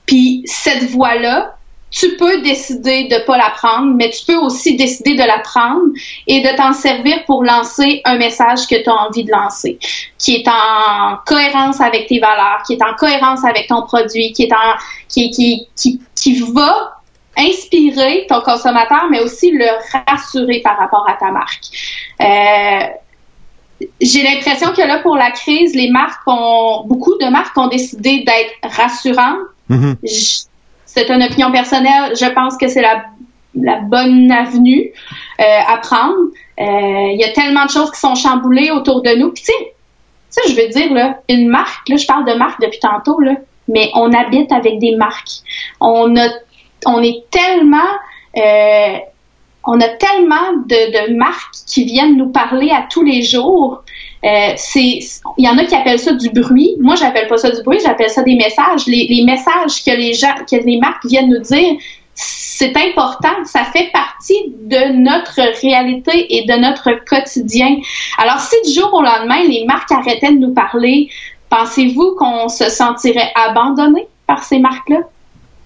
Puis 0.06 0.44
cette 0.46 0.90
voix-là, 0.90 1.56
tu 1.96 2.18
peux 2.18 2.42
décider 2.42 3.08
de 3.08 3.26
pas 3.26 3.38
la 3.38 3.52
prendre, 3.52 3.94
mais 3.96 4.10
tu 4.10 4.26
peux 4.26 4.36
aussi 4.36 4.76
décider 4.76 5.16
de 5.16 5.24
la 5.24 5.40
prendre 5.40 5.86
et 6.28 6.42
de 6.42 6.56
t'en 6.58 6.74
servir 6.74 7.24
pour 7.26 7.42
lancer 7.44 8.02
un 8.04 8.18
message 8.18 8.68
que 8.68 8.84
tu 8.84 8.90
as 8.90 8.94
envie 8.94 9.24
de 9.24 9.32
lancer, 9.32 9.80
qui 10.20 10.36
est 10.36 10.48
en 10.48 11.18
cohérence 11.26 11.80
avec 11.80 12.08
tes 12.08 12.20
valeurs, 12.20 12.62
qui 12.68 12.74
est 12.74 12.84
en 12.84 12.94
cohérence 12.96 13.46
avec 13.46 13.68
ton 13.68 13.84
produit, 13.84 14.34
qui 14.34 14.44
est 14.44 14.54
en 14.54 14.74
qui 15.08 15.32
qui 15.32 15.68
qui, 15.78 16.02
qui 16.16 16.42
va 16.54 17.02
inspirer 17.38 18.26
ton 18.28 18.42
consommateur, 18.42 19.08
mais 19.10 19.22
aussi 19.22 19.52
le 19.52 19.68
rassurer 20.08 20.60
par 20.62 20.78
rapport 20.78 21.06
à 21.10 21.14
ta 21.14 21.32
marque. 21.32 21.66
Euh, 22.22 22.88
j'ai 24.02 24.24
l'impression 24.24 24.72
que 24.74 24.82
là, 24.82 25.00
pour 25.00 25.16
la 25.16 25.32
crise, 25.32 25.76
les 25.76 25.90
marques 25.90 26.22
ont, 26.28 26.84
beaucoup 26.86 27.18
de 27.18 27.28
marques 27.28 27.58
ont 27.58 27.68
décidé 27.68 28.24
d'être 28.26 28.76
rassurantes. 28.76 29.48
Mhm. 29.70 29.96
Je- 30.04 30.44
C'est 30.96 31.10
une 31.10 31.24
opinion 31.24 31.52
personnelle. 31.52 32.14
Je 32.16 32.26
pense 32.34 32.56
que 32.58 32.70
c'est 32.70 32.82
la, 32.82 33.06
la 33.54 33.82
bonne 33.82 34.32
avenue 34.32 34.92
euh, 35.42 35.44
à 35.68 35.78
prendre. 35.78 36.16
Euh, 36.60 37.12
Il 37.12 37.18
y 37.20 37.24
a 37.26 37.32
tellement 37.34 37.66
de 37.66 37.70
choses 37.70 37.92
qui 37.92 38.00
sont 38.00 38.16
chamboulées 38.16 38.72
autour 38.72 39.02
de 39.02 39.10
nous. 39.16 39.32
Puis 39.34 39.44
tu 39.44 39.52
sais, 40.30 40.42
je 40.50 40.56
veux 40.56 40.70
dire, 40.70 40.94
là, 40.94 41.20
une 41.28 41.50
marque, 41.50 41.90
là, 41.90 41.98
je 41.98 42.08
parle 42.08 42.26
de 42.26 42.34
marque 42.34 42.62
depuis 42.62 42.80
tantôt, 42.80 43.20
là, 43.20 43.34
mais 43.68 43.92
on 43.94 44.14
habite 44.14 44.52
avec 44.54 44.80
des 44.80 44.96
marques. 44.96 45.42
On 45.82 46.16
a, 46.16 46.30
on 46.86 47.02
est 47.04 47.26
tellement, 47.30 47.92
euh, 48.38 48.98
on 49.66 49.80
a 49.82 49.90
tellement 49.90 50.54
de 50.66 51.14
marques 51.14 51.56
qui 51.68 51.84
viennent 51.84 52.16
nous 52.16 52.30
parler 52.30 52.72
à 52.72 52.86
tous 52.90 53.04
les 53.04 53.22
jours. 53.22 53.84
Euh, 54.26 54.54
c'est, 54.56 55.00
il 55.38 55.46
y 55.46 55.48
en 55.48 55.58
a 55.58 55.66
qui 55.66 55.76
appellent 55.76 56.00
ça 56.00 56.14
du 56.14 56.30
bruit. 56.30 56.76
Moi, 56.80 56.96
j'appelle 56.96 57.28
pas 57.28 57.38
ça 57.38 57.52
du 57.52 57.62
bruit, 57.62 57.80
j'appelle 57.84 58.10
ça 58.10 58.24
des 58.24 58.36
messages. 58.36 58.88
Les, 58.88 59.24
messages 59.24 59.84
que 59.84 59.96
les 59.96 60.14
gens, 60.14 60.34
que 60.50 60.56
les 60.56 60.80
marques 60.80 61.06
viennent 61.06 61.30
nous 61.30 61.42
dire, 61.42 61.78
c'est 62.16 62.76
important, 62.76 63.44
ça 63.44 63.66
fait 63.66 63.92
partie 63.92 64.54
de 64.64 64.94
notre 64.94 65.42
réalité 65.62 66.38
et 66.38 66.46
de 66.46 66.54
notre 66.54 66.92
quotidien. 67.06 67.76
Alors, 68.18 68.40
si 68.40 68.56
du 68.66 68.80
jour 68.80 68.92
au 68.94 69.02
lendemain, 69.02 69.44
les 69.48 69.66
marques 69.66 69.92
arrêtaient 69.92 70.32
de 70.32 70.40
nous 70.40 70.54
parler, 70.54 71.10
pensez-vous 71.50 72.16
qu'on 72.18 72.48
se 72.48 72.70
sentirait 72.70 73.32
abandonné 73.36 74.08
par 74.26 74.44
ces 74.44 74.58
marques-là? 74.58 75.02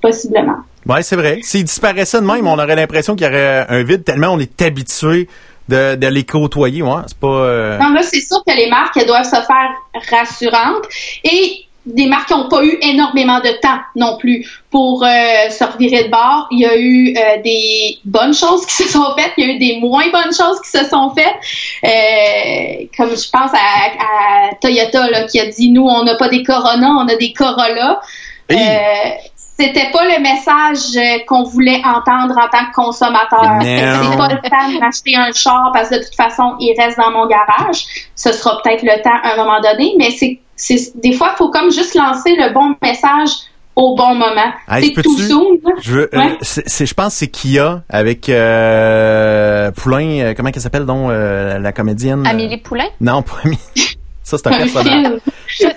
Possiblement. 0.01 0.57
Oui, 0.85 0.97
c'est 1.01 1.15
vrai. 1.15 1.39
S'ils 1.43 1.65
disparaissaient 1.65 2.21
de 2.21 2.25
même, 2.25 2.47
on 2.47 2.57
aurait 2.57 2.75
l'impression 2.75 3.15
qu'il 3.15 3.27
y 3.27 3.29
aurait 3.29 3.65
un 3.69 3.83
vide 3.83 4.03
tellement 4.03 4.29
on 4.29 4.39
est 4.39 4.61
habitué 4.61 5.27
de, 5.69 5.95
de 5.95 6.07
les 6.07 6.25
côtoyer. 6.25 6.81
Ouais, 6.81 7.01
c'est 7.07 7.17
pas. 7.19 7.27
Euh, 7.27 7.77
Non, 7.77 7.93
là, 7.93 8.01
c'est 8.03 8.21
sûr 8.21 8.43
que 8.45 8.55
les 8.55 8.69
marques 8.69 8.97
elles 8.97 9.07
doivent 9.07 9.23
se 9.23 9.29
faire 9.29 9.71
rassurantes 10.11 10.85
et 11.23 11.65
des 11.85 12.07
marques 12.07 12.27
qui 12.27 12.33
n'ont 12.33 12.49
pas 12.49 12.63
eu 12.63 12.77
énormément 12.81 13.39
de 13.39 13.49
temps 13.61 13.79
non 13.95 14.17
plus 14.17 14.45
pour 14.69 15.03
euh, 15.03 15.49
se 15.49 15.63
revirer 15.63 16.03
de 16.03 16.09
bord. 16.09 16.47
Il 16.51 16.59
y 16.59 16.65
a 16.65 16.77
eu 16.77 17.15
euh, 17.15 17.41
des 17.41 17.97
bonnes 18.05 18.33
choses 18.33 18.65
qui 18.65 18.83
se 18.83 18.89
sont 18.89 19.15
faites, 19.17 19.31
il 19.37 19.47
y 19.47 19.49
a 19.49 19.53
eu 19.55 19.57
des 19.57 19.79
moins 19.79 20.09
bonnes 20.11 20.33
choses 20.33 20.59
qui 20.61 20.69
se 20.77 20.83
sont 20.85 21.11
faites. 21.17 21.39
Euh, 21.83 22.85
comme 22.95 23.09
je 23.09 23.29
pense 23.29 23.51
à, 23.53 24.49
à 24.49 24.55
Toyota 24.61 25.09
là, 25.09 25.23
qui 25.23 25.39
a 25.39 25.45
dit 25.47 25.71
nous 25.71 25.87
on 25.87 26.03
n'a 26.03 26.15
pas 26.15 26.29
des 26.29 26.43
Corona, 26.43 26.89
on 26.99 27.07
a 27.07 27.15
des 27.15 27.31
Corolla. 27.33 28.01
Hey. 28.49 29.19
C'était 29.59 29.91
pas 29.91 30.05
le 30.05 30.21
message 30.21 30.95
euh, 30.95 31.19
qu'on 31.27 31.43
voulait 31.43 31.81
entendre 31.83 32.35
en 32.37 32.47
tant 32.47 32.65
que 32.69 32.73
consommateur. 32.73 33.59
C'est 33.61 34.17
pas 34.17 34.29
le 34.29 34.49
temps 34.49 34.71
de 34.73 34.79
m'acheter 34.79 35.15
un 35.17 35.31
char 35.33 35.71
parce 35.73 35.89
que 35.89 35.95
de 35.95 36.03
toute 36.03 36.15
façon, 36.15 36.55
il 36.59 36.73
reste 36.79 36.97
dans 36.97 37.11
mon 37.11 37.27
garage. 37.27 37.83
Ce 38.15 38.31
sera 38.31 38.61
peut-être 38.63 38.83
le 38.83 39.01
temps 39.01 39.19
à 39.21 39.33
un 39.33 39.35
moment 39.35 39.59
donné, 39.59 39.95
mais 39.97 40.11
c'est, 40.11 40.39
c'est 40.55 40.97
des 40.97 41.11
fois, 41.11 41.31
il 41.33 41.37
faut 41.37 41.49
comme 41.49 41.71
juste 41.71 41.93
lancer 41.95 42.35
le 42.37 42.53
bon 42.53 42.75
message 42.81 43.31
au 43.75 43.95
bon 43.95 44.15
moment. 44.15 44.51
Hey, 44.69 44.93
c'est 44.95 45.01
tout 45.01 45.17
soon. 45.17 45.59
Je 45.81 45.91
veux, 45.91 46.09
euh, 46.13 46.35
je 46.41 46.93
pense 46.93 47.13
que 47.13 47.19
c'est 47.19 47.27
Kia 47.27 47.83
avec 47.89 48.29
euh, 48.29 49.71
Poulain, 49.71 50.19
euh, 50.19 50.33
comment 50.35 50.51
qu'elle 50.51 50.61
s'appelle 50.61 50.85
donc 50.85 51.09
euh, 51.09 51.59
la 51.59 51.71
comédienne? 51.71 52.25
Amélie 52.25 52.57
Poulain? 52.57 52.87
Non, 52.99 53.21
pas 53.21 53.37
Amélie. 53.43 53.59
Ça 54.29 54.37
c'est 54.37 54.47
un 54.47 54.57
personnage. 54.57 54.85
Film. 54.85 55.19
Je 55.47 55.55
sais, 55.57 55.75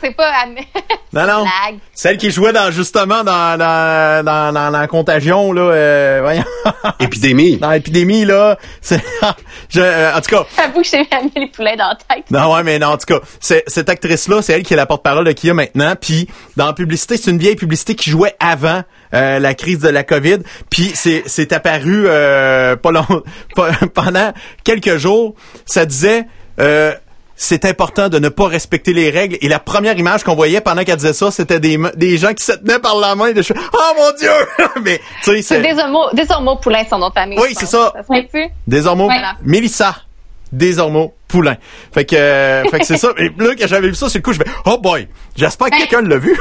c'est 0.00 0.16
pas 0.16 0.30
Amé... 0.42 0.66
Non 1.12 1.26
non. 1.26 1.42
Blague. 1.42 1.78
Celle 1.92 2.16
qui 2.16 2.30
jouait 2.30 2.52
dans 2.54 2.70
justement 2.70 3.22
dans 3.22 3.58
dans 3.58 4.24
dans, 4.24 4.52
dans, 4.54 4.70
dans 4.72 4.86
Contagion 4.86 5.52
là, 5.52 5.60
euh, 5.62 6.18
voyons, 6.22 6.44
Épidémie. 7.00 7.58
dans 7.58 7.70
l'épidémie 7.70 8.24
là. 8.24 8.56
C'est, 8.80 8.98
je, 9.68 9.80
euh, 9.80 10.14
en 10.16 10.20
tout 10.22 10.34
cas, 10.34 10.46
J'avoue 10.56 10.80
que 10.80 10.86
j'ai 10.88 11.00
mis 11.00 11.08
Amélie 11.10 11.50
Poulain 11.50 11.76
dans 11.76 11.88
la 11.88 11.96
tête. 12.16 12.24
Non, 12.30 12.54
ouais, 12.54 12.62
mais 12.62 12.78
non, 12.78 12.88
en 12.88 12.96
tout 12.96 13.04
cas, 13.06 13.20
c'est- 13.40 13.64
cette 13.66 13.90
actrice-là, 13.90 14.40
c'est 14.40 14.54
elle 14.54 14.62
qui 14.62 14.72
est 14.72 14.76
la 14.78 14.86
porte-parole 14.86 15.26
de 15.26 15.32
Kia 15.32 15.52
maintenant. 15.52 15.94
Puis 16.00 16.28
dans 16.56 16.66
la 16.66 16.72
publicité, 16.72 17.18
c'est 17.18 17.30
une 17.30 17.38
vieille 17.38 17.56
publicité 17.56 17.94
qui 17.94 18.08
jouait 18.08 18.34
avant 18.40 18.82
euh, 19.12 19.38
la 19.38 19.52
crise 19.52 19.80
de 19.80 19.90
la 19.90 20.02
COVID. 20.04 20.38
Puis 20.70 20.92
c'est 20.94 21.24
c'est 21.26 21.52
apparu 21.52 22.04
euh, 22.06 22.74
pas 22.76 22.90
long, 22.90 23.04
pas- 23.54 23.72
pendant 23.94 24.32
quelques 24.64 24.96
jours. 24.96 25.34
Ça 25.66 25.84
disait. 25.84 26.24
Euh, 26.58 26.94
c'est 27.42 27.64
important 27.64 28.08
de 28.08 28.20
ne 28.20 28.28
pas 28.28 28.46
respecter 28.46 28.92
les 28.92 29.10
règles. 29.10 29.36
Et 29.40 29.48
la 29.48 29.58
première 29.58 29.98
image 29.98 30.22
qu'on 30.22 30.36
voyait 30.36 30.60
pendant 30.60 30.84
qu'elle 30.84 30.96
disait 30.96 31.12
ça, 31.12 31.32
c'était 31.32 31.58
des, 31.58 31.76
des 31.96 32.16
gens 32.16 32.32
qui 32.34 32.44
se 32.44 32.52
tenaient 32.52 32.78
par 32.78 32.96
la 32.96 33.16
main. 33.16 33.26
Et 33.26 33.34
de 33.34 33.42
oh 33.52 33.92
mon 33.96 34.12
Dieu! 34.16 34.30
Mais 34.84 34.98
tu 35.24 35.30
sais, 35.32 35.42
C'est 35.42 35.62
c'est 35.62 35.72
Desormeaux, 35.74 36.10
Desormeaux 36.12 36.56
Poulain, 36.56 36.84
son 36.88 36.98
nom 36.98 37.08
de 37.08 37.14
famille. 37.14 37.38
Oui, 37.40 37.48
c'est 37.58 37.66
ça. 37.66 37.92
Ça 37.96 38.02
se 38.04 38.26
plus? 38.28 38.46
Désormais, 38.68 39.04
Voilà. 39.06 39.34
Mélissa. 39.42 39.96
Désormais, 40.52 41.12
Poulain. 41.26 41.56
Fait 41.92 42.04
que, 42.04 42.14
euh, 42.14 42.62
fait 42.70 42.78
que 42.78 42.86
c'est 42.86 42.96
ça. 42.96 43.08
Et 43.18 43.30
là, 43.36 43.54
quand 43.58 43.66
j'avais 43.66 43.88
vu 43.88 43.94
ça, 43.96 44.08
sur 44.08 44.18
le 44.18 44.22
coup, 44.22 44.32
je 44.32 44.38
fais, 44.38 44.50
oh 44.66 44.78
boy, 44.78 45.08
j'espère 45.34 45.66
que 45.66 45.72
Ben- 45.72 45.78
quelqu'un 45.78 46.02
l'a 46.02 46.18
vu. 46.18 46.38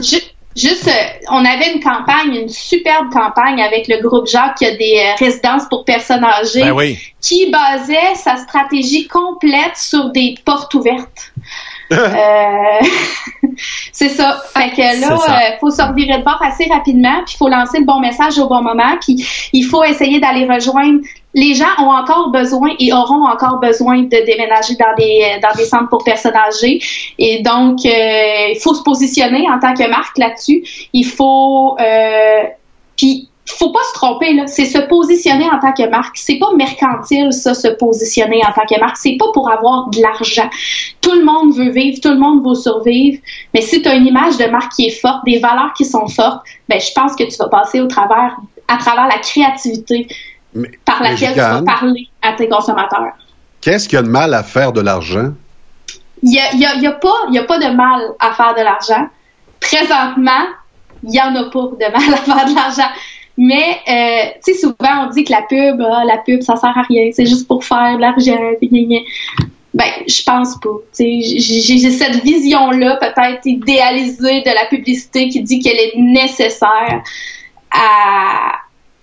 Juste, 0.56 0.88
euh, 0.88 1.26
on 1.30 1.44
avait 1.44 1.74
une 1.74 1.82
campagne, 1.82 2.34
une 2.34 2.48
superbe 2.48 3.12
campagne 3.12 3.60
avec 3.60 3.88
le 3.88 4.00
groupe 4.00 4.26
Jacques 4.26 4.56
qui 4.56 4.64
a 4.64 4.74
des 4.74 4.98
euh, 4.98 5.14
résidences 5.18 5.68
pour 5.68 5.84
personnes 5.84 6.24
âgées, 6.24 6.62
ben 6.62 6.72
oui. 6.72 6.98
qui 7.20 7.50
basait 7.50 8.14
sa 8.14 8.38
stratégie 8.38 9.06
complète 9.06 9.76
sur 9.76 10.10
des 10.12 10.34
portes 10.44 10.72
ouvertes. 10.72 11.32
Euh, 11.92 12.86
c'est 13.92 14.08
ça. 14.08 14.40
Fait 14.54 14.70
que 14.70 15.00
là, 15.00 15.16
ça. 15.16 15.34
euh, 15.34 15.56
faut 15.60 15.70
se 15.70 15.82
revirer 15.82 16.18
de 16.18 16.24
bord 16.24 16.40
assez 16.42 16.66
rapidement, 16.70 17.22
puis 17.24 17.34
il 17.34 17.38
faut 17.38 17.48
lancer 17.48 17.78
le 17.78 17.84
bon 17.84 18.00
message 18.00 18.38
au 18.38 18.48
bon 18.48 18.62
moment, 18.62 18.96
puis 19.00 19.24
il 19.52 19.62
faut 19.64 19.84
essayer 19.84 20.20
d'aller 20.20 20.46
rejoindre. 20.46 21.00
Les 21.34 21.54
gens 21.54 21.66
ont 21.78 21.90
encore 21.90 22.30
besoin 22.30 22.70
et 22.78 22.92
auront 22.92 23.26
encore 23.26 23.58
besoin 23.60 24.02
de 24.02 24.24
déménager 24.24 24.74
dans 24.76 24.94
des 24.96 25.38
dans 25.42 25.54
des 25.54 25.66
centres 25.66 25.88
pour 25.90 26.02
personnes 26.02 26.36
âgées. 26.36 26.80
Et 27.18 27.42
donc, 27.42 27.84
euh, 27.84 28.52
il 28.54 28.58
faut 28.60 28.74
se 28.74 28.82
positionner 28.82 29.46
en 29.48 29.58
tant 29.58 29.74
que 29.74 29.88
marque 29.88 30.16
là-dessus. 30.18 30.64
Il 30.92 31.04
faut 31.04 31.76
euh, 31.78 32.44
puis 32.96 33.28
faut 33.48 33.70
pas 33.70 33.82
se 33.88 33.94
tromper 33.94 34.34
là, 34.34 34.46
c'est 34.46 34.64
se 34.64 34.78
positionner 34.78 35.44
en 35.48 35.58
tant 35.60 35.72
que 35.72 35.88
marque. 35.88 36.16
C'est 36.18 36.38
pas 36.38 36.52
mercantile 36.56 37.32
ça, 37.32 37.54
se 37.54 37.68
positionner 37.68 38.42
en 38.44 38.52
tant 38.52 38.66
que 38.66 38.78
marque. 38.80 38.96
C'est 38.96 39.16
pas 39.18 39.26
pour 39.32 39.50
avoir 39.50 39.88
de 39.90 40.00
l'argent. 40.02 40.50
Tout 41.00 41.12
le 41.12 41.24
monde 41.24 41.54
veut 41.56 41.70
vivre, 41.70 41.98
tout 42.02 42.10
le 42.10 42.18
monde 42.18 42.46
veut 42.46 42.54
survivre. 42.56 43.20
Mais 43.54 43.60
si 43.60 43.80
tu 43.82 43.88
as 43.88 43.94
une 43.94 44.06
image 44.06 44.36
de 44.36 44.46
marque 44.46 44.72
qui 44.72 44.86
est 44.86 45.00
forte, 45.00 45.24
des 45.24 45.38
valeurs 45.38 45.72
qui 45.76 45.84
sont 45.84 46.08
fortes, 46.08 46.44
ben 46.68 46.80
je 46.80 46.90
pense 46.94 47.14
que 47.14 47.24
tu 47.24 47.36
vas 47.38 47.48
passer 47.48 47.80
au 47.80 47.86
travers 47.86 48.36
à 48.68 48.78
travers 48.78 49.06
la 49.06 49.18
créativité 49.18 50.08
Mais- 50.52 50.70
par 50.84 51.00
laquelle 51.02 51.34
tu 51.34 51.38
vas 51.38 51.62
parler 51.62 52.08
à 52.22 52.32
tes 52.32 52.48
consommateurs. 52.48 53.12
Qu'est-ce 53.60 53.88
qu'il 53.88 53.96
y 53.96 54.00
a 54.00 54.02
de 54.02 54.08
mal 54.08 54.34
à 54.34 54.42
faire 54.42 54.72
de 54.72 54.80
l'argent? 54.80 55.28
Il 56.22 56.34
y 56.34 56.38
a, 56.40 56.52
il 56.52 56.58
y 56.60 56.64
a- 56.66 56.74
il 56.74 56.82
y 56.82 56.86
a 56.88 56.92
pas 56.92 57.14
il 57.28 57.34
y 57.34 57.38
a 57.38 57.44
pas 57.44 57.58
de 57.58 57.68
mal 57.74 58.00
à 58.18 58.32
faire 58.32 58.54
de 58.54 58.62
l'argent. 58.62 59.06
Présentement, 59.60 60.46
il 61.02 61.14
y 61.14 61.20
en 61.20 61.34
a 61.34 61.44
pas 61.44 61.68
de 61.78 61.92
mal 61.92 62.14
à 62.14 62.16
faire 62.16 62.44
de 62.46 62.54
l'argent. 62.54 62.88
Mais 63.38 63.78
euh, 63.88 64.30
tu 64.44 64.54
sais 64.54 64.58
souvent 64.58 65.06
on 65.06 65.10
dit 65.10 65.24
que 65.24 65.32
la 65.32 65.42
pub 65.42 65.80
ah, 65.80 66.04
la 66.06 66.18
pub 66.18 66.42
ça 66.42 66.56
sert 66.56 66.76
à 66.76 66.82
rien, 66.82 67.10
c'est 67.12 67.26
juste 67.26 67.46
pour 67.46 67.64
faire 67.64 67.96
de 67.96 68.00
l'argent. 68.00 68.36
gna, 68.60 68.68
gna, 68.68 68.82
gna. 68.86 68.98
Ben, 69.76 69.90
je 70.08 70.22
pense 70.22 70.58
pas. 70.58 70.70
Tu 70.96 71.22
sais, 71.22 71.78
J'ai 71.78 71.90
cette 71.90 72.24
vision-là, 72.24 72.96
peut-être 72.96 73.44
idéalisée 73.44 74.40
de 74.40 74.54
la 74.54 74.64
publicité 74.70 75.28
qui 75.28 75.42
dit 75.42 75.60
qu'elle 75.60 75.78
est 75.78 75.92
nécessaire 75.98 77.02
à, 77.70 78.52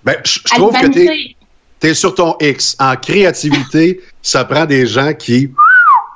Ben, 0.04 0.16
je 0.24 0.40
trouve 0.46 0.74
que 0.74 0.88
t'es 0.88 1.00
l'humanité. 1.02 1.38
es 1.84 1.94
sur 1.94 2.16
ton 2.16 2.36
X. 2.40 2.76
En 2.80 2.96
créativité, 2.96 4.02
ça 4.24 4.46
prend 4.46 4.66
des 4.66 4.88
gens 4.88 5.14
qui 5.14 5.52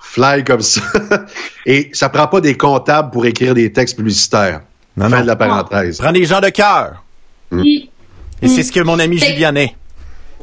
fly 0.01 0.43
comme 0.43 0.61
ça. 0.61 0.81
Et 1.67 1.91
ça 1.93 2.09
prend 2.09 2.25
pas 2.25 2.41
des 2.41 2.57
comptables 2.57 3.11
pour 3.11 3.27
écrire 3.27 3.53
des 3.53 3.71
textes 3.71 3.95
publicitaires. 3.95 4.61
Non, 4.95 5.07
fin 5.07 5.17
non. 5.17 5.21
de 5.21 5.27
la 5.27 5.35
parenthèse. 5.35 5.99
Prends 5.99 6.11
des 6.11 6.25
gens 6.25 6.41
de 6.41 6.49
cœur. 6.49 7.03
Et 8.41 8.47
c'est 8.47 8.63
ce 8.63 8.71
que 8.71 8.79
mon 8.81 8.99
ami 8.99 9.17
Julien 9.17 9.55
est. 9.55 9.73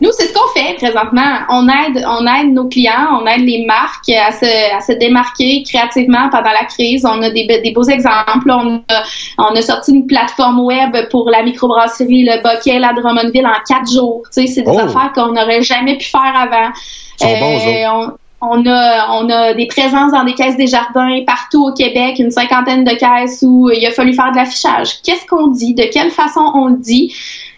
Nous, 0.01 0.11
c'est 0.11 0.27
ce 0.27 0.33
qu'on 0.35 0.49
fait 0.53 0.75
présentement. 0.75 1.39
On 1.51 1.69
aide, 1.69 2.05
on 2.05 2.27
aide 2.27 2.53
nos 2.53 2.67
clients, 2.69 3.21
on 3.23 3.27
aide 3.29 3.43
les 3.43 3.65
marques 3.65 4.09
à 4.09 4.33
se, 4.33 4.77
à 4.77 4.81
se 4.81 4.91
démarquer 4.99 5.63
créativement 5.63 6.29
pendant 6.31 6.51
la 6.51 6.65
crise. 6.65 7.07
On 7.07 7.23
a 7.23 7.31
des, 7.31 7.45
be- 7.47 7.63
des 7.63 7.71
beaux 7.71 7.85
exemples. 7.85 8.51
On 8.51 8.83
a, 8.93 9.03
on 9.39 9.55
a 9.55 9.63
sorti 9.63 9.93
une 9.93 10.09
plateforme 10.09 10.59
web 10.59 10.97
pour 11.13 11.31
la 11.31 11.45
microbrasserie 11.45 12.25
Le 12.25 12.43
Bockel 12.43 12.83
à 12.83 12.93
Drummondville 12.93 13.47
en 13.47 13.55
quatre 13.69 13.89
jours. 13.93 14.23
Tu 14.35 14.41
sais, 14.41 14.47
c'est 14.49 14.63
des 14.63 14.71
Oh. 14.73 14.81
affaires 14.81 15.13
qu'on 15.15 15.29
n'aurait 15.33 15.63
jamais 15.63 15.97
pu 15.97 16.07
faire 16.07 16.35
avant. 16.35 16.73
Ils 17.21 17.27
sont 17.29 17.39
bons, 17.39 17.59
eux 17.59 17.87
on, 17.93 18.13
on 18.47 18.67
a, 18.67 19.09
on 19.23 19.31
a 19.31 19.55
des 19.55 19.67
présences 19.69 20.11
dans 20.11 20.25
des 20.25 20.35
caisses 20.35 20.57
des 20.57 20.67
jardins 20.67 21.21
partout 21.25 21.67
au 21.69 21.73
Québec, 21.73 22.17
une 22.19 22.33
cinquantaine 22.33 22.83
de 22.83 22.91
caisses 22.91 23.45
où 23.47 23.71
il 23.71 23.87
a 23.87 23.93
fallu 23.93 24.13
faire 24.13 24.33
de 24.33 24.37
l'affichage. 24.39 25.01
Qu'est-ce 25.05 25.25
qu'on 25.27 25.47
dit? 25.47 25.73
De 25.75 25.85
quelle 25.85 26.11
façon 26.11 26.51
on 26.55 26.67
le 26.67 26.79
dit? 26.79 27.15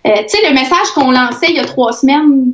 Euh, 0.07 0.23
tu 0.23 0.29
sais, 0.29 0.49
le 0.49 0.55
message 0.55 0.89
qu'on 0.95 1.11
lançait 1.11 1.49
il 1.51 1.57
y 1.57 1.61
a 1.61 1.65
trois 1.65 1.93
semaines, 1.93 2.53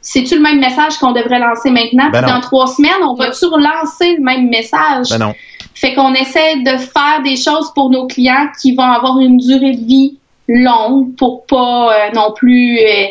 c'est-tu 0.00 0.36
le 0.36 0.42
même 0.42 0.60
message 0.60 0.98
qu'on 0.98 1.12
devrait 1.12 1.38
lancer 1.38 1.70
maintenant? 1.70 2.10
Ben 2.10 2.22
dans 2.22 2.40
trois 2.40 2.66
semaines, 2.66 3.02
on 3.02 3.14
va-tu 3.14 3.46
relancer 3.46 4.16
le 4.16 4.22
même 4.22 4.48
message? 4.48 5.08
Ben 5.10 5.18
non. 5.18 5.34
Fait 5.74 5.94
qu'on 5.94 6.14
essaie 6.14 6.56
de 6.56 6.76
faire 6.78 7.22
des 7.24 7.36
choses 7.36 7.72
pour 7.74 7.90
nos 7.90 8.06
clients 8.06 8.48
qui 8.60 8.74
vont 8.74 8.84
avoir 8.84 9.18
une 9.18 9.36
durée 9.36 9.72
de 9.72 9.84
vie 9.84 10.18
longue 10.48 11.16
pour 11.16 11.44
pas 11.46 11.92
euh, 11.92 12.10
non 12.14 12.32
plus 12.34 12.78
euh, 12.78 13.06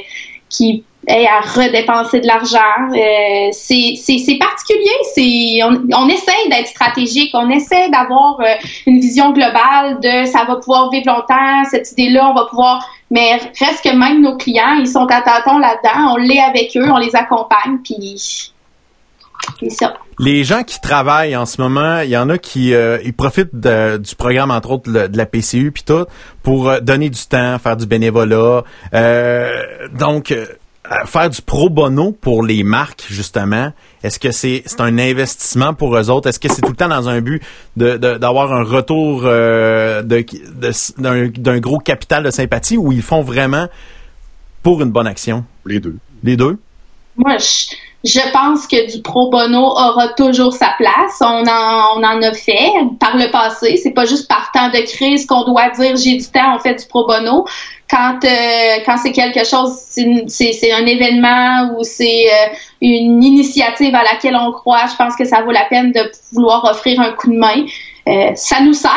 qu'ils 0.50 0.84
aient 1.08 1.28
à 1.28 1.42
redépenser 1.42 2.22
de 2.22 2.28
l'argent. 2.28 2.58
Euh, 2.92 3.50
c'est, 3.52 4.38
particulier. 4.40 5.62
On, 5.94 6.10
essaie 6.10 6.50
d'être 6.50 6.68
stratégique. 6.68 7.32
On 7.34 7.50
essaie 7.50 7.90
d'avoir 7.90 8.40
euh, 8.40 8.46
une 8.88 9.00
vision 9.00 9.32
globale 9.32 10.00
de 10.02 10.26
ça 10.26 10.46
va 10.46 10.56
pouvoir 10.58 10.90
vivre 10.90 11.08
longtemps, 11.08 11.64
cette 11.70 11.92
idée-là, 11.92 12.30
on 12.30 12.34
va 12.34 12.46
pouvoir. 12.46 12.88
Mais 13.12 13.38
reste 13.60 13.84
que 13.84 13.96
même 13.96 14.22
nos 14.22 14.36
clients, 14.38 14.74
ils 14.80 14.88
sont 14.88 15.06
à 15.06 15.22
tâtons 15.22 15.60
là-dedans. 15.60 16.14
On 16.14 16.18
l'est 16.18 16.42
avec 16.42 16.76
eux, 16.76 16.90
on 16.92 16.98
les 16.98 17.16
accompagne, 17.16 17.78
puis 17.84 18.52
ça. 19.70 19.94
Les 20.18 20.44
gens 20.44 20.64
qui 20.64 20.80
travaillent 20.82 21.36
en 21.36 21.46
ce 21.46 21.62
moment, 21.62 22.00
il 22.00 22.10
y 22.10 22.18
en 22.18 22.30
a 22.30 22.38
qui 22.38 22.74
euh, 22.74 22.98
ils 23.04 23.14
profitent 23.14 23.56
du 23.56 24.16
programme 24.16 24.50
entre 24.50 24.72
autres 24.72 24.90
de 24.90 25.18
la 25.18 25.26
PCU 25.26 25.72
puis 25.72 25.84
tout 25.84 26.06
pour 26.42 26.82
donner 26.82 27.10
du 27.10 27.26
temps, 27.28 27.60
faire 27.60 27.78
du 27.78 27.86
bénévolat. 27.86 28.64
Donc 29.94 30.34
faire 31.06 31.30
du 31.30 31.42
pro 31.42 31.70
bono 31.70 32.12
pour 32.12 32.44
les 32.44 32.64
marques 32.64 33.06
justement. 33.10 33.72
Est-ce 34.04 34.20
que 34.20 34.32
c'est 34.32 34.64
c'est 34.66 34.82
un 34.82 34.98
investissement 34.98 35.74
pour 35.74 35.96
eux 35.98 36.10
autres? 36.10 36.30
Est-ce 36.30 36.40
que 36.40 36.48
c'est 36.50 36.62
tout 36.62 36.70
le 36.72 36.76
temps 36.76 36.88
dans 36.90 37.10
un 37.10 37.22
but 37.22 37.42
de 37.78 37.98
de- 37.98 38.18
d'avoir 38.18 38.54
un 38.54 38.64
retour 38.64 39.24
euh, 39.26 40.02
de 40.04 40.24
de- 40.56 41.02
d'un 41.02 41.28
d'un 41.28 41.60
gros 41.60 41.80
capital 41.80 42.24
de 42.24 42.30
sympathie 42.32 42.78
ou 42.78 42.92
ils 42.92 43.02
font 43.02 43.22
vraiment 43.22 43.68
pour 44.64 44.82
une 44.82 44.92
bonne 44.92 45.08
action? 45.08 45.46
Les 45.66 45.80
deux. 45.80 45.96
Les 46.24 46.38
deux? 46.38 46.58
Moi, 47.18 47.38
je, 47.38 47.76
je 48.06 48.20
pense 48.32 48.68
que 48.68 48.92
du 48.92 49.02
pro 49.02 49.32
bono 49.32 49.66
aura 49.66 50.10
toujours 50.10 50.54
sa 50.54 50.76
place. 50.78 51.18
On 51.22 51.44
en, 51.48 51.98
on 51.98 52.04
en 52.04 52.22
a 52.22 52.34
fait 52.34 52.72
par 53.00 53.18
le 53.18 53.32
passé. 53.32 53.78
C'est 53.78 53.94
pas 53.94 54.06
juste 54.06 54.28
par 54.28 54.52
temps 54.52 54.70
de 54.70 54.78
crise 54.86 55.26
qu'on 55.26 55.44
doit 55.44 55.72
dire 55.72 55.96
j'ai 55.98 56.18
du 56.18 56.28
temps, 56.28 56.56
on 56.56 56.60
fait 56.60 56.76
du 56.76 56.86
pro 56.88 57.08
bono. 57.08 57.46
Quand 57.90 58.20
euh, 58.24 58.78
quand 58.86 58.98
c'est 58.98 59.12
quelque 59.12 59.44
chose, 59.44 59.74
c'est 60.28 60.72
un 60.72 60.86
événement 60.86 61.72
ou 61.76 61.84
c'est 61.84 62.28
euh, 62.32 62.54
une 62.82 63.24
initiative 63.24 63.96
à 63.96 64.04
laquelle 64.04 64.36
on 64.36 64.52
croit, 64.52 64.86
je 64.92 64.96
pense 64.96 65.16
que 65.16 65.26
ça 65.26 65.42
vaut 65.42 65.52
la 65.52 65.66
peine 65.66 65.92
de 65.92 66.12
vouloir 66.32 66.64
offrir 66.66 67.00
un 67.00 67.12
coup 67.14 67.32
de 67.32 67.38
main. 67.38 67.66
Euh, 68.08 68.32
ça 68.36 68.62
nous 68.62 68.74
sert. 68.74 68.92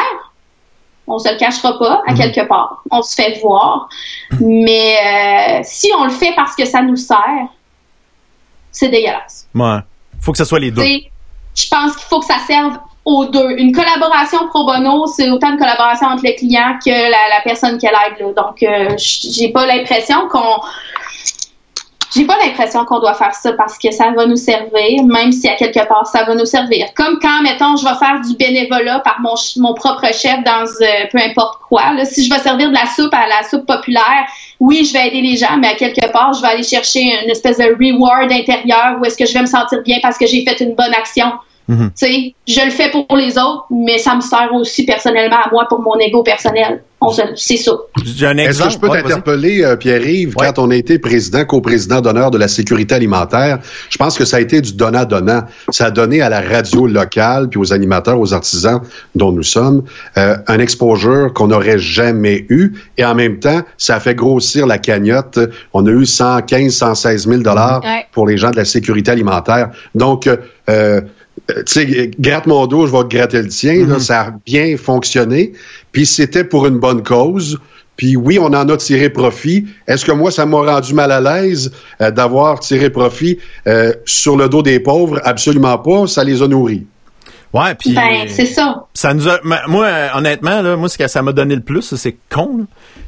On 1.06 1.18
se 1.18 1.30
le 1.30 1.39
cachera 1.39 1.78
pas 1.78 2.02
à 2.06 2.12
quelque 2.12 2.47
part. 2.47 2.82
On 2.90 3.01
se 3.01 3.14
fait 3.14 3.39
voir. 3.40 3.89
Mais 4.40 4.97
euh, 4.97 5.60
si 5.62 5.90
on 5.98 6.05
le 6.05 6.10
fait 6.10 6.35
parce 6.36 6.55
que 6.55 6.66
ça 6.66 6.82
nous 6.82 6.97
sert, 6.97 7.48
c'est 8.70 8.88
dégueulasse. 8.88 9.46
Ouais. 9.54 9.78
Faut 10.20 10.32
que 10.32 10.38
ce 10.38 10.44
soit 10.44 10.60
les 10.60 10.70
deux. 10.70 10.82
Je 10.82 11.68
pense 11.68 11.96
qu'il 11.96 12.06
faut 12.08 12.20
que 12.20 12.26
ça 12.26 12.38
serve 12.46 12.78
aux 13.04 13.24
deux. 13.24 13.56
Une 13.56 13.72
collaboration 13.72 14.46
pro 14.48 14.64
bono, 14.66 15.06
c'est 15.06 15.30
autant 15.30 15.52
une 15.52 15.58
collaboration 15.58 16.08
entre 16.08 16.24
le 16.24 16.36
client 16.36 16.78
que 16.84 16.90
la, 16.90 17.36
la 17.36 17.40
personne 17.42 17.78
qui 17.78 17.86
l'aide. 17.86 18.18
là. 18.20 18.42
Donc, 18.42 18.62
euh, 18.62 18.94
j'ai 18.98 19.48
pas 19.50 19.66
l'impression 19.66 20.28
qu'on 20.28 20.60
j'ai 22.14 22.24
pas 22.24 22.36
l'impression 22.42 22.84
qu'on 22.84 23.00
doit 23.00 23.14
faire 23.14 23.34
ça 23.34 23.52
parce 23.52 23.76
que 23.76 23.90
ça 23.90 24.10
va 24.16 24.26
nous 24.26 24.36
servir, 24.36 25.04
même 25.04 25.30
si 25.30 25.46
à 25.48 25.56
quelque 25.56 25.86
part 25.86 26.06
ça 26.06 26.24
va 26.24 26.34
nous 26.34 26.46
servir. 26.46 26.86
Comme 26.94 27.18
quand, 27.20 27.42
mettons, 27.42 27.76
je 27.76 27.84
vais 27.84 27.94
faire 27.96 28.20
du 28.26 28.34
bénévolat 28.36 29.00
par 29.00 29.20
mon, 29.20 29.34
mon 29.58 29.74
propre 29.74 30.06
chef 30.14 30.42
dans 30.44 30.64
euh, 30.64 31.06
peu 31.12 31.18
importe 31.18 31.60
quoi. 31.68 31.92
Là, 31.92 32.04
si 32.04 32.24
je 32.24 32.32
vais 32.32 32.40
servir 32.40 32.70
de 32.70 32.74
la 32.74 32.86
soupe 32.86 33.12
à 33.12 33.26
la 33.26 33.46
soupe 33.48 33.66
populaire, 33.66 34.26
oui, 34.60 34.85
je 34.85 34.93
vais 34.93 35.09
aider 35.09 35.20
les 35.20 35.36
gens, 35.36 35.56
mais 35.59 35.68
à 35.68 35.74
quelque 35.74 36.10
part, 36.10 36.32
je 36.32 36.43
vais 36.43 36.48
aller 36.48 36.62
chercher 36.62 37.02
une 37.22 37.30
espèce 37.30 37.59
de 37.59 37.64
reward 37.64 38.30
intérieur 38.32 38.98
où 39.01 39.05
est-ce 39.05 39.16
que 39.16 39.24
je 39.24 39.32
vais 39.32 39.43
me 39.43 39.47
sentir 39.47 39.82
bien 39.82 39.98
parce 40.02 40.18
que 40.18 40.26
j'ai 40.26 40.44
fait 40.44 40.60
une 40.60 40.74
bonne 40.74 40.94
action. 40.94 41.32
Tu 41.68 41.74
sais, 41.94 42.34
je 42.46 42.64
le 42.64 42.70
fais 42.70 42.90
pour 42.90 43.06
les 43.16 43.32
autres, 43.36 43.66
mais 43.70 43.98
ça 43.98 44.14
me 44.16 44.20
sert 44.22 44.48
aussi 44.54 44.86
personnellement 44.86 45.36
à 45.36 45.50
moi 45.52 45.66
pour 45.68 45.80
mon 45.82 45.98
ego 45.98 46.22
personnel. 46.22 46.82
On 47.00 47.10
se- 47.10 47.20
C'est 47.36 47.58
ça. 47.58 47.72
Est-ce 48.04 48.24
exemple. 48.40 48.68
que 48.68 48.74
je 48.74 48.78
peux 48.80 48.88
Ouais, 48.88 49.02
t'interpeller, 49.02 49.62
euh, 49.62 49.76
Pierre-Yves, 49.76 50.34
Ouais. 50.36 50.46
quand 50.46 50.58
on 50.60 50.70
a 50.70 50.74
été 50.74 50.98
président, 50.98 51.44
co-président 51.44 52.00
d'honneur 52.00 52.30
de 52.32 52.38
la 52.38 52.48
sécurité 52.48 52.94
alimentaire, 52.96 53.58
je 53.90 53.96
pense 53.98 54.16
que 54.18 54.24
ça 54.24 54.38
a 54.38 54.40
été 54.40 54.60
du 54.60 54.72
donnant-donnant. 54.72 55.42
Ça 55.68 55.86
a 55.86 55.90
donné 55.92 56.22
à 56.22 56.28
la 56.28 56.40
radio 56.40 56.86
locale, 56.88 57.48
puis 57.50 57.60
aux 57.60 57.72
animateurs, 57.72 58.18
aux 58.18 58.32
artisans 58.34 58.80
dont 59.14 59.30
nous 59.30 59.44
sommes, 59.44 59.84
euh, 60.16 60.36
un 60.48 60.58
exposure 60.58 61.32
qu'on 61.34 61.48
n'aurait 61.48 61.78
jamais 61.78 62.46
eu. 62.48 62.72
Et 62.96 63.04
en 63.04 63.14
même 63.14 63.38
temps, 63.38 63.60
ça 63.76 63.96
a 63.96 64.00
fait 64.00 64.14
grossir 64.16 64.66
la 64.66 64.78
cagnotte. 64.78 65.38
On 65.74 65.86
a 65.86 65.90
eu 65.90 66.06
115, 66.06 66.72
116 66.74 67.28
000 67.28 67.42
dollars 67.42 67.82
Ouais. 67.84 68.06
pour 68.10 68.26
les 68.26 68.38
gens 68.38 68.50
de 68.50 68.56
la 68.56 68.64
sécurité 68.64 69.10
alimentaire. 69.12 69.68
Donc, 69.94 70.26
euh, 70.26 70.36
euh, 70.68 71.00
tu 71.48 71.62
sais, 71.66 72.10
gratte 72.18 72.46
mon 72.46 72.66
dos, 72.66 72.86
je 72.86 72.92
vais 72.92 73.02
te 73.04 73.16
gratter 73.16 73.42
le 73.42 73.48
tien. 73.48 73.86
là, 73.86 73.98
ça 73.98 74.20
a 74.20 74.30
bien 74.44 74.76
fonctionné. 74.76 75.52
Puis 75.92 76.06
c'était 76.06 76.44
pour 76.44 76.66
une 76.66 76.78
bonne 76.78 77.02
cause. 77.02 77.58
Puis 77.96 78.16
oui, 78.16 78.38
on 78.38 78.46
en 78.46 78.68
a 78.68 78.76
tiré 78.76 79.10
profit. 79.10 79.66
Est-ce 79.88 80.04
que 80.04 80.12
moi, 80.12 80.30
ça 80.30 80.46
m'a 80.46 80.58
rendu 80.58 80.94
mal 80.94 81.10
à 81.10 81.20
l'aise 81.20 81.72
euh, 82.00 82.10
d'avoir 82.10 82.60
tiré 82.60 82.90
profit 82.90 83.38
euh, 83.66 83.92
sur 84.04 84.36
le 84.36 84.48
dos 84.48 84.62
des 84.62 84.78
pauvres? 84.78 85.20
Absolument 85.24 85.78
pas. 85.78 86.06
Ça 86.06 86.22
les 86.22 86.40
a 86.40 86.46
nourris. 86.46 86.86
Ouais, 87.54 87.74
puis 87.74 87.94
Ben, 87.94 88.28
c'est 88.28 88.44
ça. 88.44 88.84
ça 88.92 89.14
nous 89.14 89.26
a 89.28 89.38
moi 89.68 89.84
euh, 89.86 90.08
honnêtement 90.14 90.60
là, 90.60 90.76
moi 90.76 90.88
ce 90.90 90.98
que 90.98 91.08
ça 91.08 91.22
m'a 91.22 91.32
donné 91.32 91.54
le 91.56 91.62
plus, 91.62 91.94
c'est 91.94 92.16
con 92.30 92.58
là, 92.58 92.64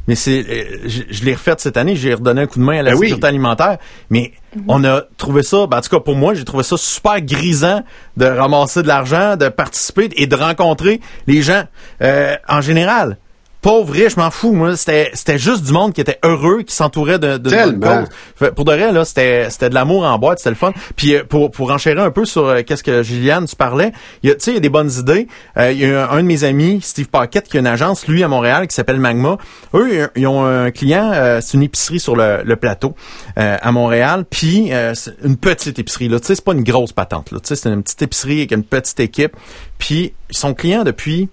mais 0.08 0.14
c'est 0.14 0.44
euh, 0.48 0.78
je, 0.86 1.02
je 1.10 1.24
l'ai 1.24 1.34
refait 1.34 1.54
cette 1.58 1.76
année, 1.76 1.94
j'ai 1.94 2.14
redonné 2.14 2.42
un 2.42 2.46
coup 2.46 2.58
de 2.58 2.64
main 2.64 2.78
à 2.78 2.82
la 2.82 2.92
Ben 2.92 2.96
oui. 2.96 3.06
sécurité 3.08 3.26
alimentaire, 3.26 3.76
mais 4.08 4.32
on 4.66 4.82
a 4.84 5.02
trouvé 5.18 5.42
ça 5.42 5.66
ben, 5.66 5.76
en 5.76 5.80
tout 5.82 5.90
cas 5.90 6.00
pour 6.00 6.16
moi, 6.16 6.32
j'ai 6.34 6.44
trouvé 6.44 6.62
ça 6.62 6.76
super 6.78 7.20
grisant 7.20 7.82
de 8.16 8.24
ramasser 8.24 8.82
de 8.82 8.88
l'argent, 8.88 9.36
de 9.36 9.48
participer 9.50 10.08
et 10.16 10.26
de 10.26 10.34
rencontrer 10.36 11.00
les 11.26 11.42
gens 11.42 11.64
euh, 12.00 12.34
en 12.48 12.62
général. 12.62 13.18
Pauvre, 13.62 13.92
riche, 13.92 14.16
m'en 14.16 14.30
fous. 14.30 14.52
Moi, 14.52 14.76
c'était, 14.76 15.10
c'était 15.12 15.38
juste 15.38 15.64
du 15.64 15.72
monde 15.72 15.92
qui 15.92 16.00
était 16.00 16.18
heureux, 16.24 16.62
qui 16.62 16.74
s'entourait 16.74 17.18
de, 17.18 17.36
de 17.36 17.50
bonne 17.50 17.80
cause. 17.80 18.08
Fait, 18.34 18.54
pour 18.54 18.64
de 18.64 18.72
vrai, 18.72 18.90
là, 18.90 19.04
c'était, 19.04 19.50
c'était 19.50 19.68
de 19.68 19.74
l'amour 19.74 20.04
en 20.04 20.18
boîte, 20.18 20.38
c'était 20.38 20.50
le 20.50 20.56
fun. 20.56 20.72
Puis 20.96 21.14
euh, 21.14 21.24
pour, 21.28 21.50
pour 21.50 21.70
enchérir 21.70 22.02
un 22.02 22.10
peu 22.10 22.24
sur 22.24 22.46
euh, 22.46 22.62
qu'est-ce 22.66 22.82
que 22.82 23.02
Gilliane, 23.02 23.44
tu 23.44 23.56
parlais, 23.56 23.92
il 24.22 24.30
y 24.30 24.32
a, 24.32 24.34
tu 24.34 24.44
sais, 24.44 24.50
il 24.52 24.54
y 24.54 24.56
a 24.56 24.60
des 24.60 24.70
bonnes 24.70 24.90
idées. 24.98 25.28
Euh, 25.58 25.72
il 25.72 25.78
y 25.78 25.84
a 25.84 26.10
un, 26.10 26.16
un 26.16 26.22
de 26.22 26.26
mes 26.26 26.44
amis, 26.44 26.80
Steve 26.82 27.08
Paquette, 27.08 27.48
qui 27.48 27.58
a 27.58 27.60
une 27.60 27.66
agence, 27.66 28.06
lui, 28.06 28.22
à 28.22 28.28
Montréal, 28.28 28.66
qui 28.66 28.74
s'appelle 28.74 28.98
Magma. 28.98 29.36
Eux, 29.74 30.08
ils 30.16 30.26
ont 30.26 30.44
un 30.44 30.70
client, 30.70 31.10
euh, 31.12 31.40
c'est 31.42 31.58
une 31.58 31.62
épicerie 31.62 32.00
sur 32.00 32.16
le, 32.16 32.40
le 32.42 32.56
plateau 32.56 32.94
euh, 33.38 33.56
à 33.60 33.72
Montréal. 33.72 34.24
Puis 34.28 34.72
euh, 34.72 34.94
c'est 34.94 35.12
une 35.22 35.36
petite 35.36 35.78
épicerie, 35.78 36.08
là. 36.08 36.18
Tu 36.18 36.26
sais, 36.26 36.34
c'est 36.36 36.44
pas 36.44 36.54
une 36.54 36.64
grosse 36.64 36.92
patente, 36.92 37.30
là. 37.30 37.38
Tu 37.40 37.48
sais, 37.48 37.56
c'est 37.56 37.68
une 37.68 37.82
petite 37.82 38.00
épicerie 38.00 38.38
avec 38.38 38.52
une 38.52 38.64
petite 38.64 39.00
équipe. 39.00 39.36
Puis 39.78 40.14
ils 40.30 40.36
sont 40.36 40.54
clients 40.54 40.84
depuis 40.84 41.28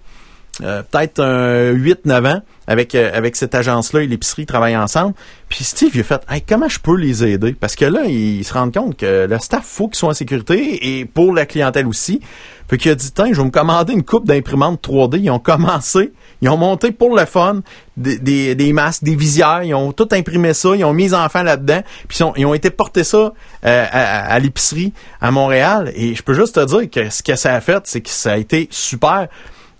euh, 0.62 0.82
peut-être 0.82 1.20
un 1.20 1.72
8-9 1.72 2.36
ans 2.36 2.42
avec 2.66 2.94
euh, 2.94 3.10
avec 3.14 3.36
cette 3.36 3.54
agence-là 3.54 4.02
et 4.02 4.06
l'épicerie 4.06 4.44
travaillent 4.44 4.76
ensemble. 4.76 5.14
Puis 5.48 5.64
Steve, 5.64 5.90
il 5.94 6.00
a 6.00 6.04
fait 6.04 6.22
hey, 6.28 6.42
comment 6.42 6.68
je 6.68 6.80
peux 6.80 6.96
les 6.96 7.24
aider? 7.24 7.52
Parce 7.58 7.76
que 7.76 7.84
là, 7.84 8.04
il, 8.04 8.44
se 8.44 8.52
rend 8.52 8.70
compte 8.70 8.96
que 8.96 9.26
le 9.26 9.38
staff 9.38 9.64
faut 9.64 9.88
qu'ils 9.88 9.96
soient 9.96 10.10
en 10.10 10.14
sécurité 10.14 10.98
et 10.98 11.04
pour 11.04 11.32
la 11.32 11.46
clientèle 11.46 11.86
aussi. 11.86 12.20
Fait 12.68 12.76
qu'il 12.76 12.90
a 12.90 12.94
dit 12.94 13.10
tiens, 13.12 13.28
je 13.32 13.38
vais 13.38 13.44
me 13.44 13.50
commander 13.50 13.94
une 13.94 14.02
coupe 14.02 14.26
d'imprimantes 14.26 14.86
3D. 14.86 15.20
Ils 15.22 15.30
ont 15.30 15.38
commencé, 15.38 16.12
ils 16.42 16.48
ont 16.48 16.58
monté 16.58 16.92
pour 16.92 17.16
le 17.16 17.24
fun 17.24 17.60
des, 17.96 18.54
des, 18.54 18.72
masques, 18.72 19.04
des 19.04 19.16
visières, 19.16 19.62
ils 19.62 19.74
ont 19.74 19.92
tout 19.92 20.08
imprimé 20.12 20.52
ça, 20.54 20.76
ils 20.76 20.84
ont 20.84 20.92
mis 20.92 21.04
les 21.04 21.14
enfants 21.14 21.42
là-dedans, 21.42 21.82
puis 22.06 22.18
ils 22.20 22.42
ils 22.42 22.46
ont 22.46 22.54
été 22.54 22.70
porter 22.70 23.04
ça 23.04 23.32
euh, 23.64 23.86
à, 23.90 24.34
à 24.34 24.38
l'épicerie 24.38 24.92
à 25.20 25.30
Montréal. 25.30 25.92
Et 25.94 26.14
je 26.14 26.22
peux 26.22 26.34
juste 26.34 26.56
te 26.56 26.64
dire 26.64 26.90
que 26.90 27.10
ce 27.10 27.22
que 27.22 27.36
ça 27.36 27.54
a 27.54 27.60
fait, 27.60 27.80
c'est 27.84 28.02
que 28.02 28.10
ça 28.10 28.32
a 28.32 28.36
été 28.36 28.68
super 28.70 29.28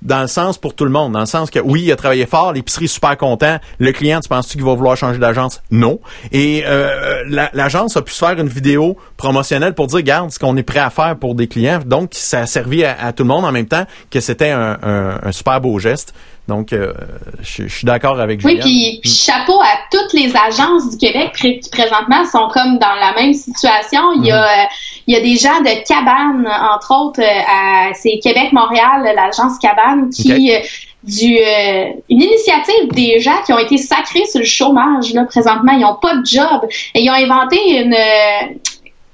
dans 0.03 0.21
le 0.21 0.27
sens 0.29 0.59
pour 0.59 0.75
tout 0.75 0.85
le 0.85 0.91
monde, 0.91 1.13
dans 1.13 1.21
le 1.21 1.27
sens 1.27 1.51
que 1.51 1.59
oui, 1.59 1.83
il 1.85 1.93
a 1.93 1.97
travaillé 1.97 2.25
fort, 2.27 2.53
l'épicerie 2.53 2.85
est 2.85 2.89
super 2.89 3.17
content, 3.17 3.59
le 3.79 3.93
client, 3.93 4.21
tu 4.21 4.29
penses-tu 4.29 4.57
qu'il 4.57 4.65
va 4.65 4.75
vouloir 4.75 4.97
changer 4.97 5.19
d'agence? 5.19 5.61
Non. 5.71 5.99
Et 6.33 6.63
euh, 6.67 7.25
la- 7.29 7.51
l'agence 7.53 7.97
a 7.97 8.03
pu 8.03 8.13
se 8.13 8.19
faire 8.25 8.39
une 8.39 8.49
vidéo 8.49 8.97
promotionnelle 9.17 9.75
pour 9.75 9.89
dire, 9.89 9.97
regarde 9.97 10.31
ce 10.31 10.39
qu'on 10.39 10.57
est 10.57 10.63
prêt 10.63 10.79
à 10.79 10.91
faire 10.91 11.17
pour 11.19 11.35
des 11.35 11.49
clients. 11.49 11.81
Donc, 11.85 12.11
ça 12.13 12.41
a 12.41 12.47
servi 12.47 12.85
à, 12.85 12.97
à 13.01 13.13
tout 13.13 13.25
le 13.25 13.29
monde 13.29 13.45
en 13.45 13.53
même 13.53 13.67
temps 13.67 13.85
que 14.11 14.21
c'était 14.21 14.51
un, 14.51 14.79
un- 14.83 15.19
un 15.23 15.33
super 15.33 15.61
beau 15.61 15.79
geste. 15.79 16.15
Donc, 16.47 16.73
euh, 16.73 16.95
je, 17.43 17.65
je 17.65 17.75
suis 17.75 17.85
d'accord 17.85 18.19
avec 18.21 18.41
Oui, 18.43 18.53
Julien. 18.53 18.63
puis, 18.65 19.01
puis 19.03 19.11
chapeau 19.11 19.61
à 19.61 19.77
toutes 19.91 20.15
les 20.15 20.33
agences 20.35 20.89
du 20.91 20.97
Québec 20.97 21.33
qui 21.37 21.61
présentement 21.71 22.25
sont 22.25 22.49
comme 22.55 22.79
dans 22.79 22.95
la 22.95 23.13
même 23.15 23.35
situation. 23.35 24.01
Il 24.17 24.25
y 24.27 24.31
a, 24.31 24.45
euh, 24.45 24.65
il 25.09 25.15
y 25.15 25.17
a 25.17 25.21
des 25.21 25.37
gens 25.37 25.61
de 25.63 25.85
Cabane, 25.89 26.47
entre 26.47 26.95
autres, 26.95 27.23
euh, 27.23 27.41
à, 27.49 27.95
c'est 27.95 28.19
Québec-Montréal, 28.23 29.11
l'agence 29.17 29.59
Cabane, 29.59 30.11
qui 30.11 30.53
euh, 30.53 30.59
du 31.03 31.39
euh, 31.39 31.93
une 32.11 32.23
initiative 32.23 32.93
des 32.93 33.19
gens 33.19 33.41
qui 33.47 33.55
ont 33.55 33.59
été 33.59 33.79
sacrés 33.79 34.27
sur 34.27 34.41
le 34.41 34.45
chômage 34.45 35.15
là 35.15 35.25
présentement, 35.25 35.73
ils 35.73 35.85
ont 35.85 35.97
pas 36.01 36.17
de 36.17 36.27
job. 36.27 36.69
Et 36.95 37.03
ils 37.03 37.11
ont 37.11 37.15
inventé 37.15 37.57
une 37.81 37.95
euh, 37.95 38.55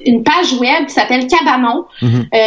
une 0.07 0.23
page 0.23 0.53
web 0.55 0.87
qui 0.87 0.93
s'appelle 0.93 1.27
Cabanon, 1.27 1.87
Mhm. 2.03 2.27
euh, 2.35 2.39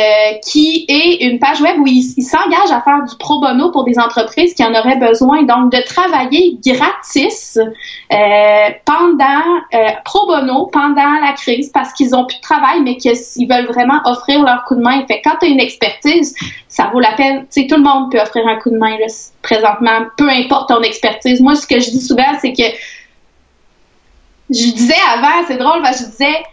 qui 0.46 0.86
est 0.88 1.24
une 1.26 1.40
page 1.40 1.62
web 1.62 1.80
où 1.80 1.88
ils 1.88 2.14
ils 2.18 2.24
s'engagent 2.24 2.72
à 2.72 2.82
faire 2.82 3.04
du 3.08 3.16
pro 3.18 3.40
bono 3.40 3.72
pour 3.72 3.84
des 3.84 3.98
entreprises 4.00 4.54
qui 4.54 4.64
en 4.64 4.74
auraient 4.74 4.98
besoin, 4.98 5.44
donc 5.44 5.72
de 5.72 5.82
travailler 5.86 6.58
gratis 6.66 7.58
euh, 7.58 8.70
pendant 8.86 9.44
euh, 9.74 9.90
pro 10.06 10.26
bono 10.28 10.68
pendant 10.68 11.14
la 11.24 11.34
crise 11.34 11.70
parce 11.74 11.94
qu'ils 11.94 12.16
ont 12.16 12.26
plus 12.26 12.38
de 12.38 12.42
travail, 12.42 12.82
mais 12.82 12.98
qu'ils 12.98 13.48
veulent 13.50 13.68
vraiment 13.68 14.00
offrir 14.06 14.44
leur 14.44 14.64
coup 14.66 14.76
de 14.76 14.82
main. 14.82 15.06
Fait 15.08 15.22
quand 15.24 15.38
tu 15.40 15.48
as 15.48 15.50
une 15.50 15.60
expertise, 15.60 16.36
ça 16.68 16.90
vaut 16.94 17.00
la 17.00 17.14
peine. 17.14 17.42
Tu 17.52 17.62
sais, 17.62 17.68
tout 17.68 17.76
le 17.76 17.84
monde 17.84 18.12
peut 18.12 18.20
offrir 18.20 18.48
un 18.48 18.56
coup 18.58 18.70
de 18.70 18.78
main 18.78 18.98
là, 18.98 19.08
présentement, 19.42 20.06
peu 20.18 20.30
importe 20.30 20.70
ton 20.70 20.82
expertise. 20.82 21.42
Moi, 21.42 21.56
ce 21.56 21.66
que 21.68 21.80
je 21.80 21.90
dis 21.90 22.02
souvent, 22.02 22.34
c'est 22.42 22.54
que 22.54 22.64
je 24.50 24.72
disais 24.72 24.94
avant, 25.14 25.46
c'est 25.48 25.58
drôle, 25.58 25.82
parce 25.82 26.00
que 26.00 26.06
je 26.06 26.10
disais, 26.12 26.44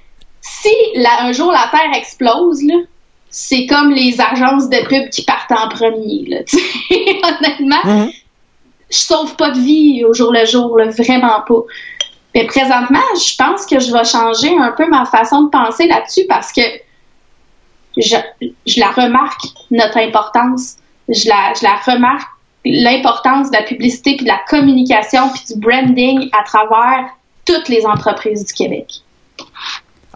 si 0.47 0.69
la- 0.97 1.23
un 1.23 1.33
jour 1.33 1.51
la 1.51 1.67
Terre 1.71 1.91
explose, 1.97 2.63
là, 2.65 2.75
c'est 3.31 3.67
comme 3.67 3.91
les 3.91 4.21
agences 4.21 4.69
de 4.69 4.77
pub 4.87 5.09
qui 5.11 5.25
partent 5.25 5.51
en 5.53 5.69
premier. 5.69 6.25
Là. 6.29 6.39
Honnêtement, 7.29 7.81
Mhm. 7.85 8.11
je 8.91 8.97
sauve 8.97 9.35
pas 9.37 9.51
de 9.51 9.59
vie 9.59 10.05
au 10.05 10.13
jour 10.15 10.33
le 10.33 10.45
jour, 10.45 10.77
là, 10.79 10.87
vraiment 10.91 11.41
pas. 11.47 11.63
Mais 12.35 12.47
présentement, 12.47 13.01
je 13.17 13.35
pense 13.37 13.65
que 13.67 13.79
je 13.81 13.93
vais 13.93 14.05
changer 14.05 14.57
un 14.59 14.73
peu 14.73 14.87
ma 14.89 15.05
façon 15.05 15.43
de 15.43 15.51
penser 15.51 15.87
là-dessus 15.87 16.27
parce 16.29 16.53
que 16.53 16.63
je, 17.97 18.17
je 18.67 18.81
la 18.81 18.91
remarque, 18.91 19.43
notre 19.71 19.99
importance. 19.99 20.77
Je 21.09 21.29
la, 21.29 21.53
je 21.59 21.63
la 21.65 21.77
remarque, 21.77 22.29
l'importance 22.65 23.51
de 23.51 23.57
la 23.57 23.63
publicité, 23.63 24.17
puis 24.17 24.25
de 24.25 24.31
la 24.31 24.41
communication, 24.49 25.29
puis 25.31 25.43
du 25.55 25.61
branding 25.61 26.29
à 26.33 26.43
travers 26.45 27.09
toutes 27.47 27.69
les 27.69 27.85
entreprises 27.87 28.45
du 28.47 28.53
Québec. 28.53 28.87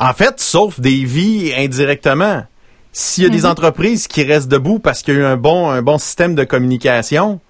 En 0.00 0.12
fait, 0.14 0.38
sauf 0.40 0.80
des 0.80 1.04
vies 1.04 1.52
indirectement. 1.56 2.44
S'il 2.92 3.24
y 3.24 3.26
a 3.26 3.30
des 3.30 3.40
Mhm. 3.42 3.50
entreprises 3.50 4.08
qui 4.08 4.22
restent 4.24 4.48
debout 4.48 4.78
parce 4.78 5.02
qu'il 5.02 5.14
y 5.14 5.16
a 5.18 5.20
eu 5.20 5.24
un 5.24 5.36
bon, 5.36 5.70
un 5.70 5.82
bon 5.82 5.98
système 5.98 6.34
de 6.34 6.44
communication, 6.44 7.40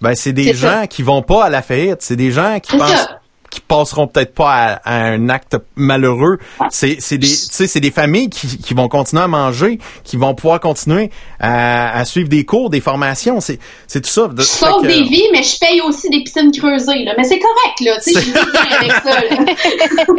ben 0.00 0.14
c'est 0.14 0.32
des 0.32 0.54
gens 0.54 0.80
ça. 0.82 0.86
qui 0.86 1.02
vont 1.02 1.22
pas 1.22 1.44
à 1.44 1.48
la 1.50 1.62
faillite. 1.62 1.98
C'est 2.02 2.16
des 2.16 2.30
gens 2.30 2.58
qui 2.60 2.76
pensent 2.76 2.90
ça. 2.90 3.19
Qui 3.50 3.60
passeront 3.60 4.06
peut-être 4.06 4.34
pas 4.34 4.52
à, 4.52 4.72
à 4.84 5.04
un 5.10 5.28
acte 5.28 5.56
malheureux. 5.76 6.38
C'est 6.70 6.96
c'est 7.00 7.18
des 7.18 7.26
tu 7.26 7.34
sais 7.50 7.66
c'est 7.66 7.80
des 7.80 7.90
familles 7.90 8.30
qui, 8.30 8.58
qui 8.58 8.74
vont 8.74 8.88
continuer 8.88 9.22
à 9.22 9.28
manger, 9.28 9.78
qui 10.04 10.16
vont 10.16 10.34
pouvoir 10.34 10.60
continuer 10.60 11.10
à, 11.40 11.98
à 11.98 12.04
suivre 12.04 12.28
des 12.28 12.44
cours, 12.44 12.70
des 12.70 12.80
formations. 12.80 13.40
C'est 13.40 13.58
c'est 13.86 14.00
tout 14.00 14.10
ça. 14.10 14.28
De- 14.28 14.40
Je 14.40 14.46
sauve 14.46 14.82
que- 14.82 14.86
des 14.86 15.02
vies, 15.02 15.26
mais 15.32 15.42
je 15.42 15.58
paye 15.58 15.80
aussi 15.80 16.08
des 16.10 16.22
piscines 16.22 16.52
creusées. 16.52 17.04
Là. 17.04 17.14
Mais 17.18 17.24
c'est 17.24 17.38
correct, 17.40 17.80
là. 17.80 17.98
Tu 18.04 18.12
sais, 18.12 18.20
je 18.20 18.76
avec 18.76 18.92
ça. 18.92 19.20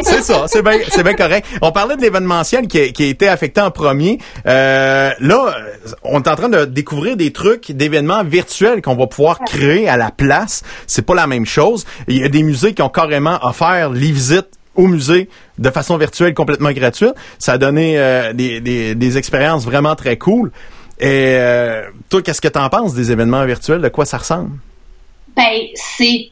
C'est 0.02 0.22
ça, 0.22 0.44
c'est 0.46 0.62
bien, 0.62 0.78
c'est 0.90 1.02
bien 1.02 1.14
correct. 1.14 1.46
On 1.62 1.70
parlait 1.72 1.96
de 1.96 2.02
l'événementiel 2.02 2.66
qui, 2.66 2.78
a- 2.80 2.88
qui 2.88 3.04
a 3.04 3.06
été 3.06 3.28
affecté 3.28 3.60
en 3.60 3.70
premier. 3.70 4.18
Euh, 4.46 5.10
là, 5.20 5.54
on 6.02 6.20
est 6.22 6.28
en 6.28 6.36
train 6.36 6.48
de 6.48 6.64
découvrir 6.64 7.16
des 7.16 7.32
trucs 7.32 7.72
d'événements 7.72 8.24
virtuels 8.24 8.82
qu'on 8.82 8.96
va 8.96 9.06
pouvoir 9.06 9.40
créer 9.40 9.88
à 9.88 9.96
la 9.96 10.10
place. 10.10 10.62
C'est 10.86 11.02
pas 11.02 11.14
la 11.14 11.26
même 11.26 11.46
chose. 11.46 11.84
Il 12.08 12.18
y 12.18 12.24
a 12.24 12.28
des 12.28 12.42
musées 12.42 12.74
qui 12.74 12.82
ont 12.82 12.88
carrément 12.88 13.21
offert 13.42 13.90
les 13.90 14.12
visites 14.12 14.58
au 14.74 14.86
musée 14.86 15.28
de 15.58 15.70
façon 15.70 15.96
virtuelle 15.96 16.34
complètement 16.34 16.72
gratuite. 16.72 17.14
Ça 17.38 17.52
a 17.52 17.58
donné 17.58 17.98
euh, 17.98 18.32
des, 18.32 18.60
des, 18.60 19.18
expériences 19.18 19.64
vraiment 19.64 19.94
très 19.94 20.16
cool. 20.16 20.50
Et 20.98 21.34
euh, 21.36 21.84
toi, 22.08 22.22
qu'est-ce 22.22 22.40
que 22.40 22.48
t'en 22.48 22.68
penses 22.68 22.94
des 22.94 23.12
événements 23.12 23.44
virtuels? 23.44 23.80
De 23.80 23.88
quoi 23.88 24.04
ça 24.04 24.18
ressemble? 24.18 24.50
Ben, 25.36 25.66
c'est 25.74 26.30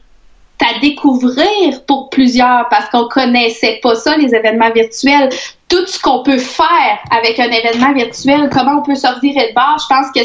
à 0.61 0.79
découvrir 0.79 1.83
pour 1.87 2.09
plusieurs 2.09 2.67
parce 2.69 2.89
qu'on 2.89 3.07
connaissait 3.07 3.79
pas 3.81 3.95
ça, 3.95 4.15
les 4.17 4.33
événements 4.33 4.71
virtuels. 4.71 5.29
Tout 5.67 5.85
ce 5.87 5.99
qu'on 5.99 6.21
peut 6.21 6.37
faire 6.37 6.99
avec 7.09 7.39
un 7.39 7.49
événement 7.49 7.93
virtuel, 7.93 8.49
comment 8.51 8.79
on 8.79 8.83
peut 8.83 8.93
revirer 8.93 9.49
de 9.49 9.53
bord, 9.55 9.77
je 9.79 9.87
pense 9.87 10.11
que 10.13 10.21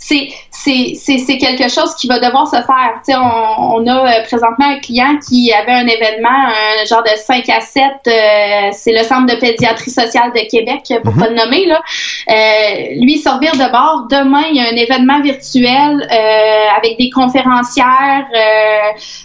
c'est 0.00 0.28
c'est 0.50 0.94
c'est 0.96 1.18
c'est 1.18 1.38
quelque 1.38 1.68
chose 1.68 1.94
qui 1.94 2.08
va 2.08 2.18
devoir 2.18 2.46
se 2.46 2.56
faire. 2.56 3.00
Tu 3.04 3.12
sais, 3.12 3.16
on, 3.16 3.76
on 3.76 3.86
a 3.86 4.18
euh, 4.18 4.22
présentement 4.24 4.66
un 4.66 4.78
client 4.78 5.18
qui 5.26 5.52
avait 5.52 5.72
un 5.72 5.86
événement, 5.86 6.28
un 6.30 6.84
genre 6.84 7.02
de 7.02 7.16
5 7.16 7.48
à 7.48 7.60
7, 7.60 7.84
euh, 8.06 8.68
c'est 8.72 8.92
le 8.92 9.04
Centre 9.04 9.32
de 9.32 9.38
pédiatrie 9.38 9.90
sociale 9.90 10.32
de 10.32 10.48
Québec, 10.50 10.92
pour 11.04 11.14
pas 11.14 11.28
le 11.28 11.36
nommer, 11.36 11.66
là. 11.66 11.80
Euh, 12.28 12.94
lui, 13.00 13.18
servir 13.18 13.52
de 13.52 13.70
bord. 13.70 14.06
Demain, 14.10 14.44
il 14.50 14.56
y 14.56 14.60
a 14.60 14.70
un 14.70 14.76
événement 14.76 15.20
virtuel 15.20 16.08
euh, 16.10 16.76
avec 16.76 16.98
des 16.98 17.10
conférencières. 17.10 18.26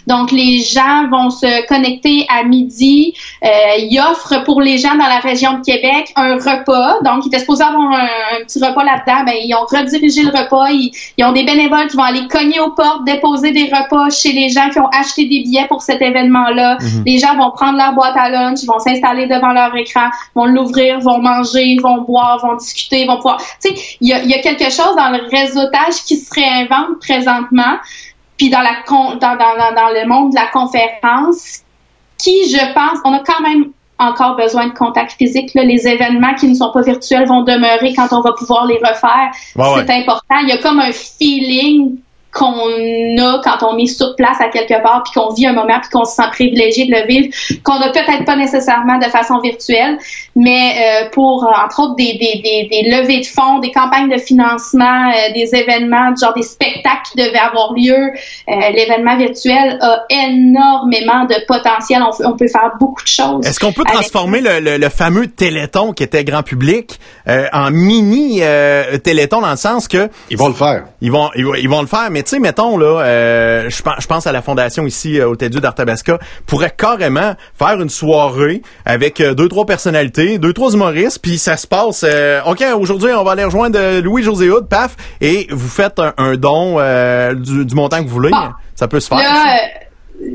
donc, 0.06 0.30
les 0.32 0.58
gens 0.58 1.08
vont 1.10 1.30
se 1.30 1.66
connecter 1.66 2.26
à 2.28 2.44
midi. 2.44 3.14
Il 3.42 4.00
offre 4.00 4.44
pour 4.44 4.60
les 4.60 4.78
gens 4.78 4.94
dans 4.94 5.06
la 5.06 5.20
région 5.20 5.54
de 5.54 5.64
Québec 5.64 6.12
un 6.16 6.34
repas. 6.34 6.98
Donc, 7.02 7.24
il 7.24 7.28
était 7.28 7.38
supposé 7.38 7.64
avoir 7.64 7.92
un, 7.92 8.08
un 8.36 8.44
petit 8.44 8.62
repas 8.62 8.84
là-dedans. 8.84 9.24
Ben, 9.24 9.34
ils 9.40 9.54
ont 9.54 9.64
redirigé 9.64 10.22
le 10.22 10.30
repas. 10.30 10.65
Ils, 10.70 10.92
ils 11.16 11.24
ont 11.24 11.32
des 11.32 11.44
bénévoles 11.44 11.86
qui 11.88 11.96
vont 11.96 12.02
aller 12.02 12.26
cogner 12.28 12.60
aux 12.60 12.70
portes, 12.70 13.04
déposer 13.04 13.52
des 13.52 13.64
repas 13.64 14.10
chez 14.10 14.32
les 14.32 14.48
gens 14.48 14.68
qui 14.70 14.78
ont 14.78 14.88
acheté 14.88 15.22
des 15.22 15.42
billets 15.42 15.66
pour 15.68 15.82
cet 15.82 16.02
événement-là. 16.02 16.78
Les 17.06 17.18
gens 17.18 17.36
vont 17.36 17.50
prendre 17.50 17.76
leur 17.78 17.92
boîte 17.92 18.16
à 18.16 18.28
lunch, 18.30 18.58
ils 18.62 18.66
vont 18.66 18.78
s'installer 18.78 19.26
devant 19.26 19.52
leur 19.52 19.74
écran, 19.76 20.08
vont 20.34 20.46
l'ouvrir, 20.46 21.00
vont 21.00 21.18
manger, 21.18 21.76
vont 21.82 22.02
boire, 22.02 22.38
vont 22.40 22.56
discuter, 22.56 23.06
vont 23.06 23.16
pouvoir. 23.16 23.38
Tu 23.62 23.74
sais, 23.74 23.96
il 24.00 24.08
y 24.08 24.12
a, 24.12 24.22
il 24.22 24.30
y 24.30 24.34
a 24.34 24.40
quelque 24.40 24.64
chose 24.64 24.94
dans 24.96 25.10
le 25.10 25.20
réseautage 25.30 26.04
qui 26.06 26.16
se 26.16 26.32
réinvente 26.34 27.00
présentement, 27.00 27.76
puis 28.36 28.50
dans 28.50 28.60
la 28.60 28.76
con- 28.86 29.14
dans, 29.14 29.36
dans, 29.36 29.56
dans, 29.56 29.74
dans 29.74 29.88
le 29.88 30.06
monde 30.06 30.30
de 30.30 30.36
la 30.36 30.46
conférence, 30.46 31.60
qui, 32.18 32.50
je 32.50 32.72
pense, 32.74 32.98
on 33.04 33.12
a 33.12 33.20
quand 33.20 33.40
même 33.42 33.66
encore 33.98 34.36
besoin 34.36 34.68
de 34.68 34.74
contact 34.74 35.12
physique. 35.12 35.54
Là. 35.54 35.64
Les 35.64 35.86
événements 35.86 36.34
qui 36.34 36.48
ne 36.48 36.54
sont 36.54 36.70
pas 36.72 36.82
virtuels 36.82 37.26
vont 37.26 37.42
demeurer 37.42 37.94
quand 37.94 38.08
on 38.12 38.20
va 38.20 38.32
pouvoir 38.32 38.66
les 38.66 38.78
refaire. 38.78 39.30
Ouais, 39.56 39.74
ouais. 39.74 39.84
C'est 39.86 39.94
important. 39.94 40.36
Il 40.42 40.48
y 40.48 40.52
a 40.52 40.58
comme 40.58 40.80
un 40.80 40.92
feeling 40.92 41.96
qu'on 42.36 43.16
a 43.18 43.40
quand 43.42 43.66
on 43.66 43.78
est 43.78 43.86
sur 43.86 44.14
place 44.16 44.40
à 44.40 44.48
quelque 44.48 44.80
part, 44.82 45.02
puis 45.04 45.12
qu'on 45.14 45.32
vit 45.32 45.46
un 45.46 45.52
moment, 45.54 45.80
puis 45.80 45.90
qu'on 45.90 46.04
se 46.04 46.14
sent 46.14 46.28
privilégié 46.32 46.86
de 46.86 46.92
le 46.92 47.06
vivre, 47.06 47.28
qu'on 47.64 47.78
n'a 47.78 47.90
peut-être 47.90 48.24
pas 48.26 48.36
nécessairement 48.36 48.98
de 48.98 49.04
façon 49.06 49.38
virtuelle, 49.40 49.96
mais 50.36 50.72
euh, 51.04 51.08
pour, 51.12 51.44
euh, 51.44 51.64
entre 51.64 51.80
autres, 51.82 51.94
des, 51.96 52.12
des, 52.14 52.40
des, 52.42 52.68
des 52.70 52.90
levées 52.90 53.20
de 53.20 53.26
fonds, 53.26 53.58
des 53.60 53.70
campagnes 53.72 54.10
de 54.10 54.18
financement, 54.18 55.10
euh, 55.10 55.32
des 55.34 55.54
événements, 55.54 56.14
genre 56.20 56.34
des 56.34 56.42
spectacles 56.42 57.02
qui 57.12 57.16
devaient 57.18 57.38
avoir 57.38 57.72
lieu, 57.72 57.94
euh, 58.48 58.70
l'événement 58.74 59.16
virtuel 59.16 59.78
a 59.80 60.04
énormément 60.10 61.24
de 61.24 61.34
potentiel. 61.46 62.02
On, 62.02 62.16
peut- 62.16 62.24
on 62.26 62.36
peut 62.36 62.48
faire 62.48 62.72
beaucoup 62.78 63.02
de 63.02 63.08
choses. 63.08 63.46
Est-ce 63.46 63.58
qu'on 63.60 63.72
peut 63.72 63.82
avec- 63.86 63.94
transformer 63.94 64.40
le, 64.40 64.60
le- 64.60 64.76
le 64.76 64.88
fameux 64.88 65.26
téléthon 65.28 65.92
qui 65.92 66.02
était 66.02 66.24
grand 66.24 66.42
public 66.42 66.98
euh, 67.28 67.46
en 67.52 67.70
mini 67.70 68.40
euh, 68.42 68.98
téléthon 68.98 69.40
dans 69.40 69.50
le 69.50 69.56
sens 69.56 69.88
que 69.88 70.08
Ils 70.30 70.36
vont 70.36 70.48
le 70.48 70.54
faire. 70.54 70.84
ils 71.00 71.10
vont 71.10 71.30
ils, 71.34 71.44
vont- 71.44 71.54
ils 71.54 71.68
vont 71.68 71.80
le 71.80 71.86
faire 71.86 72.08
mais 72.10 72.22
tu 72.26 72.30
sais 72.30 72.38
mettons 72.40 72.76
là 72.76 73.02
euh, 73.02 73.70
je 73.70 73.82
pense 73.82 73.94
je 74.00 74.06
pense 74.06 74.26
à 74.26 74.32
la 74.32 74.42
fondation 74.42 74.84
ici 74.84 75.20
euh, 75.20 75.28
au 75.28 75.36
Tédu 75.36 75.60
d'Artabasca 75.60 76.18
pourrait 76.44 76.74
carrément 76.76 77.34
faire 77.56 77.80
une 77.80 77.88
soirée 77.88 78.62
avec 78.84 79.20
euh, 79.20 79.32
deux 79.34 79.48
trois 79.48 79.64
personnalités 79.64 80.38
deux 80.38 80.52
trois 80.52 80.72
humoristes 80.72 81.20
puis 81.22 81.38
ça 81.38 81.56
se 81.56 81.66
passe 81.68 82.04
OK 82.46 82.64
aujourd'hui 82.76 83.10
on 83.16 83.22
va 83.22 83.32
aller 83.32 83.44
rejoindre 83.44 83.78
euh, 83.80 84.02
Louis 84.02 84.24
José 84.24 84.50
Hood 84.50 84.68
paf 84.68 84.96
et 85.20 85.46
vous 85.50 85.68
faites 85.68 86.00
un, 86.00 86.12
un 86.18 86.34
don 86.34 86.78
du, 87.34 87.64
du 87.64 87.74
montant 87.74 87.98
que 87.98 88.08
vous 88.08 88.14
voulez 88.14 88.30
Bon. 88.30 88.50
ça 88.74 88.88
peut 88.88 88.98
se 89.00 89.08
faire. 89.08 89.18
Là, 89.18 89.56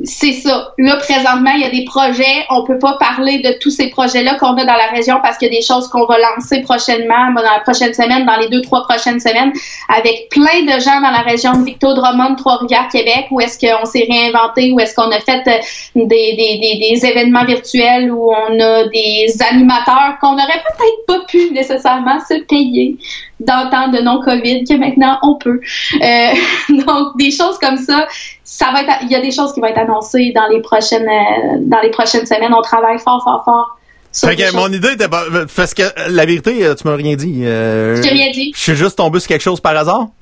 c'est 0.04 0.34
ça. 0.34 0.74
Là, 0.78 0.98
présentement, 0.98 1.52
il 1.56 1.62
y 1.62 1.66
a 1.66 1.70
des 1.70 1.86
projets. 1.86 2.46
On 2.50 2.64
peut 2.66 2.78
pas 2.78 2.98
parler 3.00 3.40
de 3.40 3.58
tous 3.60 3.72
ces 3.72 3.90
projets-là 3.90 4.36
qu'on 4.36 4.56
a 4.56 4.66
dans 4.66 4.74
la 4.74 4.88
région 4.94 5.18
parce 5.24 5.38
qu'il 5.38 5.52
y 5.52 5.56
a 5.56 5.60
des 5.60 5.66
choses 5.66 5.88
qu'on 5.88 6.06
va 6.06 6.18
lancer 6.20 6.62
prochainement, 6.62 7.32
dans 7.36 7.42
la 7.42 7.60
prochaine 7.62 7.94
semaine, 7.94 8.26
dans 8.26 8.38
les 8.38 8.50
deux, 8.50 8.62
trois 8.62 8.84
prochaines 8.84 9.20
semaines, 9.20 9.52
avec 9.90 10.30
plein 10.30 10.62
de 10.66 10.80
gens 10.80 11.02
dans 11.02 11.12
la 11.12 11.22
région 11.22 11.54
de 11.54 11.66
Victo, 11.66 11.94
Drummond, 11.94 12.36
Trois-Rivières, 12.36 12.90
Québec, 12.92 13.28
où 13.32 13.40
est-ce 13.42 13.58
qu'on 13.58 13.86
s'est 13.86 14.08
réinventé, 14.10 14.72
où 14.72 14.80
est-ce 14.80 14.96
qu'on 14.96 15.12
a 15.12 15.20
fait 15.20 15.48
euh, 15.48 15.58
des, 15.96 16.06
des, 16.06 16.60
des, 16.60 16.92
des 16.92 17.06
événements 17.06 17.46
virtuels, 17.46 18.12
où 18.12 18.32
on 18.32 18.60
a 18.60 18.88
des 18.88 19.34
animateurs 19.50 20.18
qu'on 20.22 20.34
n'aurait 20.34 20.64
peut-être 20.78 21.06
pas 21.08 21.26
pu 21.28 21.52
nécessairement 21.52 22.20
se 22.20 22.44
payer 22.44 22.98
dans 23.46 23.70
temps 23.70 23.88
de 23.90 24.00
non-COVID, 24.02 24.64
que 24.64 24.76
maintenant 24.76 25.18
on 25.24 25.36
peut. 25.36 25.60
Euh, 26.02 26.34
donc, 26.86 27.18
des 27.18 27.32
choses 27.32 27.58
comme 27.60 27.78
ça, 27.78 28.08
ça 28.44 28.72
va 28.72 28.82
être, 28.82 28.92
il 29.04 29.12
y 29.12 29.16
a 29.16 29.22
des 29.22 29.32
choses 29.32 29.54
qui 29.54 29.60
vont 29.60 29.68
être 29.68 29.80
annoncées 29.80 30.32
dans 30.36 30.48
les 30.48 30.62
prochaines, 30.62 31.08
euh, 31.08 31.58
dans 31.60 31.80
les 31.82 31.90
prochaines 31.90 32.26
semaines. 32.26 32.54
On 32.54 32.62
travaille 32.62 33.00
fort, 33.00 33.22
fort, 33.24 33.44
fort. 33.44 33.78
Fait 34.14 34.36
que 34.36 34.54
mon 34.56 34.68
idée 34.72 34.92
était 34.94 35.08
pas 35.08 35.24
parce 35.56 35.74
que 35.74 35.84
euh, 35.84 35.88
la 36.10 36.26
vérité 36.26 36.66
euh, 36.66 36.76
tu 36.76 36.86
m'as 36.88 36.96
rien 36.96 37.16
dit 37.16 37.44
euh, 37.46 37.96
Je 37.96 38.02
t'ai 38.02 38.10
rien 38.10 38.30
dit. 38.32 38.52
je 38.54 38.60
suis 38.62 38.76
juste 38.76 38.98
tombé 38.98 39.20
sur 39.20 39.30
quelque 39.30 39.42
chose 39.42 39.62
par 39.62 39.76
hasard 39.78 40.08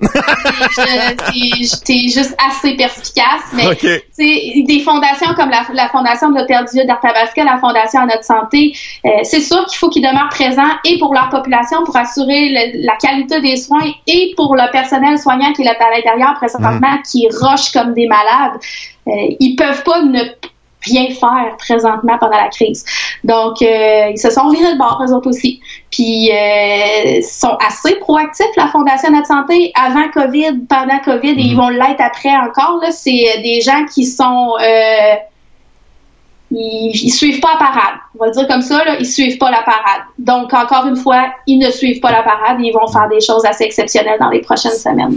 t'es 1.84 2.08
juste 2.08 2.36
assez 2.46 2.76
perspicace, 2.76 3.42
mais 3.54 3.66
OK. 3.68 3.78
tu 3.78 4.00
sais, 4.12 4.62
des 4.66 4.80
fondations 4.80 5.34
comme 5.34 5.50
la, 5.50 5.62
la 5.74 5.88
fondation 5.88 6.30
de 6.30 6.38
l'Hôtel 6.38 6.64
Dieu 6.72 6.84
d'Arthabasca, 6.84 7.44
la 7.44 7.58
fondation 7.58 8.00
à 8.02 8.06
notre 8.06 8.24
santé, 8.24 8.72
euh, 9.04 9.08
c'est 9.22 9.40
sûr 9.40 9.64
qu'il 9.66 9.78
faut 9.78 9.88
qu'ils 9.90 10.02
demeurent 10.02 10.28
présents 10.30 10.70
et 10.84 10.98
pour 10.98 11.12
leur 11.14 11.28
population 11.28 11.82
pour 11.84 11.96
assurer 11.96 12.48
le- 12.50 12.86
la 12.86 12.96
qualité 12.96 13.40
des 13.40 13.56
soins 13.56 13.80
et 14.06 14.32
pour 14.36 14.54
le 14.54 14.70
personnel 14.72 15.18
soignant 15.18 15.52
qui 15.52 15.62
est 15.62 15.64
là 15.64 15.74
à 15.80 15.96
l'intérieur 15.96 16.34
présentement 16.34 16.98
qui 17.10 17.26
roche 17.40 17.70
comme 17.72 17.94
des 17.94 18.06
malades. 18.06 18.60
Euh, 19.08 19.12
ils 19.40 19.56
peuvent 19.56 19.82
pas 19.82 20.02
ne 20.02 20.20
rien 20.82 21.10
faire 21.10 21.56
présentement 21.58 22.16
pendant 22.18 22.36
la 22.36 22.48
crise. 22.48 22.84
Donc, 23.24 23.62
euh, 23.62 24.10
ils 24.10 24.18
se 24.18 24.30
sont 24.30 24.48
virés 24.48 24.72
de 24.72 24.78
bord, 24.78 25.02
eux 25.06 25.12
autres 25.12 25.28
aussi. 25.28 25.60
Puis, 25.90 26.30
euh, 26.32 27.20
sont 27.22 27.56
assez 27.66 27.96
proactifs, 27.96 28.46
la 28.56 28.68
Fondation 28.68 29.10
Notre 29.10 29.26
Santé, 29.26 29.72
avant 29.74 30.08
COVID, 30.10 30.66
pendant 30.68 30.98
COVID, 31.04 31.30
et 31.30 31.42
ils 31.42 31.56
vont 31.56 31.68
l'être 31.68 32.00
après 32.00 32.34
encore. 32.36 32.82
C'est 32.90 33.10
euh, 33.10 33.42
des 33.42 33.60
gens 33.60 33.84
qui 33.92 34.04
sont... 34.04 34.54
Euh, 34.60 35.14
ils, 36.50 36.90
ils 36.94 37.10
suivent 37.10 37.40
pas 37.40 37.52
la 37.54 37.58
parade. 37.58 37.94
On 38.14 38.18
va 38.24 38.26
le 38.26 38.32
dire 38.32 38.48
comme 38.48 38.62
ça, 38.62 38.84
là, 38.84 38.96
ils 38.98 39.06
suivent 39.06 39.38
pas 39.38 39.50
la 39.50 39.62
parade. 39.62 40.02
Donc, 40.18 40.52
encore 40.52 40.86
une 40.86 40.96
fois, 40.96 41.26
ils 41.46 41.58
ne 41.58 41.70
suivent 41.70 42.00
pas 42.00 42.10
la 42.10 42.22
parade 42.22 42.60
et 42.60 42.64
ils 42.68 42.72
vont 42.72 42.86
faire 42.88 43.08
des 43.08 43.20
choses 43.20 43.44
assez 43.44 43.64
exceptionnelles 43.64 44.18
dans 44.20 44.30
les 44.30 44.40
prochaines 44.40 44.72
semaines. 44.72 45.16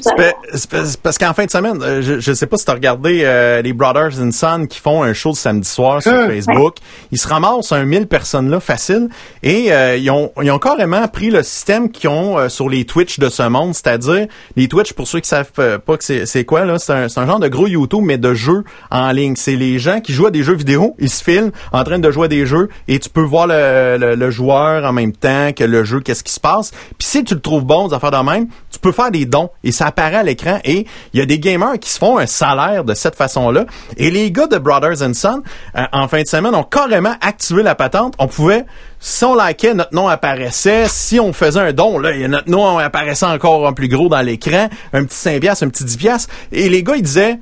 Parce 1.02 1.18
qu'en 1.18 1.34
fin 1.34 1.46
de 1.46 1.52
semaine, 1.52 1.82
euh, 1.82 2.02
je, 2.02 2.20
je 2.20 2.34
sais 2.34 2.48
pas 2.48 2.58
si 2.58 2.66
t'as 2.66 2.74
regardé 2.74 3.22
euh, 3.24 3.62
les 3.62 3.74
Brothers 3.74 4.20
and 4.22 4.32
Sons 4.32 4.68
qui 4.70 4.80
font 4.80 5.04
un 5.04 5.14
show 5.14 5.30
le 5.30 5.36
samedi 5.36 5.68
soir 5.70 6.02
sur 6.02 6.12
Euh, 6.14 6.28
Facebook. 6.28 6.76
Ils 7.12 7.18
se 7.18 7.28
ramassent 7.28 7.72
un 7.72 7.84
1000 7.86 8.08
personnes 8.08 8.50
là 8.50 8.60
facile 8.60 9.10
et 9.42 9.72
euh, 9.74 9.98
ils 9.98 10.10
ont 10.12 10.32
ils 10.42 10.52
ont 10.52 10.60
carrément 10.60 11.08
pris 11.08 11.30
le 11.32 11.44
système 11.44 11.90
qu'ils 11.92 12.10
ont 12.10 12.38
euh, 12.38 12.50
sur 12.50 12.70
les 12.70 12.86
Twitch 12.86 13.20
de 13.20 13.30
ce 13.30 13.44
monde, 13.44 13.74
c'est-à-dire 13.74 14.28
les 14.56 14.68
Twitch 14.68 14.94
pour 14.94 15.08
ceux 15.08 15.20
qui 15.20 15.30
savent 15.30 15.50
euh, 15.60 15.78
pas 15.80 15.98
que 15.98 16.04
c'est 16.04 16.26
c'est 16.26 16.46
quoi 16.46 16.66
là, 16.66 16.78
c'est 16.80 16.94
un, 16.94 17.10
c'est 17.10 17.20
un 17.20 17.26
genre 17.26 17.40
de 17.40 17.48
gros 17.48 17.68
YouTube 17.68 18.04
mais 18.04 18.18
de 18.18 18.34
jeux 18.34 18.64
en 18.92 19.12
ligne. 19.12 19.36
C'est 19.36 19.56
les 19.56 19.80
gens 19.80 20.00
qui 20.02 20.14
jouent 20.14 20.28
à 20.28 20.32
des 20.32 20.44
jeux 20.44 20.56
vidéo, 20.56 20.96
ils 21.00 21.10
se 21.10 21.23
film 21.24 21.52
en 21.72 21.84
train 21.84 22.00
de 22.00 22.12
jouer 22.12 22.28
des 22.28 22.46
jeux 22.46 22.70
et 22.88 23.00
tu 23.00 23.10
peux 23.10 23.22
voir 23.22 23.48
le, 23.48 24.30
joueur 24.32 24.86
en 24.86 24.94
même 24.94 25.14
temps 25.14 25.52
que 25.54 25.64
le 25.64 25.84
jeu, 25.84 26.00
qu'est-ce 26.00 26.24
qui 26.24 26.34
se 26.34 26.40
passe. 26.40 26.72
Puis 26.98 27.08
si 27.08 27.24
tu 27.24 27.34
le 27.34 27.42
trouves 27.42 27.64
bon, 27.64 27.88
des 27.88 27.96
affaires 27.96 28.12
de 28.12 28.18
même, 28.18 28.48
tu 28.72 28.80
peux 28.80 28.92
faire 28.92 29.12
des 29.12 29.26
dons 29.26 29.50
et 29.64 29.72
ça 29.72 29.88
apparaît 29.88 30.18
à 30.18 30.24
l'écran 30.24 30.60
et 30.64 30.86
il 31.14 31.20
y 31.20 31.22
a 31.22 31.26
des 31.26 31.40
gamers 31.40 31.80
qui 31.80 31.90
se 31.90 31.98
font 31.98 32.18
un 32.18 32.26
salaire 32.26 32.84
de 32.84 32.94
cette 32.94 33.16
façon-là. 33.16 33.66
Et 33.98 34.12
les 34.12 34.32
gars 34.32 34.48
de 34.48 34.58
Brothers 34.58 35.02
and 35.02 35.14
Sons, 35.14 35.44
euh, 35.76 35.84
en 35.92 36.08
fin 36.08 36.22
de 36.22 36.28
semaine, 36.28 36.56
ont 36.56 36.64
carrément 36.64 37.16
activé 37.22 37.64
la 37.64 37.76
patente. 37.76 38.14
On 38.20 38.28
pouvait, 38.28 38.66
si 39.00 39.24
on 39.26 39.36
likait, 39.36 39.74
notre 39.74 39.94
nom 39.94 40.08
apparaissait. 40.08 40.86
Si 40.88 41.20
on 41.20 41.34
faisait 41.34 41.60
un 41.60 41.74
don, 41.74 42.00
là, 42.00 42.16
notre 42.28 42.50
nom 42.50 42.78
apparaissait 42.78 43.26
encore 43.26 43.66
en 43.66 43.74
plus 43.74 43.88
gros 43.88 44.10
dans 44.10 44.22
l'écran. 44.22 44.70
Un 44.94 45.06
petit 45.06 45.18
5 45.18 45.40
piastres, 45.40 45.64
un 45.64 45.70
petit 45.70 45.84
10 45.84 45.98
piastres. 45.98 46.34
Et 46.52 46.70
les 46.70 46.84
gars, 46.84 46.96
ils 46.96 47.04
disaient, 47.04 47.40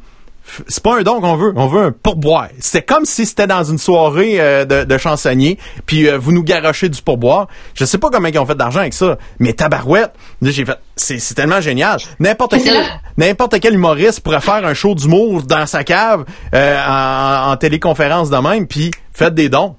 c'est 0.67 0.83
pas 0.83 0.97
un 0.97 1.03
don 1.03 1.21
qu'on 1.21 1.35
veut, 1.35 1.53
on 1.55 1.67
veut 1.67 1.81
un 1.81 1.91
pourboire. 1.91 2.47
C'est 2.59 2.81
comme 2.81 3.05
si 3.05 3.25
c'était 3.25 3.47
dans 3.47 3.63
une 3.63 3.77
soirée 3.77 4.39
euh, 4.39 4.65
de, 4.65 4.83
de 4.83 4.97
chansonniers, 4.97 5.57
puis 5.85 6.07
euh, 6.07 6.17
vous 6.17 6.31
nous 6.31 6.43
garochez 6.43 6.89
du 6.89 7.01
pourboire. 7.01 7.47
Je 7.73 7.85
sais 7.85 7.97
pas 7.97 8.09
comment 8.09 8.27
ils 8.27 8.39
ont 8.39 8.45
fait 8.45 8.55
d'argent 8.55 8.79
avec 8.79 8.93
ça, 8.93 9.17
mais 9.39 9.53
tabarouette, 9.53 10.13
j'ai 10.41 10.65
fait, 10.65 10.77
c'est, 10.95 11.35
tellement 11.35 11.61
génial. 11.61 11.99
N'importe 12.19 12.55
quel, 12.63 12.83
n'importe 13.17 13.59
quel 13.59 13.73
humoriste 13.73 14.21
pourrait 14.21 14.41
faire 14.41 14.65
un 14.65 14.73
show 14.73 14.95
d'humour 14.95 15.43
dans 15.43 15.65
sa 15.65 15.83
cave 15.83 16.25
euh, 16.53 16.77
en, 16.87 17.51
en 17.51 17.57
téléconférence 17.57 18.29
de 18.29 18.37
même, 18.37 18.67
puis 18.67 18.91
faites 19.13 19.33
des 19.33 19.49
dons. 19.49 19.75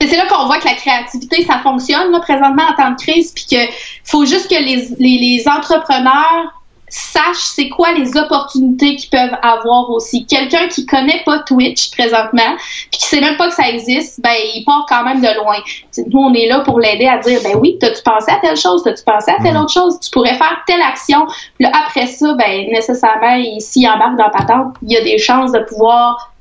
Mais 0.00 0.06
c'est 0.06 0.16
là 0.16 0.26
qu'on 0.26 0.46
voit 0.46 0.58
que 0.58 0.66
la 0.66 0.74
créativité, 0.74 1.44
ça 1.44 1.60
fonctionne 1.62 2.10
là, 2.10 2.20
présentement 2.20 2.64
en 2.70 2.74
temps 2.74 2.90
de 2.90 2.96
crise, 2.96 3.32
puis 3.32 3.46
que 3.50 3.72
faut 4.04 4.24
juste 4.24 4.48
que 4.48 4.56
les, 4.56 4.88
les, 4.98 5.18
les 5.18 5.44
entrepreneurs 5.48 6.57
sachent 6.88 7.36
c'est 7.54 7.68
quoi 7.68 7.92
les 7.92 8.16
opportunités 8.16 8.96
qu'ils 8.96 9.10
peuvent 9.10 9.36
avoir 9.42 9.90
aussi. 9.90 10.26
Quelqu'un 10.26 10.68
qui 10.68 10.86
connaît 10.86 11.22
pas 11.24 11.40
Twitch 11.40 11.90
présentement, 11.90 12.56
puis 12.90 12.98
qui 12.98 13.04
sait 13.04 13.20
même 13.20 13.36
pas 13.36 13.48
que 13.48 13.54
ça 13.54 13.68
existe, 13.68 14.20
ben 14.20 14.34
il 14.54 14.64
part 14.64 14.86
quand 14.88 15.04
même 15.04 15.20
de 15.20 15.40
loin. 15.40 15.56
Nous, 15.96 16.18
on 16.18 16.32
est 16.34 16.46
là 16.46 16.60
pour 16.60 16.80
l'aider 16.80 17.06
à 17.06 17.18
dire, 17.18 17.40
ben 17.42 17.56
oui, 17.60 17.76
t'as-tu 17.80 18.02
pensé 18.02 18.30
à 18.30 18.36
telle 18.40 18.56
chose, 18.56 18.82
t'as-tu 18.82 19.04
pensé 19.04 19.30
à 19.30 19.42
telle 19.42 19.56
autre 19.56 19.72
chose, 19.72 19.98
tu 20.00 20.10
pourrais 20.10 20.34
faire 20.34 20.62
telle 20.66 20.82
action. 20.82 21.26
Puis 21.26 21.64
là, 21.64 21.72
après 21.86 22.06
ça, 22.06 22.34
ben 22.34 22.66
nécessairement, 22.70 23.42
s'il 23.58 23.88
embarque 23.88 24.16
dans 24.16 24.30
patente, 24.30 24.74
il 24.82 24.92
y 24.92 24.96
a 24.96 25.02
des 25.02 25.18
chances 25.18 25.52
de 25.52 25.60
pouvoir 25.60 26.32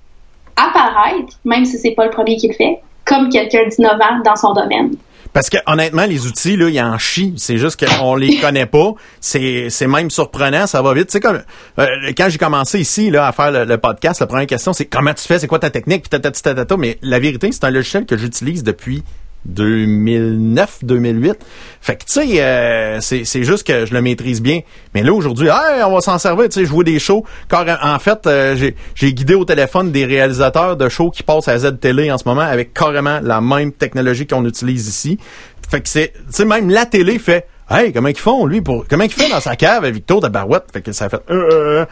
apparaître, 0.55 1.33
même 1.45 1.65
si 1.65 1.77
c'est 1.77 1.91
pas 1.91 2.05
le 2.05 2.11
premier 2.11 2.37
qui 2.37 2.47
le 2.47 2.53
fait, 2.53 2.81
comme 3.05 3.29
quelqu'un 3.29 3.67
d'innovant 3.67 4.19
dans 4.23 4.35
son 4.35 4.53
domaine. 4.53 4.95
Parce 5.33 5.49
que 5.49 5.57
honnêtement, 5.65 6.05
les 6.05 6.25
outils, 6.25 6.57
là, 6.57 6.69
ils 6.69 6.81
en 6.81 6.97
chient. 6.97 7.33
C'est 7.37 7.57
juste 7.57 7.83
qu'on 7.83 8.15
les 8.15 8.37
connaît 8.41 8.65
pas. 8.65 8.93
C'est, 9.19 9.69
c'est 9.69 9.87
même 9.87 10.09
surprenant, 10.09 10.67
ça 10.67 10.81
va 10.81 10.93
vite. 10.93 11.07
Tu 11.07 11.13
sais, 11.13 11.19
comme 11.19 11.41
euh, 11.79 11.87
quand 12.17 12.27
j'ai 12.29 12.37
commencé 12.37 12.79
ici 12.79 13.09
là, 13.09 13.27
à 13.27 13.31
faire 13.31 13.51
le, 13.51 13.65
le 13.65 13.77
podcast, 13.77 14.19
la 14.19 14.27
première 14.27 14.47
question, 14.47 14.73
c'est 14.73 14.85
comment 14.85 15.13
tu 15.13 15.23
fais, 15.23 15.39
c'est 15.39 15.47
quoi 15.47 15.59
ta 15.59 15.69
technique, 15.69 16.09
puis 16.09 16.19
tatata. 16.19 16.77
Mais 16.77 16.97
la 17.01 17.19
vérité, 17.19 17.51
c'est 17.51 17.63
un 17.63 17.71
logiciel 17.71 18.05
que 18.05 18.17
j'utilise 18.17 18.63
depuis 18.63 19.03
2009, 19.47 20.79
2008. 20.83 21.37
Fait 21.81 21.95
que 21.95 22.05
tu 22.05 22.11
sais, 22.11 22.41
euh, 22.41 22.99
c'est, 23.01 23.25
c'est 23.25 23.43
juste 23.43 23.65
que 23.65 23.85
je 23.85 23.93
le 23.93 24.01
maîtrise 24.01 24.41
bien. 24.41 24.61
Mais 24.93 25.03
là 25.03 25.13
aujourd'hui, 25.13 25.47
hey, 25.47 25.83
on 25.85 25.93
va 25.93 26.01
s'en 26.01 26.17
servir. 26.17 26.45
Tu 26.45 26.59
sais, 26.59 26.65
je 26.65 26.71
vois 26.71 26.83
des 26.83 26.99
shows. 26.99 27.25
Car 27.49 27.65
en 27.83 27.99
fait, 27.99 28.27
euh, 28.27 28.71
j'ai, 28.95 29.13
guidé 29.13 29.35
au 29.35 29.45
téléphone 29.45 29.91
des 29.91 30.05
réalisateurs 30.05 30.77
de 30.77 30.89
shows 30.89 31.11
qui 31.11 31.23
passent 31.23 31.47
à 31.47 31.57
Z 31.57 31.79
Télé 31.79 32.11
en 32.11 32.17
ce 32.17 32.23
moment 32.25 32.41
avec 32.41 32.73
carrément 32.73 33.19
la 33.21 33.41
même 33.41 33.71
technologie 33.71 34.27
qu'on 34.27 34.45
utilise 34.45 34.87
ici. 34.87 35.17
Fait 35.69 35.81
que 35.81 35.89
c'est, 35.89 36.13
tu 36.13 36.21
sais, 36.31 36.45
même 36.45 36.69
la 36.69 36.85
télé 36.85 37.19
fait. 37.19 37.47
Hey, 37.69 37.91
comment 37.91 38.07
ils 38.07 38.17
font, 38.17 38.45
lui, 38.45 38.61
pour, 38.61 38.85
comment 38.89 39.03
il 39.03 39.11
fait 39.11 39.27
dans 39.29 39.41
sa 39.41 39.57
cave 39.57 39.79
avec 39.83 39.93
Victor 39.93 40.21
de 40.21 40.29
Barouette? 40.29 40.63
Fait 40.71 40.81
que 40.81 40.93
ça 40.93 41.09
fait, 41.09 41.19
euh, 41.29 41.33
euh, 41.33 41.51
euh. 41.81 41.85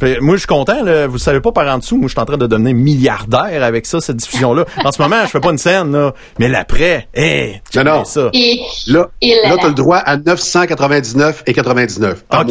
Fait, 0.00 0.18
moi, 0.20 0.34
je 0.34 0.40
suis 0.40 0.48
content, 0.48 0.82
là. 0.82 1.06
Vous 1.06 1.18
savez 1.18 1.40
pas 1.40 1.52
par 1.52 1.72
en 1.72 1.78
dessous. 1.78 1.96
Moi, 1.98 2.08
je 2.08 2.14
suis 2.14 2.20
en 2.20 2.24
train 2.24 2.36
de 2.36 2.48
devenir 2.48 2.74
milliardaire 2.74 3.62
avec 3.62 3.86
ça, 3.86 4.00
cette 4.00 4.16
diffusion-là. 4.16 4.64
En 4.84 4.90
ce 4.90 5.00
moment, 5.00 5.20
je 5.22 5.28
fais 5.28 5.38
pas 5.38 5.50
une 5.50 5.58
scène, 5.58 5.92
là. 5.92 6.14
Mais 6.40 6.48
l'après, 6.48 7.06
hey, 7.14 7.62
Non, 7.76 7.84
non. 7.84 8.04
ça. 8.04 8.30
Et, 8.32 8.60
Là, 8.88 9.08
et 9.22 9.36
là 9.44 9.56
t'as 9.60 9.68
le 9.68 9.74
droit 9.74 9.98
à 9.98 10.16
999 10.16 11.44
et 11.46 11.52
99 11.52 12.24
par 12.24 12.40
OK. 12.40 12.48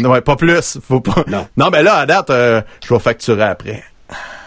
mois. 0.00 0.12
Ouais, 0.14 0.20
pas 0.22 0.36
plus. 0.36 0.78
Faut 0.86 1.00
pas. 1.00 1.24
Non. 1.26 1.46
Non, 1.58 1.68
ben 1.68 1.82
là, 1.82 1.96
à 1.96 2.06
date, 2.06 2.30
euh, 2.30 2.62
je 2.86 2.94
vais 2.94 3.00
facturer 3.00 3.42
après. 3.42 3.82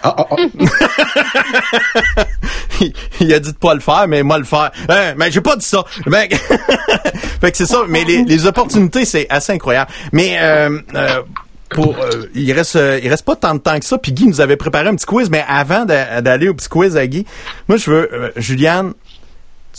Ah, 0.01 0.15
ah, 0.17 0.27
ah. 0.31 2.23
il, 3.19 3.33
a 3.33 3.39
dit 3.39 3.51
de 3.51 3.57
pas 3.57 3.73
le 3.73 3.79
faire, 3.79 4.05
mais 4.07 4.23
moi 4.23 4.37
le 4.37 4.43
faire. 4.43 4.71
Hein, 4.89 5.13
mais 5.17 5.31
j'ai 5.31 5.41
pas 5.41 5.55
dit 5.55 5.65
ça. 5.65 5.83
Ben, 6.05 6.27
fait 7.41 7.51
que 7.51 7.57
c'est 7.57 7.65
ça. 7.65 7.83
Mais 7.87 8.03
les, 8.03 8.23
les 8.23 8.45
opportunités, 8.45 9.05
c'est 9.05 9.27
assez 9.29 9.53
incroyable. 9.53 9.91
Mais 10.11 10.37
euh, 10.39 10.79
euh, 10.95 11.21
pour, 11.69 11.95
euh, 11.99 12.29
il 12.35 12.51
reste, 12.53 12.75
euh, 12.75 12.99
il 13.03 13.09
reste 13.09 13.25
pas 13.25 13.35
tant 13.35 13.53
de 13.55 13.59
temps 13.59 13.77
que 13.79 13.85
ça. 13.85 13.97
Puis 13.97 14.11
Guy 14.11 14.27
nous 14.27 14.41
avait 14.41 14.57
préparé 14.57 14.87
un 14.87 14.95
petit 14.95 15.05
quiz, 15.05 15.29
mais 15.29 15.43
avant 15.47 15.85
d'a- 15.85 16.21
d'aller 16.21 16.47
au 16.49 16.53
petit 16.53 16.69
quiz 16.69 16.97
à 16.97 17.07
Guy, 17.07 17.25
moi 17.67 17.77
je 17.77 17.89
veux, 17.91 18.33
Juliane. 18.37 18.93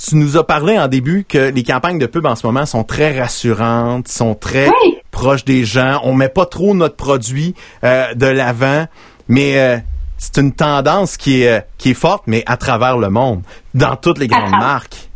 Tu 0.08 0.14
nous 0.16 0.36
as 0.36 0.46
parlé 0.46 0.78
en 0.78 0.88
début 0.88 1.24
que 1.26 1.38
les 1.50 1.62
campagnes 1.62 1.98
de 1.98 2.04
pub 2.04 2.26
en 2.26 2.36
ce 2.36 2.46
moment 2.46 2.66
sont 2.66 2.84
très 2.84 3.18
rassurantes, 3.18 4.08
sont 4.08 4.34
très 4.34 4.66
Oui. 4.68 4.98
proches 5.10 5.46
des 5.46 5.64
gens. 5.64 6.00
On 6.04 6.12
met 6.12 6.28
pas 6.28 6.44
trop 6.44 6.74
notre 6.74 6.96
produit 6.96 7.54
de 7.82 8.26
l'avant, 8.26 8.86
mais 9.28 9.58
euh, 9.58 9.78
c'est 10.18 10.38
une 10.38 10.52
tendance 10.52 11.16
qui 11.16 11.42
est 11.42 11.48
euh, 11.48 11.60
qui 11.78 11.90
est 11.90 11.94
forte, 11.94 12.24
mais 12.26 12.42
à 12.46 12.56
travers 12.56 12.96
le 12.98 13.10
monde, 13.10 13.42
dans 13.74 13.96
toutes 13.96 14.18
les 14.18 14.28
grandes 14.28 14.50
marques. 14.50 15.08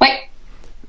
ouais. 0.00 0.08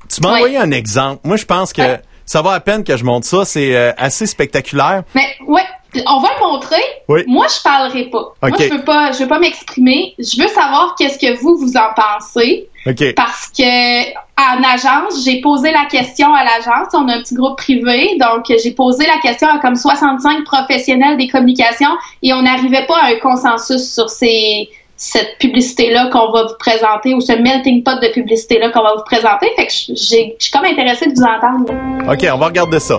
Tu 0.08 0.20
m'as 0.20 0.28
Oui. 0.30 0.34
envoyé 0.36 0.58
un 0.58 0.70
exemple. 0.70 1.20
Moi, 1.24 1.36
je 1.36 1.44
pense 1.44 1.72
que 1.72 1.98
ça 2.24 2.40
va 2.42 2.52
à 2.52 2.60
peine 2.60 2.84
que 2.84 2.96
je 2.96 3.04
monte 3.04 3.24
ça. 3.24 3.44
C'est 3.44 3.74
euh, 3.74 3.92
assez 3.98 4.26
spectaculaire. 4.26 5.02
Mais 5.14 5.26
ouais, 5.46 5.62
on 6.06 6.20
va 6.20 6.28
le 6.38 6.46
montrer. 6.46 6.82
Oui. 7.08 7.22
Moi, 7.26 7.46
je 7.48 7.62
parlerai 7.62 8.04
pas. 8.04 8.32
Moi, 8.42 8.56
je 8.68 8.74
veux 8.74 8.84
pas, 8.84 9.12
je 9.12 9.18
veux 9.22 9.28
pas 9.28 9.38
m'exprimer. 9.38 10.14
Je 10.18 10.40
veux 10.40 10.48
savoir 10.48 10.94
qu'est-ce 10.98 11.18
que 11.18 11.38
vous 11.40 11.56
vous 11.56 11.76
en 11.76 11.94
pensez. 11.94 12.68
Parce 13.14 13.48
que 13.48 14.12
en 14.38 14.62
agence, 14.62 15.24
j'ai 15.24 15.40
posé 15.40 15.72
la 15.72 15.86
question 15.86 16.32
à 16.34 16.44
l'agence. 16.44 16.88
On 16.94 17.08
a 17.08 17.14
un 17.16 17.22
petit 17.22 17.34
groupe 17.34 17.56
privé, 17.56 18.16
donc 18.20 18.44
j'ai 18.48 18.70
posé 18.72 19.06
la 19.06 19.18
question 19.18 19.48
à 19.48 19.58
comme 19.58 19.74
65 19.76 20.44
professionnels 20.44 21.16
des 21.16 21.26
communications 21.28 21.90
et 22.22 22.32
on 22.32 22.42
n'arrivait 22.42 22.86
pas 22.86 22.98
à 23.02 23.06
un 23.08 23.18
consensus 23.18 23.92
sur 23.92 24.08
ces 24.10 24.68
cette 24.98 25.36
publicité-là 25.40 26.08
qu'on 26.10 26.30
va 26.32 26.44
vous 26.44 26.54
présenter 26.58 27.12
ou 27.12 27.20
ce 27.20 27.32
melting 27.32 27.82
pot 27.82 28.00
de 28.00 28.08
publicité-là 28.14 28.70
qu'on 28.70 28.82
va 28.82 28.94
vous 28.96 29.04
présenter. 29.04 29.46
Fait 29.56 29.66
que 29.66 29.72
j'ai- 29.88 30.36
je 30.38 30.42
suis 30.44 30.50
comme 30.50 30.64
intéressée 30.64 31.06
de 31.10 31.14
vous 31.14 31.22
entendre. 31.22 31.70
là. 32.06 32.12
OK, 32.14 32.26
on 32.32 32.38
va 32.38 32.46
regarder 32.46 32.80
ça. 32.80 32.98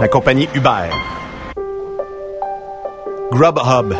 La 0.00 0.08
compagnie 0.08 0.48
Uber. 0.54 0.88
Grubhub. 3.32 3.94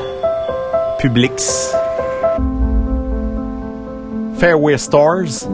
Publix. 0.99 1.75
Fairway 4.39 4.79
Stores. 4.79 5.47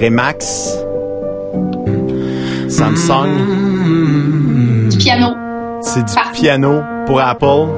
Remax. 0.00 0.76
Samsung. 2.68 4.88
Du 4.90 4.98
piano. 4.98 5.36
C'est 5.82 6.04
du 6.04 6.14
piano 6.32 6.82
pour 7.06 7.20
Apple. 7.20 7.68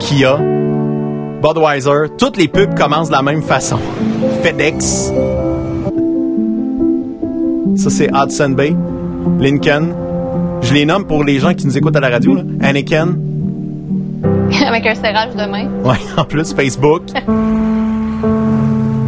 Kia. 0.00 0.36
Budweiser. 0.36 2.08
Toutes 2.18 2.38
les 2.38 2.48
pubs 2.48 2.76
commencent 2.76 3.06
de 3.06 3.14
la 3.14 3.22
même 3.22 3.42
façon. 3.42 3.78
FedEx. 4.42 5.12
Ça, 7.76 7.88
c'est 7.88 8.08
Hudson 8.12 8.50
Bay. 8.50 8.74
Lincoln. 9.38 10.09
Je 10.62 10.74
les 10.74 10.84
nomme 10.84 11.06
pour 11.06 11.24
les 11.24 11.38
gens 11.38 11.54
qui 11.54 11.66
nous 11.66 11.76
écoutent 11.76 11.96
à 11.96 12.00
la 12.00 12.10
radio. 12.10 12.34
Là. 12.34 12.42
Anakin. 12.60 13.16
Avec 14.66 14.86
un 14.86 14.94
serrage 14.94 15.34
de 15.34 15.50
main. 15.50 15.68
Ouais, 15.84 15.96
en 16.16 16.24
plus, 16.24 16.52
Facebook. 16.54 17.02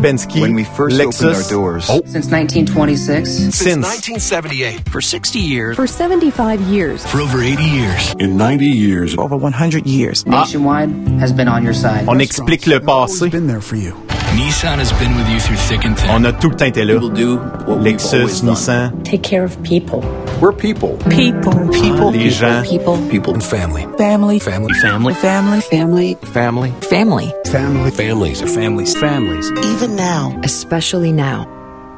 Bensky. 0.03 0.41
When 0.41 0.55
we 0.57 0.65
first 0.65 0.97
Lexus. 0.99 1.23
opened 1.23 1.37
our 1.37 1.49
doors. 1.51 1.89
Oh, 1.89 2.01
Since 2.07 2.29
1926, 2.29 3.55
Since. 3.55 3.87
1978. 3.87 4.89
For 4.91 5.01
60 5.01 5.39
years. 5.39 5.77
For 5.77 5.87
75 5.87 6.61
years. 6.63 7.07
For 7.07 7.21
over 7.21 7.41
80 7.41 7.63
years. 7.63 8.13
In 8.19 8.37
90 8.37 8.67
years. 8.67 9.15
Over 9.17 9.37
100 9.37 9.87
years. 9.87 10.27
Nationwide 10.27 10.91
has 11.21 11.33
been 11.33 11.47
on 11.47 11.63
your 11.63 11.75
side. 11.75 12.09
On 12.09 12.19
explique 12.19 12.67
le 12.67 12.81
passé. 12.81 13.31
been 13.31 13.47
there 13.47 13.61
for 13.61 13.77
you. 13.77 13.93
Nissan 14.35 14.79
has 14.79 14.93
been 14.95 15.15
with 15.17 15.29
you 15.29 15.39
through 15.39 15.57
thick 15.69 15.85
and 15.85 15.95
thin. 15.97 16.11
On 16.11 16.25
a 16.25 16.33
tout 16.33 16.49
le 16.51 16.57
temps 16.57 16.67
été 16.67 16.85
là. 16.85 16.95
We'll 16.99 17.11
do 17.11 17.37
what 17.67 17.79
we've 17.79 17.95
Lexus. 17.99 18.43
Nissan, 18.43 19.05
Take 19.05 19.23
care 19.23 19.45
of 19.45 19.57
people. 19.63 20.03
We're 20.43 20.53
people. 20.53 20.97
People. 21.09 22.11
Les 22.11 22.31
gens. 22.31 22.69
People. 22.69 22.99
People. 23.09 23.35
And 23.35 23.45
family. 23.45 23.87
Family. 23.97 24.41
Family. 24.41 24.75
Family. 24.75 25.15
Family. 25.15 25.61
Family. 25.63 26.15
Family. 26.17 26.71
Family. 26.81 27.33
Family. 27.47 27.91
Families 27.93 28.43
are 28.43 28.49
families. 28.49 28.99
Families. 28.99 29.53
Even 29.53 29.95
now. 29.95 30.37
Especially 30.43 31.13
now. 31.13 31.47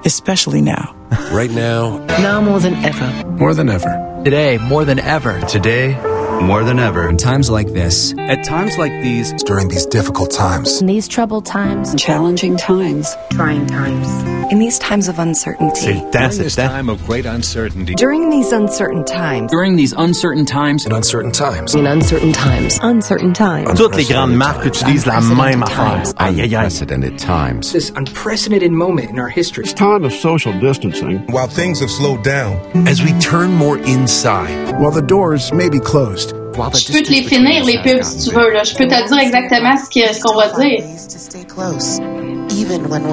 Especially 0.05 0.61
now. 0.61 0.95
Right 1.33 1.51
now. 1.51 2.05
Now 2.21 2.43
more 2.43 2.61
than 2.61 2.75
ever. 2.85 3.27
More 3.31 3.55
than 3.55 3.71
ever. 3.71 4.21
Today, 4.27 4.59
more 4.59 4.85
than 4.85 4.99
ever. 4.99 5.41
Today, 5.49 5.95
more 6.43 6.65
than 6.65 6.79
ever. 6.79 7.09
In 7.09 7.17
times 7.17 7.49
like 7.49 7.69
this, 7.73 8.13
At 8.19 8.45
times 8.45 8.77
like 8.77 8.93
these, 9.03 9.33
During 9.45 9.69
these 9.69 9.87
difficult 9.87 10.31
times. 10.31 10.83
In 10.83 10.87
these 10.87 11.09
troubled 11.09 11.47
times. 11.47 11.95
Challenging 11.95 12.59
times. 12.59 13.17
Trying 13.31 13.67
times. 13.69 14.34
In 14.51 14.59
these 14.59 14.79
times 14.79 15.09
of 15.09 15.19
uncertainty, 15.19 15.81
C'est 15.81 15.93
le 15.95 16.01
temps, 16.11 16.31
c'est 16.31 16.39
le 16.39 16.45
This 16.45 16.57
temps. 16.57 16.69
time 16.69 16.89
of 16.89 16.99
great 17.07 17.25
uncertainty. 17.27 17.95
during 17.95 18.31
these 18.31 18.53
uncertain 18.53 19.03
times, 19.05 19.51
During 19.51 19.77
these 19.77 19.95
uncertain 19.97 20.45
times, 20.45 20.85
In 20.87 20.93
uncertain 20.93 21.33
times. 21.33 21.75
in 21.75 21.87
uncertain 21.87 22.33
times, 22.33 22.79
uncertain 22.83 23.33
times, 23.33 23.73
Toutes 23.75 23.97
les 23.97 24.05
grandes 24.05 24.35
marques 24.37 24.65
utilisent 24.67 25.07
la 25.07 25.21
même 25.21 25.63
affaire. 25.63 26.03
Aïe, 26.19 26.41
aïe, 26.41 26.55
aïe. 26.55 26.65
Unprecedented 26.67 27.17
times. 27.19 27.73
This 27.73 27.91
unprecedented 27.97 28.71
moment 28.73 29.11
in 29.11 29.19
our 29.19 29.29
history. 29.29 29.65
time 29.65 30.05
of 30.05 30.13
social 30.13 30.53
distancing. 30.61 31.21
While 31.31 31.49
things 31.49 31.81
have 31.81 31.91
slowed 31.91 32.23
down, 32.23 32.57
As 32.87 33.03
we 33.03 33.13
turn 33.21 33.51
more 33.53 33.79
inside. 33.87 34.51
While 34.79 34.93
the 34.93 35.03
doors 35.03 35.53
may 35.53 35.69
be 35.71 35.81
closed, 35.81 36.33
while 36.57 36.71
the 36.71 36.79
Je 36.79 36.93
peux 36.93 37.03
te 37.03 37.11
les 37.11 37.23
distance 37.23 37.39
finir, 37.39 37.65
les 37.65 37.77
between 37.79 37.97
pubs, 37.97 38.07
us 38.09 38.15
has 38.15 38.23
si 38.25 38.29
tu 38.29 38.35
gotten 38.35 38.45
veux. 38.45 38.53
Là. 38.53 38.63
Je 38.65 38.75
peux 38.77 38.87
te 38.87 39.09
dire 39.09 39.19
exactement 39.19 39.77
ce 39.77 40.15
ce 40.15 40.21
qu'on 40.23 40.35
va 40.37 40.49
dire. 40.61 42.24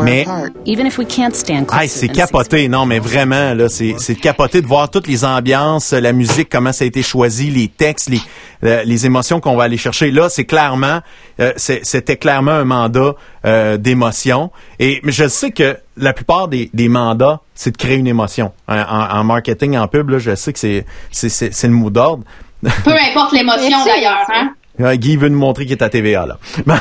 Mais, 0.04 0.26
Even 0.66 0.86
if 0.88 0.98
we 0.98 1.06
can't 1.08 1.34
stand 1.34 1.66
close 1.68 1.82
Hey, 1.82 1.88
to 1.90 1.94
c'est 1.96 2.08
capoté, 2.10 2.68
non, 2.68 2.86
mais 2.86 3.00
vraiment, 3.00 3.54
là, 3.54 3.70
c'est, 3.70 3.96
c'est 3.98 4.16
capoté 4.16 4.62
de 4.62 4.68
voir 4.68 4.90
toutes 4.90 5.08
les 5.08 5.24
ambiances, 5.26 5.94
la 5.94 6.14
musique, 6.14 6.50
comment 6.50 6.72
ça 6.72 6.84
a 6.84 6.88
été 6.88 7.02
choisi, 7.02 7.50
les 7.50 7.68
textes, 7.68 8.10
les, 8.10 8.20
euh, 8.64 8.84
les 8.84 9.06
émotions 9.06 9.40
qu'on 9.40 9.56
va 9.56 9.64
aller 9.64 9.78
chercher. 9.78 10.12
Là, 10.12 10.30
c'est 10.30 10.46
clairement, 10.46 11.00
euh, 11.40 11.54
c'est- 11.58 11.82
c'était 11.84 12.18
clairement 12.18 12.52
un 12.52 12.66
mandat 12.66 13.14
euh, 13.46 13.78
d'émotion. 13.78 14.52
Et 14.80 15.00
mais 15.04 15.12
je 15.12 15.28
sais 15.28 15.52
que 15.52 15.78
la 15.98 16.14
plupart 16.14 16.48
des, 16.48 16.70
des 16.74 16.88
mandats, 16.90 17.40
c'est 17.56 17.72
de 17.72 17.78
créer 17.78 17.98
une 17.98 18.08
émotion. 18.08 18.52
En, 18.68 18.78
en- 18.78 19.20
en 19.20 19.24
marketing, 19.24 19.78
en 19.78 19.88
pub, 19.88 20.10
là, 20.10 20.20
je 20.20 20.36
sais 20.36 20.54
que 20.54 20.60
c'est, 20.60 20.86
c'est, 21.12 21.30
c'est, 21.30 21.54
c'est 21.54 21.68
le 21.68 21.74
mot 21.74 21.90
d'ordre. 21.90 22.24
Peu 22.62 22.92
importe 23.10 23.34
l'émotion 23.34 23.84
d'ailleurs. 23.86 24.20
Hein? 24.34 24.54
Guy 24.96 25.16
veut 25.18 25.30
nous 25.30 25.38
montrer 25.38 25.66
qu'il 25.66 25.74
est 25.74 25.84
à 25.84 25.90
TVA, 25.90 26.26
là. 26.26 26.38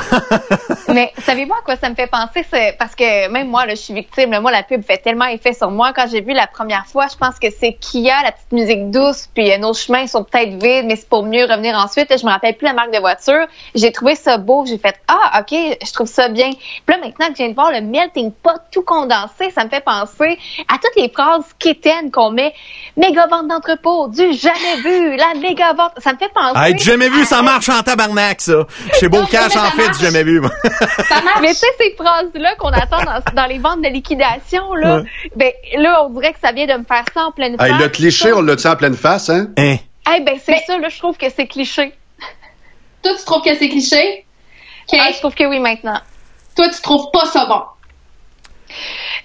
Mais 0.93 1.11
savez-vous 1.23 1.53
à 1.53 1.61
quoi 1.63 1.75
ça 1.75 1.89
me 1.89 1.95
fait 1.95 2.07
penser? 2.07 2.45
C'est 2.49 2.75
parce 2.77 2.95
que 2.95 3.29
même 3.29 3.49
moi, 3.49 3.65
là, 3.65 3.75
je 3.75 3.81
suis 3.81 3.93
victime. 3.93 4.31
là. 4.31 4.41
moi, 4.41 4.51
la 4.51 4.63
pub 4.63 4.83
fait 4.83 4.97
tellement 4.97 5.25
effet 5.25 5.53
sur 5.53 5.71
moi. 5.71 5.91
Quand 5.93 6.05
j'ai 6.11 6.21
vu 6.21 6.33
la 6.33 6.47
première 6.47 6.85
fois, 6.85 7.07
je 7.11 7.17
pense 7.17 7.39
que 7.39 7.47
c'est 7.49 7.73
Kia, 7.73 8.23
la 8.23 8.31
petite 8.31 8.51
musique 8.51 8.91
douce, 8.91 9.29
puis 9.33 9.51
euh, 9.51 9.57
nos 9.57 9.73
chemins 9.73 10.07
sont 10.07 10.23
peut-être 10.23 10.61
vides, 10.61 10.85
mais 10.85 10.95
c'est 10.95 11.09
pour 11.09 11.23
mieux 11.23 11.43
revenir 11.43 11.75
ensuite. 11.75 12.09
Là, 12.09 12.17
je 12.17 12.25
me 12.25 12.31
rappelle 12.31 12.55
plus 12.55 12.65
la 12.65 12.73
marque 12.73 12.93
de 12.93 12.99
voiture. 12.99 13.47
J'ai 13.75 13.91
trouvé 13.91 14.15
ça 14.15 14.37
beau. 14.37 14.65
J'ai 14.65 14.77
fait 14.77 14.95
Ah, 15.07 15.41
OK, 15.41 15.51
je 15.51 15.93
trouve 15.93 16.07
ça 16.07 16.29
bien. 16.29 16.51
Puis 16.51 16.95
là, 16.95 16.97
maintenant 16.97 17.27
que 17.27 17.33
je 17.33 17.37
viens 17.37 17.49
de 17.49 17.55
voir 17.55 17.71
le 17.71 17.81
melting 17.81 18.31
pot 18.31 18.59
tout 18.71 18.83
condensé, 18.83 19.49
ça 19.53 19.63
me 19.63 19.69
fait 19.69 19.83
penser 19.83 20.37
à 20.67 20.75
toutes 20.75 20.95
les 20.95 21.09
phrases 21.09 21.45
quétaines 21.59 22.11
qu'on 22.11 22.31
met. 22.31 22.53
Méga 22.97 23.27
vente 23.27 23.47
d'entrepôt, 23.47 24.07
du 24.07 24.33
jamais 24.33 24.75
vu, 24.83 25.15
la 25.15 25.33
méga 25.39 25.73
vente. 25.73 25.93
Ça 25.97 26.13
me 26.13 26.17
fait 26.17 26.31
penser. 26.33 26.59
Hey, 26.59 26.75
du 26.75 26.83
jamais 26.83 27.09
vu, 27.09 27.23
ça 27.25 27.41
marche 27.41 27.69
en 27.69 27.81
tabarnak, 27.81 28.41
ça. 28.41 28.65
Chez 28.99 29.07
Beau 29.07 29.25
Cash, 29.25 29.55
en 29.55 29.71
fait, 29.71 29.89
du 29.89 29.99
jamais 29.99 30.23
vu. 30.23 30.41
Mais 31.41 31.49
tu 31.49 31.55
sais, 31.55 31.67
ces 31.79 31.95
phrases-là 31.95 32.55
qu'on 32.55 32.69
attend 32.69 33.01
dans, 33.03 33.19
dans 33.33 33.45
les 33.45 33.59
ventes 33.59 33.81
de 33.81 33.87
liquidation, 33.89 34.73
là, 34.75 34.97
Ouais. 34.97 35.03
ben, 35.35 35.51
là, 35.77 36.05
on 36.05 36.09
dirait 36.09 36.33
que 36.33 36.39
ça 36.39 36.51
vient 36.51 36.67
de 36.67 36.73
me 36.79 36.83
faire 36.83 37.05
ça 37.13 37.25
en 37.25 37.31
pleine 37.31 37.57
face. 37.57 37.69
Hey, 37.69 37.77
le 37.77 37.89
cliché, 37.89 38.33
on 38.33 38.41
l'a 38.41 38.55
dit 38.55 38.67
en 38.67 38.75
pleine 38.75 38.95
face, 38.95 39.29
hein? 39.29 39.47
Hein? 39.57 39.75
Eh 40.15 40.19
ben, 40.21 40.37
c'est 40.43 40.57
ça, 40.65 40.77
là, 40.77 40.89
je 40.89 40.97
trouve 40.97 41.17
que 41.17 41.29
c'est 41.29 41.47
cliché. 41.47 41.93
Toi, 43.03 43.13
tu 43.17 43.25
trouves 43.25 43.43
que 43.43 43.55
c'est 43.55 43.69
cliché? 43.69 44.25
Ah, 44.93 45.09
je 45.13 45.19
trouve 45.19 45.33
que 45.35 45.45
oui, 45.45 45.59
maintenant. 45.59 45.99
Toi, 46.55 46.69
tu 46.69 46.81
trouves 46.81 47.09
pas 47.11 47.25
ça 47.25 47.45
bon? 47.45 47.61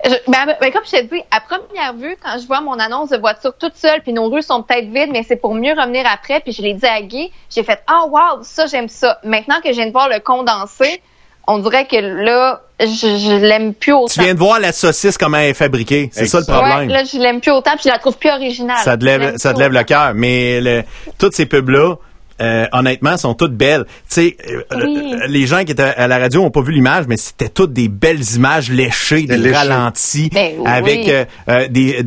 Je- 0.04 0.30
ben, 0.30 0.56
ben, 0.60 0.72
comme 0.72 0.84
je 0.84 0.90
t'ai 0.90 1.02
dit, 1.04 1.22
à 1.30 1.40
première 1.40 1.94
vue, 1.94 2.16
quand 2.22 2.38
je 2.38 2.46
vois 2.46 2.60
mon 2.60 2.78
annonce 2.78 3.10
de 3.10 3.16
voiture 3.16 3.56
toute 3.58 3.74
seule, 3.76 4.02
puis 4.02 4.12
nos 4.12 4.28
rues 4.28 4.42
sont 4.42 4.62
peut-être 4.62 4.88
vides, 4.88 5.10
mais 5.12 5.22
c'est 5.22 5.36
pour 5.36 5.54
mieux 5.54 5.72
revenir 5.72 6.04
après, 6.06 6.40
puis 6.40 6.52
je 6.52 6.62
l'ai 6.62 6.74
dit 6.74 6.86
à 6.86 7.00
Guy, 7.02 7.32
j'ai 7.50 7.62
fait 7.62 7.82
«Ah, 7.86 8.04
wow, 8.06 8.42
ça, 8.42 8.66
j'aime 8.66 8.88
ça.» 8.88 9.18
Maintenant 9.24 9.60
que 9.62 9.68
je 9.70 9.74
viens 9.76 9.86
de 9.86 9.92
voir 9.92 10.08
le 10.08 10.20
condensé, 10.20 11.00
on 11.46 11.58
dirait 11.58 11.86
que 11.86 11.96
là, 11.96 12.60
je, 12.80 12.86
je 12.86 13.36
l'aime 13.40 13.72
plus 13.74 13.92
autant. 13.92 14.06
Tu 14.12 14.20
viens 14.20 14.34
de 14.34 14.38
voir 14.38 14.58
la 14.60 14.72
saucisse, 14.72 15.16
comment 15.16 15.38
elle 15.38 15.50
est 15.50 15.54
fabriquée. 15.54 16.10
C'est 16.12 16.26
ça 16.26 16.40
le 16.40 16.44
problème. 16.44 16.78
Ouais, 16.78 16.86
là, 16.86 17.02
je 17.04 17.18
l'aime 17.18 17.40
plus 17.40 17.52
autant, 17.52 17.72
puis 17.72 17.82
je 17.84 17.88
la 17.88 17.98
trouve 17.98 18.16
plus 18.18 18.30
originale. 18.30 18.78
ça 18.82 18.96
te 18.96 19.04
lève, 19.04 19.36
ça 19.36 19.54
te 19.54 19.58
lève 19.58 19.72
le 19.72 19.82
cœur. 19.84 20.12
Mais 20.14 20.60
le- 20.60 20.82
toutes 21.18 21.34
ces 21.34 21.46
pubs-là, 21.46 21.94
euh, 22.40 22.66
honnêtement, 22.72 23.16
sont 23.16 23.34
toutes 23.34 23.54
belles. 23.56 23.84
Tu 23.86 23.92
sais, 24.08 24.36
euh, 24.50 24.62
Oui. 24.84 25.14
euh, 25.22 25.26
les 25.26 25.46
gens 25.46 25.64
qui 25.64 25.72
étaient 25.72 25.82
à 25.82 26.06
la 26.08 26.18
radio 26.18 26.42
ont 26.42 26.50
pas 26.50 26.60
vu 26.62 26.72
l'image, 26.72 27.06
mais 27.08 27.16
c'était 27.16 27.48
toutes 27.48 27.72
des 27.72 27.88
belles 27.88 28.22
images 28.34 28.70
léchées, 28.70 29.22
des 29.22 29.36
Léchées. 29.36 29.56
ralentis, 29.56 30.30
Ben 30.32 30.54
oui. 30.58 30.64
avec 30.66 31.08
euh, 31.08 31.24
euh, 31.48 31.68
des, 31.68 32.02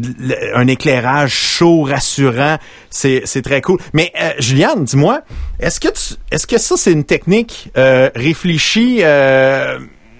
un 0.53 0.68
éclairage 0.68 1.31
chaud, 1.34 1.84
rassurant. 1.84 2.57
C'est, 2.89 3.22
c'est 3.26 3.41
très 3.41 3.61
cool. 3.61 3.80
Mais 3.93 4.11
euh, 4.22 4.31
Juliane, 4.39 4.84
dis-moi, 4.84 5.22
est-ce 5.60 5.80
que 5.80 5.88
tu, 5.89 6.15
est-ce 6.31 6.47
que 6.47 6.57
ça 6.57 6.76
c'est 6.77 6.91
une 6.91 7.03
technique 7.06 7.69
euh, 7.77 8.10
réfléchie? 8.15 9.01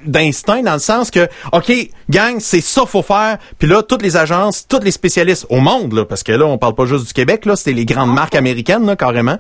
D'instinct 0.06 0.62
dans 0.64 0.74
le 0.74 0.80
sens 0.80 1.12
que 1.12 1.28
OK, 1.52 1.72
gang, 2.10 2.40
c'est 2.40 2.62
ça 2.62 2.86
faut 2.86 3.02
faire. 3.02 3.38
Puis 3.58 3.68
là 3.68 3.84
toutes 3.84 4.02
les 4.02 4.18
agences, 4.18 4.68
tous 4.68 4.80
les 4.80 4.92
spécialistes 4.92 5.46
au 5.50 5.60
monde 5.60 5.94
là 5.94 6.06
parce 6.06 6.24
que 6.24 6.32
là 6.32 6.46
on 6.46 6.58
parle 6.58 6.76
pas 6.76 6.86
juste 6.86 7.08
du 7.08 7.14
Québec 7.14 7.46
là, 7.46 7.56
c'était 7.56 7.74
les 7.74 7.86
grandes 7.86 8.14
marques 8.14 8.36
américaines 8.36 8.86
là 8.86 8.96
carrément. 8.96 9.38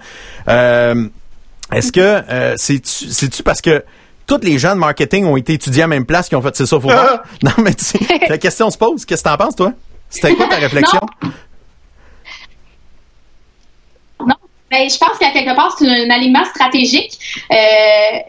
Euh, 0.47 1.07
est-ce 1.73 1.91
que 1.91 1.99
euh, 1.99 2.55
c'est 2.57 2.79
tu 2.79 3.11
c'est-tu 3.11 3.43
parce 3.43 3.61
que 3.61 3.83
tous 4.25 4.41
les 4.43 4.59
gens 4.59 4.75
de 4.75 4.79
marketing 4.79 5.25
ont 5.25 5.37
été 5.37 5.53
étudiés 5.53 5.83
à 5.83 5.85
la 5.85 5.89
même 5.89 6.05
place 6.05 6.29
qui 6.29 6.35
ont 6.35 6.41
fait 6.41 6.55
c'est 6.55 6.65
ça 6.65 6.79
faut 6.79 6.89
faire? 6.89 7.23
non 7.43 7.51
mais 7.57 7.73
tu 7.73 7.85
sais, 7.85 7.99
la 8.27 8.37
question 8.37 8.69
se 8.69 8.77
pose, 8.77 9.05
qu'est-ce 9.05 9.23
que 9.23 9.29
t'en 9.29 9.37
penses 9.37 9.55
toi? 9.55 9.73
C'était 10.09 10.33
quoi 10.35 10.47
ta 10.47 10.55
réflexion? 10.57 11.01
Non. 14.19 14.35
Ben, 14.71 14.89
je 14.89 14.97
pense 14.97 15.17
qu'à 15.17 15.31
quelque 15.31 15.55
part, 15.55 15.75
c'est 15.77 15.87
un, 15.87 16.07
un 16.07 16.09
alignement 16.09 16.45
stratégique. 16.45 17.17
Euh, 17.51 18.19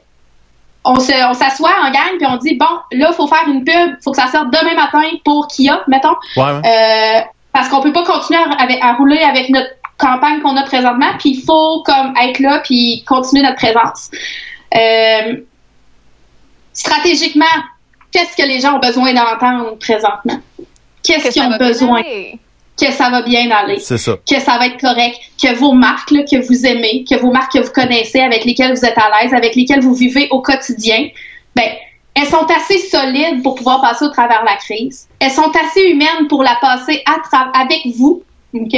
on 0.90 1.00
se- 1.00 1.28
on 1.30 1.34
s'assoit 1.34 1.72
en 1.84 1.90
gang 1.90 2.16
puis 2.18 2.26
on 2.26 2.36
dit 2.36 2.54
bon 2.56 2.66
là 2.92 3.08
il 3.10 3.14
faut 3.14 3.26
faire 3.26 3.46
une 3.48 3.64
pub 3.64 3.96
faut 4.02 4.10
que 4.12 4.16
ça 4.16 4.26
sorte 4.28 4.50
demain 4.50 4.74
matin 4.74 5.02
pour 5.24 5.46
Kia 5.48 5.82
mettons 5.88 6.14
Ouais, 6.36 6.42
ouais. 6.44 6.62
Euh, 6.64 7.20
parce 7.52 7.68
qu'on 7.68 7.80
peut 7.80 7.92
pas 7.92 8.04
continuer 8.04 8.40
à, 8.80 8.92
rouler 8.94 9.18
avec 9.20 9.48
notre 9.50 9.70
campagne 9.98 10.40
qu'on 10.40 10.56
a 10.56 10.62
présentement 10.62 11.12
puis 11.18 11.30
il 11.30 11.42
faut 11.44 11.82
comme 11.84 12.14
être 12.20 12.38
là 12.40 12.60
puis 12.64 13.04
continuer 13.06 13.42
notre 13.42 13.56
présence 13.56 14.10
Euh, 14.76 15.36
stratégiquement 16.72 17.44
qu'est-ce 18.12 18.36
que 18.36 18.46
les 18.46 18.60
gens 18.60 18.76
ont 18.76 18.78
besoin 18.80 19.12
d'entendre 19.12 19.76
présentement? 19.78 20.38
Qu'est-ce 21.02 21.28
Que 21.28 21.32
qu'ils 21.32 21.42
ont 21.42 21.56
besoin? 21.56 22.00
aller. 22.00 22.38
Que 22.80 22.90
ça 22.92 23.10
va 23.10 23.22
bien 23.22 23.50
aller 23.50 23.78
C'est 23.78 23.98
ça. 23.98 24.16
que 24.28 24.40
ça 24.40 24.58
va 24.58 24.66
être 24.66 24.80
correct, 24.80 25.18
que 25.42 25.54
vos 25.56 25.72
marques 25.72 26.10
là, 26.10 26.22
que 26.22 26.36
vous 26.46 26.66
aimez, 26.66 27.04
que 27.08 27.16
vos 27.16 27.30
marques 27.30 27.52
que 27.52 27.58
vous 27.58 27.72
connaissez, 27.72 28.20
avec 28.20 28.44
lesquelles 28.44 28.74
vous 28.74 28.84
êtes 28.84 28.96
à 28.98 29.22
l'aise, 29.22 29.34
avec 29.34 29.54
lesquelles 29.54 29.80
vous 29.82 29.94
vivez 29.94 30.28
au 30.30 30.40
quotidien, 30.40 31.08
ben, 31.54 31.68
elles 32.14 32.26
sont 32.26 32.46
assez 32.56 32.78
solides 32.78 33.42
pour 33.42 33.54
pouvoir 33.54 33.80
passer 33.80 34.04
au 34.04 34.10
travers 34.10 34.40
de 34.40 34.46
la 34.46 34.56
crise. 34.56 35.08
Elles 35.18 35.30
sont 35.30 35.50
assez 35.64 35.82
humaines 35.90 36.26
pour 36.28 36.42
la 36.42 36.56
passer 36.60 37.02
à 37.06 37.60
avec 37.60 37.80
vous, 37.96 38.22
OK? 38.54 38.76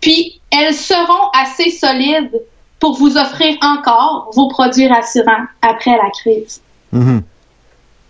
Puis, 0.00 0.40
elles 0.50 0.74
seront 0.74 1.28
assez 1.34 1.70
solides 1.70 2.30
pour 2.78 2.96
vous 2.96 3.16
offrir 3.16 3.56
encore 3.62 4.30
vos 4.34 4.48
produits 4.48 4.86
rassurants 4.88 5.46
après 5.62 5.92
la 5.92 6.10
crise 6.10 6.60
Mhm. 6.92 7.22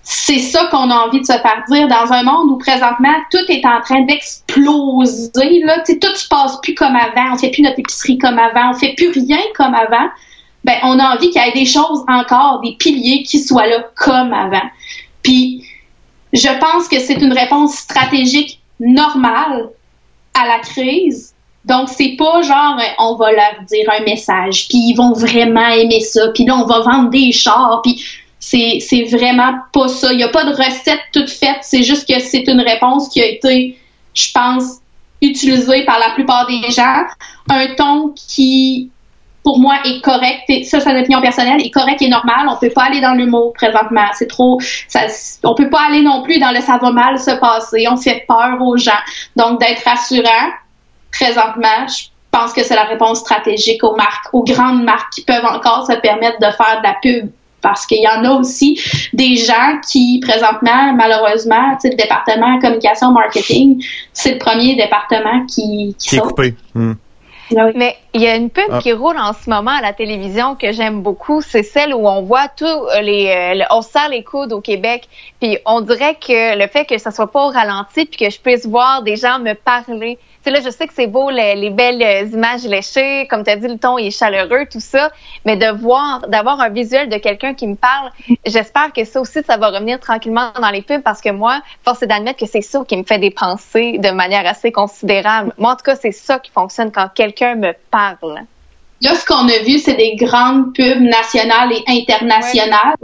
C'est 0.08 0.38
ça 0.38 0.66
qu'on 0.70 0.88
a 0.88 0.94
envie 0.94 1.20
de 1.20 1.26
se 1.26 1.32
faire 1.32 1.64
dire 1.68 1.88
dans 1.88 2.12
un 2.12 2.22
monde 2.22 2.52
où 2.52 2.58
présentement 2.58 3.12
tout 3.28 3.44
est 3.48 3.66
en 3.66 3.80
train 3.80 4.02
d'exploser. 4.02 5.62
Là, 5.64 5.82
tout 5.84 6.14
se 6.14 6.28
passe 6.28 6.60
plus 6.62 6.76
comme 6.76 6.94
avant. 6.94 7.32
On 7.32 7.36
fait 7.36 7.50
plus 7.50 7.62
notre 7.62 7.80
épicerie 7.80 8.16
comme 8.16 8.38
avant. 8.38 8.70
On 8.70 8.74
fait 8.74 8.94
plus 8.96 9.10
rien 9.10 9.40
comme 9.56 9.74
avant. 9.74 10.08
Ben, 10.62 10.76
on 10.84 10.96
a 11.00 11.16
envie 11.16 11.30
qu'il 11.30 11.42
y 11.42 11.48
ait 11.48 11.52
des 11.52 11.66
choses 11.66 12.04
encore, 12.06 12.60
des 12.62 12.76
piliers 12.78 13.24
qui 13.24 13.40
soient 13.40 13.66
là 13.66 13.84
comme 13.96 14.32
avant. 14.32 14.68
Puis, 15.24 15.64
je 16.32 16.56
pense 16.60 16.86
que 16.86 17.00
c'est 17.00 17.20
une 17.20 17.32
réponse 17.32 17.74
stratégique 17.74 18.60
normale 18.78 19.70
à 20.34 20.46
la 20.46 20.60
crise. 20.60 21.34
Donc, 21.64 21.88
c'est 21.88 22.14
pas 22.16 22.42
genre, 22.42 22.78
euh, 22.78 22.94
on 23.00 23.16
va 23.16 23.32
leur 23.32 23.62
dire 23.68 23.90
un 23.90 24.04
message, 24.04 24.68
puis 24.68 24.78
ils 24.78 24.94
vont 24.94 25.14
vraiment 25.14 25.66
aimer 25.66 26.00
ça, 26.00 26.28
puis 26.28 26.44
là, 26.44 26.56
on 26.56 26.64
va 26.64 26.80
vendre 26.80 27.10
des 27.10 27.32
chars, 27.32 27.80
puis 27.82 28.00
c'est, 28.48 29.02
vraiment 29.10 29.54
pas 29.72 29.88
ça. 29.88 30.12
Il 30.12 30.18
n'y 30.18 30.22
a 30.22 30.28
pas 30.28 30.44
de 30.44 30.50
recette 30.50 31.00
toute 31.12 31.30
faite, 31.30 31.58
c'est 31.62 31.82
juste 31.82 32.08
que 32.08 32.18
c'est 32.20 32.46
une 32.46 32.60
réponse 32.60 33.08
qui 33.08 33.20
a 33.20 33.26
été, 33.26 33.76
je 34.14 34.32
pense, 34.32 34.80
utilisée 35.20 35.84
par 35.84 35.98
la 35.98 36.10
plupart 36.10 36.46
des 36.46 36.70
gens. 36.70 37.04
Un 37.50 37.74
ton 37.74 38.14
qui, 38.14 38.90
pour 39.42 39.58
moi, 39.58 39.74
est 39.84 40.00
correct. 40.00 40.44
Et 40.48 40.62
ça, 40.62 40.78
c'est 40.78 40.90
une 40.90 40.98
opinion 40.98 41.20
personnelle, 41.20 41.60
est 41.60 41.70
correct 41.70 42.00
et 42.02 42.08
normal. 42.08 42.46
On 42.48 42.56
peut 42.56 42.70
pas 42.70 42.84
aller 42.84 43.00
dans 43.00 43.14
l'humour 43.14 43.52
présentement. 43.52 44.06
C'est 44.14 44.28
trop, 44.28 44.60
ça, 44.86 45.00
on 45.42 45.54
peut 45.54 45.70
pas 45.70 45.82
aller 45.88 46.02
non 46.02 46.22
plus 46.22 46.38
dans 46.38 46.52
le 46.52 46.60
ça 46.60 46.78
va 46.78 46.92
mal 46.92 47.18
se 47.18 47.32
passer. 47.32 47.86
On 47.90 47.96
fait 47.96 48.24
peur 48.28 48.58
aux 48.60 48.76
gens. 48.76 48.92
Donc, 49.34 49.58
d'être 49.58 49.82
rassurant, 49.84 50.52
présentement, 51.10 51.88
je 51.88 52.04
pense 52.30 52.52
que 52.52 52.62
c'est 52.62 52.76
la 52.76 52.84
réponse 52.84 53.20
stratégique 53.20 53.82
aux 53.82 53.96
marques, 53.96 54.32
aux 54.32 54.44
grandes 54.44 54.84
marques 54.84 55.14
qui 55.14 55.24
peuvent 55.24 55.44
encore 55.44 55.84
se 55.84 55.94
permettre 55.94 56.38
de 56.38 56.52
faire 56.52 56.80
de 56.80 56.86
la 56.86 56.94
pub. 57.02 57.30
Parce 57.66 57.84
qu'il 57.84 58.00
y 58.00 58.08
en 58.08 58.24
a 58.24 58.38
aussi 58.38 58.80
des 59.12 59.34
gens 59.34 59.80
qui, 59.90 60.20
présentement, 60.20 60.94
malheureusement, 60.94 61.74
tu 61.80 61.88
sais, 61.88 61.90
le 61.90 61.96
département 61.96 62.60
communication 62.60 63.10
marketing, 63.10 63.84
c'est 64.12 64.34
le 64.34 64.38
premier 64.38 64.76
département 64.76 65.44
qui, 65.46 65.96
qui 65.98 66.08
Qui 66.10 66.16
est 66.16 66.20
coupé. 66.20 66.54
Hmm. 66.74 66.92
Mais 67.74 67.96
il 68.12 68.22
y 68.22 68.26
a 68.26 68.36
une 68.36 68.50
pub 68.50 68.64
Ah. 68.70 68.78
qui 68.80 68.92
roule 68.92 69.16
en 69.18 69.32
ce 69.32 69.48
moment 69.48 69.70
à 69.70 69.80
la 69.80 69.92
télévision 69.92 70.56
que 70.56 70.72
j'aime 70.72 71.02
beaucoup. 71.02 71.42
C'est 71.42 71.62
celle 71.62 71.94
où 71.94 72.08
on 72.08 72.22
voit 72.22 72.48
tout 72.48 72.64
euh, 72.64 73.00
les, 73.00 73.28
euh, 73.60 73.64
on 73.70 73.82
se 73.82 73.90
serre 73.90 74.08
les 74.08 74.24
coudes 74.24 74.52
au 74.52 74.60
Québec. 74.60 75.08
Puis 75.40 75.58
on 75.64 75.80
dirait 75.80 76.16
que 76.16 76.58
le 76.58 76.66
fait 76.66 76.84
que 76.84 76.98
ça 76.98 77.10
soit 77.10 77.30
pas 77.30 77.46
au 77.46 77.50
ralenti 77.50 78.06
puis 78.06 78.26
que 78.26 78.30
je 78.30 78.40
puisse 78.40 78.66
voir 78.66 79.02
des 79.02 79.16
gens 79.16 79.38
me 79.38 79.54
parler. 79.54 80.18
Là, 80.50 80.60
je 80.64 80.70
sais 80.70 80.86
que 80.86 80.94
c'est 80.94 81.06
beau, 81.06 81.30
les, 81.30 81.54
les 81.56 81.70
belles 81.70 82.02
euh, 82.02 82.22
images 82.32 82.64
léchées. 82.64 83.26
Comme 83.28 83.42
tu 83.42 83.50
as 83.50 83.56
dit, 83.56 83.68
le 83.68 83.78
ton 83.78 83.98
est 83.98 84.10
chaleureux, 84.10 84.66
tout 84.70 84.80
ça. 84.80 85.10
Mais 85.44 85.56
de 85.56 85.66
voir, 85.76 86.28
d'avoir 86.28 86.60
un 86.60 86.68
visuel 86.68 87.08
de 87.08 87.16
quelqu'un 87.16 87.54
qui 87.54 87.66
me 87.66 87.74
parle, 87.74 88.10
j'espère 88.46 88.92
que 88.92 89.04
ça 89.04 89.20
aussi, 89.20 89.42
ça 89.42 89.56
va 89.56 89.70
revenir 89.70 89.98
tranquillement 90.00 90.52
dans 90.60 90.70
les 90.70 90.82
pubs 90.82 91.02
parce 91.02 91.20
que 91.20 91.30
moi, 91.30 91.60
force 91.84 92.02
est 92.02 92.06
d'admettre 92.06 92.38
que 92.38 92.46
c'est 92.46 92.62
ça 92.62 92.84
qui 92.86 92.96
me 92.96 93.04
fait 93.04 93.18
dépenser 93.18 93.98
de 93.98 94.10
manière 94.10 94.46
assez 94.46 94.72
considérable. 94.72 95.52
Moi, 95.58 95.72
en 95.72 95.76
tout 95.76 95.84
cas, 95.84 95.96
c'est 95.96 96.12
ça 96.12 96.38
qui 96.38 96.50
fonctionne 96.50 96.92
quand 96.92 97.08
quelqu'un 97.14 97.56
me 97.56 97.72
parle. 97.90 98.46
Là, 99.02 99.14
ce 99.14 99.24
qu'on 99.26 99.48
a 99.48 99.58
vu, 99.64 99.78
c'est 99.78 99.94
des 99.94 100.16
grandes 100.16 100.74
pubs 100.74 101.00
nationales 101.00 101.72
et 101.72 101.84
internationales. 101.86 102.96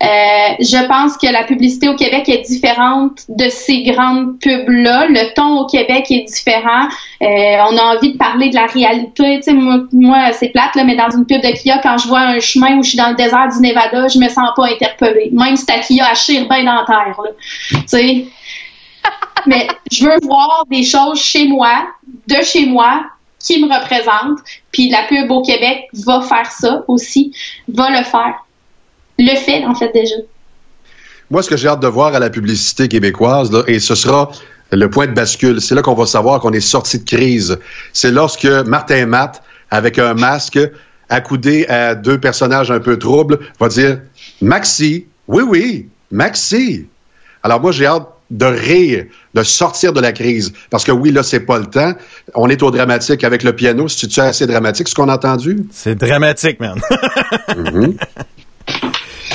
Euh, 0.00 0.54
je 0.60 0.86
pense 0.86 1.16
que 1.16 1.26
la 1.26 1.44
publicité 1.44 1.88
au 1.88 1.94
Québec 1.94 2.28
est 2.28 2.42
différente 2.48 3.22
de 3.28 3.48
ces 3.48 3.82
grandes 3.82 4.38
pubs-là. 4.40 5.06
Le 5.08 5.34
ton 5.34 5.60
au 5.60 5.66
Québec 5.66 6.06
est 6.10 6.24
différent. 6.24 6.88
Euh, 7.22 7.56
on 7.70 7.76
a 7.76 7.96
envie 7.96 8.12
de 8.12 8.18
parler 8.18 8.50
de 8.50 8.54
la 8.54 8.66
réalité. 8.66 9.40
Moi, 9.52 9.80
moi, 9.92 10.32
c'est 10.32 10.50
plate, 10.50 10.74
là, 10.74 10.84
mais 10.84 10.96
dans 10.96 11.10
une 11.10 11.26
pub 11.26 11.40
de 11.40 11.52
Kia, 11.60 11.78
quand 11.82 11.98
je 11.98 12.08
vois 12.08 12.20
un 12.20 12.40
chemin 12.40 12.76
où 12.76 12.82
je 12.82 12.90
suis 12.90 12.98
dans 12.98 13.10
le 13.10 13.16
désert 13.16 13.48
du 13.48 13.60
Nevada, 13.60 14.08
je 14.08 14.18
me 14.18 14.28
sens 14.28 14.50
pas 14.56 14.66
interpellée. 14.66 15.30
Même 15.32 15.56
si 15.56 15.66
ta 15.66 15.78
Kia, 15.78 16.06
elle 16.10 16.16
chire 16.16 16.48
bien 16.48 16.64
dans 16.64 16.84
terre. 16.84 17.16
Là. 17.24 17.30
Mais 19.46 19.68
je 19.90 20.04
veux 20.04 20.18
voir 20.22 20.64
des 20.70 20.82
choses 20.82 21.20
chez 21.20 21.46
moi, 21.46 21.86
de 22.26 22.42
chez 22.42 22.66
moi, 22.66 23.02
qui 23.38 23.62
me 23.62 23.72
représentent. 23.72 24.40
Puis 24.72 24.90
la 24.90 25.04
pub 25.08 25.30
au 25.30 25.42
Québec 25.42 25.88
va 26.06 26.22
faire 26.22 26.50
ça 26.50 26.84
aussi, 26.88 27.32
va 27.72 27.90
le 27.90 28.04
faire. 28.04 28.44
Le 29.18 29.34
fait, 29.36 29.64
en 29.64 29.74
fait, 29.74 29.92
déjà. 29.92 30.16
Moi, 31.30 31.42
ce 31.42 31.50
que 31.50 31.56
j'ai 31.56 31.68
hâte 31.68 31.80
de 31.80 31.88
voir 31.88 32.14
à 32.14 32.18
la 32.18 32.30
publicité 32.30 32.88
québécoise, 32.88 33.50
et 33.66 33.80
ce 33.80 33.94
sera 33.94 34.30
le 34.72 34.90
point 34.90 35.06
de 35.06 35.12
bascule, 35.12 35.60
c'est 35.60 35.74
là 35.74 35.82
qu'on 35.82 35.94
va 35.94 36.06
savoir 36.06 36.40
qu'on 36.40 36.52
est 36.52 36.60
sorti 36.60 36.98
de 36.98 37.04
crise. 37.04 37.58
C'est 37.92 38.10
lorsque 38.10 38.46
Martin 38.46 39.06
Matt, 39.06 39.42
avec 39.70 39.98
un 39.98 40.14
masque, 40.14 40.58
accoudé 41.08 41.66
à 41.66 41.94
deux 41.94 42.18
personnages 42.18 42.70
un 42.70 42.80
peu 42.80 42.98
troubles, 42.98 43.38
va 43.60 43.68
dire 43.68 44.00
Maxi, 44.40 45.06
oui, 45.26 45.42
oui, 45.46 45.88
Maxi. 46.10 46.86
Alors 47.42 47.60
moi, 47.60 47.72
j'ai 47.72 47.86
hâte 47.86 48.08
de 48.30 48.44
rire, 48.44 49.06
de 49.34 49.42
sortir 49.42 49.92
de 49.92 50.00
la 50.00 50.12
crise. 50.12 50.52
Parce 50.70 50.84
que 50.84 50.92
oui, 50.92 51.10
là, 51.10 51.22
c'est 51.22 51.40
pas 51.40 51.58
le 51.58 51.66
temps. 51.66 51.92
On 52.34 52.48
est 52.48 52.62
au 52.62 52.70
dramatique 52.70 53.24
avec 53.24 53.42
le 53.42 53.54
piano. 53.54 53.88
C'est-tu 53.88 54.20
assez 54.20 54.46
dramatique, 54.46 54.88
ce 54.88 54.94
qu'on 54.94 55.08
a 55.08 55.14
entendu? 55.14 55.66
C'est 55.72 55.94
dramatique, 55.94 56.60
man. 56.60 56.80
Mhm. 57.56 57.96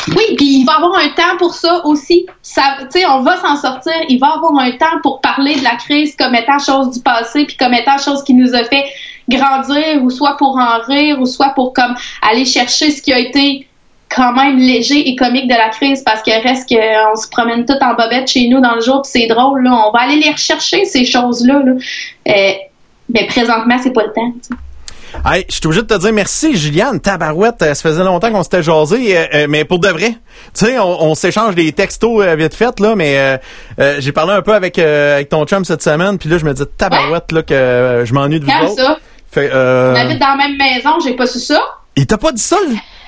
Oui, 0.10 0.36
puis 0.36 0.60
il 0.60 0.66
va 0.66 0.74
y 0.74 0.76
avoir 0.76 1.00
un 1.00 1.10
temps 1.10 1.38
pour 1.38 1.54
ça 1.54 1.82
aussi. 1.86 2.26
Ça, 2.42 2.78
tu 2.82 3.00
sais, 3.00 3.06
on 3.06 3.22
va 3.22 3.38
s'en 3.38 3.56
sortir. 3.56 3.94
Il 4.10 4.20
va 4.20 4.28
y 4.28 4.38
avoir 4.38 4.60
un 4.60 4.72
temps 4.72 5.00
pour 5.02 5.22
parler 5.22 5.56
de 5.56 5.64
la 5.64 5.76
crise 5.76 6.16
comme 6.16 6.36
étant 6.36 6.60
chose 6.60 6.92
du 6.92 7.00
passé, 7.02 7.46
puis 7.46 7.56
comme 7.58 7.74
étant 7.74 7.98
chose 7.98 8.24
qui 8.24 8.34
nous 8.34 8.54
a 8.54 8.64
fait 8.66 8.86
grandir, 9.30 10.04
ou 10.04 10.10
soit 10.10 10.36
pour 10.38 10.58
en 10.58 10.80
rire, 10.88 11.20
ou 11.20 11.26
soit 11.26 11.54
pour 11.56 11.74
comme 11.74 11.96
aller 12.22 12.46
chercher 12.46 12.92
ce 12.92 13.02
qui 13.02 13.14
a 13.14 13.20
été 13.20 13.68
quand 14.16 14.34
même 14.34 14.58
léger 14.58 15.10
et 15.10 15.16
comique 15.16 15.48
de 15.48 15.56
la 15.56 15.70
crise, 15.70 16.04
parce 16.06 16.22
que 16.22 16.32
reste 16.44 16.70
qu'on 16.70 17.16
se 17.16 17.28
promène 17.30 17.66
tout 17.66 17.74
en 17.82 17.94
bobette 17.96 18.28
chez 18.30 18.48
nous 18.48 18.62
dans 18.62 18.76
le 18.76 18.82
jour, 18.82 19.02
puis 19.02 19.12
c'est 19.22 19.28
drôle. 19.28 19.64
Là, 19.64 19.72
on 19.88 19.92
va 19.92 20.04
aller 20.04 20.18
les 20.20 20.32
rechercher 20.32 20.86
ces 20.86 21.06
choses-là. 21.06 21.62
Là. 21.66 21.72
Euh, 22.28 22.52
mais 23.14 23.26
présentement, 23.28 23.78
c'est 23.82 23.94
pas 23.94 24.04
le 24.04 24.14
temps. 24.14 24.32
tu 24.42 24.50
sais. 24.50 24.56
Hey, 25.26 25.46
je 25.48 25.56
suis 25.58 25.62
obligé 25.68 25.84
de 25.84 25.88
te 25.88 26.00
dire 26.00 26.12
merci, 26.12 26.56
Juliane. 26.58 27.00
Tabarouette, 27.00 27.62
euh, 27.62 27.74
ça 27.76 27.88
faisait 27.88 28.04
longtemps 28.04 28.32
qu'on 28.32 28.42
s'était 28.42 28.64
jasé, 28.64 29.16
euh, 29.16 29.26
euh, 29.36 29.46
mais 29.48 29.64
pour 29.64 29.78
de 29.80 29.88
vrai. 29.88 30.10
Tu 30.10 30.66
sais, 30.66 30.80
on, 30.80 31.04
on 31.04 31.14
s'échange 31.14 31.54
des 31.54 31.72
textos 31.72 32.24
euh, 32.26 32.36
vite 32.36 32.56
fait, 32.56 32.80
là, 32.80 32.96
mais 32.96 33.18
euh, 33.20 33.38
euh, 33.80 33.96
j'ai 34.00 34.12
parlé 34.12 34.34
un 34.34 34.42
peu 34.42 34.54
avec, 34.56 34.80
euh, 34.80 35.16
avec 35.18 35.30
ton 35.30 35.46
chum 35.46 35.66
cette 35.66 35.84
semaine, 35.84 36.18
puis 36.18 36.30
là, 36.30 36.40
je 36.40 36.46
me 36.46 36.54
dis, 36.54 36.64
tabarouette, 36.78 37.32
là, 37.32 37.44
que 37.44 37.54
euh, 37.54 38.06
je 38.06 38.14
m'ennuie 38.16 38.40
de 38.40 38.46
vous 38.46 38.52
autres. 38.52 38.76
ça? 38.76 38.98
Fait, 39.32 39.52
euh, 39.54 39.94
On 39.94 40.00
habite 40.00 40.20
dans 40.20 40.36
la 40.36 40.36
même 40.48 40.58
maison, 40.58 41.00
j'ai 41.04 41.14
pas 41.14 41.28
su 41.28 41.40
ça. 41.40 41.62
il 41.96 42.08
t'a 42.08 42.18
pas 42.18 42.32
dit 42.32 42.42
ça, 42.42 42.58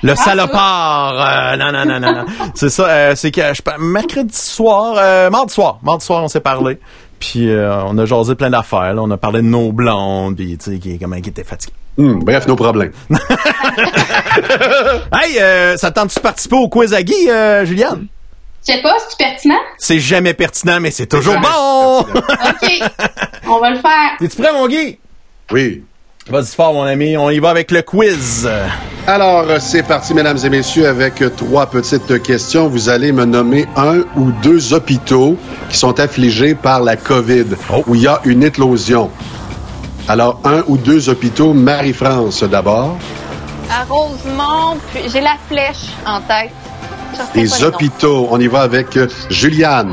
le, 0.02 0.12
Ah, 0.12 0.16
salopard. 0.16 1.14
Euh, 1.18 1.56
non, 1.56 1.72
non, 1.72 1.84
non, 1.86 2.00
non, 2.00 2.12
non. 2.12 2.24
c'est 2.54 2.70
ça, 2.70 2.88
euh, 2.88 3.12
c'est 3.14 3.30
que 3.30 3.40
je 3.54 3.62
mercredi 3.78 4.36
soir, 4.36 4.94
euh, 4.98 5.30
mardi 5.30 5.52
soir, 5.54 5.78
mardi 5.82 6.04
soir, 6.04 6.22
on 6.22 6.28
s'est 6.28 6.40
parlé. 6.40 6.78
Puis 7.18 7.48
euh, 7.48 7.82
on 7.84 7.96
a 7.98 8.04
jasé 8.04 8.34
plein 8.34 8.50
d'affaires. 8.50 8.94
On 8.98 9.10
a 9.10 9.16
parlé 9.16 9.40
de 9.40 9.46
nos 9.46 9.72
blondes, 9.72 10.36
puis 10.36 10.58
tu 10.58 10.72
sais, 10.72 10.78
qui- 10.78 10.98
comment 10.98 11.18
qui 11.20 11.30
était 11.30 11.44
fatigué. 11.44 11.72
Hum, 11.98 12.22
bref, 12.22 12.46
nos 12.46 12.56
problèmes. 12.56 12.92
Hey, 15.12 15.38
euh, 15.40 15.76
ça 15.76 15.90
te 15.90 15.94
tente 15.98 16.14
de 16.14 16.20
participer 16.20 16.56
au 16.56 16.68
quiz 16.68 16.92
à 16.92 17.02
Guy, 17.02 17.30
euh, 17.30 17.64
Juliane? 17.64 18.06
Je 18.68 18.74
sais 18.74 18.82
pas, 18.82 18.94
c'est 19.08 19.16
pertinent? 19.16 19.58
C'est 19.78 19.98
jamais 20.00 20.34
pertinent, 20.34 20.78
mais 20.80 20.90
c'est 20.90 21.06
toujours 21.06 21.36
bon! 21.38 22.00
OK. 22.00 22.70
On 23.48 23.60
va 23.60 23.70
le 23.70 23.76
faire. 23.76 24.10
T'es-tu 24.18 24.36
prêt, 24.42 24.52
mon 24.52 24.66
Guy? 24.68 24.98
Oui. 25.52 25.84
Vas-y 26.28 26.56
fort, 26.56 26.74
mon 26.74 26.82
ami. 26.82 27.16
On 27.16 27.30
y 27.30 27.38
va 27.38 27.50
avec 27.50 27.70
le 27.70 27.82
quiz. 27.82 28.50
Alors, 29.06 29.44
c'est 29.60 29.84
parti, 29.84 30.12
mesdames 30.12 30.38
et 30.44 30.50
messieurs, 30.50 30.88
avec 30.88 31.22
trois 31.36 31.66
petites 31.66 32.20
questions. 32.20 32.68
Vous 32.68 32.88
allez 32.88 33.12
me 33.12 33.24
nommer 33.24 33.66
un 33.76 34.00
ou 34.16 34.32
deux 34.42 34.74
hôpitaux 34.74 35.36
qui 35.70 35.76
sont 35.76 36.00
affligés 36.00 36.56
par 36.56 36.82
la 36.82 36.96
COVID, 36.96 37.44
où 37.86 37.94
il 37.94 38.02
y 38.02 38.08
a 38.08 38.20
une 38.24 38.42
éclosion. 38.42 39.08
Alors, 40.08 40.40
un 40.44 40.64
ou 40.66 40.76
deux 40.76 41.08
hôpitaux, 41.08 41.52
Marie-France 41.52 42.42
d'abord. 42.42 42.98
À 43.70 43.84
Rosemont, 43.84 44.80
j'ai 45.12 45.20
la 45.20 45.36
flèche 45.48 45.92
en 46.04 46.20
tête. 46.22 46.65
Les 47.34 47.64
hôpitaux, 47.64 48.28
on 48.30 48.40
y 48.40 48.46
va 48.46 48.60
avec 48.62 48.96
euh, 48.96 49.08
Juliane. 49.30 49.92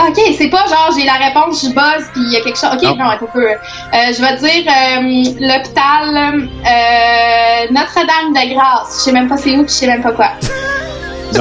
OK, 0.00 0.20
c'est 0.38 0.48
pas 0.48 0.64
genre 0.66 0.90
j'ai 0.96 1.04
la 1.04 1.14
réponse, 1.14 1.62
je 1.64 1.68
buzz, 1.70 2.06
puis 2.12 2.22
il 2.22 2.32
y 2.32 2.36
a 2.36 2.40
quelque 2.40 2.58
chose. 2.58 2.70
OK, 2.72 2.82
Non. 2.82 2.96
non, 2.96 3.10
un 3.10 3.16
peu. 3.16 3.46
Euh, 3.48 3.56
je 3.92 4.20
vais 4.20 4.36
dire 4.36 4.72
euh, 4.72 5.00
l'hôpital 5.40 6.16
euh, 6.16 7.72
Notre-Dame 7.72 8.32
de 8.32 8.54
Grâce. 8.54 8.98
Je 8.98 9.02
sais 9.04 9.12
même 9.12 9.28
pas 9.28 9.36
c'est 9.36 9.50
où, 9.56 9.64
puis 9.64 9.68
je 9.68 9.72
sais 9.72 9.86
même 9.88 10.02
pas 10.02 10.12
quoi. 10.12 10.28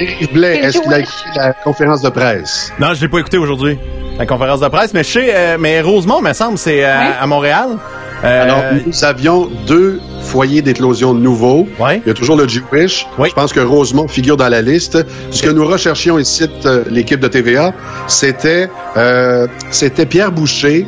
Yves 0.00 0.32
Blais, 0.32 0.58
est-ce 0.58 0.78
qu'il 0.80 0.92
a 0.92 1.00
écouté 1.00 1.14
la 1.36 1.52
conférence 1.52 2.02
de 2.02 2.08
presse? 2.08 2.72
Non, 2.78 2.94
je 2.94 3.00
l'ai 3.00 3.08
pas 3.08 3.18
écouté 3.18 3.36
aujourd'hui, 3.38 3.78
la 4.16 4.26
conférence 4.26 4.60
de 4.60 4.68
presse, 4.68 4.94
mais 4.94 5.02
je 5.02 5.10
sais, 5.10 5.34
euh, 5.34 5.56
mais 5.58 5.80
Rosemont, 5.80 6.20
me 6.20 6.32
semble, 6.32 6.56
c'est 6.58 6.84
euh, 6.84 7.20
à 7.20 7.26
Montréal. 7.26 7.78
Euh, 8.24 8.42
Alors, 8.42 8.62
nous 8.84 9.04
avions 9.04 9.48
deux 9.66 10.00
foyers 10.22 10.60
d'éclosion 10.62 11.14
nouveaux. 11.14 11.68
Il 11.80 12.02
y 12.06 12.10
a 12.10 12.14
toujours 12.14 12.36
le 12.36 12.48
Jewish. 12.48 13.06
Je 13.22 13.32
pense 13.32 13.52
que 13.52 13.60
Rosemont 13.60 14.08
figure 14.08 14.36
dans 14.36 14.48
la 14.48 14.60
liste. 14.62 14.98
Ce 15.30 15.42
que 15.42 15.50
nous 15.50 15.64
recherchions 15.66 16.18
ici, 16.18 16.48
euh, 16.66 16.84
l'équipe 16.90 17.20
de 17.20 17.28
TVA, 17.28 17.72
c'était 18.08 18.68
euh, 18.96 19.46
c'était 19.70 20.06
Pierre 20.06 20.32
Boucher 20.32 20.86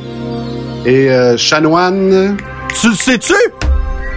et 0.84 1.10
euh, 1.10 1.36
Chanoine. 1.36 2.36
Tu 2.80 2.88
le 2.88 2.94
sais-tu? 2.94 3.34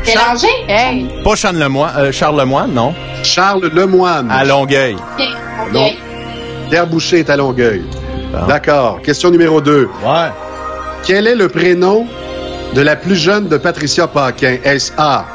Mélangé? 0.05 0.47
Hey. 0.67 1.07
Pas 1.23 1.35
Charles 1.35 1.57
Lemoine, 1.59 1.91
euh, 1.97 2.11
Charles 2.11 2.39
Lemoine, 2.39 2.73
non? 2.73 2.93
Charles 3.23 3.69
Lemoine. 3.73 4.29
À 4.31 4.43
Longueuil. 4.43 4.97
Non. 5.71 5.89
Pierre 6.69 6.87
Boucher 6.87 7.19
est 7.19 7.29
à 7.29 7.37
Longueuil. 7.37 7.83
D'accord. 8.47 8.99
Question 9.01 9.29
numéro 9.29 9.61
2. 9.61 9.87
Ouais. 10.03 10.09
Quel 11.05 11.27
est 11.27 11.35
le 11.35 11.47
prénom 11.47 12.05
de 12.73 12.81
la 12.81 12.95
plus 12.95 13.15
jeune 13.15 13.47
de 13.47 13.57
Patricia 13.57 14.07
Paquin? 14.07 14.57
Est-ce 14.63 14.91
A. 14.97 15.25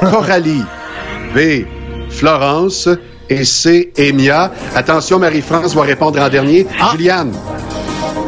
Coralie. 0.00 0.64
B. 1.34 1.64
Florence. 2.10 2.88
Et 3.28 3.44
C. 3.44 3.92
Emia. 3.96 4.50
Attention, 4.74 5.18
Marie-France 5.18 5.74
va 5.74 5.82
répondre 5.82 6.20
en 6.20 6.28
dernier. 6.28 6.66
Juliane. 6.92 7.32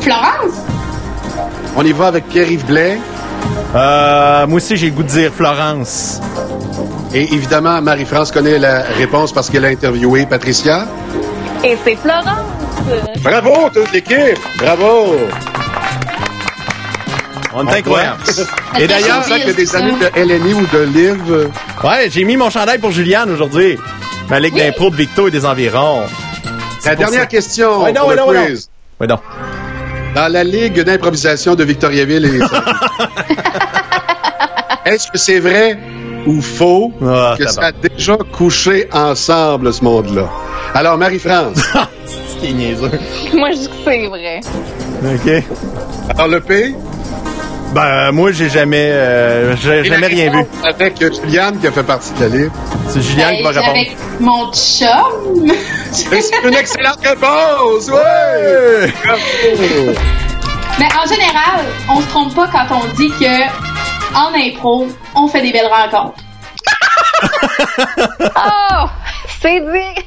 Florence? 0.01 0.55
On 1.77 1.85
y 1.85 1.93
va 1.93 2.07
avec 2.07 2.27
Pierre-Yves 2.28 2.65
Blais. 2.65 2.99
Euh, 3.74 4.47
moi 4.47 4.57
aussi, 4.57 4.77
j'ai 4.77 4.86
le 4.86 4.93
goût 4.93 5.03
de 5.03 5.09
dire 5.09 5.32
Florence. 5.32 6.20
Et 7.12 7.23
évidemment, 7.35 7.82
Marie-France 7.82 8.32
connaît 8.32 8.59
la 8.59 8.82
réponse 8.82 9.32
parce 9.32 9.51
qu'elle 9.51 9.65
a 9.65 9.69
interviewé 9.69 10.24
Patricia. 10.27 10.86
Et 11.62 11.77
c'est 11.85 11.97
Florence. 11.97 12.47
Bravo, 13.23 13.69
toute 13.73 13.93
l'équipe! 13.93 14.39
Bravo! 14.59 15.16
On 17.55 17.66
est 17.68 17.78
incroyable. 17.78 18.18
Et 18.78 18.86
d'ailleurs, 18.86 19.24
ça 19.24 19.39
que 19.39 19.51
des 19.52 19.76
amis 19.76 19.93
de 19.93 20.06
LNI 20.20 20.55
ou 20.55 20.66
de 20.66 20.82
Liv. 20.82 21.51
Ouais, 21.85 22.09
j'ai 22.10 22.24
mis 22.24 22.36
mon 22.36 22.51
chandail 22.51 22.78
pour 22.78 22.90
Juliane 22.90 23.31
aujourd'hui. 23.31 23.78
Ma 24.28 24.40
ligue 24.40 24.56
d'impro 24.56 24.90
de 24.90 24.97
Victo 24.97 25.28
et 25.28 25.31
des 25.31 25.44
environs. 25.47 26.02
La 26.85 26.97
dernière 26.97 27.20
ça. 27.20 27.26
question 27.26 27.85
Ouais, 27.85 27.93
non, 27.93 28.01
pour 28.01 28.09
ouais, 28.10 28.14
le 28.16 28.20
non, 28.22 28.28
ouais, 28.28 28.39
non. 28.40 28.47
quiz. 28.47 28.68
Ouais, 29.01 29.06
non. 29.06 29.18
Dans 30.14 30.28
la 30.32 30.44
Ligue 30.44 30.81
d'improvisation 30.82 31.55
de 31.55 31.64
Victoriaville 31.64 32.24
et 32.26 32.40
Est-ce 34.90 35.10
que 35.10 35.18
c'est 35.18 35.40
vrai 35.40 35.78
ou 36.26 36.40
faux 36.40 36.93
Ah, 37.05 37.35
que 37.39 37.48
ça 37.48 37.66
a 37.66 37.72
déjà 37.72 38.16
couché 38.32 38.89
ensemble, 38.93 39.72
ce 39.72 39.82
monde-là? 39.82 40.28
Alors, 40.74 40.97
Marie-France. 40.98 41.56
C'est. 42.40 42.52
Moi, 43.35 43.52
je 43.52 43.56
dis 43.56 43.68
que 43.68 43.74
c'est 43.85 44.06
vrai. 44.09 44.40
OK. 45.02 45.44
Alors, 46.10 46.28
le 46.28 46.40
P? 46.40 46.74
Ben, 47.74 48.12
moi, 48.12 48.30
j'ai 48.30 48.48
jamais, 48.48 48.88
euh, 48.92 49.56
j'ai 49.56 49.82
jamais 49.84 50.06
rien 50.06 50.30
vu. 50.30 50.44
Avec 50.62 50.96
Juliane 51.01 51.59
qui 51.59 51.66
a 51.66 51.72
fait 51.72 51.82
partie 51.82 52.12
de 52.12 52.20
la 52.20 52.28
livre. 52.28 52.52
C'est 52.88 53.02
Juliane 53.02 53.34
qui 53.36 53.42
va 53.42 53.51
Ben, 53.52 53.59
répondre. 53.59 53.70
Avec 53.76 53.96
mon 54.20 54.52
chum. 54.52 55.52
C'est 55.90 56.44
une 56.44 56.55
excellente 56.55 57.01
réponse! 57.05 57.88
Ouais! 57.88 58.92
Mais 60.78 60.86
en 60.86 61.06
général, 61.09 61.64
on 61.88 62.01
se 62.01 62.06
trompe 62.09 62.34
pas 62.34 62.48
quand 62.52 62.76
on 62.82 62.94
dit 62.96 63.10
que 63.10 64.14
en 64.14 64.32
impro, 64.36 64.86
on 65.16 65.26
fait 65.26 65.42
des 65.42 65.51
belles 65.52 65.70
rencontres. 65.70 66.14
Oh! 68.36 68.86
C'est 69.40 69.60
dit! 69.60 70.05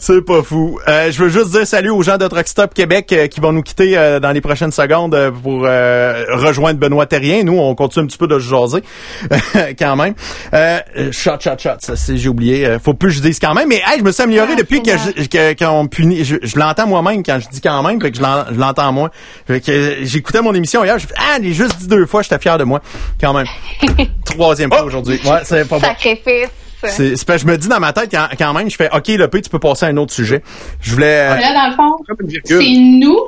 C'est 0.00 0.24
pas 0.24 0.42
fou. 0.44 0.78
Euh, 0.86 1.10
je 1.10 1.24
veux 1.24 1.28
juste 1.28 1.50
dire 1.50 1.66
salut 1.66 1.90
aux 1.90 2.02
gens 2.02 2.18
de 2.18 2.26
Truck 2.28 2.46
Stop 2.46 2.72
Québec 2.72 3.12
euh, 3.12 3.26
qui 3.26 3.40
vont 3.40 3.50
nous 3.52 3.62
quitter 3.62 3.98
euh, 3.98 4.20
dans 4.20 4.30
les 4.30 4.40
prochaines 4.40 4.70
secondes 4.70 5.12
euh, 5.14 5.32
pour 5.32 5.64
euh, 5.66 6.24
rejoindre 6.34 6.78
Benoît 6.78 7.06
Terrien. 7.06 7.42
Nous, 7.42 7.58
on 7.58 7.74
continue 7.74 8.04
un 8.04 8.06
petit 8.06 8.16
peu 8.16 8.28
de 8.28 8.38
se 8.38 8.48
jaser 8.48 8.82
quand 9.78 9.96
même. 9.96 10.14
Euh, 10.54 10.78
shot, 11.10 11.40
shot, 11.40 11.58
shot. 11.58 11.94
J'ai 12.14 12.28
oublié. 12.28 12.76
Faut 12.82 12.94
plus 12.94 13.08
que 13.08 13.14
je 13.16 13.20
dise 13.22 13.40
quand 13.40 13.54
même. 13.54 13.68
Mais 13.68 13.82
hey, 13.84 13.98
je 13.98 14.04
me 14.04 14.12
suis 14.12 14.22
amélioré 14.22 14.50
Ah, 14.52 14.56
depuis 14.56 14.82
que, 14.82 14.92
je- 14.92 15.26
que- 15.26 15.54
qu'on 15.64 15.88
punit. 15.88 16.24
Je, 16.24 16.36
je 16.42 16.56
l'entends 16.58 16.86
moi-même 16.86 17.24
quand 17.24 17.40
je 17.40 17.48
dis 17.48 17.60
quand 17.60 17.82
même, 17.82 18.00
fait 18.00 18.12
que 18.12 18.16
je, 18.18 18.22
l'en- 18.22 18.44
je 18.52 18.58
l'entends 18.58 18.92
moins. 18.92 19.10
J'écoutais 19.48 20.42
mon 20.42 20.54
émission 20.54 20.84
hier. 20.84 20.96
Je 21.00 21.08
fais 21.08 21.14
ah, 21.18 21.38
j'ai 21.42 21.52
juste 21.52 21.76
dit 21.78 21.88
deux 21.88 22.06
fois. 22.06 22.22
J'étais 22.22 22.38
fier 22.38 22.56
de 22.56 22.62
moi 22.64 22.80
quand 23.20 23.32
même. 23.34 23.46
Troisième 24.24 24.70
fois 24.70 24.84
aujourd'hui. 24.84 25.20
Ouais, 25.24 25.40
c'est 25.42 25.66
pas 25.68 25.78
bon. 25.80 25.86
Sacrifice. 25.86 26.48
C'est, 26.84 27.16
c'est 27.16 27.26
parce 27.26 27.42
que 27.42 27.48
je 27.48 27.52
me 27.52 27.58
dis 27.58 27.68
dans 27.68 27.80
ma 27.80 27.92
tête 27.92 28.08
quand, 28.10 28.28
quand 28.38 28.52
même, 28.54 28.70
je 28.70 28.76
fais 28.76 28.88
OK, 28.94 29.08
le 29.08 29.26
P, 29.28 29.42
tu 29.42 29.50
peux 29.50 29.58
passer 29.58 29.86
à 29.86 29.88
un 29.88 29.96
autre 29.96 30.12
sujet. 30.12 30.42
Je 30.80 30.92
voulais. 30.92 31.28
euh, 31.30 31.36
Là, 31.36 31.54
dans 31.54 31.70
le 31.70 31.74
fond, 31.76 31.96
c'est 32.44 32.76
nous 32.76 33.18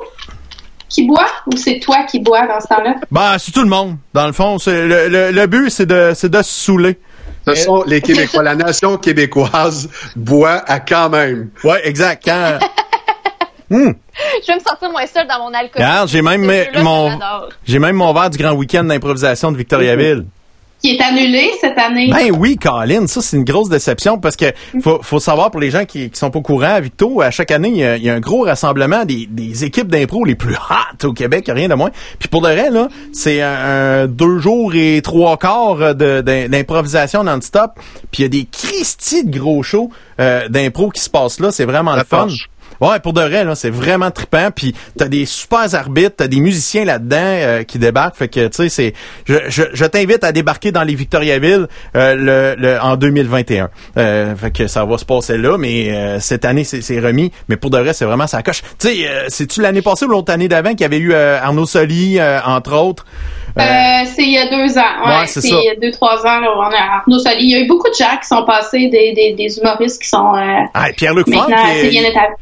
qui 0.87 1.05
boit 1.07 1.27
ou 1.47 1.55
c'est 1.57 1.79
toi 1.79 2.03
qui 2.03 2.19
bois 2.19 2.47
dans 2.47 2.59
ce 2.59 2.67
temps-là? 2.67 2.95
Ben, 3.11 3.37
c'est 3.39 3.51
tout 3.51 3.61
le 3.63 3.69
monde. 3.69 3.97
Dans 4.13 4.27
le 4.27 4.33
fond, 4.33 4.57
c'est 4.59 4.87
le, 4.87 5.07
le, 5.09 5.31
le 5.31 5.47
but, 5.47 5.69
c'est 5.69 5.85
de, 5.85 6.11
c'est 6.15 6.29
de 6.29 6.41
se 6.41 6.51
saouler. 6.65 6.97
Ce 7.47 7.55
sont 7.55 7.83
les 7.87 8.01
Québécois. 8.01 8.43
La 8.43 8.55
nation 8.55 8.97
québécoise 8.97 9.89
boit 10.15 10.61
à 10.67 10.79
quand 10.79 11.09
même. 11.09 11.49
Ouais, 11.63 11.81
exact. 11.87 12.23
Quand, 12.25 12.59
Hmm. 13.69 13.93
Je 14.41 14.47
vais 14.47 14.55
me 14.55 14.59
sentir 14.59 14.91
moins 14.91 15.05
seule 15.07 15.25
dans 15.29 15.39
mon 15.39 15.53
alcool. 15.53 15.71
Regarde, 15.81 16.09
j'ai 16.09 16.21
même 16.21 16.41
mon, 16.83 17.17
j'ai 17.65 17.79
même 17.79 17.95
mon 17.95 18.11
verre 18.13 18.29
du 18.29 18.37
grand 18.37 18.51
week-end 18.51 18.83
d'improvisation 18.83 19.49
de 19.49 19.55
Victoriaville. 19.57 20.25
Qui 20.81 20.95
est 20.95 21.01
annulé 21.01 21.51
cette 21.61 21.77
année. 21.77 22.09
Ben 22.11 22.31
oui, 22.35 22.57
Colin, 22.57 23.05
ça 23.05 23.21
c'est 23.21 23.37
une 23.37 23.43
grosse 23.43 23.69
déception 23.69 24.17
parce 24.17 24.35
que 24.35 24.45
faut, 24.81 24.99
faut 25.03 25.19
savoir 25.19 25.51
pour 25.51 25.61
les 25.61 25.69
gens 25.69 25.85
qui, 25.85 26.09
qui 26.09 26.17
sont 26.17 26.31
pas 26.31 26.39
au 26.39 26.41
courant, 26.41 26.73
à 26.73 26.79
Victo, 26.79 27.21
à 27.21 27.29
chaque 27.29 27.51
année, 27.51 27.69
il 27.69 27.77
y 27.77 27.83
a, 27.83 27.97
il 27.97 28.03
y 28.03 28.09
a 28.09 28.13
un 28.15 28.19
gros 28.19 28.43
rassemblement 28.43 29.05
des, 29.05 29.27
des 29.29 29.63
équipes 29.63 29.89
d'impro 29.89 30.25
les 30.25 30.33
plus 30.35 30.55
hot 30.55 31.07
au 31.07 31.13
Québec, 31.13 31.49
rien 31.53 31.67
de 31.67 31.75
moins. 31.75 31.91
Puis 32.17 32.29
pour 32.29 32.41
de 32.41 32.47
vrai, 32.47 32.71
là, 32.71 32.87
c'est 33.13 33.41
un, 33.41 33.53
un 34.03 34.07
deux 34.07 34.39
jours 34.39 34.73
et 34.73 35.01
trois 35.03 35.37
quarts 35.37 35.93
d'improvisation 35.95 37.23
non-stop. 37.23 37.73
Puis 38.11 38.19
il 38.19 38.21
y 38.23 38.25
a 38.25 38.29
des 38.29 38.47
Christy 38.51 39.23
de 39.25 39.37
gros 39.37 39.63
shows 39.63 39.91
euh, 40.19 40.47
d'impro 40.49 40.89
qui 40.89 41.01
se 41.01 41.09
passent 41.09 41.39
là, 41.39 41.51
c'est 41.51 41.65
vraiment 41.65 41.91
La 41.91 41.99
le 41.99 42.03
fun. 42.05 42.27
torche. 42.27 42.49
Ouais, 42.81 42.99
pour 42.99 43.13
de 43.13 43.21
vrai, 43.21 43.43
là, 43.45 43.55
c'est 43.55 43.69
vraiment 43.69 44.11
trippant. 44.11 44.49
Puis 44.55 44.75
t'as 44.97 45.07
des 45.07 45.25
super 45.25 45.73
arbitres, 45.75 46.15
t'as 46.17 46.27
des 46.27 46.39
musiciens 46.39 46.83
là-dedans 46.85 47.17
euh, 47.21 47.63
qui 47.63 47.77
débarquent. 47.79 48.15
Fait 48.15 48.27
que 48.27 48.47
tu 48.47 48.55
sais, 48.63 48.69
c'est, 48.69 48.93
je, 49.25 49.35
je, 49.49 49.63
je 49.73 49.85
t'invite 49.85 50.23
à 50.23 50.31
débarquer 50.31 50.71
dans 50.71 50.83
les 50.83 50.95
Victoriaville 50.95 51.67
euh, 51.95 52.15
le, 52.15 52.55
le, 52.61 52.79
en 52.81 52.95
2021. 52.97 53.69
Euh, 53.97 54.35
fait 54.35 54.51
que 54.51 54.67
ça 54.67 54.83
va 54.85 54.97
se 54.97 55.05
passer 55.05 55.37
là, 55.37 55.57
mais 55.57 55.89
euh, 55.91 56.19
cette 56.19 56.45
année 56.45 56.63
c'est, 56.63 56.81
c'est 56.81 56.99
remis. 56.99 57.31
Mais 57.49 57.57
pour 57.57 57.69
de 57.69 57.77
vrai, 57.77 57.93
c'est 57.93 58.05
vraiment 58.05 58.27
ça 58.27 58.41
coche. 58.43 58.61
Tu 58.79 58.87
sais, 58.87 59.07
euh, 59.07 59.25
c'est-tu 59.29 59.61
l'année 59.61 59.81
passée 59.81 60.05
ou 60.05 60.09
l'autre 60.09 60.31
année 60.33 60.47
d'avant 60.47 60.71
qu'il 60.71 60.81
y 60.81 60.85
avait 60.85 60.97
eu 60.97 61.13
euh, 61.13 61.39
Arnaud 61.41 61.65
Soli 61.65 62.17
euh, 62.19 62.39
entre 62.45 62.73
autres? 62.75 63.05
Euh, 63.59 63.61
c'est 64.15 64.23
il 64.23 64.31
y 64.31 64.37
a 64.37 64.49
deux 64.49 64.77
ans. 64.77 64.81
Ouais, 65.05 65.11
Ouais, 65.21 65.27
c'est 65.27 65.41
il 65.49 65.63
y 65.65 65.69
a 65.69 65.75
deux, 65.75 65.91
trois 65.91 66.19
ans. 66.25 66.39
Là, 66.39 66.47
on 66.57 66.61
a 66.61 66.97
Arnaud 66.99 67.19
Soli. 67.19 67.35
Il 67.43 67.51
y 67.51 67.55
a 67.55 67.59
eu 67.59 67.67
beaucoup 67.67 67.89
de 67.89 67.93
gens 67.95 68.17
qui 68.21 68.27
sont 68.27 68.45
passés, 68.45 68.87
des, 68.87 69.13
des, 69.13 69.33
des 69.37 69.57
humoristes 69.59 70.01
qui 70.01 70.07
sont 70.07 70.33
euh, 70.35 70.59
ah, 70.73 70.87
Pierre-Luc 70.95 71.27
Funk. 71.41 71.49
est- 71.75 71.81
établis. 72.05 72.37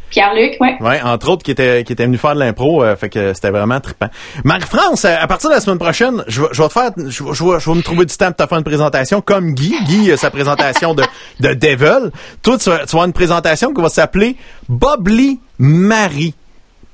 Ouais, 0.79 1.01
entre 1.01 1.29
autres 1.29 1.43
qui 1.43 1.51
était 1.51 1.83
qui 1.83 1.93
était 1.93 2.05
venu 2.05 2.17
faire 2.17 2.35
de 2.35 2.39
l'impro, 2.39 2.83
euh, 2.83 2.95
fait 2.95 3.09
que 3.09 3.33
c'était 3.33 3.49
vraiment 3.49 3.79
trippant. 3.79 4.09
Marie-France, 4.43 5.05
euh, 5.05 5.15
à 5.19 5.27
partir 5.27 5.49
de 5.49 5.55
la 5.55 5.61
semaine 5.61 5.79
prochaine, 5.79 6.23
je 6.27 6.41
vais 6.41 6.47
te 6.49 6.73
faire 6.73 6.91
je 6.97 7.23
vais, 7.23 7.33
je 7.33 7.69
vais, 7.69 7.75
me 7.75 7.81
trouver 7.81 8.05
du 8.05 8.15
temps 8.15 8.31
pour 8.31 8.45
te 8.45 8.49
faire 8.49 8.57
une 8.57 8.63
présentation 8.63 9.21
comme 9.21 9.53
Guy, 9.53 9.75
Guy 9.85 10.17
sa 10.17 10.29
présentation 10.29 10.93
de 10.93 11.03
de 11.39 11.53
Devil. 11.53 12.11
Toi 12.41 12.57
tu 12.57 12.69
vas, 12.69 12.79
tu 12.79 12.85
vas 12.85 12.91
avoir 12.91 13.05
une 13.05 13.13
présentation 13.13 13.73
qui 13.73 13.81
va 13.81 13.89
s'appeler 13.89 14.35
Bobly 14.67 15.39
Marie. 15.57 16.33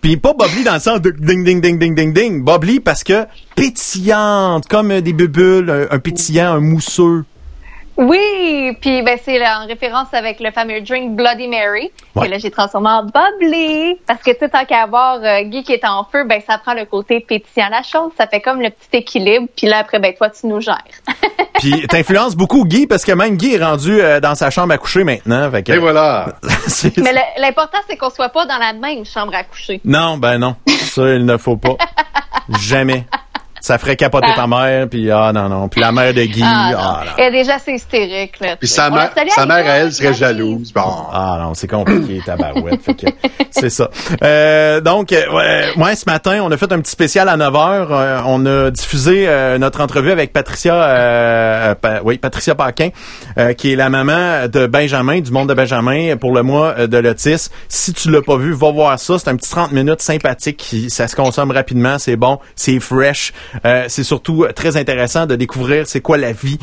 Puis 0.01 0.17
pas 0.17 0.33
Bobly 0.33 0.63
dans 0.63 0.75
le 0.75 0.79
sens 0.79 1.01
de 1.01 1.09
ding 1.11 1.43
ding 1.43 1.61
ding 1.61 1.79
ding 1.79 1.95
ding 1.95 2.13
ding, 2.13 2.43
Bobly 2.43 2.79
parce 2.79 3.03
que 3.03 3.25
pétillante 3.55 4.67
comme 4.67 5.01
des 5.01 5.13
bulles, 5.13 5.69
un, 5.69 5.95
un 5.95 5.99
pétillant, 5.99 6.53
un 6.53 6.59
mousseux. 6.59 7.25
Oui, 7.97 8.75
puis 8.81 9.01
ben 9.03 9.17
c'est 9.23 9.39
là, 9.39 9.61
en 9.63 9.67
référence 9.67 10.13
avec 10.13 10.39
le 10.41 10.51
fameux 10.51 10.81
drink 10.81 11.15
Bloody 11.15 11.47
Mary. 11.47 11.91
Ouais. 12.15 12.27
Et 12.27 12.29
là, 12.29 12.37
j'ai 12.39 12.51
transformé 12.51 12.89
en 12.89 13.03
bubbly. 13.03 13.97
Parce 14.05 14.21
que 14.21 14.31
tout 14.37 14.49
tant 14.51 14.65
qu'à 14.65 14.83
avoir 14.83 15.19
euh, 15.23 15.43
Guy 15.43 15.63
qui 15.63 15.71
est 15.73 15.85
en 15.85 16.03
feu, 16.03 16.25
ben 16.25 16.41
ça 16.45 16.57
prend 16.57 16.73
le 16.73 16.85
côté 16.85 17.21
pétillant 17.21 17.69
la 17.69 17.83
chose. 17.83 18.11
Ça 18.17 18.27
fait 18.27 18.41
comme 18.41 18.61
le 18.61 18.69
petit 18.69 18.97
équilibre. 18.97 19.47
Puis 19.55 19.67
là, 19.67 19.77
après, 19.79 19.99
ben 19.99 20.13
toi, 20.13 20.29
tu 20.29 20.47
nous 20.47 20.59
gères. 20.59 20.77
Puis 21.59 21.87
t'influences 21.87 22.35
beaucoup 22.35 22.65
Guy 22.65 22.85
parce 22.85 23.05
que 23.05 23.13
même 23.13 23.37
Guy 23.37 23.55
est 23.55 23.63
rendu 23.63 24.01
euh, 24.01 24.19
dans 24.19 24.35
sa 24.35 24.49
chambre 24.49 24.73
à 24.73 24.77
coucher 24.77 25.05
maintenant. 25.05 25.49
Fait 25.49 25.63
que, 25.63 25.71
Et 25.71 25.77
voilà. 25.77 26.35
Mais 26.97 27.13
le- 27.13 27.41
l'important, 27.41 27.77
c'est 27.89 27.95
qu'on 27.95 28.09
soit 28.09 28.29
pas 28.29 28.45
dans 28.45 28.57
la 28.57 28.73
même 28.73 29.05
chambre 29.05 29.33
à 29.33 29.43
coucher. 29.45 29.79
Non, 29.85 30.17
ben 30.17 30.37
non. 30.37 30.55
Ça, 30.67 31.13
il 31.13 31.25
ne 31.25 31.37
faut 31.37 31.55
pas. 31.55 31.75
Jamais. 32.59 33.05
Ça 33.65 33.79
ferait 33.79 33.95
capoter 33.95 34.27
ta 34.35 34.45
mère, 34.45 34.87
puis 34.87 35.09
ah 35.09 35.31
non, 35.33 35.49
non. 35.49 35.67
Puis 35.69 35.81
la 35.81 35.91
mère 35.91 36.13
de 36.13 36.21
Guy, 36.21 36.43
Ah, 36.45 36.69
ah, 36.77 37.03
non. 37.03 37.11
Elle 37.17 37.33
est 37.33 37.39
déjà 37.39 37.55
assez 37.55 37.71
hystérique. 37.71 38.39
Là, 38.39 38.57
Puis 38.57 38.67
sa, 38.67 38.91
mère, 38.91 39.09
sa 39.29 39.45
mère, 39.47 39.65
à 39.67 39.77
elle, 39.77 39.91
serait 39.91 40.13
jalouse. 40.13 40.71
Bon. 40.71 40.83
Ah 41.11 41.39
non, 41.41 41.55
c'est 41.55 41.65
compliqué, 41.67 42.21
tabarouette. 42.23 42.83
fait 42.83 42.93
que 42.93 43.07
c'est 43.49 43.71
ça. 43.71 43.89
Euh, 44.23 44.81
donc, 44.81 45.11
euh, 45.11 45.23
ouais, 45.33 45.83
ouais, 45.83 45.95
ce 45.95 46.05
matin, 46.05 46.41
on 46.43 46.51
a 46.51 46.57
fait 46.57 46.71
un 46.71 46.79
petit 46.79 46.91
spécial 46.91 47.27
à 47.27 47.37
9h. 47.37 47.87
Euh, 47.89 48.19
on 48.27 48.45
a 48.45 48.69
diffusé 48.69 49.25
euh, 49.27 49.57
notre 49.57 49.81
entrevue 49.81 50.11
avec 50.11 50.31
Patricia, 50.31 50.75
euh, 50.75 51.73
Pa- 51.73 52.01
oui, 52.03 52.19
Patricia 52.19 52.53
Paquin, 52.53 52.89
euh, 53.39 53.53
qui 53.53 53.73
est 53.73 53.75
la 53.75 53.89
maman 53.89 54.47
de 54.47 54.67
Benjamin, 54.67 55.21
du 55.21 55.31
monde 55.31 55.49
de 55.49 55.55
Benjamin, 55.55 56.17
pour 56.17 56.35
le 56.35 56.43
mois 56.43 56.85
de 56.85 56.97
l'autisme. 56.99 57.51
Si 57.67 57.93
tu 57.93 58.11
l'as 58.11 58.21
pas 58.21 58.37
vu, 58.37 58.53
va 58.53 58.69
voir 58.71 58.99
ça. 58.99 59.17
C'est 59.17 59.29
un 59.29 59.35
petit 59.35 59.49
30 59.49 59.71
minutes 59.71 60.01
sympathique. 60.03 60.57
qui- 60.57 60.91
Ça 60.91 61.07
se 61.07 61.15
consomme 61.15 61.49
rapidement, 61.49 61.97
c'est 61.97 62.15
bon, 62.15 62.37
c'est 62.55 62.79
fresh. 62.79 63.33
Euh, 63.65 63.85
c'est 63.87 64.03
surtout 64.03 64.43
euh, 64.43 64.51
très 64.51 64.77
intéressant 64.77 65.25
de 65.25 65.35
découvrir 65.35 65.87
c'est 65.87 66.01
quoi 66.01 66.17
la 66.17 66.31
vie 66.31 66.59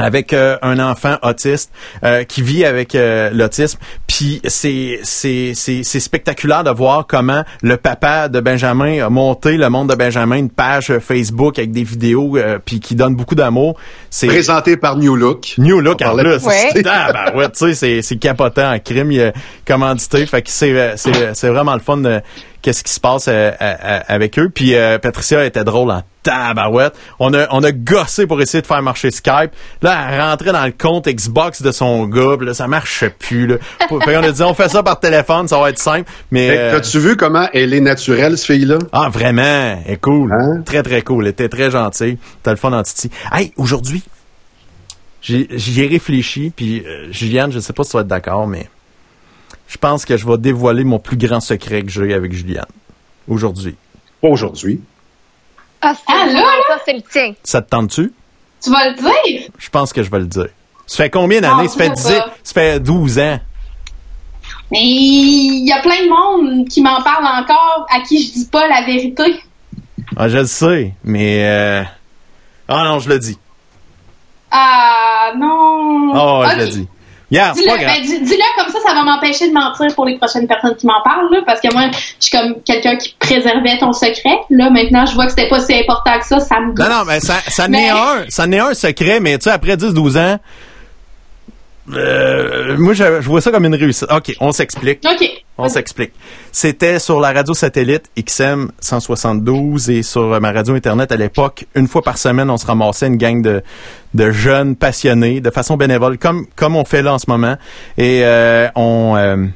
avec 0.00 0.32
euh, 0.32 0.56
un 0.62 0.78
enfant 0.78 1.16
autiste 1.22 1.72
euh, 2.04 2.22
qui 2.22 2.40
vit 2.40 2.64
avec 2.64 2.94
euh, 2.94 3.30
l'autisme 3.32 3.80
puis 4.06 4.40
c'est 4.46 5.00
c'est 5.02 5.54
c'est 5.54 5.82
c'est 5.82 5.98
spectaculaire 5.98 6.62
de 6.62 6.70
voir 6.70 7.06
comment 7.08 7.42
le 7.62 7.76
papa 7.76 8.28
de 8.28 8.38
Benjamin 8.38 9.04
a 9.04 9.10
monté 9.10 9.56
le 9.56 9.68
monde 9.68 9.90
de 9.90 9.96
Benjamin 9.96 10.36
une 10.36 10.50
page 10.50 10.96
Facebook 11.00 11.58
avec 11.58 11.72
des 11.72 11.82
vidéos 11.82 12.36
euh, 12.36 12.60
puis 12.64 12.78
qui 12.78 12.94
donne 12.94 13.16
beaucoup 13.16 13.34
d'amour 13.34 13.76
c'est 14.08 14.28
Présenté 14.28 14.76
par 14.76 14.96
New 14.96 15.16
Look. 15.16 15.54
New 15.58 15.80
Look 15.80 16.00
en 16.02 16.16
plus. 16.16 16.44
Ouais. 16.44 16.70
Ah, 16.86 17.12
ben 17.12 17.36
ouais, 17.36 17.48
tu 17.50 17.58
sais, 17.58 17.74
c'est, 17.74 18.02
c'est 18.02 18.16
capotant 18.16 18.72
en 18.72 18.78
crime, 18.78 19.12
il 19.12 19.18
y 19.18 19.22
a 19.22 19.32
commandité. 19.66 20.24
Fait 20.26 20.40
que 20.40 20.50
c'est, 20.50 20.96
c'est, 20.96 21.34
c'est 21.34 21.48
vraiment 21.48 21.74
le 21.74 21.80
fun 21.80 21.98
de 21.98 22.20
qu'est-ce 22.62 22.82
qui 22.84 22.92
se 22.92 23.00
passe 23.00 23.26
euh, 23.28 23.50
à- 23.60 23.96
à- 23.96 24.12
avec 24.12 24.38
eux. 24.38 24.50
Puis 24.52 24.74
euh, 24.74 24.98
Patricia 24.98 25.44
était 25.44 25.64
drôle 25.64 25.90
en 25.90 26.02
tabarouette. 26.22 26.94
On 27.18 27.32
a, 27.32 27.46
on 27.52 27.62
a 27.62 27.72
gossé 27.72 28.26
pour 28.26 28.40
essayer 28.42 28.60
de 28.60 28.66
faire 28.66 28.82
marcher 28.82 29.10
Skype. 29.10 29.50
Là, 29.82 30.08
elle 30.10 30.20
rentrait 30.20 30.52
dans 30.52 30.64
le 30.66 30.72
compte 30.72 31.06
Xbox 31.08 31.62
de 31.62 31.70
son 31.72 32.06
gars, 32.06 32.36
puis 32.36 32.46
là, 32.46 32.54
ça 32.54 32.66
marchait 32.66 33.10
plus. 33.10 33.46
Là. 33.46 33.56
fait 33.88 33.88
qu'on 34.14 34.22
a 34.22 34.30
dit, 34.32 34.42
on 34.42 34.52
fait 34.54 34.68
ça 34.68 34.82
par 34.82 35.00
téléphone, 35.00 35.48
ça 35.48 35.58
va 35.58 35.70
être 35.70 35.78
simple. 35.78 36.10
Mais 36.30 36.50
euh, 36.50 36.72
T'as-tu 36.72 36.98
vu 36.98 37.16
comment 37.16 37.48
elle 37.52 37.72
est 37.72 37.80
naturelle, 37.80 38.36
ce 38.36 38.44
fille-là? 38.52 38.78
ah, 38.92 39.08
vraiment, 39.08 39.76
elle 39.86 39.92
est 39.94 40.00
cool. 40.00 40.32
Hein? 40.32 40.62
Très, 40.66 40.82
très 40.82 41.02
cool. 41.02 41.24
Elle 41.24 41.30
était 41.30 41.48
très 41.48 41.70
gentille. 41.70 42.18
T'as 42.42 42.50
le 42.50 42.56
fun 42.56 42.72
en 42.72 42.82
titi. 42.82 43.10
Hey, 43.32 43.52
aujourd'hui, 43.56 44.02
j'y 45.22 45.80
ai 45.82 45.86
réfléchi, 45.86 46.52
puis 46.54 46.82
euh, 46.86 47.06
Juliane, 47.10 47.52
je 47.52 47.58
sais 47.60 47.72
pas 47.72 47.84
si 47.84 47.90
tu 47.90 47.96
vas 47.96 48.02
être 48.02 48.08
d'accord, 48.08 48.46
mais 48.46 48.68
je 49.68 49.76
pense 49.76 50.04
que 50.04 50.16
je 50.16 50.26
vais 50.26 50.38
dévoiler 50.38 50.84
mon 50.84 50.98
plus 50.98 51.16
grand 51.16 51.40
secret 51.40 51.82
que 51.82 51.90
j'ai 51.90 52.14
avec 52.14 52.32
Juliane. 52.32 52.64
Aujourd'hui. 53.28 53.76
Pas 54.20 54.28
aujourd'hui. 54.28 54.80
Ah, 55.80 55.94
c'est 55.94 56.02
Ah, 56.12 56.26
là, 56.26 56.32
là? 56.32 56.44
ça, 56.68 56.78
c'est 56.84 56.94
le 56.94 57.02
tien. 57.02 57.34
Ça 57.44 57.62
te 57.62 57.68
tente-tu? 57.70 58.12
Tu 58.62 58.70
vas 58.70 58.88
le 58.90 58.96
dire? 58.96 59.48
Je 59.58 59.68
pense 59.70 59.92
que 59.92 60.02
je 60.02 60.10
vais 60.10 60.18
le 60.18 60.26
dire. 60.26 60.48
Ça 60.86 60.96
fait 61.04 61.10
combien 61.10 61.40
d'années? 61.40 61.68
Ça 61.68 61.76
fait 61.76 61.90
dis 61.90 62.02
10, 62.02 62.08
pas. 62.18 62.34
ça 62.42 62.52
fait 62.54 62.80
12 62.80 63.18
ans. 63.18 63.38
Mais 64.72 64.78
il 64.82 65.66
y 65.66 65.72
a 65.72 65.80
plein 65.80 66.02
de 66.04 66.08
monde 66.08 66.68
qui 66.68 66.82
m'en 66.82 67.00
parle 67.02 67.24
encore, 67.24 67.86
à 67.90 68.00
qui 68.00 68.22
je 68.26 68.32
dis 68.32 68.46
pas 68.50 68.66
la 68.68 68.82
vérité. 68.84 69.40
Ah, 70.16 70.28
je 70.28 70.38
le 70.38 70.46
sais, 70.46 70.94
mais... 71.04 71.44
euh, 71.46 71.82
Ah 72.68 72.84
non, 72.84 72.98
je 72.98 73.08
le 73.10 73.18
dis. 73.18 73.38
Ah 74.50 75.32
non. 75.36 76.12
Ah, 76.14 76.40
ouais, 76.40 76.54
je 76.54 76.58
le 76.64 76.68
dis. 76.68 76.88
Yeah, 77.30 77.52
Dis-le, 77.54 77.76
ben, 77.76 78.00
dis- 78.02 78.20
dis-le 78.22 78.62
comme 78.62 78.72
ça, 78.72 78.78
ça 78.86 78.94
va 78.94 79.02
m'empêcher 79.02 79.48
de 79.48 79.52
mentir 79.52 79.94
pour 79.94 80.06
les 80.06 80.16
prochaines 80.16 80.46
personnes 80.46 80.74
qui 80.76 80.86
m'en 80.86 81.02
parlent, 81.04 81.28
là, 81.30 81.40
parce 81.44 81.60
que 81.60 81.70
moi, 81.74 81.90
je 81.92 82.26
suis 82.26 82.30
comme 82.38 82.54
quelqu'un 82.64 82.96
qui 82.96 83.14
préservait 83.18 83.76
ton 83.78 83.92
secret. 83.92 84.38
Là, 84.48 84.70
maintenant, 84.70 85.04
je 85.04 85.14
vois 85.14 85.24
que 85.26 85.32
c'était 85.32 85.48
pas 85.48 85.60
si 85.60 85.74
important 85.74 86.18
que 86.18 86.24
ça, 86.26 86.40
ça 86.40 86.58
me. 86.60 86.72
Non, 86.72 86.88
non, 86.88 87.04
mais 87.06 87.20
ça, 87.20 87.34
ça 87.48 87.68
Mais- 87.68 87.82
n'est 87.82 87.90
un, 87.90 88.24
ça 88.30 88.46
n'est 88.46 88.60
un 88.60 88.72
secret, 88.72 89.20
mais 89.20 89.36
tu 89.36 89.44
sais, 89.44 89.50
après 89.50 89.76
10-12 89.76 90.16
ans, 90.16 90.38
euh, 91.94 92.76
moi, 92.78 92.92
je, 92.94 93.20
je 93.20 93.26
vois 93.28 93.40
ça 93.40 93.50
comme 93.50 93.64
une 93.64 93.74
réussite. 93.74 94.08
OK, 94.10 94.34
on 94.40 94.52
s'explique. 94.52 95.00
OK. 95.04 95.26
On 95.60 95.68
s'explique. 95.68 96.12
C'était 96.52 96.98
sur 97.00 97.18
la 97.18 97.32
radio 97.32 97.52
satellite 97.52 98.04
XM 98.16 98.70
172 98.80 99.90
et 99.90 100.02
sur 100.02 100.40
ma 100.40 100.52
radio 100.52 100.74
Internet 100.74 101.10
à 101.10 101.16
l'époque. 101.16 101.66
Une 101.74 101.88
fois 101.88 102.02
par 102.02 102.16
semaine, 102.18 102.48
on 102.50 102.56
se 102.56 102.66
ramassait 102.66 103.08
une 103.08 103.16
gang 103.16 103.42
de, 103.42 103.62
de 104.14 104.30
jeunes 104.30 104.76
passionnés 104.76 105.40
de 105.40 105.50
façon 105.50 105.76
bénévole, 105.76 106.16
comme, 106.18 106.46
comme 106.54 106.76
on 106.76 106.84
fait 106.84 107.02
là 107.02 107.14
en 107.14 107.18
ce 107.18 107.26
moment. 107.28 107.56
Et 107.96 108.20
euh, 108.22 108.68
on... 108.76 109.14
euh, 109.16 109.46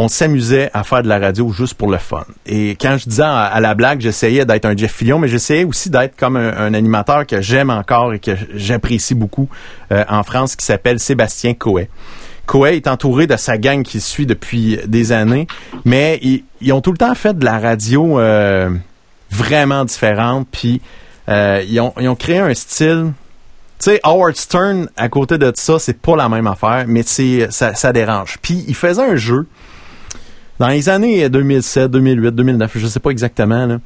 on 0.00 0.06
s'amusait 0.06 0.70
à 0.74 0.84
faire 0.84 1.02
de 1.02 1.08
la 1.08 1.18
radio 1.18 1.50
juste 1.50 1.74
pour 1.74 1.90
le 1.90 1.98
fun. 1.98 2.24
Et 2.46 2.76
quand 2.80 2.98
je 2.98 3.08
disais 3.08 3.24
à, 3.24 3.58
la 3.60 3.74
blague, 3.74 4.00
j'essayais 4.00 4.46
d'être 4.46 4.64
un 4.64 4.76
Jeff 4.76 4.94
Fillion, 4.94 5.18
mais 5.18 5.26
j'essayais 5.26 5.64
aussi 5.64 5.90
d'être 5.90 6.16
comme 6.16 6.36
un, 6.36 6.72
animateur 6.72 7.26
que 7.26 7.40
j'aime 7.40 7.68
encore 7.68 8.14
et 8.14 8.20
que 8.20 8.30
j'apprécie 8.54 9.16
beaucoup 9.16 9.48
euh, 9.90 10.04
en 10.08 10.22
France, 10.22 10.54
qui 10.54 10.64
s'appelle 10.64 11.00
Sébastien 11.00 11.54
Coet. 11.54 11.90
Coet 12.46 12.76
est 12.76 12.86
entouré 12.86 13.26
de 13.26 13.36
sa 13.36 13.58
gang 13.58 13.82
qui 13.82 14.00
suit 14.00 14.24
depuis 14.24 14.78
des 14.86 15.10
années, 15.10 15.48
mais 15.84 16.20
ils, 16.22 16.72
ont 16.72 16.80
tout 16.80 16.92
le 16.92 16.98
temps 16.98 17.16
fait 17.16 17.36
de 17.36 17.44
la 17.44 17.58
radio 17.58 18.20
euh, 18.20 18.70
vraiment 19.32 19.84
différente, 19.84 20.46
puis 20.52 20.80
euh, 21.28 21.60
ils, 21.68 21.80
ont, 21.80 21.92
ils 21.98 22.08
ont 22.08 22.14
créé 22.14 22.38
un 22.38 22.54
style 22.54 23.14
tu 23.80 23.90
sais, 23.90 24.00
Howard 24.02 24.34
Stern, 24.34 24.88
à 24.96 25.08
côté 25.08 25.38
de 25.38 25.52
ça, 25.54 25.78
c'est 25.78 26.00
pas 26.00 26.16
la 26.16 26.28
même 26.28 26.48
affaire, 26.48 26.84
mais 26.88 27.04
c'est 27.04 27.46
ça, 27.50 27.76
ça 27.76 27.92
dérange. 27.92 28.38
Puis 28.42 28.64
il 28.66 28.74
faisait 28.74 29.02
un 29.02 29.14
jeu 29.14 29.46
dans 30.58 30.68
les 30.68 30.88
années 30.88 31.28
2007, 31.28 31.90
2008, 31.90 32.30
2009, 32.32 32.72
je 32.76 32.86
sais 32.86 33.00
pas 33.00 33.10
exactement, 33.10 33.66
là, 33.66 33.78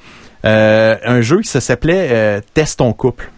euh, 0.44 0.96
un 1.04 1.20
jeu 1.20 1.40
qui 1.40 1.48
s'appelait 1.48 2.08
euh, 2.10 2.40
Test 2.54 2.78
ton 2.78 2.92
couple. 2.92 3.30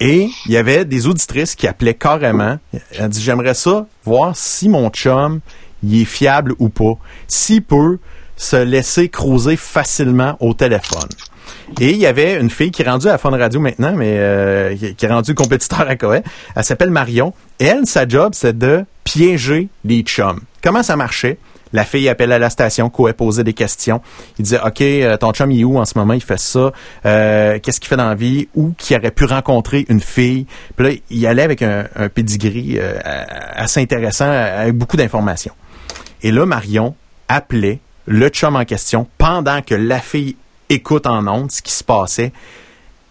Et 0.00 0.28
il 0.46 0.52
y 0.52 0.56
avait 0.56 0.84
des 0.84 1.06
auditrices 1.06 1.54
qui 1.54 1.68
appelaient 1.68 1.94
carrément. 1.94 2.58
Elle 2.98 3.08
dit 3.08 3.22
j'aimerais 3.22 3.54
ça 3.54 3.86
voir 4.04 4.34
si 4.34 4.68
mon 4.68 4.90
chum 4.90 5.40
il 5.84 6.02
est 6.02 6.04
fiable 6.04 6.54
ou 6.58 6.68
pas, 6.68 6.94
s'il 7.28 7.62
peut 7.62 7.98
se 8.36 8.56
laisser 8.56 9.08
cruiser 9.08 9.56
facilement 9.56 10.36
au 10.40 10.54
téléphone. 10.54 11.08
Et 11.80 11.90
il 11.90 11.98
y 11.98 12.06
avait 12.06 12.40
une 12.40 12.50
fille 12.50 12.70
qui 12.70 12.82
est 12.82 12.88
rendue 12.88 13.08
à 13.08 13.18
Fun 13.18 13.30
Radio 13.30 13.60
maintenant, 13.60 13.94
mais 13.96 14.16
euh, 14.18 14.76
qui, 14.76 15.06
est 15.06 15.08
rendue 15.08 15.34
compétiteur 15.34 15.82
à 15.88 15.96
Coët. 15.96 16.24
Elle 16.56 16.64
s'appelle 16.64 16.90
Marion. 16.90 17.32
Elle, 17.60 17.86
sa 17.86 18.06
job, 18.06 18.32
c'est 18.34 18.56
de 18.58 18.84
piéger 19.04 19.68
les 19.84 20.02
chums. 20.02 20.40
Comment 20.62 20.82
ça 20.82 20.96
marchait? 20.96 21.38
La 21.72 21.84
fille 21.84 22.08
appelle 22.08 22.32
à 22.32 22.38
la 22.38 22.50
station, 22.50 22.90
Coët 22.90 23.16
posait 23.16 23.44
des 23.44 23.54
questions. 23.54 24.00
Il 24.38 24.44
disait, 24.44 24.60
OK, 24.64 24.80
euh, 24.80 25.16
ton 25.16 25.32
chum, 25.32 25.50
est 25.50 25.64
où 25.64 25.78
en 25.78 25.84
ce 25.84 25.98
moment? 25.98 26.14
Il 26.14 26.22
fait 26.22 26.38
ça. 26.38 26.72
Euh, 27.06 27.58
Qu'est-ce 27.62 27.80
qu'il 27.80 27.88
fait 27.88 27.96
dans 27.96 28.08
la 28.08 28.14
vie? 28.14 28.48
Où 28.54 28.72
qu'il 28.76 28.96
aurait 28.96 29.10
pu 29.10 29.24
rencontrer 29.24 29.86
une 29.88 30.00
fille? 30.00 30.46
Puis 30.76 30.86
là, 30.86 30.94
il 31.10 31.26
allait 31.26 31.42
avec 31.42 31.62
un, 31.62 31.86
un 31.96 32.08
pedigree 32.08 32.78
euh, 32.78 32.98
assez 33.54 33.80
intéressant, 33.80 34.30
avec 34.30 34.74
beaucoup 34.74 34.96
d'informations. 34.96 35.54
Et 36.22 36.30
là, 36.30 36.46
Marion 36.46 36.94
appelait 37.28 37.80
le 38.06 38.28
chum 38.28 38.56
en 38.56 38.64
question 38.64 39.06
pendant 39.18 39.62
que 39.62 39.74
la 39.74 40.00
fille 40.00 40.36
écoute 40.68 41.06
en 41.06 41.26
ondes 41.26 41.50
ce 41.50 41.62
qui 41.62 41.72
se 41.72 41.84
passait. 41.84 42.32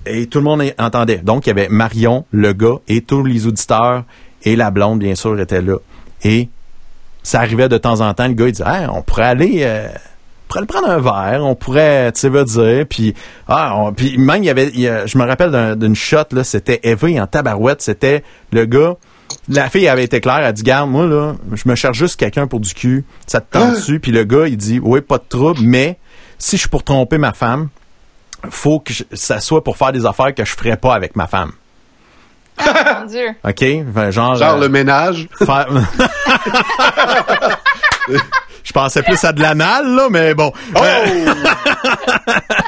Et 0.06 0.28
tout 0.28 0.40
le 0.40 0.46
monde 0.46 0.64
entendait. 0.80 1.18
Donc, 1.18 1.46
il 1.46 1.50
y 1.50 1.52
avait 1.52 1.70
Marion, 1.70 2.26
le 2.32 2.54
gars, 2.54 2.78
et 2.88 3.02
tous 3.02 3.24
les 3.24 3.46
auditeurs, 3.46 4.04
et 4.44 4.56
la 4.56 4.72
blonde, 4.72 5.00
bien 5.00 5.16
sûr, 5.16 5.40
étaient 5.40 5.62
là. 5.62 5.78
Et 6.24 6.50
ça 7.24 7.40
arrivait 7.40 7.70
de 7.70 7.78
temps 7.78 8.02
en 8.02 8.14
temps, 8.14 8.28
le 8.28 8.34
gars, 8.34 8.48
il 8.48 8.52
disait, 8.54 8.64
Hey, 8.68 8.88
on 8.92 9.02
pourrait 9.02 9.26
aller... 9.26 9.60
euh, 9.64 9.88
on 9.88 10.48
pourrait 10.48 10.62
le 10.62 10.68
prendre 10.68 10.90
un 10.90 11.00
verre, 11.00 11.46
on 11.46 11.56
pourrait, 11.56 12.12
tu 12.12 12.20
sais, 12.20 12.30
veux 12.30 12.44
dire, 12.44 12.86
puis 12.90 13.14
ah, 13.48 13.74
on- 13.78 13.94
puis 13.94 14.18
même 14.18 14.44
il 14.44 14.48
y 14.48 14.50
avait, 14.50 14.68
il 14.74 14.82
y 14.82 14.88
a- 14.90 15.06
je 15.06 15.18
me 15.18 15.24
rappelle 15.26 15.50
d'un- 15.50 15.78
d'une 15.78 15.96
shot 15.96 16.26
là, 16.34 16.44
c'était 16.44 16.82
Eva 16.84 17.08
en 17.24 17.26
tabarouette, 17.28 17.82
c'était 17.82 18.22
le 18.52 18.66
gars, 18.66 18.96
la 19.48 19.70
fille 19.70 19.88
avait 19.88 20.04
été 20.04 20.20
claire, 20.20 20.40
elle 20.40 20.44
a 20.46 20.52
dit, 20.52 20.64
garde, 20.64 20.90
moi 20.90 21.06
là, 21.06 21.36
je 21.54 21.70
me 21.70 21.76
cherche 21.76 21.98
juste 21.98 22.20
quelqu'un 22.20 22.48
pour 22.48 22.60
du 22.60 22.74
cul, 22.74 23.06
ça 23.28 23.40
te 23.40 23.50
tente 23.58 23.76
dessus, 23.76 24.02
puis 24.02 24.12
le 24.12 24.26
gars 24.26 24.48
il 24.50 24.58
dit, 24.58 24.82
oui, 24.84 25.00
pas 25.00 25.20
de 25.20 25.24
trouble, 25.30 25.62
mais 25.64 25.98
si 26.38 26.58
je 26.58 26.62
suis 26.64 26.70
pour 26.70 26.84
tromper 26.84 27.18
ma 27.18 27.32
femme, 27.32 27.70
faut 28.50 28.80
que 28.82 28.92
je- 28.92 29.04
ça 29.14 29.40
soit 29.40 29.64
pour 29.64 29.78
faire 29.78 29.94
des 29.94 30.06
affaires 30.06 30.36
que 30.36 30.44
je 30.44 30.52
ferais 30.52 30.76
pas 30.76 30.94
avec 30.96 31.16
ma 31.16 31.28
femme. 31.28 31.54
Ah, 32.66 33.00
mon 33.02 33.06
Dieu. 33.08 33.28
OK? 33.44 33.64
Enfin, 33.90 34.12
genre. 34.12 34.36
Genre 34.36 34.56
euh, 34.56 34.60
le 34.62 34.70
ménage. 34.70 35.28
faire- 35.44 35.68
je 38.64 38.72
pensais 38.74 39.04
plus 39.04 39.24
à 39.24 39.34
de 39.34 39.42
l'anal, 39.42 39.88
là, 39.96 40.08
mais 40.10 40.34
bon. 40.34 40.52
Euh, 40.78 41.06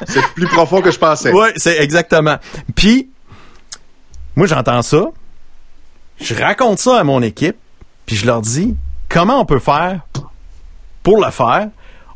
C'est 0.08 0.22
plus 0.36 0.48
profond 0.48 0.82
que 0.82 0.92
je 0.92 1.00
pensais. 1.00 1.32
Oui, 1.32 1.48
c'est 1.56 1.78
exactement. 1.82 2.38
Puis, 2.76 3.10
moi, 4.36 4.48
j'entends 4.48 4.82
ça. 4.82 5.06
Je 6.20 6.36
raconte 6.36 6.80
ça 6.80 7.00
à 7.00 7.04
mon 7.04 7.22
équipe. 7.22 7.56
Puis, 8.06 8.16
je 8.16 8.26
leur 8.26 8.42
dis 8.42 8.76
comment 9.10 9.40
on 9.40 9.46
peut 9.46 9.60
faire 9.60 10.00
pour 11.04 11.24
le 11.24 11.32
faire? 11.32 11.68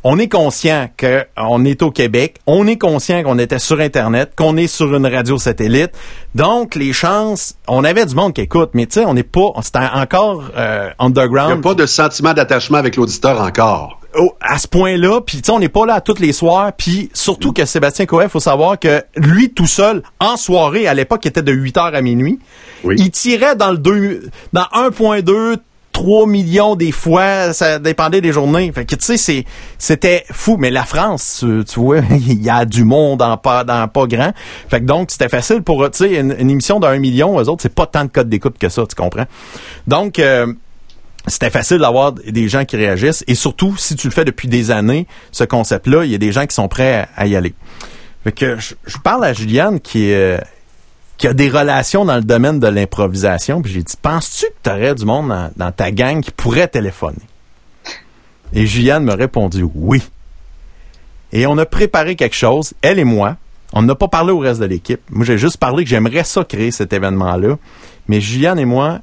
On 0.04 0.18
est 0.18 0.28
conscient 0.28 0.88
qu'on 0.98 1.64
est 1.64 1.82
au 1.82 1.90
Québec. 1.90 2.36
On 2.46 2.66
est 2.66 2.76
conscient 2.78 3.22
qu'on 3.22 3.38
était 3.38 3.58
sur 3.58 3.80
Internet, 3.80 4.32
qu'on 4.36 4.56
est 4.56 4.66
sur 4.68 4.94
une 4.94 5.06
radio 5.06 5.38
satellite. 5.38 5.90
Donc, 6.34 6.74
les 6.74 6.92
chances, 6.92 7.56
on 7.66 7.82
avait 7.84 8.06
du 8.06 8.14
monde 8.14 8.32
qui 8.34 8.42
écoute, 8.42 8.70
mais 8.74 8.86
tu 8.86 8.94
sais, 9.00 9.04
on 9.06 9.14
n'est 9.14 9.22
pas, 9.22 9.50
c'était 9.62 9.80
encore 9.92 10.44
euh, 10.56 10.88
Il 10.98 11.02
n'y 11.02 11.06
underground. 11.06 11.58
a 11.58 11.62
pas 11.68 11.74
de 11.74 11.86
sentiment 11.86 12.32
d'attachement 12.32 12.78
avec 12.78 12.96
l'auditeur 12.96 13.40
encore. 13.40 14.00
Oh, 14.18 14.32
à 14.40 14.56
ce 14.58 14.66
point-là, 14.66 15.20
puis 15.20 15.36
tu 15.38 15.44
sais, 15.46 15.52
on 15.52 15.58
n'est 15.58 15.68
pas 15.68 15.84
là 15.84 16.00
tous 16.00 16.18
les 16.18 16.32
soirs, 16.32 16.72
puis 16.72 17.10
surtout 17.12 17.52
que 17.52 17.66
Sébastien 17.66 18.06
Cohen, 18.06 18.28
faut 18.28 18.40
savoir 18.40 18.78
que 18.78 19.02
lui 19.16 19.50
tout 19.52 19.66
seul, 19.66 20.02
en 20.18 20.36
soirée, 20.36 20.86
à 20.86 20.94
l'époque, 20.94 21.20
il 21.24 21.28
était 21.28 21.42
de 21.42 21.52
8 21.52 21.76
heures 21.76 21.94
à 21.94 22.00
minuit, 22.00 22.38
il 22.84 23.10
tirait 23.10 23.54
dans 23.54 23.70
le 23.70 23.76
2, 23.78 24.30
dans 24.54 24.64
1.2, 24.72 25.56
3 25.98 26.28
millions 26.28 26.76
des 26.76 26.92
fois, 26.92 27.52
ça 27.52 27.80
dépendait 27.80 28.20
des 28.20 28.32
journées. 28.32 28.70
Fait 28.72 28.84
que 28.84 28.94
tu 28.94 29.18
sais, 29.18 29.44
c'était 29.78 30.24
fou. 30.30 30.56
Mais 30.56 30.70
la 30.70 30.84
France, 30.84 31.38
tu, 31.40 31.64
tu 31.64 31.80
vois, 31.80 31.98
il 32.10 32.40
y 32.40 32.48
a 32.48 32.64
du 32.64 32.84
monde 32.84 33.20
en 33.20 33.36
pas, 33.36 33.64
dans 33.64 33.88
pas 33.88 34.06
grand. 34.06 34.32
Fait 34.68 34.78
que 34.78 34.84
donc, 34.84 35.10
c'était 35.10 35.28
facile 35.28 35.62
pour, 35.62 35.90
tu 35.90 35.98
sais, 35.98 36.20
une, 36.20 36.30
émission 36.48 36.78
d'un 36.78 36.96
million, 36.98 37.40
eux 37.40 37.48
autres, 37.48 37.62
c'est 37.62 37.74
pas 37.74 37.86
tant 37.86 38.04
de 38.04 38.10
codes 38.10 38.28
d'écoute 38.28 38.58
que 38.60 38.68
ça, 38.68 38.84
tu 38.88 38.94
comprends? 38.94 39.26
Donc, 39.88 40.20
euh, 40.20 40.52
c'était 41.26 41.50
facile 41.50 41.78
d'avoir 41.78 42.12
des 42.12 42.48
gens 42.48 42.64
qui 42.64 42.76
réagissent 42.76 43.24
et 43.26 43.34
surtout 43.34 43.76
si 43.76 43.96
tu 43.96 44.06
le 44.06 44.12
fais 44.12 44.24
depuis 44.24 44.46
des 44.46 44.70
années 44.70 45.08
ce 45.32 45.44
concept 45.44 45.86
là 45.86 46.04
il 46.04 46.10
y 46.10 46.14
a 46.14 46.18
des 46.18 46.32
gens 46.32 46.46
qui 46.46 46.54
sont 46.54 46.68
prêts 46.68 47.06
à, 47.16 47.26
y 47.26 47.36
aller 47.36 47.54
fait 48.24 48.32
que 48.32 48.56
je, 48.58 48.74
je 48.86 48.96
parle 48.96 49.24
à 49.24 49.34
Juliane 49.34 49.78
qui 49.78 50.08
est 50.10 50.40
qui 51.18 51.26
a 51.26 51.34
des 51.34 51.50
relations 51.50 52.04
dans 52.04 52.16
le 52.16 52.22
domaine 52.22 52.60
de 52.60 52.68
l'improvisation 52.68 53.60
puis 53.60 53.72
j'ai 53.72 53.82
dit 53.82 53.94
penses-tu 54.00 54.46
que 54.46 54.52
tu 54.62 54.70
aurais 54.70 54.94
du 54.94 55.04
monde 55.04 55.32
dans, 55.56 55.72
ta 55.72 55.90
gang 55.90 56.22
qui 56.22 56.30
pourrait 56.30 56.68
téléphoner? 56.68 57.16
Et 58.54 58.66
Juliane 58.66 59.04
m'a 59.04 59.14
répondu 59.14 59.64
oui. 59.74 60.02
Et 61.32 61.46
on 61.46 61.58
a 61.58 61.66
préparé 61.66 62.16
quelque 62.16 62.36
chose 62.36 62.72
elle 62.80 62.98
et 62.98 63.04
moi. 63.04 63.36
On 63.74 63.82
n'a 63.82 63.94
pas 63.94 64.08
parlé 64.08 64.32
au 64.32 64.38
reste 64.38 64.60
de 64.60 64.66
l'équipe. 64.66 65.00
Moi 65.10 65.26
j'ai 65.26 65.36
juste 65.36 65.58
parlé 65.58 65.84
que 65.84 65.90
j'aimerais 65.90 66.24
ça 66.24 66.44
créer 66.44 66.70
cet 66.70 66.92
événement 66.92 67.36
là 67.36 67.58
mais 68.06 68.20
Juliane 68.20 68.58
et 68.58 68.64
moi 68.64 69.00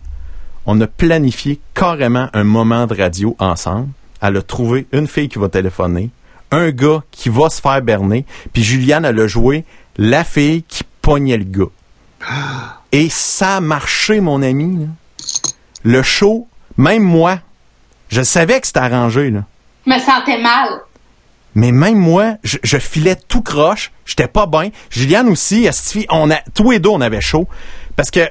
on 0.65 0.81
a 0.81 0.87
planifié 0.87 1.59
carrément 1.73 2.29
un 2.33 2.43
moment 2.43 2.87
de 2.87 2.95
radio 2.95 3.35
ensemble. 3.39 3.89
Elle 4.21 4.37
a 4.37 4.41
trouvé 4.41 4.87
une 4.91 5.07
fille 5.07 5.29
qui 5.29 5.37
va 5.37 5.49
téléphoner, 5.49 6.09
un 6.51 6.71
gars 6.71 7.03
qui 7.11 7.29
va 7.29 7.49
se 7.49 7.61
faire 7.61 7.81
berner, 7.81 8.25
puis 8.53 8.63
Juliane, 8.63 9.05
elle 9.05 9.19
a 9.19 9.27
joué 9.27 9.65
la 9.97 10.23
fille 10.23 10.63
qui 10.63 10.83
pognait 11.01 11.37
le 11.37 11.43
gars. 11.43 11.71
Et 12.91 13.09
ça 13.09 13.57
a 13.57 13.61
marché, 13.61 14.19
mon 14.19 14.41
ami. 14.41 14.77
là. 14.85 14.87
Le 15.83 16.01
show, 16.01 16.47
même 16.77 17.03
moi, 17.03 17.39
je 18.09 18.21
savais 18.21 18.59
que 18.61 18.67
c'était 18.67 18.79
arrangé, 18.79 19.29
là. 19.29 19.43
Je 19.85 19.91
me 19.93 19.99
sentais 19.99 20.41
mal. 20.41 20.69
Mais 21.53 21.71
même 21.71 21.97
moi, 21.97 22.35
je, 22.43 22.57
je 22.63 22.77
filais 22.77 23.15
tout 23.15 23.41
croche, 23.41 23.91
j'étais 24.05 24.27
pas 24.27 24.45
bien. 24.47 24.69
Juliane 24.89 25.29
aussi, 25.29 25.69
on 26.09 26.29
a, 26.31 26.37
tous 26.53 26.71
les 26.71 26.79
deux, 26.79 26.89
on 26.89 27.01
avait 27.01 27.21
chaud. 27.21 27.47
Parce 27.95 28.11
que 28.11 28.21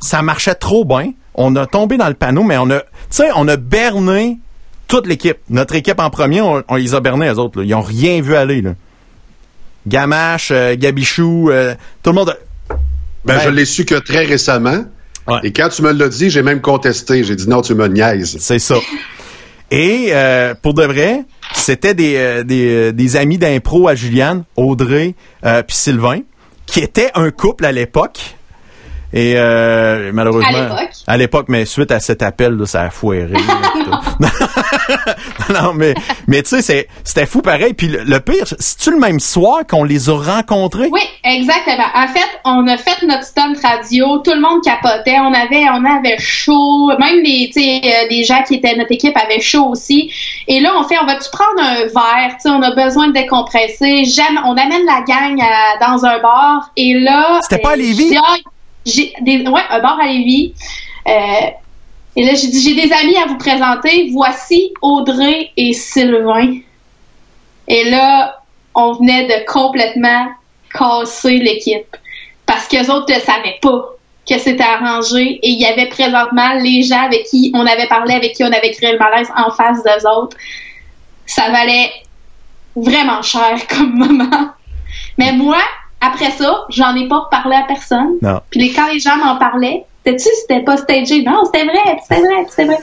ça 0.00 0.22
marchait 0.22 0.54
trop 0.54 0.84
bien. 0.84 1.12
On 1.34 1.54
a 1.56 1.66
tombé 1.66 1.96
dans 1.96 2.08
le 2.08 2.14
panneau, 2.14 2.42
mais 2.42 2.56
on 2.56 2.68
a, 2.70 2.80
tu 2.80 2.86
sais, 3.10 3.30
on 3.36 3.46
a 3.46 3.56
berné 3.56 4.38
toute 4.88 5.06
l'équipe. 5.06 5.38
Notre 5.48 5.74
équipe 5.76 6.00
en 6.00 6.10
premier, 6.10 6.40
on, 6.40 6.64
on 6.68 6.74
les 6.76 6.94
a 6.94 7.00
bernés, 7.00 7.28
les 7.28 7.38
autres. 7.38 7.58
là. 7.60 7.64
Ils 7.64 7.74
ont 7.74 7.82
rien 7.82 8.20
vu 8.20 8.34
aller. 8.34 8.62
Là. 8.62 8.72
Gamache, 9.86 10.50
euh, 10.50 10.74
Gabichou, 10.76 11.50
euh, 11.50 11.74
tout 12.02 12.10
le 12.10 12.16
monde. 12.16 12.30
a- 12.30 12.36
Ben, 13.24 13.36
Ben- 13.36 13.40
je 13.44 13.48
l'ai 13.50 13.64
su 13.64 13.84
que 13.84 13.94
très 13.96 14.24
récemment. 14.24 14.84
Ouais. 15.28 15.38
Et 15.44 15.52
quand 15.52 15.68
tu 15.68 15.82
me 15.82 15.92
l'as 15.92 16.08
dit, 16.08 16.30
j'ai 16.30 16.42
même 16.42 16.60
contesté. 16.60 17.22
J'ai 17.24 17.36
dit 17.36 17.48
non, 17.48 17.60
tu 17.62 17.74
me 17.74 17.86
niaises. 17.88 18.36
C'est 18.40 18.58
ça. 18.58 18.76
Et 19.70 20.08
euh, 20.10 20.54
pour 20.60 20.74
de 20.74 20.82
vrai, 20.84 21.24
c'était 21.54 21.94
des, 21.94 22.16
euh, 22.16 22.42
des, 22.42 22.92
des 22.92 23.16
amis 23.16 23.38
d'impro 23.38 23.86
à 23.88 23.94
Juliane, 23.94 24.44
Audrey 24.56 25.14
euh, 25.44 25.62
puis 25.62 25.76
Sylvain, 25.76 26.20
qui 26.66 26.80
étaient 26.80 27.10
un 27.14 27.30
couple 27.30 27.64
à 27.66 27.72
l'époque. 27.72 28.18
Et 29.12 29.34
euh, 29.36 30.10
malheureusement, 30.14 30.48
À 30.56 30.62
l'époque? 30.62 30.90
à 31.06 31.16
l'époque, 31.16 31.46
mais 31.48 31.64
suite 31.66 31.90
à 31.92 32.00
cet 32.00 32.22
appel, 32.22 32.54
là, 32.54 32.66
ça 32.66 32.82
a 32.82 32.90
foiré. 32.90 33.28
non, 35.52 35.72
mais, 35.74 35.94
mais 36.26 36.42
tu 36.42 36.60
sais, 36.60 36.88
c'était 37.04 37.26
fou 37.26 37.42
pareil. 37.42 37.74
Puis 37.74 37.88
le, 37.88 38.02
le 38.04 38.20
pire, 38.20 38.46
c'est-tu 38.58 38.90
le 38.90 38.98
même 38.98 39.20
soir 39.20 39.60
qu'on 39.68 39.84
les 39.84 40.08
a 40.08 40.14
rencontrés? 40.14 40.88
Oui, 40.90 41.00
exactement. 41.24 41.84
En 41.94 42.08
fait, 42.08 42.28
on 42.44 42.66
a 42.66 42.76
fait 42.76 43.04
notre 43.06 43.24
stunt 43.24 43.52
radio, 43.62 44.18
tout 44.18 44.32
le 44.32 44.40
monde 44.40 44.62
capotait, 44.64 45.18
on 45.20 45.32
avait 45.32 45.66
on 45.72 45.84
avait 45.84 46.18
chaud, 46.18 46.88
même 46.98 47.22
les 47.22 47.50
euh, 47.56 48.06
les 48.10 48.24
gens 48.24 48.42
qui 48.46 48.54
étaient 48.56 48.74
notre 48.76 48.92
équipe 48.92 49.16
avaient 49.16 49.40
chaud 49.40 49.66
aussi. 49.70 50.12
Et 50.48 50.60
là, 50.60 50.72
on 50.78 50.84
fait 50.84 50.96
on 51.00 51.06
va 51.06 51.16
tu 51.16 51.30
prendre 51.30 51.60
un 51.60 51.84
verre, 51.86 52.34
tu 52.36 52.42
sais, 52.42 52.50
on 52.50 52.62
a 52.62 52.74
besoin 52.74 53.08
de 53.08 53.12
décompresser. 53.12 54.04
J'aime 54.04 54.40
on 54.44 54.56
amène 54.56 54.84
la 54.86 55.02
gang 55.06 55.38
à- 55.40 55.78
dans 55.86 56.04
un 56.04 56.18
bar 56.20 56.70
et 56.76 56.94
là 56.94 57.38
C'était 57.42 57.60
pas 57.62 57.70
à 57.70 57.72
euh, 57.72 57.76
Lévis? 57.76 58.16
j'ai 58.86 59.12
des 59.22 59.46
ouais, 59.46 59.60
un 59.70 59.80
bar 59.80 59.98
à 60.00 60.06
Lévis. 60.06 60.54
Euh, 61.08 61.12
et 62.16 62.24
là, 62.24 62.34
j'ai 62.34 62.48
dit, 62.48 62.60
j'ai 62.60 62.74
des 62.74 62.92
amis 62.92 63.16
à 63.16 63.26
vous 63.26 63.38
présenter. 63.38 64.10
Voici 64.12 64.72
Audrey 64.82 65.50
et 65.56 65.72
Sylvain. 65.72 66.58
Et 67.68 67.88
là, 67.88 68.40
on 68.74 68.92
venait 68.92 69.26
de 69.26 69.44
complètement 69.46 70.26
casser 70.72 71.36
l'équipe. 71.36 71.96
Parce 72.46 72.66
qu'eux 72.66 72.90
autres 72.90 73.14
ne 73.14 73.20
savaient 73.20 73.58
pas 73.62 73.90
que 74.28 74.38
c'était 74.38 74.64
arrangé. 74.64 75.38
Et 75.42 75.50
il 75.50 75.60
y 75.60 75.66
avait 75.66 75.88
présentement 75.88 76.54
les 76.60 76.82
gens 76.82 77.02
avec 77.02 77.24
qui 77.24 77.52
on 77.54 77.64
avait 77.64 77.86
parlé, 77.86 78.14
avec 78.14 78.32
qui 78.32 78.42
on 78.42 78.52
avait 78.52 78.72
créé 78.72 78.92
le 78.92 78.98
malaise 78.98 79.30
en 79.36 79.50
face 79.52 79.82
d'eux 79.84 80.08
autres. 80.08 80.36
Ça 81.26 81.48
valait 81.50 81.90
vraiment 82.74 83.22
cher 83.22 83.56
comme 83.68 83.94
moment. 83.94 84.50
Mais 85.16 85.32
moi, 85.32 85.58
après 86.00 86.30
ça, 86.30 86.64
j'en 86.70 86.96
ai 86.96 87.06
pas 87.06 87.20
reparlé 87.20 87.54
à 87.54 87.62
personne. 87.62 88.18
Non. 88.20 88.40
Puis 88.50 88.72
quand 88.72 88.88
les 88.88 88.98
gens 88.98 89.16
m'en 89.16 89.36
parlaient, 89.36 89.84
c'était-tu, 90.18 90.28
c'était 90.40 90.64
pas 90.64 90.76
stagé? 90.76 91.22
Non, 91.22 91.42
c'était 91.46 91.64
vrai, 91.64 91.98
c'était 92.02 92.20
vrai, 92.20 92.46
c'était 92.48 92.64
vrai. 92.66 92.78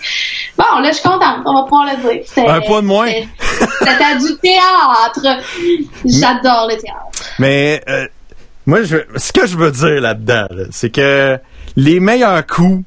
Bon, 0.57 0.79
là, 0.81 0.89
je 0.91 0.97
suis 0.97 1.07
contente, 1.07 1.39
on 1.45 1.53
va 1.53 1.63
pouvoir 1.63 1.85
le 1.95 2.01
dire. 2.13 2.49
Un 2.49 2.61
point 2.61 2.81
de 2.81 2.87
moins. 2.87 3.07
c'était- 3.07 4.17
du 4.19 4.37
théâtre. 4.41 5.41
J'adore 6.05 6.67
le 6.69 6.77
théâtre. 6.77 7.11
Mais 7.39 7.81
euh, 7.87 8.05
moi, 8.65 8.83
je, 8.83 8.97
ce 9.15 9.31
que 9.31 9.45
je 9.47 9.57
veux 9.57 9.71
dire 9.71 10.01
là-dedans, 10.01 10.47
là, 10.51 10.63
c'est 10.71 10.89
que 10.91 11.37
les 11.75 11.99
meilleurs 11.99 12.45
coups, 12.45 12.83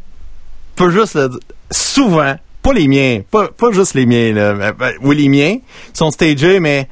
pas 0.76 0.90
juste 0.90 1.14
le 1.14 1.28
dire, 1.28 1.38
souvent, 1.70 2.34
pas 2.62 2.72
les 2.72 2.88
miens, 2.88 3.20
pas, 3.30 3.48
pas 3.48 3.70
juste 3.72 3.94
les 3.94 4.06
miens, 4.06 4.32
là, 4.32 4.72
ben, 4.72 4.92
oui 5.02 5.16
les 5.16 5.28
miens 5.28 5.56
sont 5.94 6.10
stagés, 6.10 6.60
mais 6.60 6.88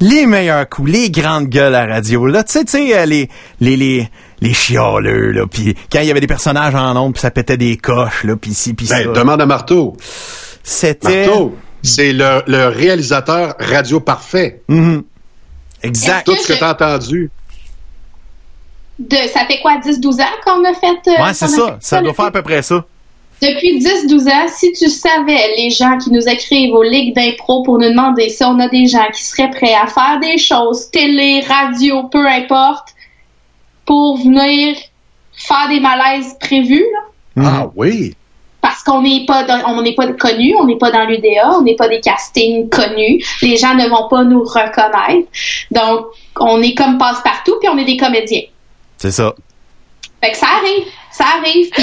les 0.00 0.26
meilleurs 0.26 0.68
coups, 0.68 0.90
les 0.90 1.10
grandes 1.10 1.46
gueules 1.46 1.74
à 1.74 1.86
radio, 1.86 2.26
là, 2.26 2.42
tu 2.44 2.52
sais, 2.52 2.64
tu 2.64 2.70
sais, 2.72 2.98
euh, 2.98 3.06
les, 3.06 3.28
les, 3.60 3.76
les, 3.76 4.08
les 4.40 4.54
chialeux, 4.54 5.32
là, 5.32 5.46
puis 5.46 5.74
quand 5.92 6.00
il 6.00 6.06
y 6.06 6.10
avait 6.10 6.20
des 6.20 6.26
personnages 6.26 6.74
en 6.74 6.96
ombre, 6.96 7.12
puis 7.14 7.20
ça 7.20 7.30
pétait 7.30 7.56
des 7.56 7.76
coches, 7.76 8.24
là, 8.24 8.36
puis 8.36 8.54
ci, 8.54 8.74
puis 8.74 8.86
ça. 8.86 9.02
Ben, 9.04 9.12
demande 9.12 9.40
à 9.42 9.46
Marteau. 9.46 9.96
C'était... 10.62 11.26
Marteau, 11.26 11.56
c'est 11.82 12.12
le, 12.12 12.42
le 12.46 12.66
réalisateur 12.68 13.54
radio 13.58 14.00
parfait. 14.00 14.62
Mhm. 14.68 15.02
Exact. 15.82 16.26
Tout 16.26 16.36
ce 16.36 16.48
que 16.52 16.58
tu 16.58 16.62
as 16.64 16.70
entendu. 16.72 17.30
De, 18.98 19.16
ça 19.32 19.46
fait 19.46 19.60
quoi, 19.62 19.76
10-12 19.78 20.20
ans 20.20 20.26
qu'on 20.44 20.62
a 20.64 20.74
fait. 20.74 21.10
euh, 21.10 21.24
Ouais, 21.24 21.32
c'est 21.32 21.48
ça. 21.48 21.66
fait 21.66 21.76
Ça 21.80 21.96
doit 22.00 22.08
depuis- 22.10 22.16
faire 22.16 22.24
à 22.26 22.30
peu 22.30 22.42
près 22.42 22.60
ça. 22.62 22.84
Depuis 23.40 23.78
10-12 23.80 24.28
ans, 24.28 24.46
si 24.54 24.70
tu 24.74 24.90
savais 24.90 25.54
les 25.56 25.70
gens 25.70 25.96
qui 25.96 26.10
nous 26.12 26.20
écrivent 26.28 26.74
aux 26.74 26.82
ligues 26.82 27.14
d'impro 27.14 27.62
pour 27.62 27.78
nous 27.78 27.88
demander 27.88 28.28
si 28.28 28.44
on 28.44 28.58
a 28.58 28.68
des 28.68 28.86
gens 28.86 29.06
qui 29.14 29.24
seraient 29.24 29.48
prêts 29.48 29.72
à 29.74 29.86
faire 29.86 30.20
des 30.20 30.36
choses, 30.36 30.90
télé, 30.90 31.40
radio, 31.48 32.02
peu 32.08 32.26
importe, 32.28 32.88
pour 33.90 34.18
venir 34.18 34.76
faire 35.32 35.68
des 35.68 35.80
malaises 35.80 36.36
prévus, 36.38 36.86
là, 37.36 37.42
Ah 37.44 37.66
oui. 37.74 38.14
parce 38.62 38.84
qu'on 38.84 39.02
n'est 39.02 39.24
pas 39.26 39.42
dans- 39.42 39.62
on 39.66 39.82
n'est 39.82 39.96
pas 39.96 40.06
connus, 40.12 40.54
on 40.60 40.64
n'est 40.64 40.76
pas 40.78 40.92
dans 40.92 41.04
l'UDA, 41.06 41.50
on 41.58 41.62
n'est 41.62 41.74
pas 41.74 41.88
des 41.88 42.00
castings 42.00 42.68
connus, 42.68 43.24
les 43.42 43.56
gens 43.56 43.74
ne 43.74 43.88
vont 43.88 44.06
pas 44.08 44.22
nous 44.22 44.44
reconnaître. 44.44 45.28
Donc, 45.72 46.06
on 46.38 46.62
est 46.62 46.74
comme 46.76 46.98
passe-partout, 46.98 47.56
puis 47.58 47.68
on 47.68 47.76
est 47.78 47.84
des 47.84 47.96
comédiens. 47.96 48.42
C'est 48.96 49.10
ça. 49.10 49.34
Fait 50.22 50.30
que 50.30 50.36
ça 50.36 50.46
arrive, 50.58 50.86
ça 51.10 51.24
arrive. 51.40 51.70
Puis, 51.70 51.82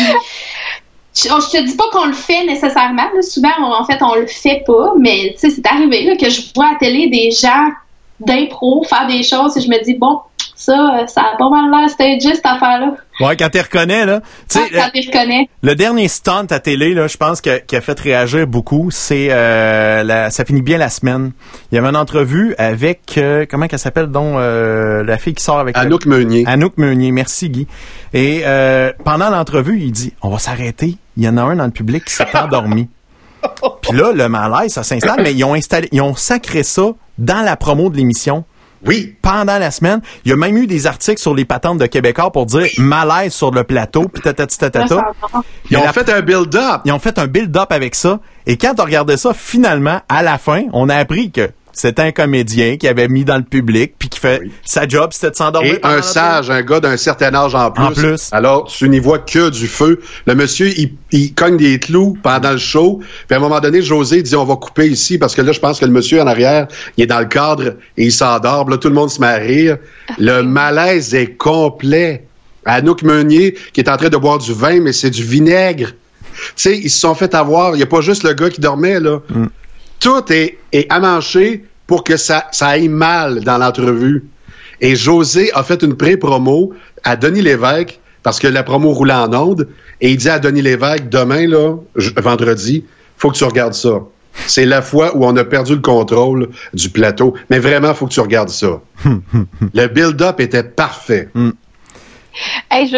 je, 1.13 1.27
oh, 1.33 1.39
je 1.41 1.57
te 1.57 1.61
dis 1.65 1.75
pas 1.75 1.89
qu'on 1.91 2.05
le 2.05 2.13
fait 2.13 2.45
nécessairement. 2.45 3.09
là. 3.13 3.21
Souvent, 3.21 3.49
on- 3.59 3.73
en 3.81 3.83
fait, 3.83 4.01
on 4.01 4.15
le 4.15 4.27
fait 4.27 4.63
pas. 4.65 4.93
Mais 4.97 5.33
tu 5.33 5.39
sais, 5.39 5.49
c'est 5.49 5.67
arrivé 5.67 6.03
là, 6.05 6.15
que 6.15 6.29
je 6.29 6.41
vois 6.55 6.69
à 6.73 6.75
télé 6.79 7.09
des 7.09 7.31
gens 7.31 7.69
d'impro 8.21 8.83
faire 8.83 9.07
des 9.07 9.23
choses 9.23 9.57
et 9.57 9.61
je 9.61 9.67
me 9.69 9.83
dis 9.83 9.95
bon, 9.95 10.19
ça, 10.59 10.73
euh, 10.73 11.05
ça 11.07 11.21
a 11.21 11.37
pas 11.37 11.49
mal 11.49 11.69
l'air 11.71 11.89
stagé 11.89 12.33
cette 12.35 12.45
affaire-là. 12.45 12.95
Ouais, 13.19 13.37
quand 13.37 13.47
tu 13.49 13.59
reconnais, 13.59 14.05
là. 14.05 14.19
Tu 14.49 14.57
sais, 14.57 14.59
Ouais, 14.63 14.69
quand 14.73 14.89
tu 14.93 15.07
reconnais. 15.07 15.47
Le 15.61 15.75
dernier 15.75 16.07
stunt 16.07 16.47
à 16.49 16.59
télé, 16.59 16.93
là, 16.93 17.07
je 17.07 17.15
pense 17.15 17.41
que, 17.41 17.59
qui 17.59 17.75
a 17.75 17.81
fait 17.81 17.99
réagir 17.99 18.47
beaucoup, 18.47 18.89
c'est 18.91 19.27
euh, 19.29 20.03
la- 20.03 20.29
ça 20.31 20.43
finit 20.45 20.61
bien 20.63 20.77
la 20.79 20.89
semaine. 20.89 21.31
Il 21.71 21.75
y 21.75 21.77
avait 21.77 21.87
une 21.89 21.95
entrevue 21.95 22.55
avec 22.57 23.17
euh, 23.17 23.45
comment 23.49 23.67
qu'elle 23.67 23.79
s'appelle 23.79 24.07
donc 24.07 24.35
euh, 24.35 25.03
la 25.03 25.17
fille 25.17 25.35
qui 25.35 25.43
sort 25.43 25.59
avec 25.59 25.77
Anouk 25.77 26.05
Meunier. 26.07 26.43
Anouk 26.47 26.77
Meunier, 26.77 27.11
merci 27.11 27.49
Guy. 27.49 27.67
Et 28.13 28.41
euh, 28.45 28.91
pendant 29.05 29.29
l'entrevue, 29.29 29.79
il 29.79 29.91
dit 29.91 30.13
on 30.21 30.29
va 30.29 30.39
s'arrêter. 30.39 30.97
Il 31.17 31.23
y 31.23 31.29
en 31.29 31.37
a 31.37 31.43
un 31.43 31.55
dans 31.55 31.65
le 31.65 31.71
public 31.71 32.03
qui 32.05 32.13
s'est 32.13 32.25
endormi. 32.35 32.89
Puis 33.81 33.95
là, 33.95 34.11
le 34.11 34.27
malaise, 34.27 34.73
ça 34.73 34.83
s'installe, 34.83 35.21
mais 35.23 35.33
ils 35.33 35.43
ont 35.43 35.53
installé, 35.53 35.87
ils 35.91 36.01
ont 36.01 36.15
sacré 36.15 36.63
ça 36.63 36.87
dans 37.19 37.41
la 37.43 37.55
promo 37.55 37.89
de 37.89 37.97
l'émission. 37.97 38.43
Oui. 38.85 39.15
Pendant 39.21 39.57
la 39.57 39.71
semaine, 39.71 40.01
il 40.25 40.29
y 40.29 40.33
a 40.33 40.35
même 40.37 40.55
eu 40.57 40.67
des 40.67 40.85
articles 40.87 41.19
sur 41.19 41.33
les 41.33 41.45
patentes 41.45 41.77
de 41.79 41.85
Québécois 41.87 42.31
pour 42.31 42.45
dire 42.45 42.67
malaise 42.77 43.33
sur 43.33 43.51
le 43.51 43.63
plateau, 43.63 44.07
puis 44.07 44.21
tatati 44.21 44.57
tatata. 44.57 45.03
Ils 45.69 45.77
ont 45.77 45.83
la- 45.83 45.93
fait 45.93 46.09
un 46.09 46.21
build-up. 46.21 46.81
Ils 46.85 46.91
ont 46.91 46.99
fait 46.99 47.17
un 47.19 47.27
build-up 47.27 47.71
avec 47.71 47.95
ça. 47.95 48.19
Et 48.45 48.57
quand 48.57 48.79
on 48.79 48.83
regardait 48.83 49.17
ça, 49.17 49.33
finalement, 49.33 50.01
à 50.07 50.23
la 50.23 50.37
fin, 50.37 50.63
on 50.73 50.89
a 50.89 50.95
appris 50.95 51.31
que 51.31 51.49
c'était 51.77 52.01
un 52.01 52.11
comédien 52.11 52.77
qui 52.77 52.87
avait 52.87 53.07
mis 53.07 53.23
dans 53.23 53.37
le 53.37 53.43
public, 53.43 53.93
puis 53.99 54.09
qui 54.09 54.19
fait 54.19 54.41
sa 54.65 54.87
job, 54.87 55.11
c'était 55.13 55.29
de 55.29 55.35
s'endormir. 55.35 55.75
Et 55.75 55.79
un 55.83 56.01
sage, 56.01 56.49
un 56.49 56.63
gars 56.63 56.79
d'un 56.79 56.97
certain 56.97 57.33
âge 57.35 57.53
en 57.53 57.69
plus. 57.71 57.83
En 57.83 57.91
plus. 57.91 58.29
Alors, 58.31 58.65
tu 58.65 58.89
n'y 58.89 58.99
vois 58.99 59.19
que 59.19 59.49
du 59.49 59.67
feu. 59.67 59.99
Le 60.25 60.33
monsieur, 60.33 60.69
il, 60.77 60.93
il 61.11 61.33
cogne 61.33 61.57
des 61.57 61.77
clous 61.77 62.17
pendant 62.23 62.51
le 62.51 62.57
show. 62.57 62.99
Puis 63.27 63.35
à 63.35 63.37
un 63.37 63.39
moment 63.39 63.59
donné, 63.59 63.81
José 63.81 64.23
dit, 64.23 64.35
on 64.35 64.43
va 64.43 64.55
couper 64.55 64.87
ici 64.87 65.17
parce 65.19 65.35
que 65.35 65.41
là, 65.41 65.51
je 65.51 65.59
pense 65.59 65.79
que 65.79 65.85
le 65.85 65.91
monsieur 65.91 66.19
en 66.21 66.27
arrière, 66.27 66.67
il 66.97 67.03
est 67.03 67.07
dans 67.07 67.19
le 67.19 67.25
cadre 67.25 67.75
et 67.95 68.05
il 68.05 68.11
s'endort. 68.11 68.67
Là, 68.69 68.77
tout 68.77 68.89
le 68.89 68.95
monde 68.95 69.11
se 69.11 69.21
met 69.21 69.27
à 69.27 69.35
rire. 69.35 69.77
Le 70.17 70.41
malaise 70.41 71.13
est 71.13 71.37
complet. 71.37 72.25
Anouk 72.65 73.03
Meunier, 73.03 73.55
qui 73.71 73.81
est 73.81 73.89
en 73.89 73.97
train 73.97 74.09
de 74.09 74.17
boire 74.17 74.39
du 74.39 74.51
vin, 74.51 74.81
mais 74.81 74.93
c'est 74.93 75.11
du 75.11 75.23
vinaigre. 75.23 75.91
Tu 76.33 76.51
sais, 76.55 76.77
ils 76.77 76.89
se 76.89 76.99
sont 76.99 77.15
fait 77.15 77.33
avoir. 77.33 77.75
Il 77.75 77.77
n'y 77.77 77.83
a 77.83 77.87
pas 77.87 78.01
juste 78.01 78.23
le 78.23 78.33
gars 78.33 78.49
qui 78.49 78.61
dormait, 78.61 78.99
là. 78.99 79.19
Tout 79.99 80.31
est, 80.31 80.57
est 80.73 80.91
amanché 80.91 81.63
pour 81.87 82.03
que 82.03 82.17
ça, 82.17 82.47
ça 82.51 82.67
aille 82.67 82.89
mal 82.89 83.41
dans 83.41 83.57
l'entrevue. 83.57 84.25
Et 84.81 84.95
José 84.95 85.51
a 85.53 85.63
fait 85.63 85.81
une 85.81 85.95
pré-promo 85.95 86.73
à 87.03 87.15
Denis 87.15 87.41
Lévesque 87.41 87.99
parce 88.23 88.39
que 88.39 88.47
la 88.47 88.63
promo 88.63 88.91
roulait 88.91 89.13
en 89.13 89.33
onde. 89.33 89.69
Et 90.01 90.11
il 90.11 90.17
dit 90.17 90.29
à 90.29 90.37
Denis 90.37 90.61
Lévesque, 90.61 91.09
demain, 91.09 91.47
là, 91.47 91.77
vendredi, 92.17 92.85
faut 93.17 93.31
que 93.31 93.37
tu 93.37 93.45
regardes 93.45 93.73
ça. 93.73 94.01
C'est 94.45 94.65
la 94.65 94.81
fois 94.81 95.15
où 95.15 95.25
on 95.25 95.35
a 95.37 95.43
perdu 95.43 95.73
le 95.73 95.81
contrôle 95.81 96.49
du 96.73 96.89
plateau. 96.89 97.33
Mais 97.49 97.57
vraiment, 97.57 97.93
faut 97.93 98.05
que 98.05 98.13
tu 98.13 98.19
regardes 98.19 98.49
ça. 98.49 98.81
le 99.73 99.87
build-up 99.87 100.39
était 100.39 100.63
parfait. 100.63 101.29
Hey, 102.71 102.87
je 102.87 102.95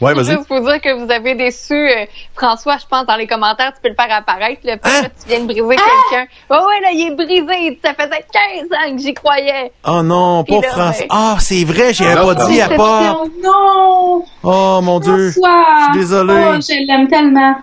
Ouais, 0.00 0.14
je 0.14 0.20
vas-y. 0.20 0.36
veux 0.36 0.42
vous 0.48 0.60
dire 0.66 0.80
que 0.80 0.92
vous 1.04 1.10
avez 1.10 1.34
déçu 1.34 1.74
euh, 1.74 2.06
François, 2.34 2.76
je 2.78 2.86
pense, 2.88 3.04
dans 3.06 3.16
les 3.16 3.26
commentaires, 3.26 3.72
tu 3.74 3.80
peux 3.82 3.88
le 3.88 3.94
faire 3.94 4.14
apparaître. 4.16 4.60
Là, 4.64 4.76
Puis 4.76 4.92
Hein? 4.92 5.02
là, 5.02 5.08
tu 5.08 5.28
viens 5.28 5.40
de 5.40 5.44
briser 5.46 5.76
quelqu'un. 5.76 6.26
Ouais, 6.50 6.56
ouais, 6.56 6.80
là, 6.80 6.88
il 6.92 7.08
est 7.08 7.14
brisé. 7.14 7.78
Ça 7.84 7.94
faisait 7.94 8.24
15 8.32 8.64
ans 8.72 8.96
que 8.96 9.02
j'y 9.02 9.14
croyais. 9.14 9.72
Oh 9.86 10.02
non, 10.02 10.44
pas 10.44 10.56
ouais. 10.56 11.06
Ah, 11.10 11.36
c'est 11.40 11.64
vrai, 11.64 11.92
j'y 11.92 12.04
avais 12.04 12.14
Non, 12.20 12.34
pas 12.34 12.46
dit 12.46 12.60
à. 12.60 12.68
Oh 12.78 13.28
non! 13.42 14.24
Oh 14.42 14.80
mon 14.82 15.00
dieu. 15.00 15.32
François! 15.32 15.64
Je 15.78 15.84
suis 15.84 16.00
désolé. 16.00 16.34
Oh, 16.36 16.54
je 16.60 16.86
l'aime 16.86 17.08
tellement. 17.08 17.56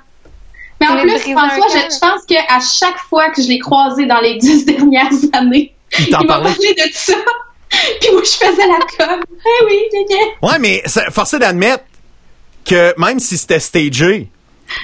Mais 0.81 0.87
en 0.87 0.97
plus, 0.97 1.19
François, 1.31 1.67
je, 1.73 1.79
je 1.95 1.99
pense 1.99 2.25
qu'à 2.27 2.59
chaque 2.59 2.97
fois 3.09 3.29
que 3.29 3.41
je 3.41 3.47
l'ai 3.47 3.59
croisé 3.59 4.05
dans 4.05 4.19
les 4.19 4.35
dix 4.39 4.65
dernières 4.65 5.07
années, 5.33 5.73
Il 5.99 6.09
t'en 6.09 6.19
m'a 6.25 6.33
parlé 6.39 6.49
de 6.53 6.81
ça. 6.93 7.13
Puis 8.01 8.09
moi, 8.11 8.21
je 8.23 8.31
faisais 8.31 8.67
la 8.67 8.79
com. 8.97 9.19
Eh 9.29 9.65
oui. 9.65 10.05
Ouais, 10.41 10.59
mais 10.59 10.83
forcé 11.11 11.39
d'admettre 11.39 11.83
que 12.65 12.93
même 12.99 13.19
si 13.19 13.37
c'était 13.37 13.59
stagé, 13.59 14.29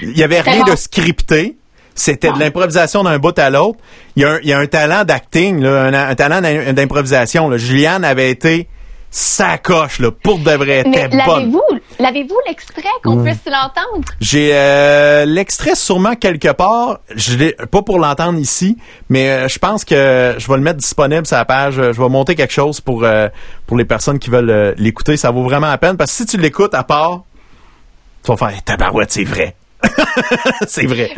il 0.01 0.17
y 0.17 0.23
avait 0.23 0.41
rien 0.41 0.63
bon. 0.63 0.71
de 0.71 0.75
scripté. 0.75 1.55
C'était 1.93 2.31
de 2.31 2.39
l'improvisation 2.39 3.03
d'un 3.03 3.19
bout 3.19 3.37
à 3.37 3.49
l'autre. 3.49 3.77
Il 4.15 4.21
y 4.21 4.25
a 4.25 4.31
un, 4.31 4.39
il 4.41 4.47
y 4.47 4.53
a 4.53 4.59
un 4.59 4.65
talent 4.65 5.03
d'acting, 5.03 5.63
un, 5.65 5.93
un 5.93 6.15
talent 6.15 6.39
d'im- 6.41 6.71
d'improvisation. 6.73 7.55
Juliane 7.57 8.05
avait 8.05 8.31
été 8.31 8.67
sacoche, 9.13 9.99
là, 9.99 10.09
pour 10.09 10.39
de 10.39 10.51
vrai, 10.51 10.83
Mais 10.87 11.09
l'avez-vous, 11.09 11.61
l'avez-vous 11.99 12.37
l'extrait 12.47 12.81
qu'on 13.03 13.17
Ouais. 13.19 13.31
puisse 13.31 13.45
l'entendre? 13.51 14.05
J'ai 14.21 14.51
euh, 14.53 15.25
l'extrait 15.25 15.75
sûrement 15.75 16.15
quelque 16.15 16.51
part. 16.53 16.99
Je 17.13 17.35
l'ai 17.35 17.51
pas 17.69 17.81
pour 17.81 17.99
l'entendre 17.99 18.39
ici, 18.39 18.77
mais 19.09 19.29
euh, 19.29 19.47
je 19.49 19.59
pense 19.59 19.83
que 19.83 20.35
je 20.37 20.47
vais 20.47 20.55
le 20.55 20.63
mettre 20.63 20.77
disponible 20.77 21.27
sur 21.27 21.35
la 21.35 21.43
page. 21.45 21.75
Je 21.75 21.81
vais 22.01 22.09
monter 22.09 22.35
quelque 22.35 22.53
chose 22.53 22.79
pour 22.79 23.03
euh, 23.03 23.27
pour 23.67 23.77
les 23.77 23.85
personnes 23.85 24.17
qui 24.17 24.29
veulent 24.29 24.49
euh, 24.49 24.73
l'écouter. 24.77 25.17
Ça 25.17 25.29
vaut 25.29 25.43
vraiment 25.43 25.67
la 25.67 25.77
peine 25.77 25.97
parce 25.97 26.11
que 26.11 26.17
si 26.17 26.25
tu 26.25 26.37
l'écoutes 26.37 26.73
à 26.73 26.83
part, 26.83 27.23
Tu 28.23 28.31
vas 28.31 28.37
faire, 28.37 28.63
tabarouette, 28.63 29.11
c'est 29.11 29.23
vrai. 29.25 29.55
c'est 30.67 30.85
vrai. 30.85 31.11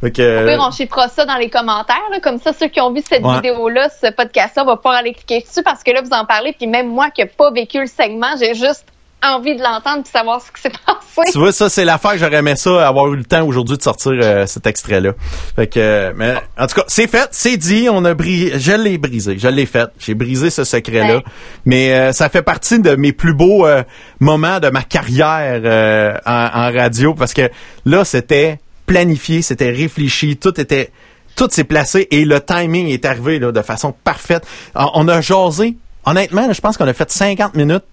Fait 0.00 0.10
que, 0.12 0.44
Au 0.44 0.46
pire, 0.48 0.64
on 0.66 0.70
chiffrera 0.70 1.08
ça 1.08 1.24
dans 1.24 1.36
les 1.36 1.50
commentaires. 1.50 1.96
là. 2.12 2.20
Comme 2.20 2.38
ça, 2.38 2.52
ceux 2.52 2.68
qui 2.68 2.80
ont 2.80 2.92
vu 2.92 3.02
cette 3.08 3.24
Ouais. 3.24 3.34
vidéo-là, 3.36 3.88
ce 3.88 4.10
podcast-là, 4.12 4.64
vont 4.64 4.76
pouvoir 4.76 4.94
aller 4.94 5.12
cliquer 5.12 5.40
dessus 5.40 5.62
parce 5.64 5.82
que 5.82 5.90
là, 5.90 6.02
vous 6.02 6.12
en 6.12 6.24
parlez. 6.24 6.52
Puis 6.56 6.66
même 6.68 6.88
moi 6.88 7.10
qui 7.10 7.20
n'ai 7.22 7.26
pas 7.28 7.50
vécu 7.50 7.80
le 7.80 7.86
segment, 7.86 8.36
j'ai 8.38 8.54
juste 8.54 8.84
envie 9.20 9.56
de 9.56 9.60
l'entendre 9.60 10.04
puis 10.04 10.12
savoir 10.12 10.40
ce 10.40 10.52
qui 10.52 10.60
s'est 10.62 10.70
passé. 10.86 11.32
Tu 11.32 11.38
vois, 11.40 11.50
ça, 11.50 11.68
c'est 11.68 11.84
l'affaire 11.84 12.12
que 12.12 12.18
j'aurais 12.18 12.36
aimé 12.36 12.54
ça, 12.54 12.86
avoir 12.86 13.12
eu 13.12 13.16
le 13.16 13.24
temps 13.24 13.44
aujourd'hui 13.44 13.76
de 13.76 13.82
sortir 13.82 14.12
euh, 14.12 14.46
cet 14.46 14.68
extrait-là. 14.68 15.10
Fait 15.56 15.66
que, 15.66 15.80
euh, 15.80 16.12
mais, 16.14 16.34
en 16.56 16.68
tout 16.68 16.76
cas, 16.76 16.84
c'est 16.86 17.08
fait, 17.08 17.28
c'est 17.32 17.56
dit, 17.56 17.88
on 17.90 18.04
a 18.04 18.14
brisé, 18.14 18.60
je 18.60 18.70
l'ai 18.70 18.96
brisé, 18.96 19.36
je 19.36 19.48
l'ai 19.48 19.66
fait, 19.66 19.88
j'ai 19.98 20.14
brisé 20.14 20.50
ce 20.50 20.62
secret-là. 20.62 21.16
Ouais. 21.16 21.24
Mais 21.64 21.92
euh, 21.92 22.12
ça 22.12 22.28
fait 22.28 22.42
partie 22.42 22.78
de 22.78 22.94
mes 22.94 23.10
plus 23.12 23.34
beaux 23.34 23.66
euh, 23.66 23.82
moments 24.20 24.60
de 24.60 24.68
ma 24.68 24.82
carrière 24.82 25.60
euh, 25.64 26.16
en, 26.24 26.32
en 26.54 26.72
radio, 26.72 27.12
parce 27.14 27.34
que 27.34 27.50
là, 27.84 28.04
c'était 28.04 28.60
planifié, 28.88 29.42
c'était 29.42 29.70
réfléchi, 29.70 30.36
tout 30.36 30.58
était, 30.60 30.90
tout 31.36 31.48
s'est 31.50 31.64
placé 31.64 32.08
et 32.10 32.24
le 32.24 32.40
timing 32.40 32.88
est 32.88 33.04
arrivé 33.04 33.38
là, 33.38 33.52
de 33.52 33.62
façon 33.62 33.94
parfaite. 34.02 34.44
On, 34.74 35.06
a 35.06 35.20
jasé, 35.20 35.76
honnêtement, 36.04 36.48
là, 36.48 36.52
je 36.52 36.60
pense 36.60 36.76
qu'on 36.76 36.88
a 36.88 36.94
fait 36.94 37.10
50 37.10 37.54
minutes, 37.54 37.84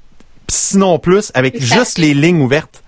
sinon 0.48 0.98
plus, 0.98 1.32
avec 1.36 1.62
juste 1.62 2.00
les 2.00 2.16
lignes 2.16 2.42
ouvertes. 2.42 2.82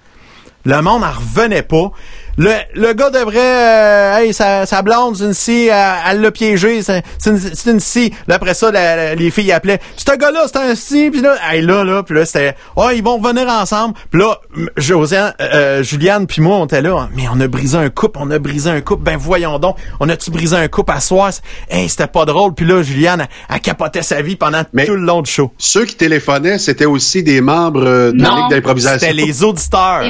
Le 0.65 0.81
monde 0.81 1.03
en 1.03 1.11
revenait 1.11 1.63
pas. 1.63 1.91
Le, 2.39 2.51
le 2.75 2.93
gars 2.93 3.09
devrait, 3.09 3.39
euh, 3.39 4.17
hey, 4.17 4.31
sa, 4.33 4.67
sa 4.67 4.83
blonde, 4.83 5.15
c'est 5.17 5.23
une 5.25 5.33
scie, 5.33 5.67
elle 5.67 5.95
elle 6.11 6.21
l'a 6.21 6.29
piégé, 6.31 6.83
c'est 6.83 7.01
c'est 7.17 7.31
une, 7.31 7.39
c'est 7.39 7.71
une 7.71 7.79
scie. 7.79 8.13
Là, 8.27 8.35
après 8.35 8.53
ça, 8.53 8.71
la- 8.71 8.95
la- 8.95 9.15
les 9.15 9.31
filles 9.31 9.51
appelaient, 9.51 9.79
ce 9.95 10.15
gars-là, 10.15 10.41
c'est 10.45 10.57
un 10.59 10.75
scie, 10.75 11.09
puis 11.09 11.21
là, 11.21 11.35
hey, 11.51 11.61
là, 11.63 11.83
là, 11.83 12.03
puis 12.03 12.13
là, 12.15 12.25
c'était, 12.25 12.55
oh, 12.75 12.89
ils 12.93 13.01
vont 13.03 13.17
revenir 13.17 13.47
ensemble. 13.49 13.95
Puis 14.11 14.21
là, 14.21 14.37
Josiane, 14.77 15.33
euh, 15.41 15.81
Juliane, 15.81 16.27
puis 16.27 16.41
moi, 16.43 16.57
on 16.57 16.65
était 16.65 16.81
là, 16.83 17.09
mais 17.15 17.23
on 17.33 17.39
a 17.39 17.47
brisé 17.47 17.75
un 17.77 17.89
couple, 17.89 18.19
on 18.21 18.29
a 18.29 18.37
brisé 18.37 18.69
un 18.69 18.81
couple, 18.81 19.03
ben 19.03 19.17
voyons 19.17 19.57
donc, 19.57 19.77
on 19.99 20.07
a-tu 20.07 20.29
brisé 20.29 20.55
un 20.55 20.67
couple 20.67 20.91
à 20.93 20.99
soir? 20.99 21.31
Hey, 21.69 21.89
c'était 21.89 22.05
pas 22.07 22.25
drôle. 22.25 22.53
Puis 22.53 22.65
là, 22.67 22.83
Juliane, 22.83 23.21
elle, 23.21 23.27
elle 23.55 23.61
capotait 23.61 24.03
sa 24.03 24.21
vie 24.21 24.35
pendant 24.35 24.61
Mais- 24.73 24.85
tout 24.85 24.93
le 24.95 25.01
long 25.01 25.23
du 25.23 25.31
show. 25.31 25.51
Ceux 25.57 25.85
qui 25.85 25.95
téléphonaient, 25.95 26.59
c'était 26.59 26.85
aussi 26.85 27.23
des 27.23 27.41
membres 27.41 27.83
euh, 27.83 28.11
de 28.11 28.21
la 28.21 28.29
Non. 28.29 28.35
Ligue 28.43 28.49
d'improvisation. 28.51 28.99
C'était 28.99 29.13
les 29.13 29.43
auditeurs. 29.43 30.03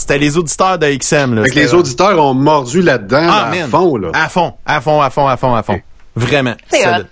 C'était 0.00 0.18
les 0.18 0.36
auditeurs 0.38 0.78
de 0.78 0.86
XM. 0.86 1.34
Là. 1.34 1.42
Fait 1.44 1.50
que 1.50 1.54
les 1.56 1.74
auditeurs 1.74 2.18
ont 2.24 2.34
mordu 2.34 2.80
là-dedans 2.82 3.26
Ah, 3.28 3.46
à 3.46 3.50
man. 3.50 3.68
fond. 3.70 3.96
Là. 3.96 4.08
À 4.14 4.28
fond, 4.28 4.54
à 4.64 4.80
fond, 4.80 5.00
à 5.02 5.10
fond, 5.10 5.26
à 5.28 5.36
fond, 5.36 5.54
à 5.54 5.62
fond. 5.62 5.78
Vraiment. 6.16 6.54
Solide. 6.72 7.06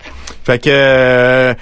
Fait 0.44 0.58
que 0.58 0.70
euh, 0.70 1.54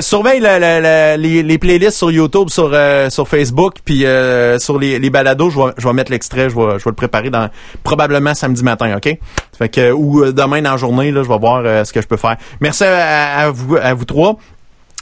surveille 0.00 0.38
la- 0.40 0.58
la- 0.58 0.78
la- 0.80 1.16
les, 1.16 1.42
les 1.42 1.58
playlists 1.58 1.96
sur 1.96 2.10
YouTube, 2.10 2.50
sur 2.50 2.70
euh, 2.74 3.08
sur 3.08 3.26
Facebook, 3.26 3.76
puis 3.84 4.04
euh, 4.04 4.58
sur 4.58 4.78
les, 4.78 4.98
les 4.98 5.08
balados, 5.10 5.48
je 5.50 5.56
vais 5.58 5.72
je 5.78 5.86
vais 5.88 5.92
mettre 5.94 6.12
l'extrait, 6.12 6.50
je 6.50 6.54
vais 6.54 6.78
je 6.78 6.84
vais 6.84 6.90
le 6.90 6.92
préparer 6.92 7.30
dans 7.30 7.48
probablement 7.82 8.34
samedi 8.34 8.62
matin, 8.62 8.94
ok? 8.98 9.16
Fait 9.58 9.68
que 9.70 9.92
ou 9.92 10.22
euh, 10.24 10.32
demain 10.32 10.60
dans 10.60 10.72
la 10.72 10.76
journée 10.76 11.10
là, 11.10 11.22
je 11.22 11.28
vais 11.28 11.38
voir 11.38 11.62
euh, 11.64 11.84
ce 11.84 11.92
que 11.94 12.02
je 12.02 12.06
peux 12.06 12.18
faire. 12.18 12.36
Merci 12.60 12.84
à, 12.84 13.38
à 13.40 13.50
vous 13.50 13.76
à 13.76 13.94
vous 13.94 14.04
trois 14.04 14.36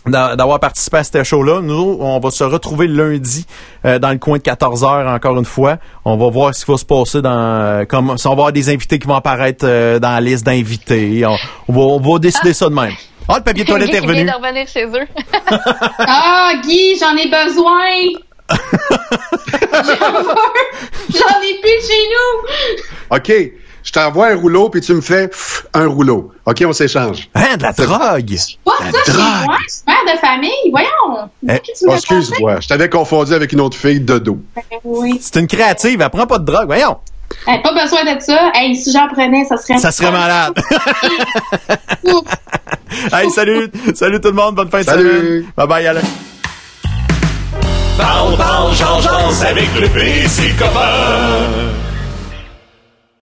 d'avoir 0.06 0.58
participé 0.60 0.98
à 0.98 1.04
ce 1.04 1.22
show-là. 1.22 1.60
Nous, 1.62 1.96
on 2.00 2.18
va 2.18 2.30
se 2.30 2.42
retrouver 2.44 2.88
lundi 2.88 3.46
euh, 3.84 3.98
dans 3.98 4.10
le 4.10 4.18
coin 4.18 4.38
de 4.38 4.42
14 4.42 4.82
heures 4.84 5.06
encore 5.08 5.36
une 5.38 5.44
fois. 5.44 5.76
On 6.04 6.16
va 6.16 6.28
voir 6.30 6.54
ce 6.54 6.64
qui 6.64 6.70
va 6.72 6.76
se 6.78 6.84
passer 6.84 7.22
dans 7.22 7.30
euh, 7.30 7.84
comme 7.84 8.18
si 8.18 8.26
on 8.26 8.30
va 8.30 8.34
avoir 8.34 8.52
des 8.52 8.68
invités 8.70 8.98
qui 8.98 9.06
vont 9.06 9.14
apparaître 9.14 9.64
euh, 9.66 9.98
dans 9.98 10.10
la 10.10 10.20
liste 10.20 10.44
d'invités. 10.44 11.24
On, 11.26 11.36
on 11.68 11.72
va, 11.72 11.80
on 11.80 12.00
va 12.12 12.18
décider 12.18 12.52
ça 12.52 12.68
de 12.68 12.74
même. 12.74 12.92
Ah, 13.28 13.36
le 13.38 13.44
papier 13.44 13.64
toilette 13.66 13.90
Guy 13.90 13.96
est 13.96 14.00
revenu. 14.00 14.24
de 14.24 14.30
revenir 14.32 14.66
chez 14.66 14.84
eux. 14.86 15.06
Ah, 15.98 16.52
Guy, 16.64 16.96
j'en 16.98 17.16
ai 17.16 17.28
besoin! 17.28 18.20
J'en 18.50 18.56
veux! 20.22 20.34
J'en 21.10 21.40
ai 21.42 21.60
plus 21.60 21.76
de 21.76 21.86
chez 21.86 22.08
nous! 22.10 23.16
OK, 23.16 23.32
je 23.82 23.92
t'envoie 23.92 24.28
un 24.28 24.36
rouleau, 24.36 24.68
puis 24.68 24.80
tu 24.80 24.94
me 24.94 25.00
fais 25.00 25.30
un 25.74 25.86
rouleau. 25.86 26.32
OK, 26.46 26.62
on 26.66 26.72
s'échange. 26.72 27.28
Hein, 27.34 27.56
de 27.56 27.62
la 27.62 27.72
drogue? 27.72 28.36
Pas 28.64 28.72
La 28.80 28.90
ça 28.92 28.98
chez 29.06 29.12
drogue. 29.12 29.44
moi, 29.46 29.56
je 29.66 29.72
suis 29.72 29.82
mère 29.86 30.14
de 30.14 30.18
famille, 30.20 30.70
voyons! 30.70 31.28
Eh, 31.48 31.60
Oh, 31.84 31.90
me 31.90 31.94
Excuse-moi, 31.96 32.60
je 32.60 32.68
t'avais 32.68 32.88
confondu 32.88 33.32
avec 33.34 33.52
une 33.52 33.60
autre 33.60 33.76
fille 33.76 34.00
de 34.00 34.18
dos. 34.18 34.38
pensais? 34.54 34.80
Oui. 34.84 35.18
C'est 35.20 35.38
une 35.40 35.46
créative, 35.46 36.00
elle 36.00 36.10
prend 36.10 36.26
pas 36.26 36.38
de 36.38 36.44
drogue. 36.44 36.66
Voyons. 36.66 36.96
Hey, 37.46 37.62
pas 37.62 37.72
besoin 37.72 38.14
de 38.14 38.20
ça. 38.20 38.50
Hey, 38.54 38.76
si 38.76 38.92
j'en 38.92 39.08
prenais, 39.08 39.44
ça 39.46 39.56
serait... 39.56 39.78
Ça 39.78 39.90
serait 39.90 40.12
malade. 40.12 40.52
hey, 43.12 43.30
salut. 43.30 43.70
Salut 43.94 44.20
tout 44.20 44.28
le 44.28 44.34
monde. 44.34 44.54
Bonne 44.54 44.68
fin 44.70 44.80
de 44.80 44.84
Salut. 44.84 45.08
semaine. 45.08 45.44
Bye 45.56 45.66
bye, 45.66 45.86
Alain. 45.86 46.00
Parle, 47.96 48.36
parle, 48.36 48.74
change, 48.74 49.04
change 49.04 49.42
avec 49.42 49.68
le 49.80 49.88
PC 49.88 50.52
copain. 50.58 51.48